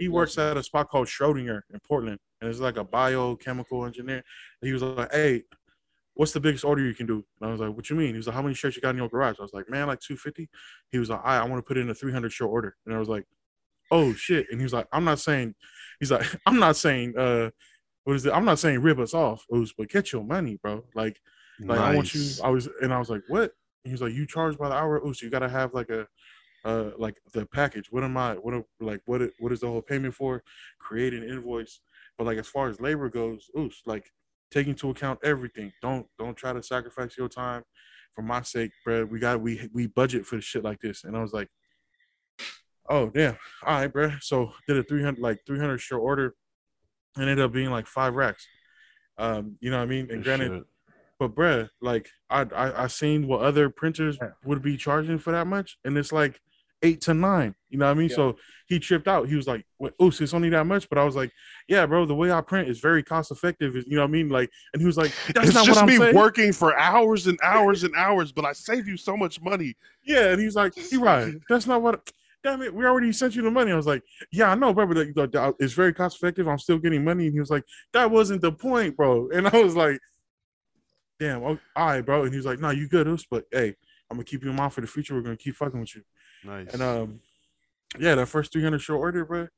He 0.00 0.08
works 0.08 0.36
at 0.36 0.56
a 0.56 0.64
spot 0.64 0.88
called 0.90 1.06
Schrodinger 1.06 1.60
in 1.72 1.78
Portland, 1.86 2.18
and 2.40 2.50
it's 2.50 2.58
like 2.58 2.76
a 2.76 2.82
biochemical 2.82 3.84
engineer. 3.86 4.24
He 4.60 4.72
was 4.72 4.82
like, 4.82 5.12
"Hey, 5.12 5.44
what's 6.16 6.32
the 6.32 6.40
biggest 6.40 6.64
order 6.64 6.82
you 6.82 6.94
can 6.94 7.06
do?" 7.06 7.24
And 7.40 7.48
I 7.48 7.52
was 7.52 7.60
like, 7.60 7.74
"What 7.76 7.88
you 7.88 7.96
mean?" 7.96 8.10
He 8.10 8.16
was 8.16 8.26
like, 8.26 8.34
"How 8.34 8.42
many 8.42 8.54
shirts 8.54 8.76
you 8.76 8.82
got 8.82 8.90
in 8.90 8.96
your 8.96 9.08
garage?" 9.08 9.36
I 9.38 9.42
was 9.42 9.52
like, 9.52 9.70
"Man, 9.70 9.86
like 9.86 10.00
250." 10.00 10.48
He 10.90 10.98
was 10.98 11.10
like, 11.10 11.20
"I, 11.24 11.38
I 11.38 11.44
want 11.44 11.58
to 11.58 11.66
put 11.66 11.78
in 11.78 11.88
a 11.90 11.94
300 11.94 12.32
shirt 12.32 12.48
order," 12.48 12.76
and 12.84 12.94
I 12.94 12.98
was 12.98 13.08
like, 13.08 13.24
"Oh 13.90 14.12
shit!" 14.14 14.46
And 14.50 14.60
he 14.60 14.64
was 14.64 14.72
like, 14.72 14.86
"I'm 14.92 15.04
not 15.04 15.20
saying," 15.20 15.54
he's 16.00 16.10
like, 16.10 16.26
"I'm 16.46 16.58
not 16.58 16.76
saying, 16.76 17.16
uh, 17.16 17.50
what 18.04 18.14
is 18.16 18.24
it? 18.24 18.32
I'm 18.32 18.44
not 18.44 18.58
saying 18.60 18.80
rip 18.82 18.98
us 18.98 19.14
off, 19.14 19.44
Oos, 19.52 19.72
but 19.76 19.88
get 19.88 20.12
your 20.12 20.22
money, 20.24 20.58
bro. 20.62 20.84
Like, 20.94 21.20
like 21.60 21.80
I 21.80 21.94
want 21.94 22.14
you. 22.14 22.22
I 22.44 22.50
was, 22.50 22.68
and 22.80 22.94
I 22.94 22.98
was 22.98 23.10
like, 23.10 23.22
what? 23.28 23.52
And 23.84 23.90
he 23.90 23.92
was 23.92 24.02
like, 24.02 24.12
you 24.12 24.26
charge 24.26 24.56
by 24.56 24.68
the 24.68 24.76
hour. 24.76 25.00
Oh, 25.04 25.12
so 25.12 25.26
you 25.26 25.30
gotta 25.30 25.48
have 25.48 25.74
like 25.74 25.90
a, 25.90 26.06
uh, 26.64 26.90
like 26.98 27.16
the 27.32 27.46
package. 27.46 27.90
What 27.90 28.04
am 28.04 28.16
I? 28.16 28.34
What 28.34 28.54
am- 28.54 28.64
like 28.78 29.00
what? 29.06 29.22
What 29.40 29.52
is 29.52 29.60
the 29.60 29.66
whole 29.66 29.82
payment 29.82 30.14
for? 30.14 30.44
Create 30.78 31.14
an 31.14 31.24
invoice. 31.24 31.80
But 32.16 32.26
like 32.26 32.38
as 32.38 32.46
far 32.48 32.68
as 32.68 32.80
labor 32.80 33.08
goes, 33.08 33.50
oops, 33.58 33.82
like 33.86 34.12
take 34.50 34.66
into 34.66 34.90
account 34.90 35.20
everything. 35.22 35.72
Don't 35.82 36.06
don't 36.18 36.36
try 36.36 36.52
to 36.52 36.62
sacrifice 36.62 37.16
your 37.16 37.28
time 37.28 37.62
for 38.14 38.22
my 38.22 38.42
sake, 38.42 38.72
bro. 38.84 39.04
We 39.04 39.18
got 39.18 39.40
we 39.40 39.68
we 39.72 39.86
budget 39.86 40.26
for 40.26 40.36
the 40.36 40.42
shit 40.42 40.64
like 40.64 40.80
this. 40.80 41.04
And 41.04 41.16
I 41.16 41.20
was 41.20 41.32
like, 41.32 41.48
oh 42.88 43.10
damn, 43.10 43.36
all 43.64 43.80
right, 43.80 43.92
bro. 43.92 44.12
So 44.20 44.52
did 44.66 44.78
a 44.78 44.82
three 44.82 45.02
hundred 45.02 45.20
like 45.20 45.40
three 45.46 45.58
hundred 45.58 45.78
shirt 45.78 46.00
order, 46.00 46.34
and 47.16 47.28
ended 47.28 47.44
up 47.44 47.52
being 47.52 47.70
like 47.70 47.86
five 47.86 48.14
racks. 48.14 48.46
Um, 49.18 49.56
you 49.60 49.70
know 49.70 49.78
what 49.78 49.84
I 49.84 49.86
mean? 49.86 50.10
And 50.10 50.22
granted, 50.22 50.52
shit. 50.52 50.64
But 51.18 51.34
bruh, 51.34 51.68
like 51.80 52.10
I, 52.28 52.42
I 52.42 52.84
I 52.84 52.86
seen 52.88 53.26
what 53.26 53.40
other 53.40 53.70
printers 53.70 54.18
would 54.44 54.62
be 54.62 54.76
charging 54.76 55.18
for 55.18 55.32
that 55.32 55.46
much, 55.46 55.78
and 55.84 55.96
it's 55.96 56.12
like 56.12 56.40
eight 56.82 57.00
to 57.02 57.14
nine. 57.14 57.54
You 57.68 57.78
know 57.78 57.86
what 57.86 57.92
I 57.92 57.94
mean? 57.94 58.08
Yeah. 58.08 58.16
So 58.16 58.36
he 58.66 58.78
tripped 58.78 59.08
out. 59.08 59.28
He 59.28 59.36
was 59.36 59.46
like, 59.46 59.64
"Wait, 59.78 59.92
"Oops, 60.02 60.20
it's 60.20 60.34
only 60.34 60.48
that 60.50 60.66
much." 60.66 60.88
But 60.88 60.98
I 60.98 61.04
was 61.04 61.16
like, 61.16 61.30
"Yeah, 61.68 61.86
bro, 61.86 62.06
the 62.06 62.14
way 62.14 62.32
I 62.32 62.40
print 62.40 62.68
is 62.68 62.80
very 62.80 63.02
cost 63.02 63.30
effective." 63.30 63.74
You 63.74 63.96
know 63.96 64.02
what 64.02 64.08
I 64.08 64.12
mean? 64.12 64.28
Like, 64.28 64.50
and 64.72 64.80
he 64.80 64.86
was 64.86 64.96
like, 64.96 65.12
"That's 65.34 65.48
it's 65.48 65.54
not 65.54 65.66
just 65.66 65.80
what 65.80 65.82
I'm 65.82 65.88
me 65.88 65.96
saying." 65.98 66.14
working 66.14 66.52
for 66.52 66.76
hours 66.78 67.26
and 67.26 67.38
hours 67.42 67.84
and 67.84 67.94
hours, 67.96 68.32
but 68.32 68.44
I 68.44 68.52
save 68.52 68.88
you 68.88 68.96
so 68.96 69.16
much 69.16 69.40
money. 69.40 69.74
Yeah, 70.04 70.30
and 70.30 70.40
he's 70.40 70.54
like, 70.56 70.74
"He 70.74 70.96
right. 70.96 71.34
That's 71.48 71.66
not 71.66 71.82
what." 71.82 72.10
Damn 72.44 72.62
it, 72.62 72.72
we 72.72 72.84
already 72.84 73.12
sent 73.12 73.34
you 73.34 73.42
the 73.42 73.50
money. 73.50 73.72
I 73.72 73.76
was 73.76 73.88
like, 73.88 74.02
"Yeah, 74.30 74.50
I 74.50 74.54
know, 74.54 74.72
bro, 74.72 74.86
but 74.86 74.96
like, 74.96 75.54
it's 75.58 75.72
very 75.72 75.92
cost 75.92 76.16
effective. 76.16 76.46
I'm 76.46 76.58
still 76.58 76.78
getting 76.78 77.02
money." 77.02 77.24
And 77.24 77.32
he 77.32 77.40
was 77.40 77.50
like, 77.50 77.64
"That 77.92 78.10
wasn't 78.10 78.40
the 78.40 78.52
point, 78.52 78.96
bro." 78.96 79.28
And 79.30 79.48
I 79.48 79.62
was 79.62 79.74
like, 79.74 79.98
"Damn, 81.18 81.42
oh, 81.42 81.58
all 81.74 81.86
right, 81.86 82.06
bro." 82.06 82.22
And 82.22 82.30
he 82.30 82.36
was 82.36 82.46
like, 82.46 82.60
"No, 82.60 82.70
you 82.70 82.88
good, 82.88 83.08
Us, 83.08 83.26
but 83.28 83.46
hey, 83.50 83.74
I'm 84.10 84.16
gonna 84.16 84.24
keep 84.24 84.44
you 84.44 84.50
in 84.50 84.56
mind 84.56 84.72
for 84.72 84.80
the 84.80 84.86
future. 84.86 85.14
We're 85.14 85.22
gonna 85.22 85.36
keep 85.36 85.56
fucking 85.56 85.80
with 85.80 85.96
you." 85.96 86.02
Nice. 86.46 86.72
And 86.72 86.82
um, 86.82 87.20
yeah, 87.98 88.14
that 88.14 88.26
first 88.26 88.52
300 88.52 88.78
show 88.78 88.96
order, 88.96 89.24
bro. 89.24 89.48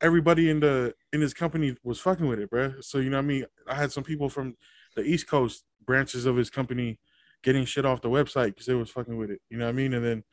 Everybody 0.00 0.50
in 0.50 0.60
the 0.60 0.94
in 1.12 1.20
his 1.20 1.32
company 1.32 1.76
was 1.82 2.00
fucking 2.00 2.26
with 2.26 2.40
it, 2.40 2.50
bro. 2.50 2.74
So 2.80 2.98
you 2.98 3.10
know 3.10 3.18
what 3.18 3.24
I 3.24 3.26
mean. 3.26 3.46
I 3.68 3.74
had 3.74 3.92
some 3.92 4.04
people 4.04 4.28
from 4.28 4.56
the 4.96 5.02
East 5.02 5.28
Coast 5.28 5.64
branches 5.84 6.26
of 6.26 6.36
his 6.36 6.50
company 6.50 6.98
getting 7.42 7.64
shit 7.64 7.84
off 7.84 8.00
the 8.00 8.08
website 8.08 8.48
because 8.48 8.66
they 8.66 8.74
was 8.74 8.90
fucking 8.90 9.16
with 9.16 9.30
it. 9.30 9.40
You 9.50 9.58
know 9.58 9.66
what 9.66 9.70
I 9.70 9.74
mean? 9.74 9.94
And 9.94 10.04
then 10.04 10.24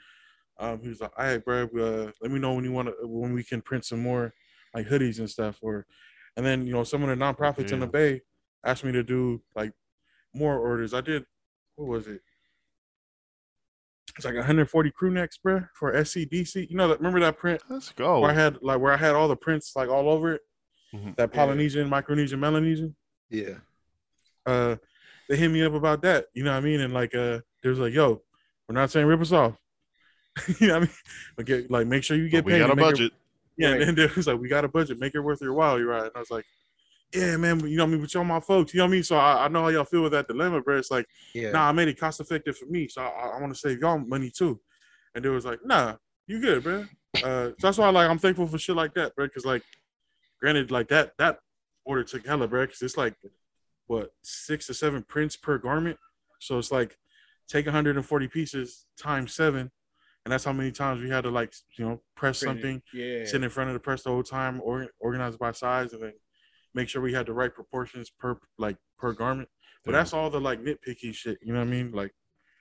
um, 0.59 0.81
he 0.81 0.89
was 0.89 0.99
like, 1.01 1.11
"All 1.17 1.25
right, 1.25 1.43
bro, 1.43 1.63
uh, 1.63 2.11
let 2.21 2.31
me 2.31 2.39
know 2.39 2.53
when 2.53 2.63
you 2.63 2.71
want 2.71 2.87
to 2.87 3.07
when 3.07 3.33
we 3.33 3.43
can 3.43 3.61
print 3.61 3.85
some 3.85 3.99
more 3.99 4.33
like 4.73 4.87
hoodies 4.87 5.19
and 5.19 5.29
stuff." 5.29 5.59
Or 5.61 5.85
and 6.35 6.45
then 6.45 6.65
you 6.65 6.73
know 6.73 6.83
some 6.83 7.03
of 7.03 7.09
the 7.09 7.23
nonprofits 7.23 7.71
in 7.71 7.79
the 7.79 7.87
Bay 7.87 8.21
asked 8.65 8.83
me 8.83 8.91
to 8.91 9.03
do 9.03 9.41
like 9.55 9.73
more 10.33 10.57
orders. 10.57 10.93
I 10.93 11.01
did. 11.01 11.25
What 11.75 11.87
was 11.87 12.07
it? 12.07 12.21
It's 14.17 14.25
like 14.25 14.35
140 14.35 14.91
crew 14.91 15.09
necks, 15.11 15.37
bro, 15.37 15.63
for 15.73 15.93
SCDC. 15.93 16.69
You 16.69 16.75
know, 16.77 16.87
that, 16.89 16.99
remember 16.99 17.19
that 17.21 17.37
print 17.37 17.61
Let's 17.69 17.91
go. 17.93 18.19
where 18.19 18.31
I 18.31 18.33
had 18.33 18.57
like 18.61 18.79
where 18.79 18.93
I 18.93 18.97
had 18.97 19.15
all 19.15 19.27
the 19.27 19.35
prints 19.35 19.73
like 19.75 19.89
all 19.89 20.09
over 20.09 20.33
it. 20.33 20.41
Mhm. 20.93 21.15
That 21.15 21.31
Polynesian, 21.31 21.89
Micronesian, 21.89 22.39
Melanesian. 22.39 22.95
Yeah. 23.29 23.55
Uh, 24.45 24.75
they 25.29 25.37
hit 25.37 25.49
me 25.49 25.63
up 25.63 25.73
about 25.73 26.01
that. 26.01 26.25
You 26.33 26.43
know 26.43 26.51
what 26.51 26.57
I 26.57 26.61
mean? 26.61 26.81
And 26.81 26.93
like, 26.93 27.15
uh, 27.15 27.39
they 27.63 27.69
was 27.69 27.79
like, 27.79 27.93
"Yo, 27.93 28.21
we're 28.67 28.75
not 28.75 28.91
saying 28.91 29.05
rip 29.07 29.21
us 29.21 29.31
off." 29.31 29.55
you 30.59 30.67
know 30.67 30.73
what 30.73 30.83
I 30.83 30.85
mean? 30.85 30.95
But 31.37 31.45
get 31.45 31.71
like, 31.71 31.87
make 31.87 32.03
sure 32.03 32.17
you 32.17 32.27
get 32.29 32.43
But 32.43 32.47
we 32.47 32.51
paid. 32.53 32.59
got 32.59 32.69
a 32.69 32.71
and 32.71 32.79
make 32.81 32.87
it- 32.87 32.91
budget. 32.91 33.11
yeah, 33.57 33.71
Right. 33.71 33.81
and 33.83 33.97
then 33.97 34.05
it 34.09 34.15
was 34.15 34.27
like, 34.27 34.39
"We 34.39 34.49
got 34.49 34.65
a 34.65 34.67
budget. 34.67 34.99
Make 34.99 35.15
it 35.15 35.19
worth 35.21 35.41
your 35.41 35.53
while." 35.53 35.79
You're 35.79 35.87
right. 35.89 36.03
And 36.03 36.11
I 36.15 36.19
was 36.19 36.31
like, 36.31 36.45
"Yeah, 37.13 37.37
man. 37.37 37.59
You 37.67 37.77
know 37.77 37.83
what 37.83 37.89
I 37.89 37.91
mean? 37.91 38.01
But 38.01 38.13
y'all 38.13 38.23
my 38.23 38.39
folks. 38.39 38.73
You 38.73 38.79
know 38.79 38.85
what 38.85 38.89
I 38.89 38.91
mean? 38.91 39.03
So 39.03 39.15
I, 39.17 39.45
I 39.45 39.47
know 39.47 39.63
how 39.63 39.67
y'all 39.69 39.85
feel 39.85 40.03
with 40.03 40.11
that 40.13 40.27
dilemma, 40.27 40.61
bro. 40.61 40.77
It's 40.77 40.91
like." 40.91 41.05
Yeah. 41.33 41.51
nah, 41.51 41.69
I 41.69 41.71
made 41.71 41.87
it 41.87 41.99
cost 41.99 42.19
effective 42.19 42.57
for 42.57 42.65
me, 42.65 42.87
so 42.87 43.01
I, 43.01 43.31
I 43.37 43.41
want 43.41 43.53
to 43.53 43.59
save 43.59 43.79
y'all 43.79 43.97
money 43.99 44.29
too. 44.29 44.59
And 45.15 45.23
they 45.25 45.29
was 45.29 45.43
like, 45.45 45.59
nah, 45.65 45.95
you 46.27 46.39
good, 46.39 46.63
bro. 46.63 46.85
Uh, 47.17 47.49
so 47.49 47.55
that's 47.61 47.77
why 47.77 47.89
like 47.89 48.09
I'm 48.09 48.17
thankful 48.19 48.47
for 48.47 48.57
shit 48.57 48.75
like 48.75 48.93
that, 48.93 49.13
bro. 49.15 49.25
Because 49.25 49.45
like, 49.45 49.63
granted, 50.39 50.71
like 50.71 50.87
that 50.89 51.11
that 51.17 51.39
order 51.85 52.03
took 52.03 52.25
hella, 52.25 52.47
bro. 52.47 52.65
Because 52.65 52.81
it's 52.81 52.95
like 52.97 53.15
what 53.87 54.11
six 54.21 54.67
to 54.67 54.73
seven 54.73 55.03
prints 55.03 55.35
per 55.35 55.57
garment, 55.57 55.97
so 56.39 56.57
it's 56.57 56.71
like 56.71 56.97
take 57.49 57.65
140 57.65 58.27
pieces 58.29 58.85
times 58.97 59.33
seven, 59.35 59.69
and 60.23 60.31
that's 60.31 60.45
how 60.45 60.53
many 60.53 60.71
times 60.71 61.01
we 61.01 61.09
had 61.09 61.25
to 61.25 61.29
like 61.29 61.53
you 61.77 61.83
know 61.85 62.01
press 62.15 62.39
Print 62.41 62.59
it. 62.59 62.61
something, 62.61 62.81
Yeah. 62.93 63.25
sit 63.25 63.43
in 63.43 63.49
front 63.49 63.69
of 63.69 63.73
the 63.73 63.79
press 63.81 64.03
the 64.03 64.09
whole 64.11 64.23
time, 64.23 64.61
or 64.63 64.87
organize 65.01 65.35
by 65.35 65.51
size, 65.51 65.91
and 65.91 66.01
then 66.03 66.13
make 66.73 66.89
sure 66.89 67.01
we 67.01 67.13
had 67.13 67.25
the 67.25 67.33
right 67.33 67.53
proportions 67.53 68.09
per 68.09 68.39
like 68.57 68.77
per 68.97 69.13
garment. 69.13 69.49
But 69.83 69.91
Yeah. 69.91 69.99
that's 69.99 70.13
all 70.13 70.29
the 70.29 70.39
like 70.39 70.61
nitpicky 70.61 71.13
shit. 71.13 71.39
You 71.41 71.53
know 71.53 71.59
what 71.59 71.67
I 71.67 71.71
mean? 71.71 71.91
Like, 71.91 72.13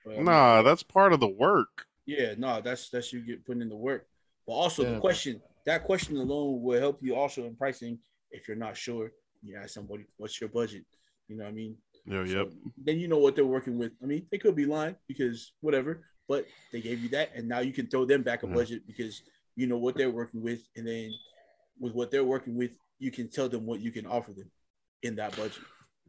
Well, 0.04 0.22
Nah, 0.22 0.62
that's 0.62 0.82
part 0.82 1.12
of 1.12 1.20
the 1.20 1.28
work. 1.28 1.86
Yeah, 2.06 2.34
no, 2.38 2.60
that's 2.62 2.88
that's 2.88 3.12
you 3.12 3.20
get 3.20 3.44
putting 3.44 3.62
in 3.62 3.68
the 3.68 3.76
work. 3.76 4.06
But 4.46 4.54
also 4.54 4.82
Yeah. 4.82 4.94
the 4.94 5.00
question, 5.00 5.42
that 5.66 5.84
question 5.84 6.16
alone 6.16 6.62
will 6.62 6.80
help 6.80 7.02
you 7.02 7.14
also 7.14 7.44
in 7.44 7.54
pricing 7.54 7.98
if 8.30 8.48
you're 8.48 8.56
not 8.56 8.76
sure. 8.76 9.12
You 9.42 9.56
ask 9.56 9.70
somebody, 9.70 10.06
what's 10.16 10.40
your 10.40 10.48
budget? 10.50 10.84
You 11.28 11.36
know 11.36 11.44
what 11.44 11.50
I 11.50 11.54
mean? 11.54 11.76
Yeah, 12.06 12.24
So 12.24 12.32
yep. 12.32 12.52
then 12.78 12.98
you 12.98 13.08
know 13.08 13.18
what 13.18 13.36
they're 13.36 13.44
working 13.44 13.78
with. 13.78 13.92
I 14.02 14.06
mean, 14.06 14.26
they 14.30 14.38
could 14.38 14.56
be 14.56 14.64
lying 14.66 14.96
because 15.06 15.52
whatever, 15.60 16.02
but 16.26 16.46
they 16.72 16.80
gave 16.80 17.00
you 17.00 17.10
that, 17.10 17.30
and 17.34 17.46
now 17.46 17.60
you 17.60 17.72
can 17.72 17.86
throw 17.86 18.04
them 18.06 18.22
back 18.22 18.42
a 18.42 18.46
Yeah. 18.46 18.54
budget 18.54 18.86
because 18.86 19.22
you 19.54 19.66
know 19.66 19.78
what 19.78 19.94
they're 19.96 20.10
working 20.10 20.42
with, 20.42 20.66
and 20.76 20.86
then 20.86 21.12
with 21.78 21.92
what 21.94 22.10
they're 22.10 22.24
working 22.24 22.56
with, 22.56 22.70
you 23.01 23.10
can 23.10 23.28
tell 23.28 23.48
them 23.48 23.66
what 23.66 23.81
you 23.81 23.90
can 23.90 24.06
offer 24.06 24.32
them 24.32 24.48
in 25.02 25.16
that 25.16 25.35
budget 25.36 25.62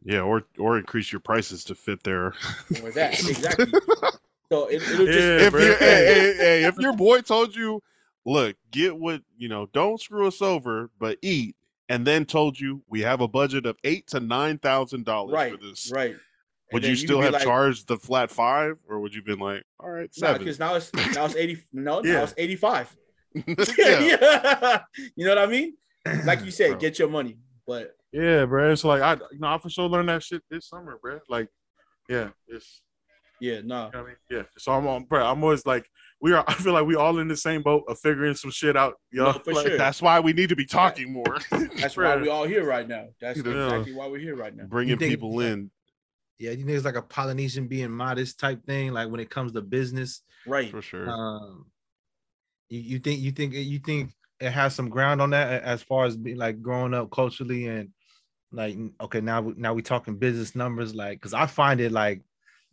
Yeah, 0.04 0.20
or 0.20 0.44
or 0.58 0.78
increase 0.78 1.10
your 1.10 1.20
prices 1.20 1.64
to 1.64 1.74
fit 1.74 2.02
their. 2.04 2.26
or 2.82 2.90
that 2.92 3.18
exactly. 3.18 3.72
So 4.52 4.66
it, 4.66 4.82
it'll 4.82 5.06
just 5.06 5.18
Yeah, 5.18 5.46
if 5.46 5.52
you, 5.54 5.60
hey, 5.60 5.76
hey, 5.78 6.34
hey, 6.36 6.64
if 6.64 6.76
your 6.76 6.92
boy 6.92 7.22
told 7.22 7.56
you, 7.56 7.82
look, 8.26 8.54
get 8.70 8.94
what 8.94 9.22
you 9.38 9.48
know, 9.48 9.66
don't 9.72 9.98
screw 9.98 10.26
us 10.26 10.42
over, 10.42 10.90
but 10.98 11.16
eat, 11.22 11.56
and 11.88 12.06
then 12.06 12.26
told 12.26 12.60
you 12.60 12.82
we 12.86 13.00
have 13.00 13.22
a 13.22 13.28
budget 13.28 13.64
of 13.64 13.78
eight 13.84 14.06
to 14.08 14.20
nine 14.20 14.58
thousand 14.58 15.06
dollars 15.06 15.32
right, 15.32 15.52
for 15.52 15.56
this, 15.56 15.90
right. 15.90 16.16
would 16.70 16.84
And 16.84 16.90
you 16.90 16.96
still 16.96 17.22
have 17.22 17.32
like, 17.32 17.44
charged 17.44 17.88
the 17.88 17.96
flat 17.96 18.30
five, 18.30 18.76
or 18.86 19.00
would 19.00 19.14
you 19.14 19.22
been 19.22 19.38
like, 19.38 19.62
all 19.80 19.88
right, 19.88 20.14
seven? 20.14 20.40
because 20.40 20.58
now 20.58 20.74
it's 20.74 20.92
now 21.14 21.24
it's 21.24 21.36
eighty. 21.36 21.62
No, 21.72 22.04
Yeah. 22.04 22.12
now 22.12 22.22
it's 22.24 22.34
eighty-five. 22.36 22.94
yeah. 23.34 23.64
yeah. 23.78 24.82
you 25.16 25.24
know 25.24 25.30
what 25.34 25.38
I 25.38 25.46
mean? 25.46 25.78
Like 26.24 26.44
you 26.44 26.50
said, 26.50 26.70
Bro. 26.72 26.78
get 26.80 26.98
your 26.98 27.08
money. 27.08 27.38
But 27.66 27.94
yeah, 28.12 28.44
bro. 28.44 28.72
It's 28.72 28.84
like 28.84 29.02
I, 29.02 29.14
you 29.32 29.38
know, 29.38 29.48
I 29.48 29.58
for 29.58 29.70
sure 29.70 29.88
learned 29.88 30.08
that 30.08 30.22
shit 30.22 30.42
this 30.50 30.68
summer, 30.68 30.98
bro. 31.00 31.20
Like, 31.28 31.48
yeah, 32.08 32.30
it's, 32.48 32.82
yeah, 33.40 33.60
no. 33.64 33.86
you 33.86 33.92
know 33.92 33.98
I 34.00 34.02
mean, 34.02 34.16
yeah. 34.30 34.42
So 34.58 34.72
I'm 34.72 34.86
on, 34.86 35.04
bro. 35.04 35.24
I'm 35.24 35.42
always 35.42 35.64
like, 35.64 35.86
we 36.20 36.32
are. 36.32 36.44
I 36.48 36.54
feel 36.54 36.72
like 36.72 36.86
we 36.86 36.96
all 36.96 37.18
in 37.20 37.28
the 37.28 37.36
same 37.36 37.62
boat 37.62 37.84
of 37.88 37.98
figuring 38.00 38.34
some 38.34 38.50
shit 38.50 38.76
out, 38.76 38.94
yo. 39.12 39.26
No, 39.26 39.32
for 39.32 39.52
Like, 39.54 39.66
sure. 39.68 39.78
That's 39.78 40.02
why 40.02 40.18
we 40.20 40.32
need 40.32 40.48
to 40.48 40.56
be 40.56 40.66
talking 40.66 41.12
more, 41.12 41.38
That's 41.50 41.96
why 41.96 42.04
Bruh. 42.04 42.22
we 42.22 42.28
all 42.28 42.44
here 42.44 42.64
right 42.64 42.86
now. 42.86 43.06
That's 43.20 43.38
Yeah. 43.38 43.66
exactly 43.66 43.94
why 43.94 44.08
we're 44.08 44.18
here 44.18 44.36
right 44.36 44.54
now. 44.54 44.64
bringing 44.64 44.98
think- 44.98 45.10
people 45.10 45.40
in. 45.40 45.70
Yeah, 46.38 46.50
you 46.50 46.64
think 46.64 46.70
it's 46.70 46.84
like 46.84 46.96
a 46.96 47.02
Polynesian 47.02 47.68
being 47.68 47.92
modest 47.92 48.40
type 48.40 48.64
thing, 48.66 48.92
like 48.92 49.08
when 49.08 49.20
it 49.20 49.30
comes 49.30 49.52
to 49.52 49.60
business. 49.62 50.22
Right. 50.44 50.68
For 50.72 50.82
sure. 50.82 51.08
Um, 51.08 51.66
you, 52.68 52.80
you 52.80 52.98
think 52.98 53.20
you 53.20 53.30
think 53.30 53.54
you 53.54 53.78
think 53.78 54.10
it 54.42 54.50
has 54.52 54.74
some 54.74 54.88
ground 54.88 55.20
on 55.22 55.30
that 55.30 55.62
as 55.62 55.82
far 55.82 56.04
as 56.04 56.16
being 56.16 56.36
like 56.36 56.60
growing 56.60 56.94
up 56.94 57.10
culturally 57.10 57.66
and 57.68 57.90
like 58.50 58.76
okay 59.00 59.20
now 59.20 59.40
we- 59.40 59.54
now 59.56 59.72
we 59.72 59.82
talking 59.82 60.16
business 60.18 60.54
numbers 60.54 60.94
like 60.94 61.18
because 61.18 61.32
I 61.34 61.46
find 61.46 61.80
it 61.80 61.92
like 61.92 62.22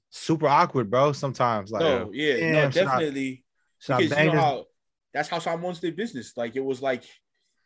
super 0.10 0.48
awkward, 0.48 0.90
bro. 0.90 1.14
Sometimes 1.14 1.72
like 1.72 1.82
no, 1.82 2.10
yeah, 2.14 2.38
damn, 2.38 2.52
no, 2.54 2.70
should 2.72 2.82
I- 2.82 2.86
definitely. 2.86 3.44
should 3.80 3.94
I 3.94 3.98
because 4.00 4.18
you 4.18 4.26
know 4.26 4.32
this- 4.32 4.42
how 4.42 4.66
that's 5.14 5.30
how 5.30 5.40
someone's 5.40 5.80
their 5.80 5.92
business. 5.92 6.34
Like 6.36 6.56
it 6.56 6.64
was 6.64 6.82
like, 6.82 7.04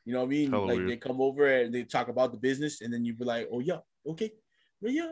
you 0.06 0.14
know 0.14 0.20
what 0.20 0.26
I 0.28 0.30
mean? 0.30 0.52
Hella 0.52 0.66
like 0.66 0.88
they 0.88 0.98
come 0.98 1.20
over 1.22 1.48
and 1.48 1.74
they 1.74 1.84
talk 1.84 2.08
about 2.08 2.32
the 2.32 2.38
business, 2.38 2.82
and 2.82 2.94
then 2.94 3.04
you 3.06 3.14
be 3.14 3.26
like, 3.26 3.50
oh 3.52 3.60
yeah, 3.60 3.80
okay, 4.08 4.32
well, 4.82 4.92
yeah. 4.92 5.12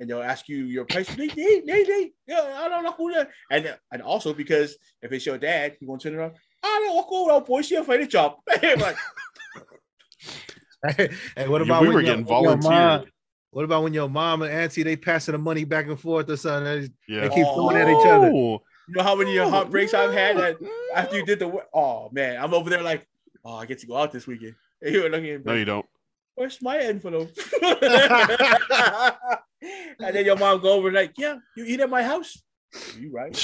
And 0.00 0.10
they'll 0.10 0.22
ask 0.22 0.48
you 0.48 0.64
your 0.64 0.84
price. 0.86 1.06
They, 1.14 1.28
they, 1.28 1.60
they, 1.60 1.84
they, 1.84 2.12
yeah, 2.26 2.54
I 2.58 2.68
don't 2.68 2.82
know 2.82 2.92
who 2.92 3.12
that. 3.14 3.30
And 3.50 3.76
and 3.92 4.02
also 4.02 4.34
because 4.34 4.76
if 5.02 5.12
it's 5.12 5.24
your 5.26 5.38
dad, 5.38 5.76
you 5.80 5.86
gonna 5.86 5.98
turn 6.00 6.14
around. 6.16 6.34
I 6.64 6.80
don't 6.86 6.94
walk 6.96 7.12
over 7.12 7.40
boy, 7.44 7.62
she 7.62 7.74
afraid 7.76 7.98
to 7.98 8.06
chop. 8.06 8.40
like, 8.46 8.96
hey, 10.96 11.08
what 11.46 11.62
about 11.62 11.82
we 11.82 11.88
when 11.88 11.94
were 11.96 12.02
your- 12.02 12.16
getting 12.16 12.24
when 12.24 12.42
your 12.42 12.50
mom- 12.56 12.60
volunteered. 12.62 13.10
What 13.50 13.64
about 13.64 13.82
when 13.84 13.94
your 13.94 14.08
mom 14.08 14.42
and 14.42 14.50
auntie 14.52 14.82
they 14.82 14.96
passing 14.96 15.32
the 15.32 15.38
money 15.38 15.64
back 15.64 15.86
and 15.86 15.98
forth 16.00 16.28
or 16.28 16.36
something? 16.36 16.82
They- 16.82 16.90
Yeah. 17.14 17.28
They 17.28 17.34
keep 17.34 17.46
throwing 17.46 17.76
at 17.76 17.88
each 17.88 18.06
other. 18.06 18.30
Oh, 18.34 18.62
you 18.88 18.94
know 18.96 19.02
how 19.02 19.14
many 19.14 19.38
uh, 19.38 19.44
oh, 19.46 19.50
heartbreaks 19.50 19.94
I've 19.94 20.12
had 20.12 20.36
that 20.38 20.56
oh. 20.62 20.92
after 20.96 21.16
you 21.16 21.24
did 21.24 21.38
the. 21.38 21.52
Oh 21.72 22.08
man, 22.12 22.42
I'm 22.42 22.52
over 22.52 22.68
there 22.68 22.82
like, 22.82 23.06
oh, 23.44 23.54
I 23.54 23.66
get 23.66 23.78
to 23.80 23.86
go 23.86 23.96
out 23.96 24.12
this 24.12 24.26
weekend. 24.26 24.54
And 24.82 24.92
you're 24.94 25.08
looking 25.08 25.30
at 25.30 25.46
me, 25.46 25.50
No, 25.50 25.54
you 25.56 25.64
don't. 25.64 25.86
where's 26.34 26.60
my 26.60 26.78
envelope? 26.78 27.30
and 27.62 27.78
then 30.14 30.26
your 30.26 30.36
mom 30.36 30.60
go 30.60 30.72
over 30.74 30.92
like, 30.92 31.12
yeah, 31.16 31.36
you 31.56 31.64
eat 31.64 31.80
at 31.80 31.88
my 31.88 32.02
house. 32.02 32.42
You 32.98 33.10
right? 33.10 33.36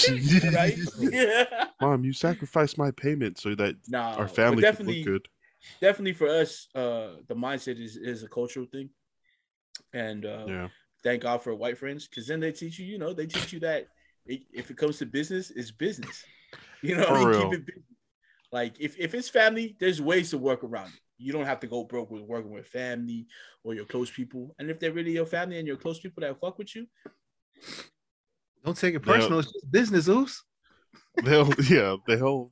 right? 0.52 0.78
Yeah. 1.00 1.44
Mom, 1.80 2.04
you 2.04 2.12
sacrificed 2.12 2.76
my 2.78 2.90
payment 2.90 3.38
so 3.38 3.54
that 3.54 3.76
Nah, 3.88 4.16
our 4.16 4.26
but 4.26 4.34
family 4.34 4.56
could 4.56 4.62
definitely, 4.62 4.98
look 4.98 5.06
good. 5.06 5.28
definitely 5.80 6.12
for 6.12 6.28
us, 6.28 6.68
uh, 6.74 7.16
the 7.28 7.34
mindset 7.34 7.80
is 7.80 7.96
is 7.96 8.22
a 8.22 8.28
cultural 8.28 8.66
thing, 8.66 8.90
and 9.92 10.26
uh, 10.26 10.44
Yeah. 10.46 10.68
thank 11.04 11.22
God 11.22 11.42
for 11.42 11.54
white 11.54 11.78
friends 11.78 12.08
because 12.08 12.26
then 12.26 12.40
they 12.40 12.52
teach 12.52 12.78
you, 12.78 12.86
you 12.86 12.98
know, 12.98 13.12
they 13.12 13.26
teach 13.26 13.52
you 13.52 13.60
that 13.60 13.88
it, 14.26 14.42
if 14.52 14.70
it 14.70 14.76
comes 14.76 14.98
to 14.98 15.06
business, 15.06 15.50
it's 15.50 15.70
business. 15.70 16.24
You 16.82 16.96
know, 16.96 17.06
I 17.06 17.08
For 17.08 17.14
mean? 17.18 17.28
real. 17.28 17.50
keep 17.50 17.58
it 17.60 17.66
business. 17.66 17.84
like 18.52 18.76
if 18.80 18.98
if 18.98 19.14
it's 19.14 19.28
family, 19.28 19.76
there's 19.80 20.00
ways 20.00 20.30
to 20.30 20.38
work 20.38 20.62
around 20.64 20.88
it. 20.94 21.00
You 21.18 21.32
don't 21.32 21.46
have 21.46 21.60
to 21.60 21.66
go 21.66 21.84
broke 21.84 22.10
with 22.10 22.22
working 22.22 22.52
with 22.52 22.66
family 22.66 23.26
or 23.64 23.74
your 23.74 23.84
close 23.84 24.10
people. 24.10 24.54
And 24.58 24.70
if 24.70 24.78
they're 24.78 24.92
really 24.92 25.12
your 25.12 25.26
family 25.26 25.58
and 25.58 25.66
your 25.66 25.76
close 25.76 25.98
people 25.98 26.20
that 26.22 26.38
fuck 26.38 26.58
with 26.58 26.74
you, 26.76 26.86
Don't 28.64 28.76
take 28.76 28.94
it 28.94 29.00
personal. 29.00 29.38
It's 29.40 29.52
just 29.52 29.70
business, 29.70 30.08
Oos. 30.08 30.44
They'll 31.24 31.52
yeah, 31.64 31.96
they'll. 32.06 32.50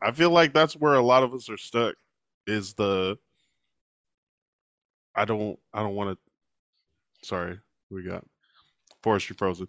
I 0.00 0.12
feel 0.12 0.30
like 0.30 0.54
that's 0.54 0.74
where 0.74 0.94
a 0.94 1.02
lot 1.02 1.22
of 1.22 1.34
us 1.34 1.50
are 1.50 1.58
stuck 1.58 1.94
is 2.46 2.72
the 2.74 3.18
I 5.14 5.24
don't 5.24 5.58
I 5.74 5.80
don't 5.82 5.94
want 5.94 6.16
to 6.18 7.26
sorry, 7.26 7.58
we 7.90 8.02
got 8.02 8.24
forestry 9.02 9.36
frozen. 9.36 9.68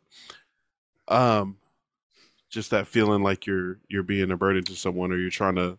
Um, 1.07 1.57
just 2.49 2.69
that 2.71 2.87
feeling 2.87 3.23
like 3.23 3.45
you're 3.45 3.79
you're 3.89 4.03
being 4.03 4.31
a 4.31 4.37
burden 4.37 4.63
to 4.65 4.75
someone, 4.75 5.11
or 5.11 5.17
you're 5.17 5.29
trying 5.29 5.55
to 5.55 5.77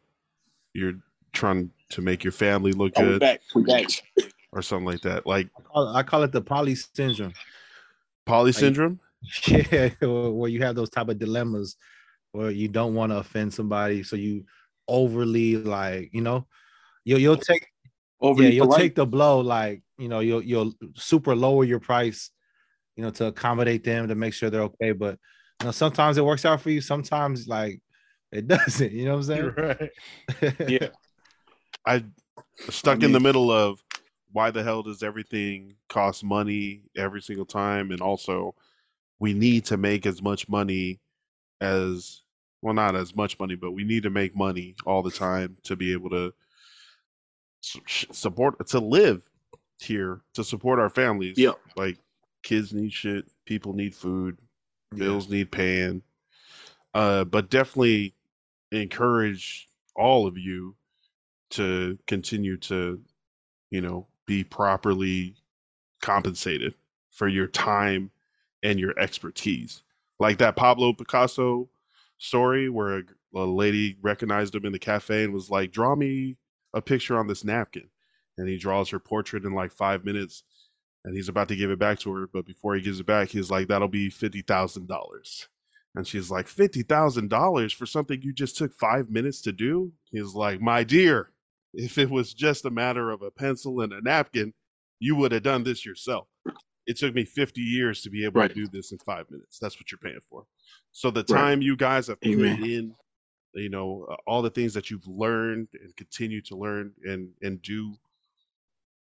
you're 0.74 0.94
trying 1.32 1.70
to 1.90 2.02
make 2.02 2.24
your 2.24 2.32
family 2.32 2.72
look 2.72 2.93
Oh, 2.97 3.02
we 3.02 3.09
good, 3.10 3.20
back. 3.20 3.40
We 3.55 3.62
back. 3.62 3.86
or 4.52 4.60
something 4.62 4.86
like 4.86 5.01
that. 5.02 5.27
Like 5.27 5.48
I 5.56 5.62
call 5.62 5.89
it, 5.89 5.98
I 5.98 6.02
call 6.02 6.22
it 6.24 6.32
the 6.32 6.43
poly 6.43 6.74
syndrome. 6.74 7.32
poly 8.27 8.52
syndrome. 8.52 9.01
Yeah, 9.47 9.90
where 10.01 10.51
you 10.51 10.62
have 10.62 10.76
those 10.76 10.90
type 10.90 11.09
of 11.09 11.18
dilemmas 11.18 11.76
where 12.32 12.51
you 12.51 12.68
don't 12.68 12.94
want 12.94 13.12
to 13.12 13.18
offend 13.18 13.52
somebody, 13.52 14.02
so 14.02 14.16
you 14.16 14.44
overly 14.88 15.56
like, 15.56 16.10
you 16.12 16.20
know, 16.20 16.47
you'll 17.05 17.18
you'll 17.18 17.36
take 17.36 17.66
Over 18.20 18.42
yeah, 18.42 18.51
you'll 18.51 18.74
take 18.74 18.94
the 18.94 19.06
blow, 19.06 19.40
like 19.40 19.82
you 19.98 20.09
know, 20.09 20.20
you'll 20.20 20.42
you'll 20.42 20.72
super 20.94 21.34
lower 21.34 21.64
your 21.64 21.80
price, 21.80 22.30
you 22.97 23.02
know, 23.02 23.10
to 23.10 23.26
accommodate 23.26 23.84
them 23.84 24.09
to 24.09 24.14
make 24.14 24.34
sure 24.34 24.51
they're 24.51 24.62
okay. 24.62 24.92
But 24.92 25.18
you 25.60 25.66
know, 25.66 25.72
sometimes 25.72 26.16
it 26.18 26.24
works 26.24 26.44
out 26.44 26.60
for 26.60 26.70
you, 26.70 26.80
sometimes 26.80 27.47
like 27.47 27.80
it 28.32 28.48
doesn't. 28.55 28.92
You 28.92 29.06
know 29.06 29.16
what 29.16 29.30
I'm 29.30 29.55
saying? 29.55 29.55
right. 29.56 30.59
Yeah. 30.68 30.88
I 31.86 32.05
stuck 32.68 33.02
in 33.02 33.12
the 33.12 33.20
middle 33.20 33.51
of 33.51 33.82
why 34.32 34.51
the 34.51 34.62
hell 34.62 34.82
does 34.82 35.02
everything 35.02 35.74
cost 35.88 36.22
money 36.22 36.82
every 36.97 37.22
single 37.22 37.47
time, 37.47 37.90
and 37.90 38.01
also 38.01 38.55
we 39.20 39.34
need 39.34 39.64
to 39.66 39.76
make 39.76 40.06
as 40.06 40.22
much 40.22 40.48
money 40.48 40.98
as 41.60 42.22
well, 42.62 42.74
not 42.74 42.97
as 42.97 43.14
much 43.14 43.38
money, 43.38 43.55
but 43.55 43.72
we 43.72 43.84
need 43.84 44.02
to 44.02 44.10
make 44.10 44.34
money 44.34 44.74
all 44.86 45.02
the 45.02 45.10
time 45.10 45.56
to 45.64 45.76
be 45.76 45.92
able 45.92 46.10
to 46.10 46.32
support 47.62 48.66
to 48.68 48.80
live 48.80 49.22
here 49.78 50.20
to 50.34 50.42
support 50.42 50.78
our 50.78 50.90
families. 50.90 51.36
Yeah. 51.38 51.52
like 51.76 51.98
kids 52.42 52.72
need 52.72 52.92
shit, 52.92 53.26
people 53.47 53.72
need 53.74 53.94
food, 53.94 54.36
Yeah. 54.92 54.98
bills 55.05 55.28
need 55.28 55.51
paying. 55.52 56.02
Uh, 56.94 57.24
but 57.24 57.51
definitely 57.51 58.14
encourage 58.72 59.68
all 59.94 60.26
of 60.26 60.36
you 60.38 60.74
to 61.51 61.98
continue 62.06 62.56
to, 62.56 63.01
you 63.70 63.80
know, 63.80 64.06
be 64.26 64.42
properly 64.44 65.34
compensated 66.01 66.74
for 67.10 67.28
your 67.28 67.47
time 67.47 68.10
and 68.62 68.78
your 68.78 68.99
expertise. 68.99 69.82
Like 70.19 70.39
that 70.39 70.57
Pablo 70.57 70.93
Picasso 70.93 71.69
story 72.19 72.69
where 72.69 72.99
a, 72.99 73.03
a 73.35 73.45
lady 73.45 73.97
recognized 74.03 74.55
him 74.55 74.66
in 74.66 74.73
the 74.73 74.78
cafe 74.78 75.24
and 75.24 75.32
was 75.32 75.51
like, 75.51 75.73
"Draw 75.73 75.97
me 75.97 76.37
a 76.74 76.82
picture 76.82 77.19
on 77.19 77.27
this 77.27 77.45
napkin," 77.45 77.89
and 78.39 78.49
he 78.49 78.59
draws 78.59 78.91
her 78.91 79.01
portrait 79.01 79.45
in 79.45 79.55
like 79.55 79.73
five 79.73 80.05
minutes. 80.05 80.45
And 81.05 81.15
he's 81.16 81.31
about 81.31 81.49
to 81.49 81.57
give 81.57 81.70
it 81.70 81.78
back 81.78 81.99
to 82.01 82.12
her, 82.12 82.27
but 82.31 82.45
before 82.45 82.74
he 82.74 82.82
gives 82.82 83.01
it 83.01 83.07
back, 83.07 83.28
he's 83.31 83.51
like, 83.51 83.69
"That'll 83.69 83.89
be 83.89 84.11
fifty 84.11 84.43
thousand 84.43 84.87
dollars." 84.89 85.49
And 85.95 86.07
she's 86.07 86.31
like, 86.31 86.47
fifty 86.47 86.82
thousand 86.82 87.31
dollars 87.31 87.73
for 87.73 87.87
something 87.87 88.23
you 88.23 88.32
just 88.32 88.57
took 88.57 88.73
five 88.74 89.11
minutes 89.11 89.41
to 89.43 89.53
do? 89.53 89.93
He's 90.12 90.35
like, 90.35 90.61
my 90.61 90.85
dear, 90.85 91.32
if 91.74 91.99
it 91.99 92.09
was 92.09 92.32
just 92.32 92.65
a 92.65 92.70
matter 92.70 93.11
of 93.11 93.23
a 93.23 93.31
pencil 93.31 93.81
and 93.81 93.93
a 93.93 94.01
napkin, 94.01 94.53
you 95.01 95.16
would 95.16 95.32
have 95.32 95.43
done 95.43 95.65
this 95.65 95.85
yourself. 95.85 96.28
It 96.91 96.97
took 96.97 97.15
me 97.15 97.25
50 97.25 97.61
years 97.61 98.03
to 98.03 98.11
be 98.11 98.25
able 98.25 98.41
Right. 98.41 98.49
to 98.49 98.55
do 98.55 98.67
this 98.67 98.91
in 98.91 98.99
five 98.99 99.31
minutes. 99.31 99.61
That's 99.61 99.79
what 99.79 99.93
you're 99.93 99.99
paying 100.01 100.19
for. 100.29 100.45
So 100.91 101.12
the 101.12 101.23
Right. 101.23 101.39
time 101.41 101.62
you 101.62 101.77
guys 101.77 102.09
have 102.09 102.21
put 102.21 102.33
in, 102.33 102.97
you 103.55 103.69
know, 103.69 104.07
uh, 104.11 104.17
all 104.27 104.43
the 104.43 104.51
things 104.51 104.75
that 104.75 104.91
you've 104.91 105.07
learned 105.07 105.69
and 105.81 105.95
continue 105.97 106.41
to 106.43 106.57
learn 106.57 106.93
and 107.05 107.33
and 107.43 107.62
do, 107.62 107.95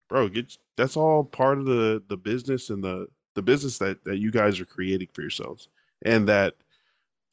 bro, 0.08 0.30
get 0.30 0.58
that's 0.78 0.96
all 0.96 1.26
part 1.26 1.60
of 1.60 1.66
the 1.66 2.02
the 2.08 2.16
business 2.16 2.70
and 2.70 2.82
the 2.82 3.08
the 3.36 3.42
business 3.42 3.78
that 3.80 4.02
that 4.06 4.18
you 4.18 4.32
guys 4.32 4.62
are 4.62 4.66
creating 4.66 5.10
for 5.14 5.20
yourselves 5.22 5.68
and 6.06 6.26
that 6.30 6.56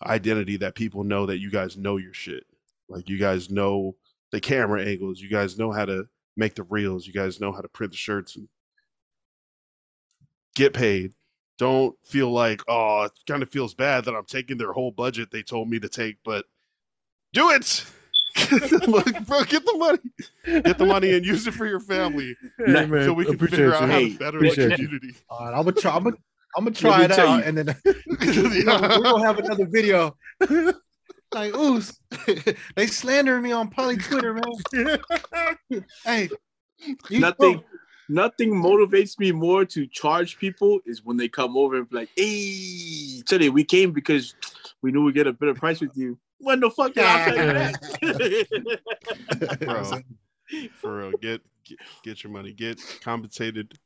identity 0.03 0.57
that 0.57 0.75
people 0.75 1.05
know 1.05 1.27
that 1.27 1.39
you 1.39 1.51
guys 1.51 1.77
know 1.77 1.97
your 1.97 2.15
shit. 2.15 2.45
Like 2.89 3.09
you 3.09 3.19
guys 3.19 3.51
know 3.51 3.95
the 4.33 4.41
camera 4.41 4.85
angles, 4.85 5.21
you 5.21 5.29
guys 5.31 5.59
know 5.59 5.71
how 5.71 5.85
to 5.85 6.09
make 6.37 6.57
the 6.57 6.65
reels, 6.65 7.07
you 7.07 7.13
guys 7.13 7.41
know 7.41 7.53
how 7.53 7.61
to 7.61 7.69
print 7.69 7.93
the 7.93 7.99
shirts 7.99 8.35
and 8.35 8.49
get 10.55 10.73
paid. 10.75 11.13
Don't 11.59 11.95
feel 12.07 12.31
like, 12.31 12.63
oh, 12.69 13.03
it 13.03 13.13
kind 13.29 13.43
of 13.43 13.51
feels 13.51 13.75
bad 13.75 14.05
that 14.07 14.15
I'm 14.15 14.25
taking 14.25 14.57
their 14.57 14.73
whole 14.73 14.91
budget 14.91 15.31
they 15.31 15.43
told 15.43 15.69
me 15.69 15.79
to 15.81 15.89
take, 15.89 16.17
but 16.25 16.47
do 17.35 17.51
it. 17.51 17.85
Look, 18.89 19.05
bro, 19.27 19.43
get 19.45 19.65
the 19.67 19.77
money. 19.77 20.63
Get 20.63 20.79
the 20.79 20.87
money 20.87 21.13
and 21.15 21.27
use 21.27 21.47
it 21.47 21.53
for 21.53 21.67
your 21.67 21.81
family 21.81 22.35
Hey, 22.59 22.87
man, 22.87 23.05
so 23.05 23.13
we 23.13 23.25
can 23.27 23.35
appreciate 23.35 23.59
figure 23.59 23.75
out 23.75 23.83
you. 23.83 23.89
how 23.89 23.99
to 23.99 24.19
better 24.19 24.39
the 24.39 24.47
appreciate 24.47 24.79
you. 24.79 24.87
community. 24.87 25.15
All 25.29 25.45
right, 25.45 25.51
I'm 25.59 25.65
gonna 25.65 25.73
try. 25.73 25.95
I'm 25.95 26.05
gonna, 26.05 26.17
I'm 26.57 26.65
gonna 26.65 26.75
try 26.77 27.05
it 27.05 27.11
out, 27.13 27.39
you. 27.39 27.43
and 27.45 27.59
then 27.59 27.77
we're 27.85 28.65
gonna, 28.65 28.99
we're 28.99 29.03
gonna 29.03 29.27
have 29.27 29.39
another 29.39 29.67
video. 29.67 30.17
like, 31.35 31.55
ooh, 31.57 31.83
they 32.77 32.87
slandering 32.87 33.43
me 33.43 33.53
on 33.53 33.69
Poly 33.69 33.97
Twitter, 33.99 34.35
man. 34.35 34.99
Hey, 36.05 36.31
you- 37.09 37.21
Nothing. 37.21 37.63
Nothing 38.11 38.51
motivates 38.51 39.19
me 39.21 39.31
more 39.31 39.65
to 39.67 39.87
charge 39.87 40.37
people 40.37 40.81
is 40.85 41.05
when 41.05 41.17
they 41.17 41.29
come 41.29 41.57
over 41.57 41.77
and 41.77 41.89
be 41.89 41.97
like, 41.97 42.09
"Hey, 42.17 43.23
today 43.25 43.51
we 43.51 43.63
came 43.63 43.93
because 43.93 44.35
we 44.83 44.91
knew 44.91 45.05
we 45.05 45.13
get 45.13 45.29
a 45.29 45.33
better 45.33 45.55
price 45.55 45.81
with 45.81 45.97
you." 45.97 46.19
When 46.39 46.59
the 46.59 46.71
fuck 46.71 46.93
did 46.95 47.05
I 47.05 47.25
tell 47.25 47.37
you 47.37 48.45
that? 48.51 49.59
Bro. 49.61 50.03
for 50.81 50.99
real 50.99 51.13
get, 51.23 51.41
get 51.65 51.79
get 52.03 52.25
your 52.25 52.33
money 52.33 52.53
get 52.53 52.81
compensated 53.03 53.79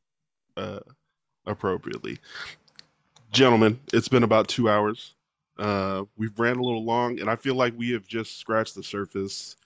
uh 0.56 0.80
appropriately 1.46 2.18
gentlemen 3.32 3.78
it's 3.92 4.08
been 4.08 4.22
about 4.22 4.48
two 4.48 4.68
hours 4.68 5.14
uh 5.58 6.04
we've 6.16 6.38
ran 6.38 6.56
a 6.56 6.62
little 6.62 6.84
long 6.84 7.20
and 7.20 7.28
i 7.28 7.36
feel 7.36 7.54
like 7.54 7.76
we 7.76 7.90
have 7.90 8.06
just 8.06 8.38
scratched 8.38 8.74
the 8.74 8.82
surface 8.82 9.56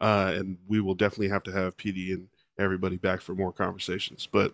uh 0.00 0.32
and 0.34 0.58
we 0.66 0.80
will 0.80 0.94
definitely 0.94 1.28
have 1.28 1.42
to 1.42 1.52
have 1.52 1.76
pd 1.76 2.14
and 2.14 2.26
everybody 2.58 2.96
back 2.96 3.20
for 3.20 3.34
more 3.34 3.52
conversations 3.52 4.28
but 4.30 4.52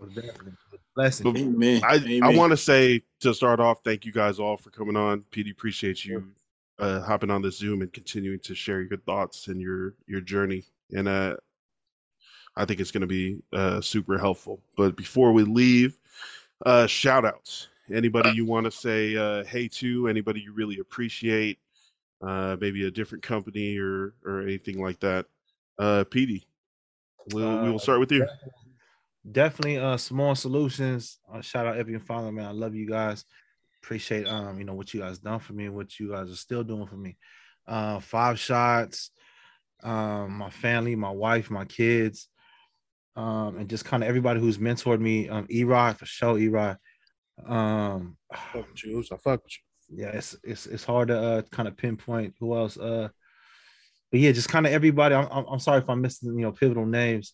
Blessing. 0.97 1.33
but 1.33 1.41
Amen. 1.41 1.83
I, 1.85 2.21
I 2.23 2.37
want 2.37 2.51
to 2.51 2.57
say 2.57 3.03
to 3.21 3.33
start 3.33 3.61
off, 3.61 3.79
thank 3.85 4.05
you 4.05 4.11
guys 4.13 4.41
all 4.41 4.57
for 4.57 4.71
coming 4.71 4.97
on. 4.97 5.25
PD, 5.31 5.53
appreciate 5.53 6.05
you 6.05 6.25
uh, 6.81 7.01
hopping 7.01 7.31
on 7.31 7.43
this 7.43 7.59
Zoom 7.59 7.83
and 7.83 7.93
continuing 7.93 8.41
to 8.41 8.55
share 8.55 8.81
your 8.83 8.99
thoughts 8.99 9.49
and 9.49 9.61
your 9.61 9.95
your 10.07 10.21
journey. 10.21 10.65
And 10.93 11.07
uh, 11.07 11.37
I 12.57 12.65
think 12.65 12.81
it's 12.81 12.91
going 12.91 13.03
to 13.03 13.07
be 13.07 13.41
uh, 13.53 13.81
super 13.81 14.19
helpful. 14.19 14.61
But 14.77 14.97
before 14.97 15.33
we 15.33 15.45
leave, 15.45 15.99
uh, 16.67 16.87
shout 16.87 17.25
outs. 17.25 17.69
Anybody 17.93 18.31
you 18.31 18.45
want 18.45 18.65
to 18.65 18.71
say 18.71 19.17
uh, 19.17 19.45
hey 19.45 19.69
to? 19.69 20.09
Anybody 20.09 20.41
you 20.41 20.53
really 20.53 20.79
appreciate? 20.79 21.59
Uh, 22.23 22.57
maybe 22.61 22.87
a 22.87 22.91
different 22.91 23.23
company 23.23 23.79
or 23.79 24.15
or 24.25 24.43
anything 24.43 24.83
like 24.83 25.01
that. 25.01 25.27
Uh, 25.79 26.05
PD, 26.05 26.45
we'll, 27.29 27.51
we 27.51 27.69
Uh, 27.69 27.73
will 27.73 27.79
start 27.79 28.01
with 28.01 28.13
you. 28.13 28.27
definitely 29.31 29.77
uh 29.79 29.97
small 29.97 30.35
solutions 30.35 31.19
uh, 31.33 31.41
shout 31.41 31.67
out 31.67 31.77
every 31.77 31.99
father 31.99 32.33
man 32.33 32.47
i 32.47 32.51
love 32.51 32.75
you 32.75 32.87
guys 32.89 33.25
appreciate 33.83 34.27
um 34.27 34.59
you 34.59 34.65
know 34.65 34.75
what 34.75 34.93
you 34.95 35.01
guys 35.01 35.19
done 35.19 35.39
for 35.39 35.53
me 35.53 35.69
what 35.69 35.99
you 35.99 36.11
guys 36.11 36.31
are 36.31 36.37
still 36.37 36.63
doing 36.65 36.87
for 36.87 36.97
me 36.97 37.17
uh 37.67 38.01
five 38.01 38.39
shots 38.39 39.11
um 39.83 40.39
my 40.39 40.51
family 40.51 40.97
my 40.97 41.11
wife 41.11 41.51
my 41.51 41.65
kids 41.67 42.29
um 43.17 43.59
and 43.59 43.69
just 43.69 43.85
kind 43.85 44.03
of 44.03 44.09
everybody 44.09 44.41
who's 44.41 44.59
mentored 44.59 45.01
me 45.01 45.29
um 45.29 45.47
e-rod 45.51 45.97
for 45.99 46.07
sure 46.07 46.39
e-rod 46.39 46.77
um 47.47 48.17
Fuck 48.53 48.69
with 48.71 48.85
you. 48.85 49.01
I 49.01 49.17
fuck 49.17 49.43
with 49.43 49.53
you. 49.89 50.03
yeah, 50.05 50.11
it's 50.11 50.37
it's 50.45 50.67
it's 50.67 50.85
hard 50.85 51.09
to 51.09 51.19
uh, 51.19 51.43
kind 51.51 51.67
of 51.69 51.77
pinpoint 51.77 52.35
who 52.39 52.55
else. 52.57 52.77
Uh, 52.77 53.09
but 54.11 54.21
yeah, 54.21 54.33
just 54.33 54.49
kind 54.49 54.67
of 54.67 54.73
everybody. 54.73 55.15
I'm, 55.15 55.47
I'm 55.47 55.59
sorry 55.61 55.79
if 55.79 55.89
I'm 55.89 56.01
missing 56.01 56.35
you 56.39 56.43
know 56.47 56.53
pivotal 56.53 56.87
names, 56.87 57.33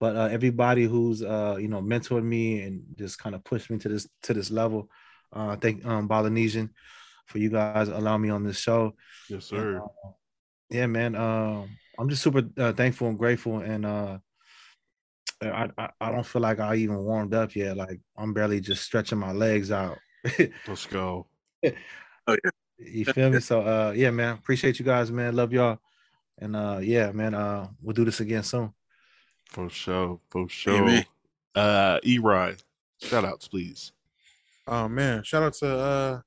but 0.00 0.16
uh, 0.16 0.28
everybody 0.30 0.84
who's 0.84 1.22
uh 1.22 1.56
you 1.60 1.68
know 1.68 1.82
mentored 1.82 2.24
me 2.24 2.62
and 2.62 2.82
just 2.96 3.18
kind 3.18 3.34
of 3.34 3.44
pushed 3.44 3.70
me 3.70 3.78
to 3.78 3.88
this 3.88 4.08
to 4.24 4.34
this 4.34 4.50
level. 4.50 4.88
Uh, 5.32 5.56
thank 5.56 5.84
um 5.84 6.08
Balinesian 6.08 6.70
for 7.26 7.38
you 7.38 7.50
guys 7.50 7.88
allowing 7.88 8.22
me 8.22 8.30
on 8.30 8.42
this 8.44 8.58
show. 8.58 8.94
Yes, 9.28 9.50
And, 9.52 9.60
sir. 9.60 9.82
uh, 9.82 10.10
yeah, 10.70 10.86
man. 10.86 11.14
Um, 11.14 11.68
I'm 11.98 12.08
just 12.08 12.22
super 12.22 12.42
uh, 12.56 12.72
thankful 12.72 13.08
and 13.08 13.18
grateful, 13.18 13.58
and 13.58 13.84
uh, 13.84 14.18
I, 15.42 15.68
I 15.76 15.88
I 16.00 16.10
don't 16.10 16.24
feel 16.26 16.42
like 16.42 16.58
I 16.60 16.76
even 16.76 16.96
warmed 16.98 17.34
up 17.34 17.54
yet. 17.54 17.76
Like 17.76 18.00
I'm 18.16 18.32
barely 18.32 18.60
just 18.60 18.82
stretching 18.82 19.18
my 19.18 19.32
legs 19.32 19.70
out. 19.70 19.98
Let's 20.66 20.86
go. 20.86 21.26
oh 21.64 21.70
yeah. 22.28 22.50
You 22.78 23.04
feel 23.04 23.30
me? 23.30 23.40
So 23.40 23.60
uh 23.60 23.92
yeah, 23.94 24.10
man. 24.10 24.34
Appreciate 24.34 24.78
you 24.78 24.84
guys, 24.84 25.10
man. 25.10 25.34
Love 25.36 25.52
y'all. 25.52 25.78
And 26.38 26.54
uh 26.56 26.78
yeah, 26.82 27.10
man. 27.12 27.34
Uh 27.34 27.68
we'll 27.82 27.94
do 27.94 28.04
this 28.04 28.20
again 28.20 28.42
soon. 28.42 28.72
For 29.46 29.68
sure. 29.70 30.20
For 30.30 30.48
sure. 30.48 30.82
Amen. 30.82 31.04
Uh 31.54 31.98
E-Ride. 32.02 32.62
Shout 33.02 33.24
outs, 33.24 33.48
please. 33.48 33.92
Oh 34.66 34.88
man, 34.88 35.22
shout 35.22 35.42
out 35.42 35.54
to 35.54 35.66
uh 35.78 36.20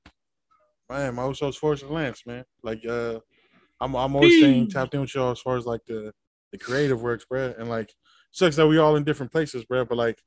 man, 0.90 1.14
my 1.14 1.22
Usos 1.22 1.56
Force 1.56 1.82
and 1.82 1.90
Lance, 1.90 2.26
man. 2.26 2.44
Like 2.62 2.84
uh 2.86 3.20
I'm 3.80 3.94
I'm 3.96 4.14
always 4.14 4.40
saying 4.40 4.68
tapped 4.68 4.94
in 4.94 5.00
with 5.00 5.14
y'all 5.14 5.32
as 5.32 5.40
far 5.40 5.56
as 5.56 5.66
like 5.66 5.84
the 5.86 6.12
the 6.52 6.58
creative 6.58 7.00
works, 7.02 7.24
bro. 7.24 7.54
And 7.58 7.68
like 7.68 7.94
sucks 8.30 8.56
that 8.56 8.66
we 8.66 8.78
all 8.78 8.96
in 8.96 9.04
different 9.04 9.32
places, 9.32 9.64
bro. 9.64 9.84
But 9.84 9.98
like 9.98 10.22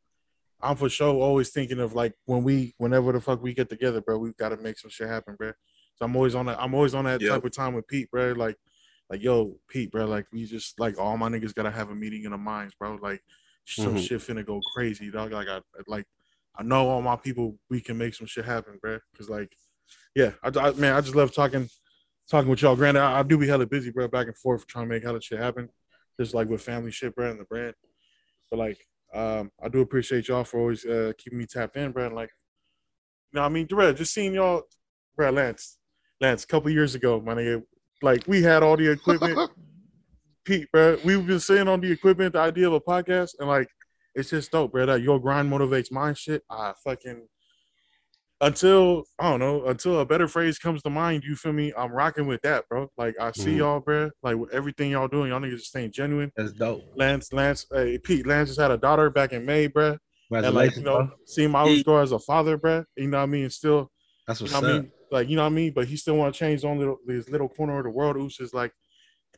I'm 0.61 0.75
for 0.77 0.89
sure 0.89 1.13
always 1.13 1.49
thinking 1.49 1.79
of 1.79 1.93
like 1.93 2.13
when 2.25 2.43
we, 2.43 2.73
whenever 2.77 3.11
the 3.11 3.19
fuck 3.19 3.43
we 3.43 3.53
get 3.53 3.69
together, 3.69 4.01
bro, 4.01 4.17
we've 4.17 4.37
got 4.37 4.49
to 4.49 4.57
make 4.57 4.79
some 4.79 4.89
shit 4.89 5.07
happen, 5.07 5.35
bro. 5.35 5.51
So 5.95 6.05
I'm 6.05 6.15
always 6.15 6.33
on 6.33 6.47
that. 6.47 6.57
I'm 6.59 6.73
always 6.73 6.95
on 6.95 7.05
that 7.05 7.21
Yep. 7.21 7.29
type 7.29 7.45
of 7.45 7.51
time 7.51 7.73
with 7.75 7.87
Pete, 7.87 8.09
bro. 8.09 8.31
Like, 8.31 8.57
like 9.09 9.21
yo, 9.21 9.57
Pete, 9.69 9.91
bro. 9.91 10.05
Like 10.05 10.25
we 10.31 10.45
just 10.45 10.79
like 10.79 10.97
all 10.99 11.17
my 11.17 11.29
niggas 11.29 11.53
gotta 11.53 11.71
have 11.71 11.89
a 11.89 11.95
meeting 11.95 12.23
in 12.23 12.31
the 12.31 12.37
minds, 12.37 12.73
bro. 12.79 12.97
Like 13.01 13.23
some 13.65 13.95
Mhm. 13.95 14.07
shit 14.07 14.21
finna 14.21 14.45
go 14.45 14.61
crazy, 14.73 15.11
dog. 15.11 15.31
Like 15.31 15.47
I 15.47 15.61
like 15.87 16.05
I 16.57 16.63
know 16.63 16.87
all 16.89 17.01
my 17.01 17.15
people. 17.15 17.57
We 17.69 17.81
can 17.81 17.97
make 17.97 18.15
some 18.15 18.27
shit 18.27 18.45
happen, 18.45 18.79
bro. 18.81 18.99
Cause 19.17 19.29
like, 19.29 19.55
yeah, 20.15 20.31
I, 20.43 20.49
I 20.59 20.71
man, 20.73 20.93
I 20.95 21.01
just 21.01 21.15
love 21.15 21.33
talking, 21.33 21.69
talking 22.29 22.49
with 22.49 22.61
y'all. 22.61 22.75
Granted, 22.75 23.01
I, 23.01 23.19
I 23.19 23.23
do 23.23 23.37
be 23.37 23.47
hella 23.47 23.65
busy, 23.65 23.91
bro, 23.91 24.07
back 24.07 24.27
and 24.27 24.37
forth 24.37 24.65
trying 24.67 24.85
to 24.85 24.89
make 24.89 25.03
hella 25.03 25.21
shit 25.21 25.39
happen, 25.39 25.69
just 26.19 26.33
like 26.33 26.47
with 26.47 26.61
family 26.61 26.91
shit, 26.91 27.13
bro, 27.15 27.29
and 27.31 27.39
the 27.39 27.43
brand. 27.45 27.75
But 28.49 28.59
like, 28.59 28.87
um, 29.13 29.51
I 29.61 29.69
do 29.69 29.81
appreciate 29.81 30.27
y'all 30.27 30.43
for 30.43 30.59
always 30.59 30.85
uh 30.85 31.13
keeping 31.17 31.39
me 31.39 31.45
tapped 31.45 31.77
in, 31.77 31.91
bro. 31.91 32.05
And 32.07 32.15
like, 32.15 32.31
you 33.31 33.39
know, 33.39 33.45
I 33.45 33.49
mean, 33.49 33.67
Durrell, 33.67 33.93
just 33.93 34.13
seeing 34.13 34.33
y'all, 34.33 34.63
bro, 35.15 35.29
Lance, 35.31 35.77
Lance, 36.21 36.43
a 36.43 36.47
couple 36.47 36.69
years 36.71 36.95
ago, 36.95 37.21
my 37.21 37.33
nigga, 37.35 37.63
like 38.01 38.23
we 38.27 38.41
had 38.41 38.63
all 38.63 38.77
the 38.77 38.91
equipment. 38.91 39.49
Pete, 40.45 40.67
bro, 40.71 40.99
we've 41.03 41.25
been 41.25 41.39
saying 41.39 41.67
on 41.67 41.81
the 41.81 41.91
equipment 41.91 42.33
the 42.33 42.39
idea 42.39 42.67
of 42.67 42.73
a 42.73 42.79
podcast, 42.79 43.31
and 43.39 43.47
like 43.47 43.67
it's 44.13 44.29
just 44.29 44.51
dope, 44.51 44.71
bro. 44.71 44.85
That 44.85 45.01
your 45.01 45.19
grind 45.19 45.51
motivates 45.51 45.91
my 45.91 46.13
shit. 46.13 46.43
I 46.49 46.73
fucking 46.83 47.27
until 48.41 49.05
I 49.17 49.31
don't 49.31 49.39
know, 49.39 49.65
until 49.65 49.99
a 49.99 50.05
better 50.05 50.27
phrase 50.27 50.59
comes 50.59 50.83
to 50.83 50.89
mind, 50.89 51.23
you 51.23 51.35
feel 51.35 51.53
me? 51.53 51.73
I'm 51.75 51.91
rocking 51.91 52.27
with 52.27 52.41
that, 52.43 52.67
bro. 52.69 52.89
Like 52.97 53.15
I 53.19 53.31
see 53.31 53.53
Mhm. 53.53 53.57
y'all, 53.57 53.79
bro. 53.79 54.11
Like 54.21 54.37
with 54.37 54.51
everything 54.53 54.91
y'all 54.91 55.07
doing, 55.07 55.29
y'all 55.29 55.39
niggas 55.39 55.57
just 55.57 55.67
staying 55.67 55.91
genuine. 55.91 56.31
That's 56.35 56.51
dope. 56.51 56.83
Lance, 56.95 57.31
Lance, 57.33 57.65
hey, 57.71 57.97
Pete, 57.97 58.27
Lance 58.27 58.49
just 58.49 58.59
had 58.59 58.71
a 58.71 58.77
daughter 58.77 59.09
back 59.09 59.33
in 59.33 59.45
May, 59.45 59.67
bro. 59.67 59.97
And 60.31 60.53
like, 60.55 60.75
you 60.75 60.83
know, 60.83 61.03
bro. 61.03 61.15
seeing 61.25 61.51
my 61.51 61.59
always 61.61 61.83
grow 61.83 62.01
as 62.01 62.11
a 62.11 62.19
father, 62.19 62.57
bro. 62.57 62.83
You 62.97 63.07
know 63.07 63.17
what 63.17 63.23
I 63.23 63.27
mean? 63.27 63.49
Still, 63.49 63.89
That's 64.27 64.41
you 64.41 64.45
what's 64.45 64.53
know 64.53 64.61
what 64.61 64.69
I 64.69 64.77
up. 64.77 64.81
mean? 64.83 64.91
Like, 65.11 65.29
you 65.29 65.35
know 65.35 65.43
what 65.43 65.51
I 65.51 65.55
mean? 65.55 65.73
But 65.73 65.87
he 65.87 65.97
still 65.97 66.15
want 66.17 66.33
to 66.33 66.39
change 66.39 66.53
his 66.53 66.65
own 66.65 66.79
little 66.79 66.99
his 67.07 67.29
little 67.29 67.49
corner 67.49 67.77
of 67.77 67.83
the 67.83 67.89
world. 67.91 68.15
Who's 68.15 68.37
just 68.37 68.53
like 68.53 68.73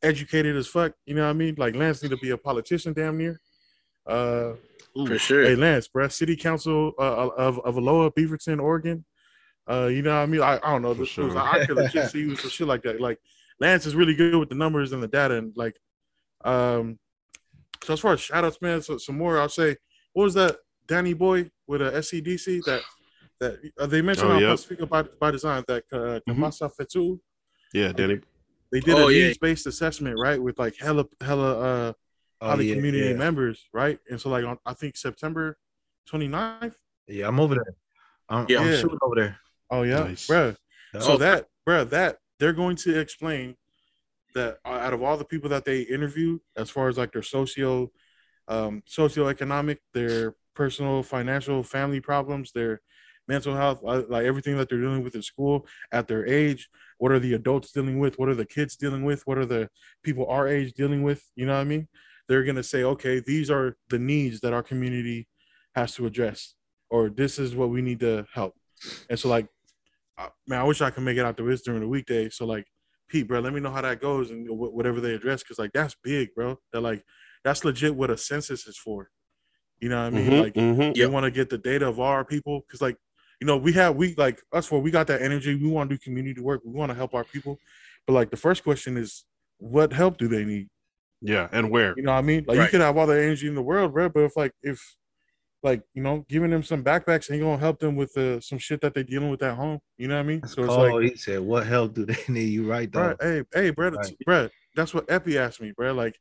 educated 0.03 0.55
as 0.55 0.67
fuck. 0.67 0.93
You 1.05 1.15
know 1.15 1.23
what 1.23 1.29
I 1.29 1.33
mean? 1.33 1.55
Like 1.57 1.75
Lance 1.75 2.01
need 2.03 2.09
to 2.09 2.17
be 2.17 2.29
a 2.31 2.37
politician, 2.37 2.93
damn 2.93 3.17
near. 3.17 3.39
Uh, 4.05 4.53
For 5.05 5.17
sure. 5.17 5.43
hey 5.43 5.55
Lance, 5.55 5.87
bro, 5.87 6.07
City 6.07 6.35
Council 6.35 6.93
uh, 6.99 7.27
of 7.37 7.59
of 7.59 7.77
Aloha, 7.77 8.09
Beaverton, 8.09 8.61
Oregon. 8.61 9.05
Uh, 9.69 9.87
you 9.87 10.01
know 10.01 10.11
what 10.15 10.21
I 10.23 10.25
mean? 10.27 10.41
I, 10.41 10.55
I 10.63 10.71
don't 10.71 10.81
know. 10.81 10.93
For 10.93 11.01
This 11.01 11.09
sure. 11.09 11.25
was, 11.25 11.35
I 11.35 11.65
could 11.65 11.75
legit 11.75 12.09
see 12.09 12.19
you 12.19 12.35
some 12.37 12.49
shit 12.49 12.67
like 12.67 12.83
that. 12.83 13.01
Like 13.01 13.19
Lance 13.59 13.85
is 13.85 13.95
really 13.95 14.15
good 14.15 14.35
with 14.35 14.49
the 14.49 14.55
numbers 14.55 14.93
and 14.93 15.03
the 15.03 15.07
data, 15.09 15.35
and 15.35 15.51
like, 15.57 15.75
um, 16.45 16.99
so 17.83 17.93
as 17.93 17.99
far 17.99 18.13
as 18.13 18.21
shout 18.21 18.45
outs, 18.45 18.61
man, 18.61 18.81
so 18.81 18.97
some 18.97 19.17
more. 19.17 19.39
I'll 19.39 19.49
say, 19.49 19.75
what 20.13 20.23
was 20.23 20.33
that 20.35 20.57
Danny 20.87 21.13
boy 21.13 21.51
with 21.67 21.81
a 21.81 21.91
SCDC 21.91 22.63
that 22.63 22.81
that 23.39 23.59
uh, 23.79 23.85
they 23.85 24.01
mentioned 24.01 24.31
Oh, 24.31 24.35
on 24.35 24.41
yep. 24.41 24.49
Pacifica 24.51 24.85
by, 24.85 25.03
by 25.03 25.31
Design 25.31 25.63
that 25.67 25.83
uh. 25.91 26.19
Kamasa 26.29 26.71
Fetu. 26.79 27.19
Yeah, 27.73 27.91
Danny. 27.91 28.19
They 28.71 28.79
did 28.79 28.95
Oh, 28.95 29.07
a 29.07 29.11
yeah. 29.11 29.27
needs 29.27 29.37
based 29.37 29.67
assessment, 29.67 30.17
right? 30.19 30.41
With 30.41 30.57
like 30.59 30.75
hella 30.77 31.05
hella 31.21 31.59
uh 31.89 31.93
Oh, 32.39 32.55
the 32.55 32.65
yeah, 32.65 32.75
community 32.75 33.07
yeah. 33.07 33.13
members, 33.13 33.67
right? 33.73 33.97
And 34.09 34.19
so 34.21 34.29
like 34.29 34.45
on 34.45 34.57
I 34.65 34.73
think 34.73 34.95
September 34.97 35.57
29th. 36.11 36.75
Yeah, 37.07 37.27
I'm 37.27 37.39
over 37.39 37.55
there. 37.55 37.75
I'm, 38.29 38.45
Yeah. 38.49 38.59
I'm 38.59 38.73
shooting 38.75 38.99
over 39.01 39.15
there. 39.15 39.37
Oh 39.69 39.81
yeah, 39.83 39.99
Nice. 40.03 40.27
bruh. 40.27 40.55
So 40.99 41.13
Oh. 41.13 41.17
that, 41.17 41.47
bruh, 41.67 41.89
that 41.89 42.17
they're 42.39 42.53
going 42.53 42.75
to 42.77 42.99
explain 42.99 43.55
that 44.35 44.59
uh, 44.65 44.69
out 44.69 44.93
of 44.93 45.01
all 45.01 45.17
the 45.17 45.25
people 45.25 45.49
that 45.49 45.65
they 45.65 45.81
interview, 45.81 46.37
as 46.55 46.69
far 46.69 46.87
as 46.89 46.97
like 46.97 47.11
their 47.11 47.23
socio, 47.23 47.91
um, 48.47 48.83
socioeconomic, 48.87 49.77
their 49.93 50.35
personal, 50.53 51.01
financial, 51.03 51.63
family 51.63 51.99
problems, 51.99 52.51
their 52.51 52.81
mental 53.27 53.55
health, 53.55 53.81
uh, 53.85 54.03
like 54.07 54.25
everything 54.25 54.57
that 54.57 54.69
they're 54.69 54.81
dealing 54.81 55.03
with 55.03 55.15
at 55.15 55.23
school 55.23 55.67
at 55.91 56.07
their 56.07 56.25
age. 56.25 56.69
What 56.97 57.11
are 57.11 57.19
the 57.19 57.33
adults 57.33 57.71
dealing 57.71 57.99
with? 57.99 58.17
What 58.17 58.29
are 58.29 58.35
the 58.35 58.45
kids 58.45 58.75
dealing 58.75 59.03
with? 59.03 59.21
What 59.27 59.37
are 59.37 59.45
the 59.45 59.69
people 60.03 60.25
our 60.27 60.47
age 60.47 60.73
dealing 60.73 61.03
with? 61.03 61.23
You 61.35 61.45
know 61.45 61.53
what 61.53 61.61
I 61.61 61.65
mean? 61.65 61.87
They're 62.27 62.43
gonna 62.43 62.63
say, 62.63 62.83
okay, 62.83 63.19
these 63.19 63.49
are 63.51 63.77
the 63.89 63.99
needs 63.99 64.39
that 64.41 64.53
our 64.53 64.63
community 64.63 65.27
has 65.75 65.93
to 65.95 66.05
address, 66.05 66.55
or 66.89 67.09
this 67.09 67.39
is 67.39 67.55
what 67.55 67.69
we 67.69 67.81
need 67.81 67.99
to 68.01 68.25
help. 68.33 68.55
And 69.09 69.19
so, 69.19 69.29
like, 69.29 69.47
man, 70.47 70.59
I 70.59 70.63
wish 70.63 70.81
I 70.81 70.89
could 70.89 71.03
make 71.03 71.17
it 71.17 71.25
out 71.25 71.37
to 71.37 71.43
this 71.43 71.61
during 71.61 71.81
the 71.81 71.87
weekday. 71.87 72.29
So 72.29 72.45
like, 72.45 72.65
Pete, 73.07 73.27
bro, 73.27 73.39
let 73.39 73.53
me 73.53 73.59
know 73.59 73.71
how 73.71 73.81
that 73.81 74.01
goes 74.01 74.31
and 74.31 74.47
whatever 74.49 74.99
they 74.99 75.13
address, 75.13 75.43
because 75.43 75.59
like 75.59 75.71
that's 75.73 75.95
big, 76.03 76.33
bro. 76.35 76.57
That 76.73 76.81
like 76.81 77.03
that's 77.43 77.63
legit 77.63 77.95
what 77.95 78.09
a 78.09 78.17
census 78.17 78.67
is 78.67 78.77
for. 78.77 79.09
You 79.79 79.89
know 79.89 80.01
what 80.03 80.07
I 80.07 80.09
mean? 80.09 80.31
Mhm, 80.31 80.41
Like 80.41 80.53
mhm. 80.55 80.95
they 80.95 81.05
want 81.05 81.23
to 81.25 81.31
get 81.31 81.49
the 81.49 81.57
data 81.57 81.87
of 81.87 81.99
our 81.99 82.25
people, 82.25 82.61
because 82.67 82.81
like 82.81 82.97
you 83.39 83.47
know 83.47 83.57
we 83.57 83.73
have 83.73 83.95
we 83.95 84.15
like 84.15 84.41
us 84.53 84.65
for 84.65 84.79
we 84.81 84.91
got 84.91 85.07
that 85.07 85.21
energy. 85.21 85.55
We 85.55 85.69
want 85.69 85.89
to 85.89 85.95
do 85.95 85.99
community 85.99 86.41
work. 86.41 86.61
We 86.65 86.71
want 86.73 86.89
to 86.91 86.95
help 86.95 87.13
our 87.13 87.23
people, 87.23 87.59
but 88.05 88.13
like 88.13 88.31
the 88.31 88.37
first 88.37 88.63
question 88.63 88.97
is, 88.97 89.25
what 89.57 89.93
help 89.93 90.17
do 90.17 90.27
they 90.27 90.45
need? 90.45 90.67
Yeah, 91.21 91.47
and 91.51 91.69
where? 91.71 91.95
You 91.95 92.03
know 92.03 92.11
what 92.13 92.19
I 92.19 92.21
mean? 92.21 92.45
Like 92.47 92.55
you 92.55 92.61
Right. 92.61 92.71
could 92.71 92.81
have 92.81 92.97
all 92.97 93.07
the 93.07 93.21
energy 93.21 93.47
in 93.47 93.55
the 93.55 93.61
world, 93.61 93.93
bro, 93.93 94.09
but 94.09 94.21
if 94.21 94.37
like 94.37 94.51
if 94.63 94.95
like 95.63 95.81
you 95.93 96.03
know 96.03 96.25
giving 96.29 96.51
them 96.51 96.63
some 96.63 96.83
backpacks 96.83 97.31
ain't 97.31 97.41
gonna 97.41 97.57
help 97.57 97.79
them 97.79 97.95
with 97.95 98.15
uh, 98.17 98.39
some 98.39 98.59
shit 98.59 98.81
that 98.81 98.93
they're 98.93 99.03
dealing 99.03 99.29
with 99.29 99.41
at 99.43 99.55
home. 99.55 99.79
You 99.97 100.07
know 100.07 100.15
what 100.15 100.21
I 100.21 100.23
mean? 100.23 100.43
So 100.47 100.63
it's 100.63 100.75
cold. 100.75 101.01
like, 101.01 101.11
he 101.11 101.17
said, 101.17 101.39
"What 101.41 101.65
help 101.65 101.93
do 101.93 102.05
they 102.05 102.17
need?" 102.27 102.49
You 102.49 102.69
right 102.69 102.91
though. 102.91 103.15
bro, 103.15 103.15
hey, 103.21 103.43
hey, 103.53 103.69
bro, 103.71 103.89
Right. 103.91 104.17
bro, 104.25 104.49
that's 104.75 104.93
what 104.93 105.09
Epi 105.09 105.37
asked 105.37 105.61
me, 105.61 105.71
bro. 105.75 105.93
Like, 105.93 106.17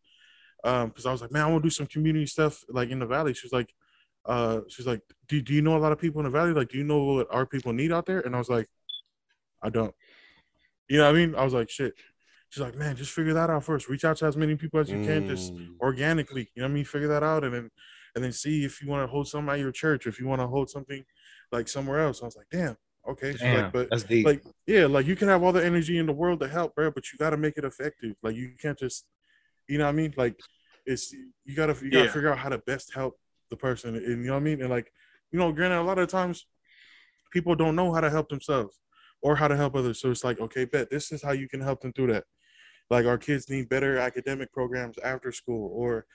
um, 0.65 0.89
because 0.89 1.07
I 1.07 1.13
was 1.13 1.21
like, 1.21 1.31
man, 1.31 1.43
I 1.45 1.51
want 1.51 1.63
to 1.63 1.67
do 1.67 1.71
some 1.75 1.87
community 1.87 2.27
stuff 2.27 2.65
like 2.69 2.91
in 2.91 2.99
the 2.99 3.07
valley. 3.07 3.35
She's 3.35 3.53
like, 3.53 3.73
uh, 4.27 4.61
she's 4.69 4.86
like, 4.86 5.01
do, 5.28 5.40
do 5.40 5.55
you 5.55 5.62
know 5.62 5.77
a 5.77 5.78
lot 5.78 5.93
of 5.93 5.98
people 5.98 6.20
in 6.20 6.24
the 6.24 6.31
valley? 6.31 6.53
Like, 6.53 6.69
do 6.69 6.78
you 6.78 6.85
know 6.85 7.03
what 7.05 7.28
our 7.31 7.47
people 7.47 7.73
need 7.73 7.93
out 7.93 8.07
there? 8.07 8.20
And 8.20 8.35
I 8.35 8.39
was 8.39 8.48
like, 8.48 8.69
I 9.62 9.70
don't. 9.70 9.94
You 10.89 10.98
know 10.98 11.05
what 11.05 11.16
I 11.16 11.27
mean? 11.27 11.35
I 11.35 11.44
was 11.44 11.55
like, 11.55 11.70
shit. 11.70 11.94
She's 12.51 12.62
like, 12.62 12.77
man, 12.77 12.97
just 12.97 13.12
figure 13.12 13.35
that 13.35 13.51
out 13.51 13.65
first. 13.65 13.89
Reach 13.89 14.05
out 14.05 14.16
to 14.19 14.27
as 14.27 14.36
many 14.36 14.55
people 14.55 14.78
as 14.81 14.90
you 14.90 15.01
can. 15.01 15.24
Just 15.27 15.53
Mm. 15.55 15.81
organically. 15.81 16.48
You 16.55 16.62
know 16.62 16.69
what 16.69 16.73
I 16.73 16.74
mean? 16.74 16.85
Figure 16.85 17.09
that 17.09 17.23
out 17.23 17.44
and 17.44 17.55
then 17.55 17.70
and 18.15 18.24
then 18.24 18.32
see 18.32 18.65
if 18.65 18.81
you 18.81 18.89
want 18.89 19.03
to 19.03 19.11
hold 19.11 19.28
something 19.28 19.53
at 19.53 19.59
your 19.59 19.73
church, 19.73 20.07
if 20.07 20.19
you 20.19 20.27
want 20.27 20.40
to 20.40 20.47
hold 20.47 20.70
something 20.70 21.05
like 21.53 21.69
somewhere 21.69 22.01
else. 22.01 22.23
I 22.23 22.24
was 22.24 22.36
like, 22.36 22.47
damn, 22.51 22.77
okay. 23.07 23.32
She's 23.32 23.43
Damn, 23.43 23.65
like, 23.65 23.73
but 23.73 23.90
that's 23.90 24.05
deep. 24.05 24.24
like, 24.27 24.43
yeah, 24.66 24.86
like 24.86 25.07
you 25.07 25.16
can 25.16 25.28
have 25.28 25.43
all 25.43 25.53
the 25.53 25.65
energy 25.65 25.98
in 25.98 26.07
the 26.07 26.12
world 26.12 26.40
to 26.40 26.48
help, 26.48 26.74
bro, 26.74 26.90
but 26.90 27.12
you 27.12 27.19
gotta 27.19 27.36
make 27.36 27.59
it 27.59 27.65
effective. 27.65 28.15
Like 28.23 28.36
you 28.36 28.53
can't 28.61 28.78
just 28.78 29.05
you 29.69 29.77
know 29.78 29.85
what 29.85 29.90
I 29.90 29.94
mean? 29.94 30.15
Like 30.16 30.36
it's 30.86 31.12
you 31.44 31.55
gotta 31.55 31.74
you 31.85 31.90
gotta 31.90 32.07
Yeah. 32.07 32.12
figure 32.12 32.31
out 32.32 32.39
how 32.39 32.48
to 32.48 32.59
best 32.59 32.94
help 32.94 33.19
the 33.51 33.56
person. 33.56 33.97
And 33.97 34.06
you 34.06 34.16
know 34.16 34.32
what 34.35 34.40
I 34.40 34.44
mean? 34.44 34.60
And 34.60 34.70
like, 34.70 34.93
you 35.32 35.39
know, 35.39 35.52
granted, 35.52 35.81
a 35.81 35.82
lot 35.82 35.98
of 35.98 36.09
times 36.09 36.47
people 37.32 37.55
don't 37.55 37.77
know 37.77 37.93
how 37.93 38.01
to 38.01 38.10
help 38.10 38.28
themselves 38.28 38.78
or 39.23 39.36
how 39.36 39.48
to 39.48 39.56
help 39.56 39.74
others. 39.74 40.01
So 40.01 40.10
it's 40.10 40.24
like, 40.24 40.40
okay, 40.40 40.64
bet 40.64 40.90
this 40.90 41.12
is 41.12 41.23
how 41.23 41.32
you 41.32 41.48
can 41.48 41.60
help 41.60 41.81
them 41.81 41.93
through 41.93 42.12
that. 42.12 42.24
Like 42.90 43.06
our 43.06 43.18
kids 43.18 43.51
need 43.51 43.68
better 43.68 43.98
academic 43.98 44.52
programs 44.52 44.97
after 44.98 45.32
school, 45.32 45.70
or 45.74 46.06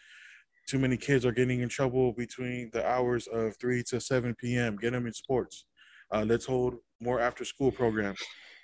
too 0.67 0.79
many 0.79 0.95
kids 0.95 1.25
are 1.25 1.31
getting 1.33 1.59
in 1.61 1.69
trouble 1.69 2.13
between 2.13 2.69
the 2.71 2.87
hours 2.87 3.27
of 3.27 3.57
3 3.57 3.83
to 3.89 3.99
7 3.99 4.35
p.m. 4.35 4.77
Get 4.77 4.91
them 4.91 5.05
in 5.05 5.13
sports. 5.13 5.65
Uh, 6.13 6.23
let's 6.25 6.45
hold 6.45 6.75
more 7.01 7.19
after 7.19 7.43
school 7.43 7.71
programs. 7.71 8.19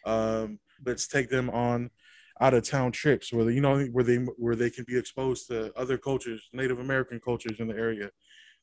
Um, 0.06 0.60
let's 0.86 1.08
take 1.08 1.30
them 1.30 1.50
on 1.50 1.90
out 2.40 2.54
of 2.54 2.64
town 2.64 2.92
trips 2.92 3.34
where 3.34 3.46
they, 3.46 3.54
you 3.54 3.62
know 3.62 3.84
where 3.86 4.04
they 4.04 4.18
where 4.38 4.56
they 4.56 4.70
can 4.70 4.86
be 4.88 4.98
exposed 4.98 5.48
to 5.48 5.74
other 5.78 5.98
cultures, 5.98 6.48
Native 6.54 6.80
American 6.80 7.20
cultures 7.20 7.60
in 7.60 7.68
the 7.68 7.76
area. 7.76 8.10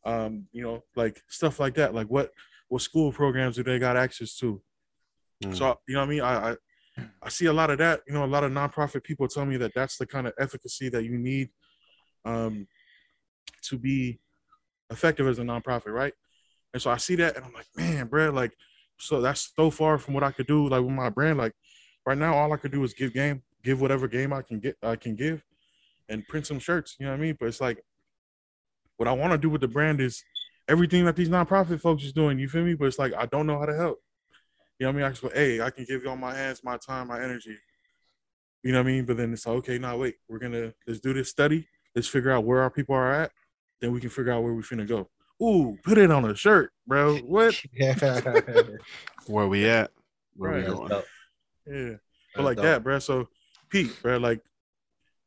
Um, 0.04 0.46
you 0.52 0.62
know, 0.62 0.82
like 0.96 1.22
stuff 1.28 1.58
like 1.58 1.74
that. 1.74 1.94
Like 1.94 2.08
what 2.08 2.30
what 2.68 2.82
school 2.82 3.12
programs 3.12 3.56
do 3.56 3.62
they 3.62 3.78
got 3.78 3.96
access 3.96 4.36
to? 4.38 4.60
Mm. 5.42 5.56
So 5.56 5.78
you 5.88 5.94
know 5.94 6.00
what 6.00 6.06
I 6.06 6.10
mean? 6.10 6.20
I, 6.20 6.50
I 6.50 6.56
I 7.22 7.28
see 7.28 7.46
a 7.46 7.52
lot 7.52 7.70
of 7.70 7.78
that. 7.78 8.02
You 8.06 8.14
know, 8.14 8.24
a 8.24 8.26
lot 8.26 8.44
of 8.44 8.52
nonprofit 8.52 9.02
people 9.02 9.28
tell 9.28 9.44
me 9.44 9.56
that 9.58 9.72
that's 9.74 9.96
the 9.96 10.06
kind 10.06 10.26
of 10.26 10.32
efficacy 10.38 10.88
that 10.90 11.04
you 11.04 11.18
need 11.18 11.50
um, 12.24 12.66
to 13.62 13.78
be 13.78 14.20
effective 14.90 15.26
as 15.26 15.38
a 15.38 15.42
nonprofit, 15.42 15.92
right? 15.92 16.12
And 16.72 16.82
so 16.82 16.90
I 16.90 16.96
see 16.96 17.14
that, 17.16 17.36
and 17.36 17.44
I'm 17.44 17.52
like, 17.52 17.66
man, 17.76 18.06
bro, 18.06 18.30
like, 18.30 18.52
so 18.98 19.20
that's 19.20 19.52
so 19.56 19.70
far 19.70 19.98
from 19.98 20.14
what 20.14 20.22
I 20.22 20.32
could 20.32 20.46
do, 20.46 20.68
like 20.68 20.82
with 20.82 20.90
my 20.90 21.08
brand. 21.08 21.38
Like, 21.38 21.52
right 22.06 22.18
now, 22.18 22.34
all 22.34 22.52
I 22.52 22.56
could 22.56 22.72
do 22.72 22.82
is 22.84 22.94
give 22.94 23.12
game, 23.12 23.42
give 23.62 23.80
whatever 23.80 24.08
game 24.08 24.32
I 24.32 24.42
can 24.42 24.60
get, 24.60 24.76
I 24.82 24.96
can 24.96 25.16
give, 25.16 25.44
and 26.08 26.26
print 26.26 26.46
some 26.46 26.58
shirts. 26.58 26.96
You 26.98 27.06
know 27.06 27.12
what 27.12 27.18
I 27.18 27.22
mean? 27.22 27.36
But 27.38 27.46
it's 27.46 27.60
like, 27.60 27.82
what 28.96 29.08
I 29.08 29.12
want 29.12 29.32
to 29.32 29.38
do 29.38 29.50
with 29.50 29.60
the 29.60 29.68
brand 29.68 30.00
is 30.00 30.22
everything 30.68 31.04
that 31.04 31.16
these 31.16 31.28
nonprofit 31.28 31.80
folks 31.80 32.04
is 32.04 32.12
doing. 32.12 32.38
You 32.38 32.48
feel 32.48 32.64
me? 32.64 32.74
But 32.74 32.86
it's 32.86 32.98
like 32.98 33.12
I 33.14 33.26
don't 33.26 33.46
know 33.46 33.58
how 33.58 33.66
to 33.66 33.74
help. 33.76 33.98
You 34.78 34.86
know 34.86 34.90
what 34.90 34.94
I 34.94 34.96
mean? 34.98 35.06
I 35.06 35.10
just 35.10 35.22
go, 35.22 35.30
hey, 35.32 35.60
I 35.60 35.70
can 35.70 35.84
give 35.84 36.02
you 36.02 36.10
all 36.10 36.16
my 36.16 36.34
hands, 36.34 36.62
my 36.64 36.76
time, 36.76 37.08
my 37.08 37.22
energy. 37.22 37.56
You 38.62 38.72
know 38.72 38.78
what 38.82 38.88
I 38.88 38.92
mean? 38.92 39.04
But 39.04 39.16
then 39.18 39.32
it's 39.32 39.46
like, 39.46 39.56
okay, 39.58 39.78
now 39.78 39.96
wait, 39.98 40.16
we're 40.28 40.38
gonna 40.38 40.72
let's 40.86 41.00
do 41.00 41.12
this 41.12 41.28
study. 41.30 41.68
Let's 41.94 42.08
figure 42.08 42.32
out 42.32 42.44
where 42.44 42.60
our 42.62 42.70
people 42.70 42.94
are 42.94 43.12
at. 43.12 43.30
Then 43.80 43.92
we 43.92 44.00
can 44.00 44.10
figure 44.10 44.32
out 44.32 44.42
where 44.42 44.54
we 44.54 44.62
finna 44.62 44.86
go. 44.88 45.08
Ooh, 45.42 45.76
put 45.84 45.98
it 45.98 46.10
on 46.10 46.24
a 46.24 46.34
shirt, 46.34 46.72
bro. 46.86 47.18
What? 47.18 47.60
Where 49.26 49.48
we 49.48 49.66
at? 49.68 49.90
Where 50.36 50.50
Right. 50.52 50.64
we 50.68 50.70
going? 50.74 51.02
Yeah. 51.66 51.96
But 52.34 52.44
like 52.44 52.56
dope. 52.56 52.64
that, 52.64 52.84
bro. 52.84 52.98
So 52.98 53.28
Pete, 53.68 53.90
bro, 54.02 54.16
like 54.18 54.40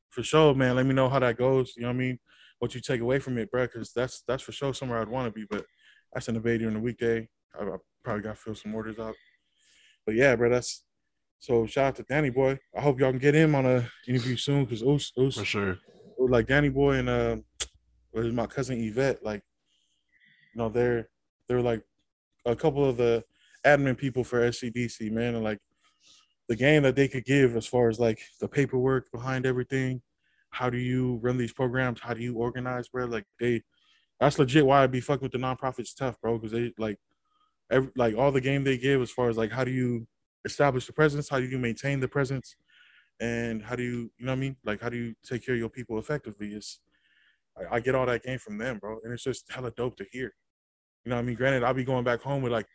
for 0.10 0.24
sure, 0.24 0.54
man. 0.56 0.76
Let 0.76 0.86
me 0.86 0.94
know 0.94 1.10
how 1.10 1.20
that 1.20 1.38
goes. 1.38 1.74
You 1.76 1.84
know 1.84 1.90
what 1.90 1.96
I 1.96 1.98
mean? 1.98 2.20
What 2.60 2.74
you 2.74 2.82
take 2.82 3.02
away 3.02 3.20
from 3.20 3.38
it, 3.38 3.52
bro? 3.52 3.66
Because 3.66 3.92
that's 3.94 4.24
that's 4.28 4.44
for 4.44 4.52
sure 4.52 4.74
somewhere 4.74 5.00
I'd 5.00 5.08
want 5.10 5.28
to 5.28 5.32
be. 5.32 5.46
But 5.50 5.66
that's 6.14 6.26
sent 6.26 6.38
a 6.38 6.42
video 6.42 6.70
during 6.70 6.76
the 6.76 6.82
weekday. 6.82 7.28
I, 7.60 7.64
I 7.64 7.78
probably 8.04 8.24
got 8.24 8.36
to 8.36 8.42
fill 8.42 8.56
some 8.56 8.74
orders 8.74 9.00
up. 9.00 9.14
But 10.06 10.16
yeah, 10.16 10.36
bro, 10.36 10.50
that's 10.50 10.84
so 11.40 11.66
shout 11.66 11.86
out 11.86 11.96
to 11.98 12.04
Danny 12.04 12.30
Boy. 12.30 12.60
I 12.76 12.82
hope 12.82 13.00
y'all 13.00 13.12
can 13.12 13.20
get 13.20 13.36
him 13.36 13.54
on 13.54 13.66
a 13.66 13.88
interview 14.08 14.38
soon 14.38 14.66
because 14.66 14.82
Oos, 14.82 15.12
Oos, 15.20 15.38
For 15.38 15.46
sure. 15.46 15.78
like 16.18 16.48
Danny 16.48 16.70
Boy 16.70 16.96
and 16.96 17.10
uh, 17.10 17.38
my 18.14 18.48
cousin 18.48 18.82
Yvette, 18.82 19.24
like, 19.24 19.44
you 20.54 20.62
know, 20.62 20.70
they're 20.70 21.10
they're 21.48 21.62
like 21.62 21.84
a 22.46 22.56
couple 22.56 22.84
of 22.88 22.98
the 22.98 23.24
admin 23.66 23.98
people 23.98 24.24
for 24.24 24.40
SCDC, 24.50 25.12
man, 25.12 25.36
and 25.36 25.44
like 25.44 25.60
the 26.48 26.56
game 26.56 26.84
that 26.84 26.96
they 26.96 27.08
could 27.08 27.26
give 27.26 27.56
as 27.56 27.68
far 27.68 27.90
as 27.90 28.00
like 28.00 28.20
the 28.40 28.48
paperwork 28.48 29.12
behind 29.12 29.46
everything. 29.46 30.02
How 30.50 30.70
do 30.70 30.78
you 30.78 31.20
run 31.22 31.38
these 31.38 31.54
programs? 31.54 32.00
How 32.02 32.14
do 32.14 32.22
you 32.22 32.36
organize, 32.36 32.90
bro? 32.90 33.06
Like 33.06 33.26
they, 33.40 33.62
that's 34.20 34.40
legit 34.40 34.66
why 34.66 34.84
I 34.84 34.88
be 34.88 35.02
fucking 35.02 35.24
with 35.24 35.32
the 35.32 35.38
nonprofits 35.38 35.96
tough, 35.96 36.20
bro, 36.22 36.38
because 36.38 36.52
they 36.52 36.74
like, 36.78 36.98
every 37.72 37.92
like 37.96 38.16
all 38.16 38.32
the 38.32 38.42
game 38.42 38.64
they 38.64 38.78
give 38.78 39.02
as 39.02 39.12
far 39.12 39.30
as 39.30 39.38
like 39.38 39.52
how 39.52 39.64
do 39.64 39.72
you 39.72 40.08
establish 40.46 40.88
the 40.88 40.94
presence? 40.94 41.30
How 41.30 41.40
do 41.40 41.46
you 41.46 41.58
maintain 41.58 42.00
the 42.00 42.08
presence? 42.08 42.56
And 43.20 43.64
how 43.64 43.76
do 43.76 43.84
you, 43.84 44.12
you 44.18 44.26
know 44.26 44.32
what 44.32 44.38
I 44.38 44.40
mean? 44.40 44.56
Like, 44.64 44.82
how 44.82 44.90
do 44.90 44.98
you 44.98 45.16
take 45.26 45.46
care 45.46 45.56
of 45.56 45.60
your 45.60 45.70
people 45.70 45.98
effectively? 45.98 46.50
It's, 46.50 46.80
I, 47.58 47.76
I 47.76 47.80
get 47.80 47.96
all 47.96 48.06
that 48.06 48.24
game 48.24 48.40
from 48.40 48.58
them, 48.58 48.78
bro. 48.78 49.00
And 49.04 49.12
it's 49.12 49.24
just 49.24 49.52
hella 49.52 49.72
dope 49.72 49.98
to 49.98 50.06
hear. 50.12 50.34
You 51.04 51.10
know 51.10 51.16
what 51.16 51.22
I 51.22 51.26
mean? 51.26 51.36
Granted, 51.36 51.64
I'll 51.64 51.74
be 51.74 51.84
going 51.84 52.04
back 52.04 52.22
home 52.22 52.42
with 52.42 52.52
like 52.52 52.68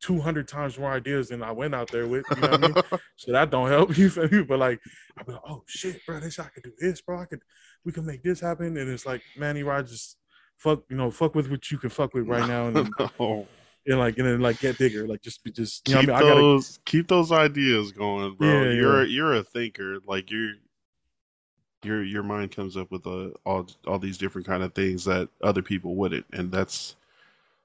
200 0.00 0.46
times 0.46 0.78
more 0.78 0.92
ideas 0.92 1.28
than 1.28 1.42
I 1.42 1.52
went 1.52 1.74
out 1.74 1.90
there 1.90 2.06
with. 2.06 2.24
You 2.34 2.42
know 2.42 2.48
what 2.48 2.64
I 2.64 2.68
mean? 2.68 3.00
So 3.16 3.32
that 3.32 3.50
don't 3.50 3.68
help 3.68 3.96
you 3.96 4.10
feel 4.10 4.28
me? 4.28 4.42
But 4.42 4.58
like, 4.58 4.80
I'll 5.16 5.24
be 5.24 5.32
like, 5.32 5.42
oh 5.48 5.62
shit, 5.66 6.04
bro, 6.06 6.20
this 6.20 6.38
I 6.38 6.44
could 6.48 6.64
do 6.64 6.72
this, 6.78 7.00
bro. 7.00 7.20
I 7.20 7.24
could, 7.26 7.40
we 7.84 7.92
can 7.92 8.04
make 8.04 8.22
this 8.22 8.40
happen. 8.40 8.76
And 8.76 8.90
it's 8.90 9.06
like, 9.06 9.22
Manny 9.36 9.62
just 9.62 10.18
fuck, 10.56 10.82
you 10.88 10.96
know, 10.96 11.10
fuck 11.10 11.34
with 11.34 11.50
what 11.50 11.70
you 11.70 11.78
can 11.78 11.90
fuck 11.90 12.14
with 12.14 12.28
right 12.28 12.48
now, 12.48 12.66
and, 12.66 12.76
then, 12.76 12.90
No. 13.20 13.46
and 13.86 13.98
like, 13.98 14.18
and 14.18 14.26
then 14.26 14.40
like 14.40 14.60
get 14.60 14.78
bigger, 14.78 15.06
like 15.06 15.22
just 15.22 15.42
be 15.44 15.50
just, 15.50 15.88
you 15.88 15.94
know, 15.94 16.00
keep 16.00 16.10
what 16.10 16.16
I 16.16 16.20
mean, 16.20 16.28
I 16.28 16.34
gotta, 16.34 16.40
those 16.40 16.78
keep 16.84 17.08
those 17.08 17.32
ideas 17.32 17.92
going, 17.92 18.34
bro. 18.34 18.48
Yeah, 18.48 18.70
you're 18.72 19.04
yeah. 19.04 19.08
you're 19.08 19.34
a 19.34 19.42
thinker. 19.42 19.98
Like 20.06 20.30
you're 20.30 20.52
your 21.82 22.02
your 22.02 22.22
mind 22.22 22.52
comes 22.52 22.76
up 22.76 22.90
with 22.90 23.06
uh, 23.06 23.28
all 23.44 23.66
all 23.86 23.98
these 23.98 24.18
different 24.18 24.46
kind 24.46 24.62
of 24.62 24.74
things 24.74 25.04
that 25.04 25.28
other 25.42 25.62
people 25.62 25.96
wouldn't, 25.96 26.26
and 26.32 26.50
that's 26.50 26.96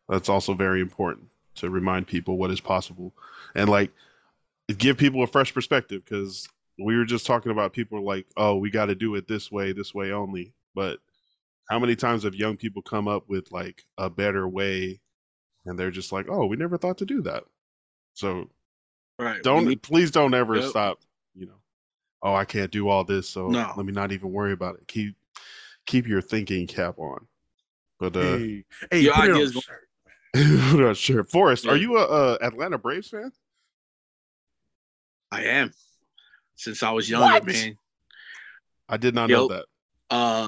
that's 0.08 0.30
also 0.30 0.54
very 0.54 0.82
important 0.82 1.28
to 1.60 1.70
remind 1.70 2.08
people 2.08 2.38
what 2.38 2.52
is 2.52 2.62
possible, 2.62 3.14
and 3.56 3.70
like 3.70 3.92
give 4.78 4.98
people 4.98 5.24
a 5.24 5.28
fresh 5.28 5.54
perspective 5.54 6.04
because 6.06 6.48
we 6.78 6.96
were 6.96 7.06
just 7.06 7.26
talking 7.26 7.52
about 7.52 7.74
people 7.74 8.04
like, 8.06 8.26
oh, 8.38 8.56
we 8.56 8.70
got 8.70 8.86
to 8.86 8.96
do 8.96 9.16
it 9.16 9.28
this 9.28 9.52
way, 9.52 9.74
this 9.74 9.94
way 9.94 10.12
only, 10.12 10.54
but 10.76 11.00
how 11.70 11.78
many 11.80 11.96
times 11.96 12.24
have 12.24 12.36
young 12.36 12.58
people 12.58 12.82
come 12.82 13.08
up 13.08 13.28
with 13.30 13.52
like 13.52 13.84
a 13.98 14.10
better 14.10 14.48
way 14.48 15.00
and 15.66 15.78
they're 15.78 15.92
just 15.92 16.12
like 16.12 16.28
oh 16.30 16.46
we 16.48 16.56
never 16.56 16.78
thought 16.78 16.98
to 16.98 17.06
do 17.06 17.22
that 17.22 17.44
so 18.14 18.50
Right. 19.20 19.44
don't 19.44 19.66
need- 19.66 19.84
please 19.84 20.10
don't 20.10 20.34
ever 20.34 20.56
Yep. 20.56 20.64
stop 20.64 21.00
you 21.36 21.46
know 21.46 21.60
oh 22.24 22.34
i 22.34 22.46
can't 22.46 22.72
do 22.72 22.88
all 22.90 23.04
this 23.04 23.30
so 23.30 23.48
No. 23.50 23.72
let 23.76 23.86
me 23.86 23.92
not 23.92 24.12
even 24.12 24.32
worry 24.32 24.54
about 24.54 24.76
it 24.76 24.88
keep 24.88 25.16
keep 25.86 26.08
your 26.08 26.22
thinking 26.22 26.66
cap 26.66 26.98
on 26.98 27.28
but 28.00 28.16
uh 28.16 28.38
hey, 28.38 28.64
hey, 28.90 29.00
Your 29.02 29.14
put 29.14 29.26
it 29.26 29.32
on 29.32 29.36
ideas 29.36 29.68
the 30.34 30.40
go- 30.44 30.72
shirt. 30.72 30.80
not 30.80 30.98
sure 30.98 31.24
forrest 31.24 31.68
are 31.68 31.76
you 31.78 31.98
a, 31.98 32.06
a 32.06 32.34
atlanta 32.42 32.78
braves 32.78 33.10
fan 33.10 33.32
I 35.32 35.44
am. 35.44 35.72
Since 36.56 36.82
I 36.82 36.90
was 36.92 37.08
younger, 37.10 37.26
What? 37.26 37.46
man. 37.46 37.78
i 38.90 38.98
did 38.98 39.14
not 39.14 39.30
know 39.30 39.48
that 39.50 39.66
Uh, 40.10 40.48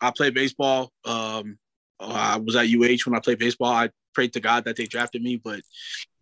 I 0.00 0.12
played 0.12 0.32
baseball. 0.32 0.92
Um, 1.04 1.58
I 1.98 2.36
was 2.38 2.54
at 2.56 2.66
UH 2.68 3.02
when 3.04 3.16
I 3.16 3.20
played 3.20 3.38
baseball. 3.40 3.72
I 3.72 3.90
prayed 4.14 4.32
to 4.34 4.40
God 4.40 4.64
that 4.66 4.76
they 4.76 4.86
drafted 4.86 5.22
me, 5.22 5.36
but 5.36 5.60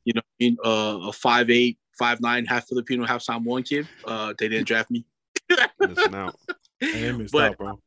you 0.04 0.14
know, 0.14 0.22
being 0.38 0.56
uh, 0.64 0.98
a 1.08 1.12
five 1.12 1.50
eight, 1.50 1.78
five 1.98 2.20
nine, 2.22 2.46
half 2.46 2.66
Filipino, 2.66 3.04
half 3.04 3.20
Samoan 3.20 3.62
kid, 3.64 3.86
uh, 4.06 4.32
they 4.38 4.48
didn't 4.48 4.66
draft 4.66 4.90
me. 4.90 5.04
missing 5.78 6.14
out 6.14 6.36
And 6.80 6.94
they 7.04 7.12
missed 7.12 7.32
But- 7.32 7.50
out, 7.52 7.58
bro. 7.58 7.80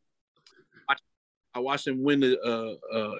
I 1.55 1.59
watched 1.59 1.85
them 1.85 2.01
win 2.03 2.19
the 2.21 2.39
uh, 2.93 3.15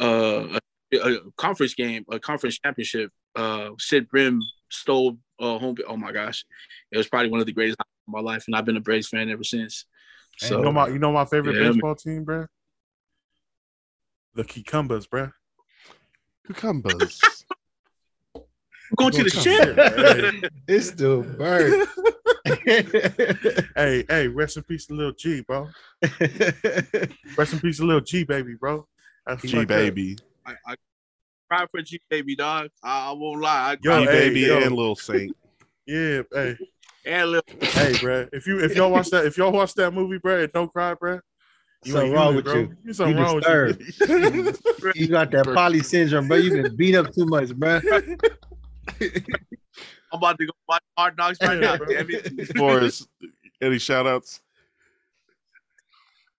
uh, 0.00 0.58
a, 0.92 0.96
a 0.96 1.18
conference 1.36 1.74
game, 1.74 2.04
a 2.10 2.18
conference 2.18 2.58
championship. 2.58 3.10
Uh, 3.34 3.70
Sid 3.78 4.08
Bream 4.08 4.40
stole 4.70 5.18
uh, 5.40 5.58
home. 5.58 5.76
Oh 5.86 5.96
my 5.96 6.12
gosh, 6.12 6.44
it 6.90 6.96
was 6.96 7.08
probably 7.08 7.30
one 7.30 7.40
of 7.40 7.46
the 7.46 7.52
greatest 7.52 7.78
of 7.80 7.86
my 8.06 8.20
life, 8.20 8.44
and 8.46 8.56
I've 8.56 8.64
been 8.64 8.76
a 8.76 8.80
Braves 8.80 9.08
fan 9.08 9.30
ever 9.30 9.44
since. 9.44 9.84
So 10.38 10.58
you 10.58 10.64
know 10.64 10.72
my, 10.72 10.88
you 10.88 10.98
know 10.98 11.12
my 11.12 11.24
favorite 11.24 11.56
Yeah, 11.60 11.70
baseball 11.70 11.94
team, 11.94 12.24
bro. 12.24 12.46
The 14.34 14.44
Cucumbers, 14.44 15.06
bro. 15.06 15.30
cucumbers 16.46 17.20
I'm 18.34 18.42
going 18.96 19.12
to 19.12 19.24
the 19.24 19.30
Go 19.30 19.40
ship. 19.40 20.50
It's 20.68 20.90
the 20.92 21.18
bird. 21.38 21.88
Hey, 23.74 24.04
hey, 24.08 24.28
rest 24.28 24.56
in 24.56 24.62
peace, 24.64 24.86
to 24.86 24.94
Lil 24.94 25.12
G, 25.12 25.40
bro. 25.40 25.68
Rest 27.36 27.52
in 27.54 27.60
peace, 27.60 27.78
to 27.78 27.84
Lil 27.84 28.00
G, 28.00 28.24
baby, 28.24 28.54
bro. 28.54 28.86
That's 29.26 29.42
g 29.42 29.48
fucked 29.56 29.68
baby 29.68 30.16
I, 30.46 30.54
I 30.66 30.74
cry 31.50 31.66
for 31.70 31.82
G 31.82 32.00
baby 32.08 32.36
dog. 32.36 32.70
I, 32.82 33.10
I 33.10 33.12
won't 33.12 33.40
lie. 33.40 33.72
I 33.72 33.76
Yo, 33.80 34.00
g 34.00 34.06
for 34.06 34.10
hey, 34.12 34.28
baby 34.30 34.50
and 34.50 34.74
little 34.74 34.96
saint 34.96 35.36
Yeah, 35.86 36.22
hey, 36.32 36.56
and 37.04 37.30
Lil- 37.30 37.42
hey, 37.74 37.96
bro. 38.00 38.26
If 38.32 38.46
you 38.46 38.58
if 38.60 38.74
y'all 38.74 38.90
watch 38.90 39.10
that 39.10 39.24
if 39.26 39.36
y'all 39.36 39.52
watch 39.52 39.74
that 39.74 39.92
movie, 39.92 40.18
bro, 40.18 40.46
don't 40.48 40.70
cry, 40.72 40.94
bro. 40.94 41.20
You 41.84 41.92
Something 41.92 42.12
wrong 42.12 42.34
with 42.34 42.44
bro. 42.44 42.54
you. 42.54 42.76
You 42.84 42.92
something 42.92 43.16
You 43.16 43.22
wrong 43.22 43.36
with 43.36 43.46
you. 44.08 44.52
you 44.94 45.08
got 45.08 45.30
that 45.30 45.44
poly 45.54 45.80
syndrome, 45.80 46.26
bro. 46.26 46.38
You've 46.38 46.54
been 46.54 46.74
beat 46.74 46.96
up 46.96 47.12
too 47.14 47.26
much, 47.26 47.54
bro. 47.54 47.80
I'm 50.12 50.18
about 50.18 50.38
to 50.38 50.46
go 50.46 50.52
watch 50.68 50.82
Hard 50.96 51.16
Knocks 51.16 51.38
right 51.40 51.54
Yeah, 51.54 51.72
now. 51.72 51.76
bro. 51.76 51.86
Damn 51.88 52.10
it. 52.10 52.56
forrest 52.56 53.08
any 53.60 53.78
shout 53.78 54.06
outs 54.06 54.40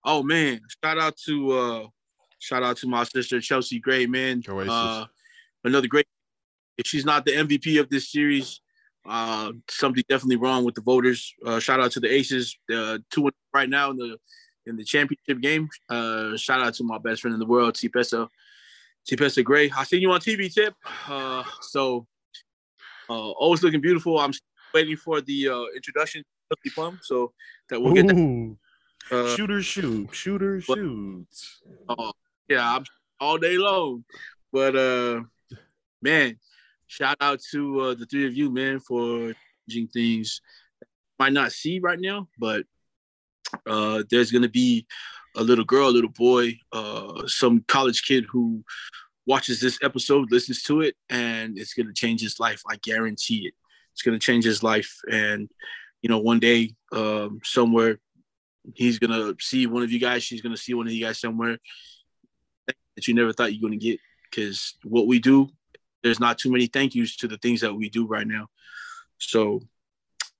Oh 0.03 0.23
man, 0.23 0.61
shout 0.83 0.97
out 0.97 1.17
to 1.25 1.51
uh 1.51 1.87
shout 2.39 2.63
out 2.63 2.77
to 2.77 2.87
my 2.87 3.03
sister 3.03 3.39
Chelsea 3.41 3.79
Gray, 3.79 4.05
man. 4.05 4.41
Uh 4.47 5.05
another 5.63 5.87
great 5.87 6.05
if 6.77 6.85
she's 6.87 7.05
not 7.05 7.25
the 7.25 7.31
MVP 7.31 7.79
of 7.79 7.89
this 7.89 8.11
series, 8.11 8.61
uh 9.07 9.51
something 9.69 10.03
definitely 10.09 10.35
wrong 10.37 10.63
with 10.63 10.75
the 10.75 10.81
voters. 10.81 11.33
Uh 11.45 11.59
shout 11.59 11.79
out 11.79 11.91
to 11.91 11.99
the 11.99 12.11
Aces, 12.11 12.57
uh 12.73 12.97
two 13.11 13.29
right 13.53 13.69
now 13.69 13.91
in 13.91 13.97
the 13.97 14.17
in 14.65 14.75
the 14.77 14.83
championship 14.83 15.41
game. 15.41 15.67
Uh 15.89 16.35
shout 16.37 16.61
out 16.61 16.73
to 16.75 16.83
my 16.83 16.97
best 16.97 17.21
friend 17.21 17.33
in 17.33 17.39
the 17.39 17.45
world, 17.45 17.73
Tipesa. 17.75 18.27
T 19.05 19.15
Pesa 19.15 19.41
Gray. 19.43 19.71
I 19.75 19.83
seen 19.85 20.01
you 20.01 20.11
on 20.11 20.19
TV 20.19 20.53
tip. 20.53 20.73
Uh 21.07 21.43
so 21.61 22.05
uh 23.09 23.29
always 23.31 23.63
looking 23.63 23.81
beautiful. 23.81 24.19
I'm 24.19 24.33
waiting 24.73 24.97
for 24.97 25.21
the 25.21 25.47
uh 25.49 25.63
introduction 25.75 26.23
of 26.51 26.57
the 26.63 26.69
plum 26.71 26.99
so 27.01 27.31
that 27.69 27.81
we'll 27.81 27.93
get 27.93 28.07
that. 28.07 28.57
Uh, 29.09 29.35
shooter 29.37 29.61
shoot, 29.61 30.09
shooter 30.13 30.61
but- 30.67 30.75
shoots. 30.77 31.61
Oh, 31.87 32.11
yeah, 32.47 32.75
I'm 32.75 32.83
all 33.19 33.37
day 33.37 33.57
long. 33.57 34.03
But 34.51 34.75
uh 34.75 35.21
man, 36.01 36.37
shout 36.87 37.17
out 37.19 37.39
to 37.51 37.81
uh, 37.81 37.93
the 37.95 38.05
three 38.05 38.25
of 38.25 38.35
you, 38.35 38.51
man, 38.51 38.79
for 38.79 39.33
changing 39.69 39.87
things. 39.89 40.41
Might 41.19 41.33
not 41.33 41.51
see 41.51 41.79
right 41.79 41.99
now, 41.99 42.27
but 42.39 42.65
uh 43.65 44.03
there's 44.09 44.31
gonna 44.31 44.49
be 44.49 44.85
a 45.35 45.43
little 45.43 45.65
girl, 45.65 45.89
a 45.89 45.91
little 45.91 46.11
boy, 46.11 46.57
uh 46.71 47.27
some 47.27 47.63
college 47.67 48.03
kid 48.03 48.25
who 48.29 48.63
watches 49.25 49.59
this 49.59 49.77
episode, 49.83 50.31
listens 50.31 50.63
to 50.63 50.81
it, 50.81 50.95
and 51.09 51.57
it's 51.57 51.73
gonna 51.73 51.93
change 51.93 52.21
his 52.21 52.39
life. 52.39 52.61
I 52.69 52.77
guarantee 52.77 53.47
it. 53.47 53.53
It's 53.93 54.01
gonna 54.01 54.19
change 54.19 54.45
his 54.45 54.63
life. 54.63 54.95
And 55.11 55.49
you 56.01 56.09
know, 56.09 56.19
one 56.19 56.39
day, 56.39 56.75
um, 56.93 57.39
somewhere 57.43 57.99
he's 58.75 58.99
gonna 58.99 59.33
see 59.39 59.65
one 59.67 59.83
of 59.83 59.91
you 59.91 59.99
guys. 59.99 60.23
She's 60.23 60.41
gonna 60.41 60.57
see 60.57 60.73
one 60.73 60.87
of 60.87 60.93
you 60.93 61.03
guys 61.03 61.19
somewhere 61.19 61.57
that 62.97 63.07
you 63.07 63.13
never 63.13 63.31
thought 63.31 63.53
you're 63.53 63.61
gonna 63.61 63.79
get. 63.79 63.99
Because 64.29 64.75
what 64.83 65.07
we 65.07 65.19
do, 65.19 65.49
there's 66.03 66.19
not 66.19 66.37
too 66.37 66.51
many 66.51 66.65
thank 66.65 66.95
yous 66.95 67.15
to 67.17 67.27
the 67.27 67.37
things 67.37 67.61
that 67.61 67.73
we 67.73 67.89
do 67.89 68.07
right 68.07 68.27
now. 68.27 68.47
So 69.19 69.61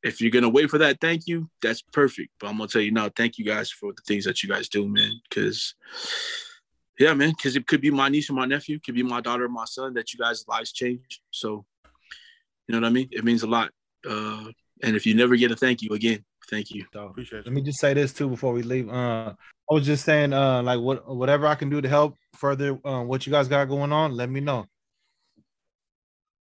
if 0.03 0.19
you're 0.19 0.31
gonna 0.31 0.49
wait 0.49 0.69
for 0.69 0.79
that 0.79 0.99
thank 0.99 1.27
you, 1.27 1.49
that's 1.61 1.81
perfect. 1.81 2.31
But 2.39 2.47
I'm 2.47 2.57
gonna 2.57 2.67
tell 2.67 2.81
you 2.81 2.91
now, 2.91 3.09
thank 3.15 3.38
you 3.38 3.45
guys 3.45 3.69
for 3.69 3.93
the 3.93 4.01
things 4.07 4.25
that 4.25 4.41
you 4.41 4.49
guys 4.49 4.69
do, 4.69 4.88
man. 4.88 5.21
Because 5.29 5.75
yeah, 6.99 7.13
man, 7.13 7.29
because 7.29 7.55
it 7.55 7.67
could 7.67 7.79
be 7.81 7.91
my 7.91 8.09
niece 8.09 8.29
or 8.29 8.34
my 8.34 8.45
nephew, 8.45 8.79
could 8.79 8.95
be 8.95 9.03
my 9.03 9.21
daughter 9.21 9.45
or 9.45 9.49
my 9.49 9.65
son 9.65 9.93
that 9.93 10.13
you 10.13 10.19
guys' 10.19 10.45
lives 10.47 10.71
change. 10.71 11.21
So 11.29 11.63
you 12.67 12.73
know 12.73 12.81
what 12.81 12.88
I 12.88 12.91
mean? 12.91 13.09
It 13.11 13.23
means 13.23 13.43
a 13.43 13.47
lot. 13.47 13.71
Uh, 14.07 14.45
and 14.81 14.95
if 14.95 15.05
you 15.05 15.13
never 15.13 15.35
get 15.35 15.51
a 15.51 15.55
thank 15.55 15.84
you 15.84 15.91
again, 15.91 16.25
thank 16.49 16.71
you. 16.71 16.85
Appreciate 16.93 17.39
Let 17.39 17.47
you. 17.47 17.51
me 17.53 17.61
just 17.61 17.79
say 17.79 17.93
this 17.93 18.13
too 18.13 18.29
before 18.29 18.53
we 18.53 18.63
leave. 18.63 18.89
Uh, 18.89 19.33
I 19.69 19.73
was 19.73 19.85
just 19.85 20.05
saying, 20.05 20.33
uh, 20.33 20.63
like 20.63 20.79
what 20.79 21.07
whatever 21.13 21.47
I 21.47 21.55
can 21.55 21.69
do 21.69 21.81
to 21.81 21.89
help 21.89 22.15
further 22.35 22.79
uh, 22.85 23.03
what 23.03 23.25
you 23.25 23.31
guys 23.31 23.47
got 23.47 23.65
going 23.65 23.91
on, 23.91 24.13
let 24.13 24.29
me 24.29 24.39
know. 24.39 24.65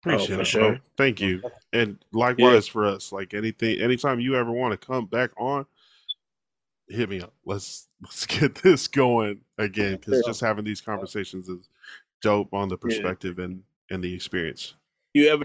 Appreciate 0.03 0.35
for 0.35 0.41
it, 0.41 0.45
sure. 0.45 0.71
bro. 0.71 0.79
Thank 0.97 1.19
you. 1.19 1.41
And 1.73 1.97
likewise 2.13 2.67
for 2.67 2.85
us. 2.85 3.11
Like 3.11 3.33
anything, 3.33 3.81
anytime 3.81 4.19
you 4.19 4.35
ever 4.35 4.51
want 4.51 4.79
to 4.79 4.87
come 4.87 5.07
back 5.07 5.31
on, 5.37 5.65
hit 6.87 7.09
me 7.09 7.21
up. 7.21 7.33
Let's 7.45 7.87
let's 8.01 8.25
get 8.27 8.55
this 8.55 8.87
going 8.87 9.41
again 9.57 9.95
because 9.95 10.21
Yeah. 10.23 10.29
just 10.29 10.41
having 10.41 10.63
these 10.63 10.81
conversations 10.81 11.49
is 11.49 11.69
dope 12.21 12.53
on 12.53 12.69
the 12.69 12.77
perspective 12.77 13.39
and 13.39 13.63
and 13.89 14.03
the 14.03 14.13
experience. 14.13 14.75
You 15.13 15.29
ever 15.29 15.43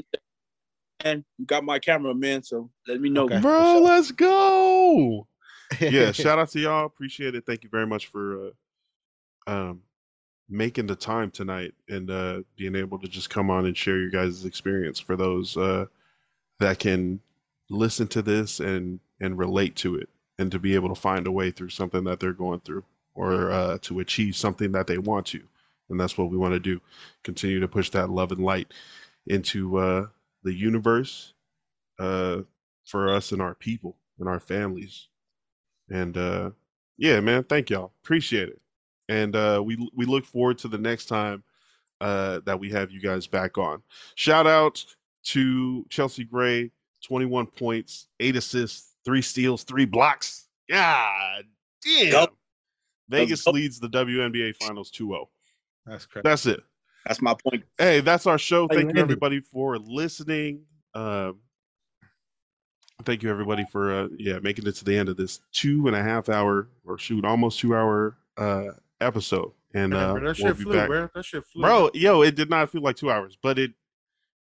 and 1.04 1.24
you 1.38 1.46
got 1.46 1.64
my 1.64 1.78
camera, 1.78 2.14
man. 2.14 2.42
So 2.42 2.70
let 2.86 3.00
me 3.00 3.10
know. 3.10 3.24
Okay. 3.24 3.40
Bro, 3.40 3.80
let's 3.80 4.10
go. 4.10 5.26
Yeah, 5.80 6.12
shout 6.12 6.38
out 6.38 6.50
to 6.50 6.60
y'all. 6.60 6.86
Appreciate 6.86 7.34
it. 7.34 7.46
Thank 7.46 7.64
you 7.64 7.70
very 7.70 7.86
much 7.86 8.06
for 8.08 8.52
uh 9.46 9.50
um 9.50 9.80
making 10.48 10.86
the 10.86 10.96
time 10.96 11.30
tonight 11.30 11.74
and 11.88 12.10
uh 12.10 12.42
being 12.56 12.74
able 12.76 12.98
to 12.98 13.08
just 13.08 13.30
come 13.30 13.50
on 13.50 13.66
and 13.66 13.76
share 13.76 13.98
your 13.98 14.10
guys' 14.10 14.44
experience 14.44 14.98
for 14.98 15.16
those 15.16 15.56
uh 15.56 15.86
that 16.58 16.78
can 16.78 17.20
listen 17.70 18.06
to 18.08 18.22
this 18.22 18.60
and 18.60 19.00
and 19.20 19.38
relate 19.38 19.76
to 19.76 19.96
it 19.96 20.08
and 20.38 20.50
to 20.50 20.58
be 20.58 20.74
able 20.74 20.88
to 20.88 21.00
find 21.00 21.26
a 21.26 21.32
way 21.32 21.50
through 21.50 21.68
something 21.68 22.04
that 22.04 22.18
they're 22.20 22.32
going 22.32 22.60
through 22.60 22.84
or 23.14 23.50
uh 23.50 23.78
to 23.80 24.00
achieve 24.00 24.36
something 24.36 24.72
that 24.72 24.86
they 24.86 24.98
want 24.98 25.26
to. 25.26 25.40
And 25.88 25.98
that's 25.98 26.16
what 26.16 26.30
we 26.30 26.36
want 26.36 26.54
to 26.54 26.60
do. 26.60 26.80
Continue 27.24 27.58
to 27.60 27.68
push 27.68 27.90
that 27.90 28.10
love 28.10 28.30
and 28.32 28.44
light 28.44 28.72
into 29.26 29.78
uh 29.78 30.06
the 30.42 30.52
universe 30.52 31.34
uh 31.98 32.38
for 32.84 33.12
us 33.12 33.32
and 33.32 33.42
our 33.42 33.54
people 33.54 33.96
and 34.18 34.28
our 34.28 34.40
families. 34.40 35.08
And 35.90 36.16
uh 36.16 36.50
yeah, 36.98 37.20
man, 37.20 37.44
thank 37.44 37.70
y'all. 37.70 37.92
Appreciate 38.02 38.48
it. 38.48 38.60
And 39.08 39.34
uh 39.36 39.62
we 39.64 39.76
we 39.94 40.06
look 40.06 40.24
forward 40.24 40.58
to 40.58 40.68
the 40.68 40.78
next 40.78 41.06
time 41.06 41.42
uh 42.00 42.40
that 42.46 42.58
we 42.58 42.70
have 42.70 42.90
you 42.90 43.00
guys 43.00 43.26
back 43.26 43.58
on. 43.58 43.82
Shout 44.14 44.46
out 44.46 44.84
to 45.24 45.84
Chelsea 45.90 46.24
Gray, 46.24 46.70
21 47.04 47.46
points, 47.46 48.08
8 48.20 48.36
assists, 48.36 48.94
3 49.04 49.20
steals, 49.20 49.64
3 49.64 49.84
blocks. 49.84 50.46
God 50.68 51.44
damn. 51.84 52.10
Go. 52.12 52.28
Vegas 53.08 53.42
Go. 53.42 53.50
leads 53.50 53.80
the 53.80 53.88
WNBA 53.88 54.56
Finals 54.56 54.90
2-0. 54.90 55.26
That's 55.84 56.06
crazy. 56.06 56.22
That's 56.22 56.46
it. 56.46 56.60
That's 57.06 57.22
my 57.22 57.34
point. 57.34 57.64
Hey, 57.78 58.00
that's 58.00 58.26
our 58.26 58.38
show. 58.38 58.68
How 58.70 58.76
you 58.76 58.82
Thank 58.82 58.96
you 58.96 59.02
everybody 59.02 59.40
for 59.40 59.78
listening. 59.78 60.62
Um, 60.94 61.38
thank 63.04 63.22
you 63.22 63.30
everybody 63.30 63.64
for 63.70 63.92
uh, 63.92 64.08
yeah 64.18 64.38
making 64.40 64.66
it 64.66 64.72
to 64.76 64.84
the 64.84 64.96
end 64.96 65.08
of 65.08 65.16
this 65.16 65.40
two 65.52 65.86
and 65.86 65.96
a 65.96 66.02
half 66.02 66.28
hour 66.28 66.68
or 66.84 66.98
shoot 66.98 67.24
almost 67.24 67.60
two 67.60 67.74
hour 67.74 68.16
uh, 68.36 68.68
episode. 69.00 69.52
And 69.72 69.94
uh, 69.94 70.14
bro, 70.14 70.24
that 70.24 70.36
shit 70.36 70.44
we'll 70.44 70.54
be 70.54 70.62
flew, 70.64 70.72
back. 70.74 70.88
bro. 70.88 71.10
That 71.14 71.24
shit 71.24 71.44
flew. 71.46 71.62
Bro, 71.62 71.90
yo, 71.94 72.22
it 72.22 72.34
did 72.34 72.50
not 72.50 72.70
feel 72.70 72.82
like 72.82 72.96
two 72.96 73.10
hours, 73.10 73.38
but 73.40 73.58
it 73.58 73.72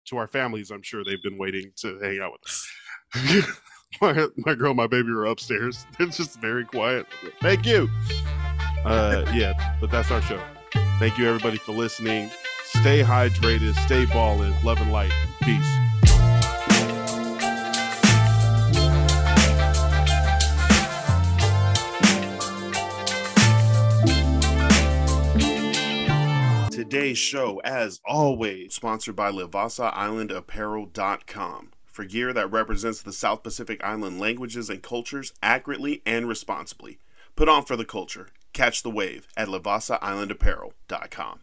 to 0.05 0.17
our 0.17 0.27
families, 0.27 0.71
I'm 0.71 0.81
sure 0.81 1.03
they've 1.03 1.21
been 1.21 1.37
waiting 1.37 1.71
to 1.77 1.99
hang 1.99 2.19
out 2.19 2.31
with 2.33 2.41
us. 2.45 3.47
my, 4.01 4.27
my 4.37 4.55
girl, 4.55 4.71
and 4.71 4.77
my 4.77 4.87
baby 4.87 5.09
are 5.09 5.25
upstairs. 5.25 5.85
It's 5.99 6.17
just 6.17 6.39
very 6.39 6.65
quiet. 6.65 7.05
Thank 7.41 7.65
you. 7.65 7.89
Uh, 8.83 9.29
yeah, 9.33 9.75
but 9.79 9.91
that's 9.91 10.09
our 10.09 10.21
show. 10.23 10.41
Thank 11.01 11.17
you 11.17 11.27
everybody 11.27 11.57
for 11.57 11.71
listening. 11.71 12.29
Stay 12.63 13.01
hydrated, 13.01 13.73
stay 13.85 14.05
balling, 14.05 14.53
love 14.63 14.79
and 14.79 14.91
light. 14.91 15.11
Peace. 15.41 15.65
Today's 26.71 27.17
show, 27.17 27.59
as 27.65 27.99
always, 28.05 28.75
sponsored 28.75 29.15
by 29.15 29.31
LivasaIslandApparel.com 29.31 31.71
for 31.87 32.05
gear 32.05 32.31
that 32.31 32.51
represents 32.51 33.01
the 33.01 33.11
South 33.11 33.41
Pacific 33.41 33.83
Island 33.83 34.19
languages 34.19 34.69
and 34.69 34.83
cultures 34.83 35.33
accurately 35.41 36.03
and 36.05 36.27
responsibly. 36.27 36.99
Put 37.35 37.49
on 37.49 37.65
for 37.65 37.75
the 37.75 37.85
culture. 37.85 38.27
Catch 38.53 38.83
the 38.83 38.89
wave 38.89 39.27
at 39.37 39.47
LivasaIslandApparel.com. 39.47 41.39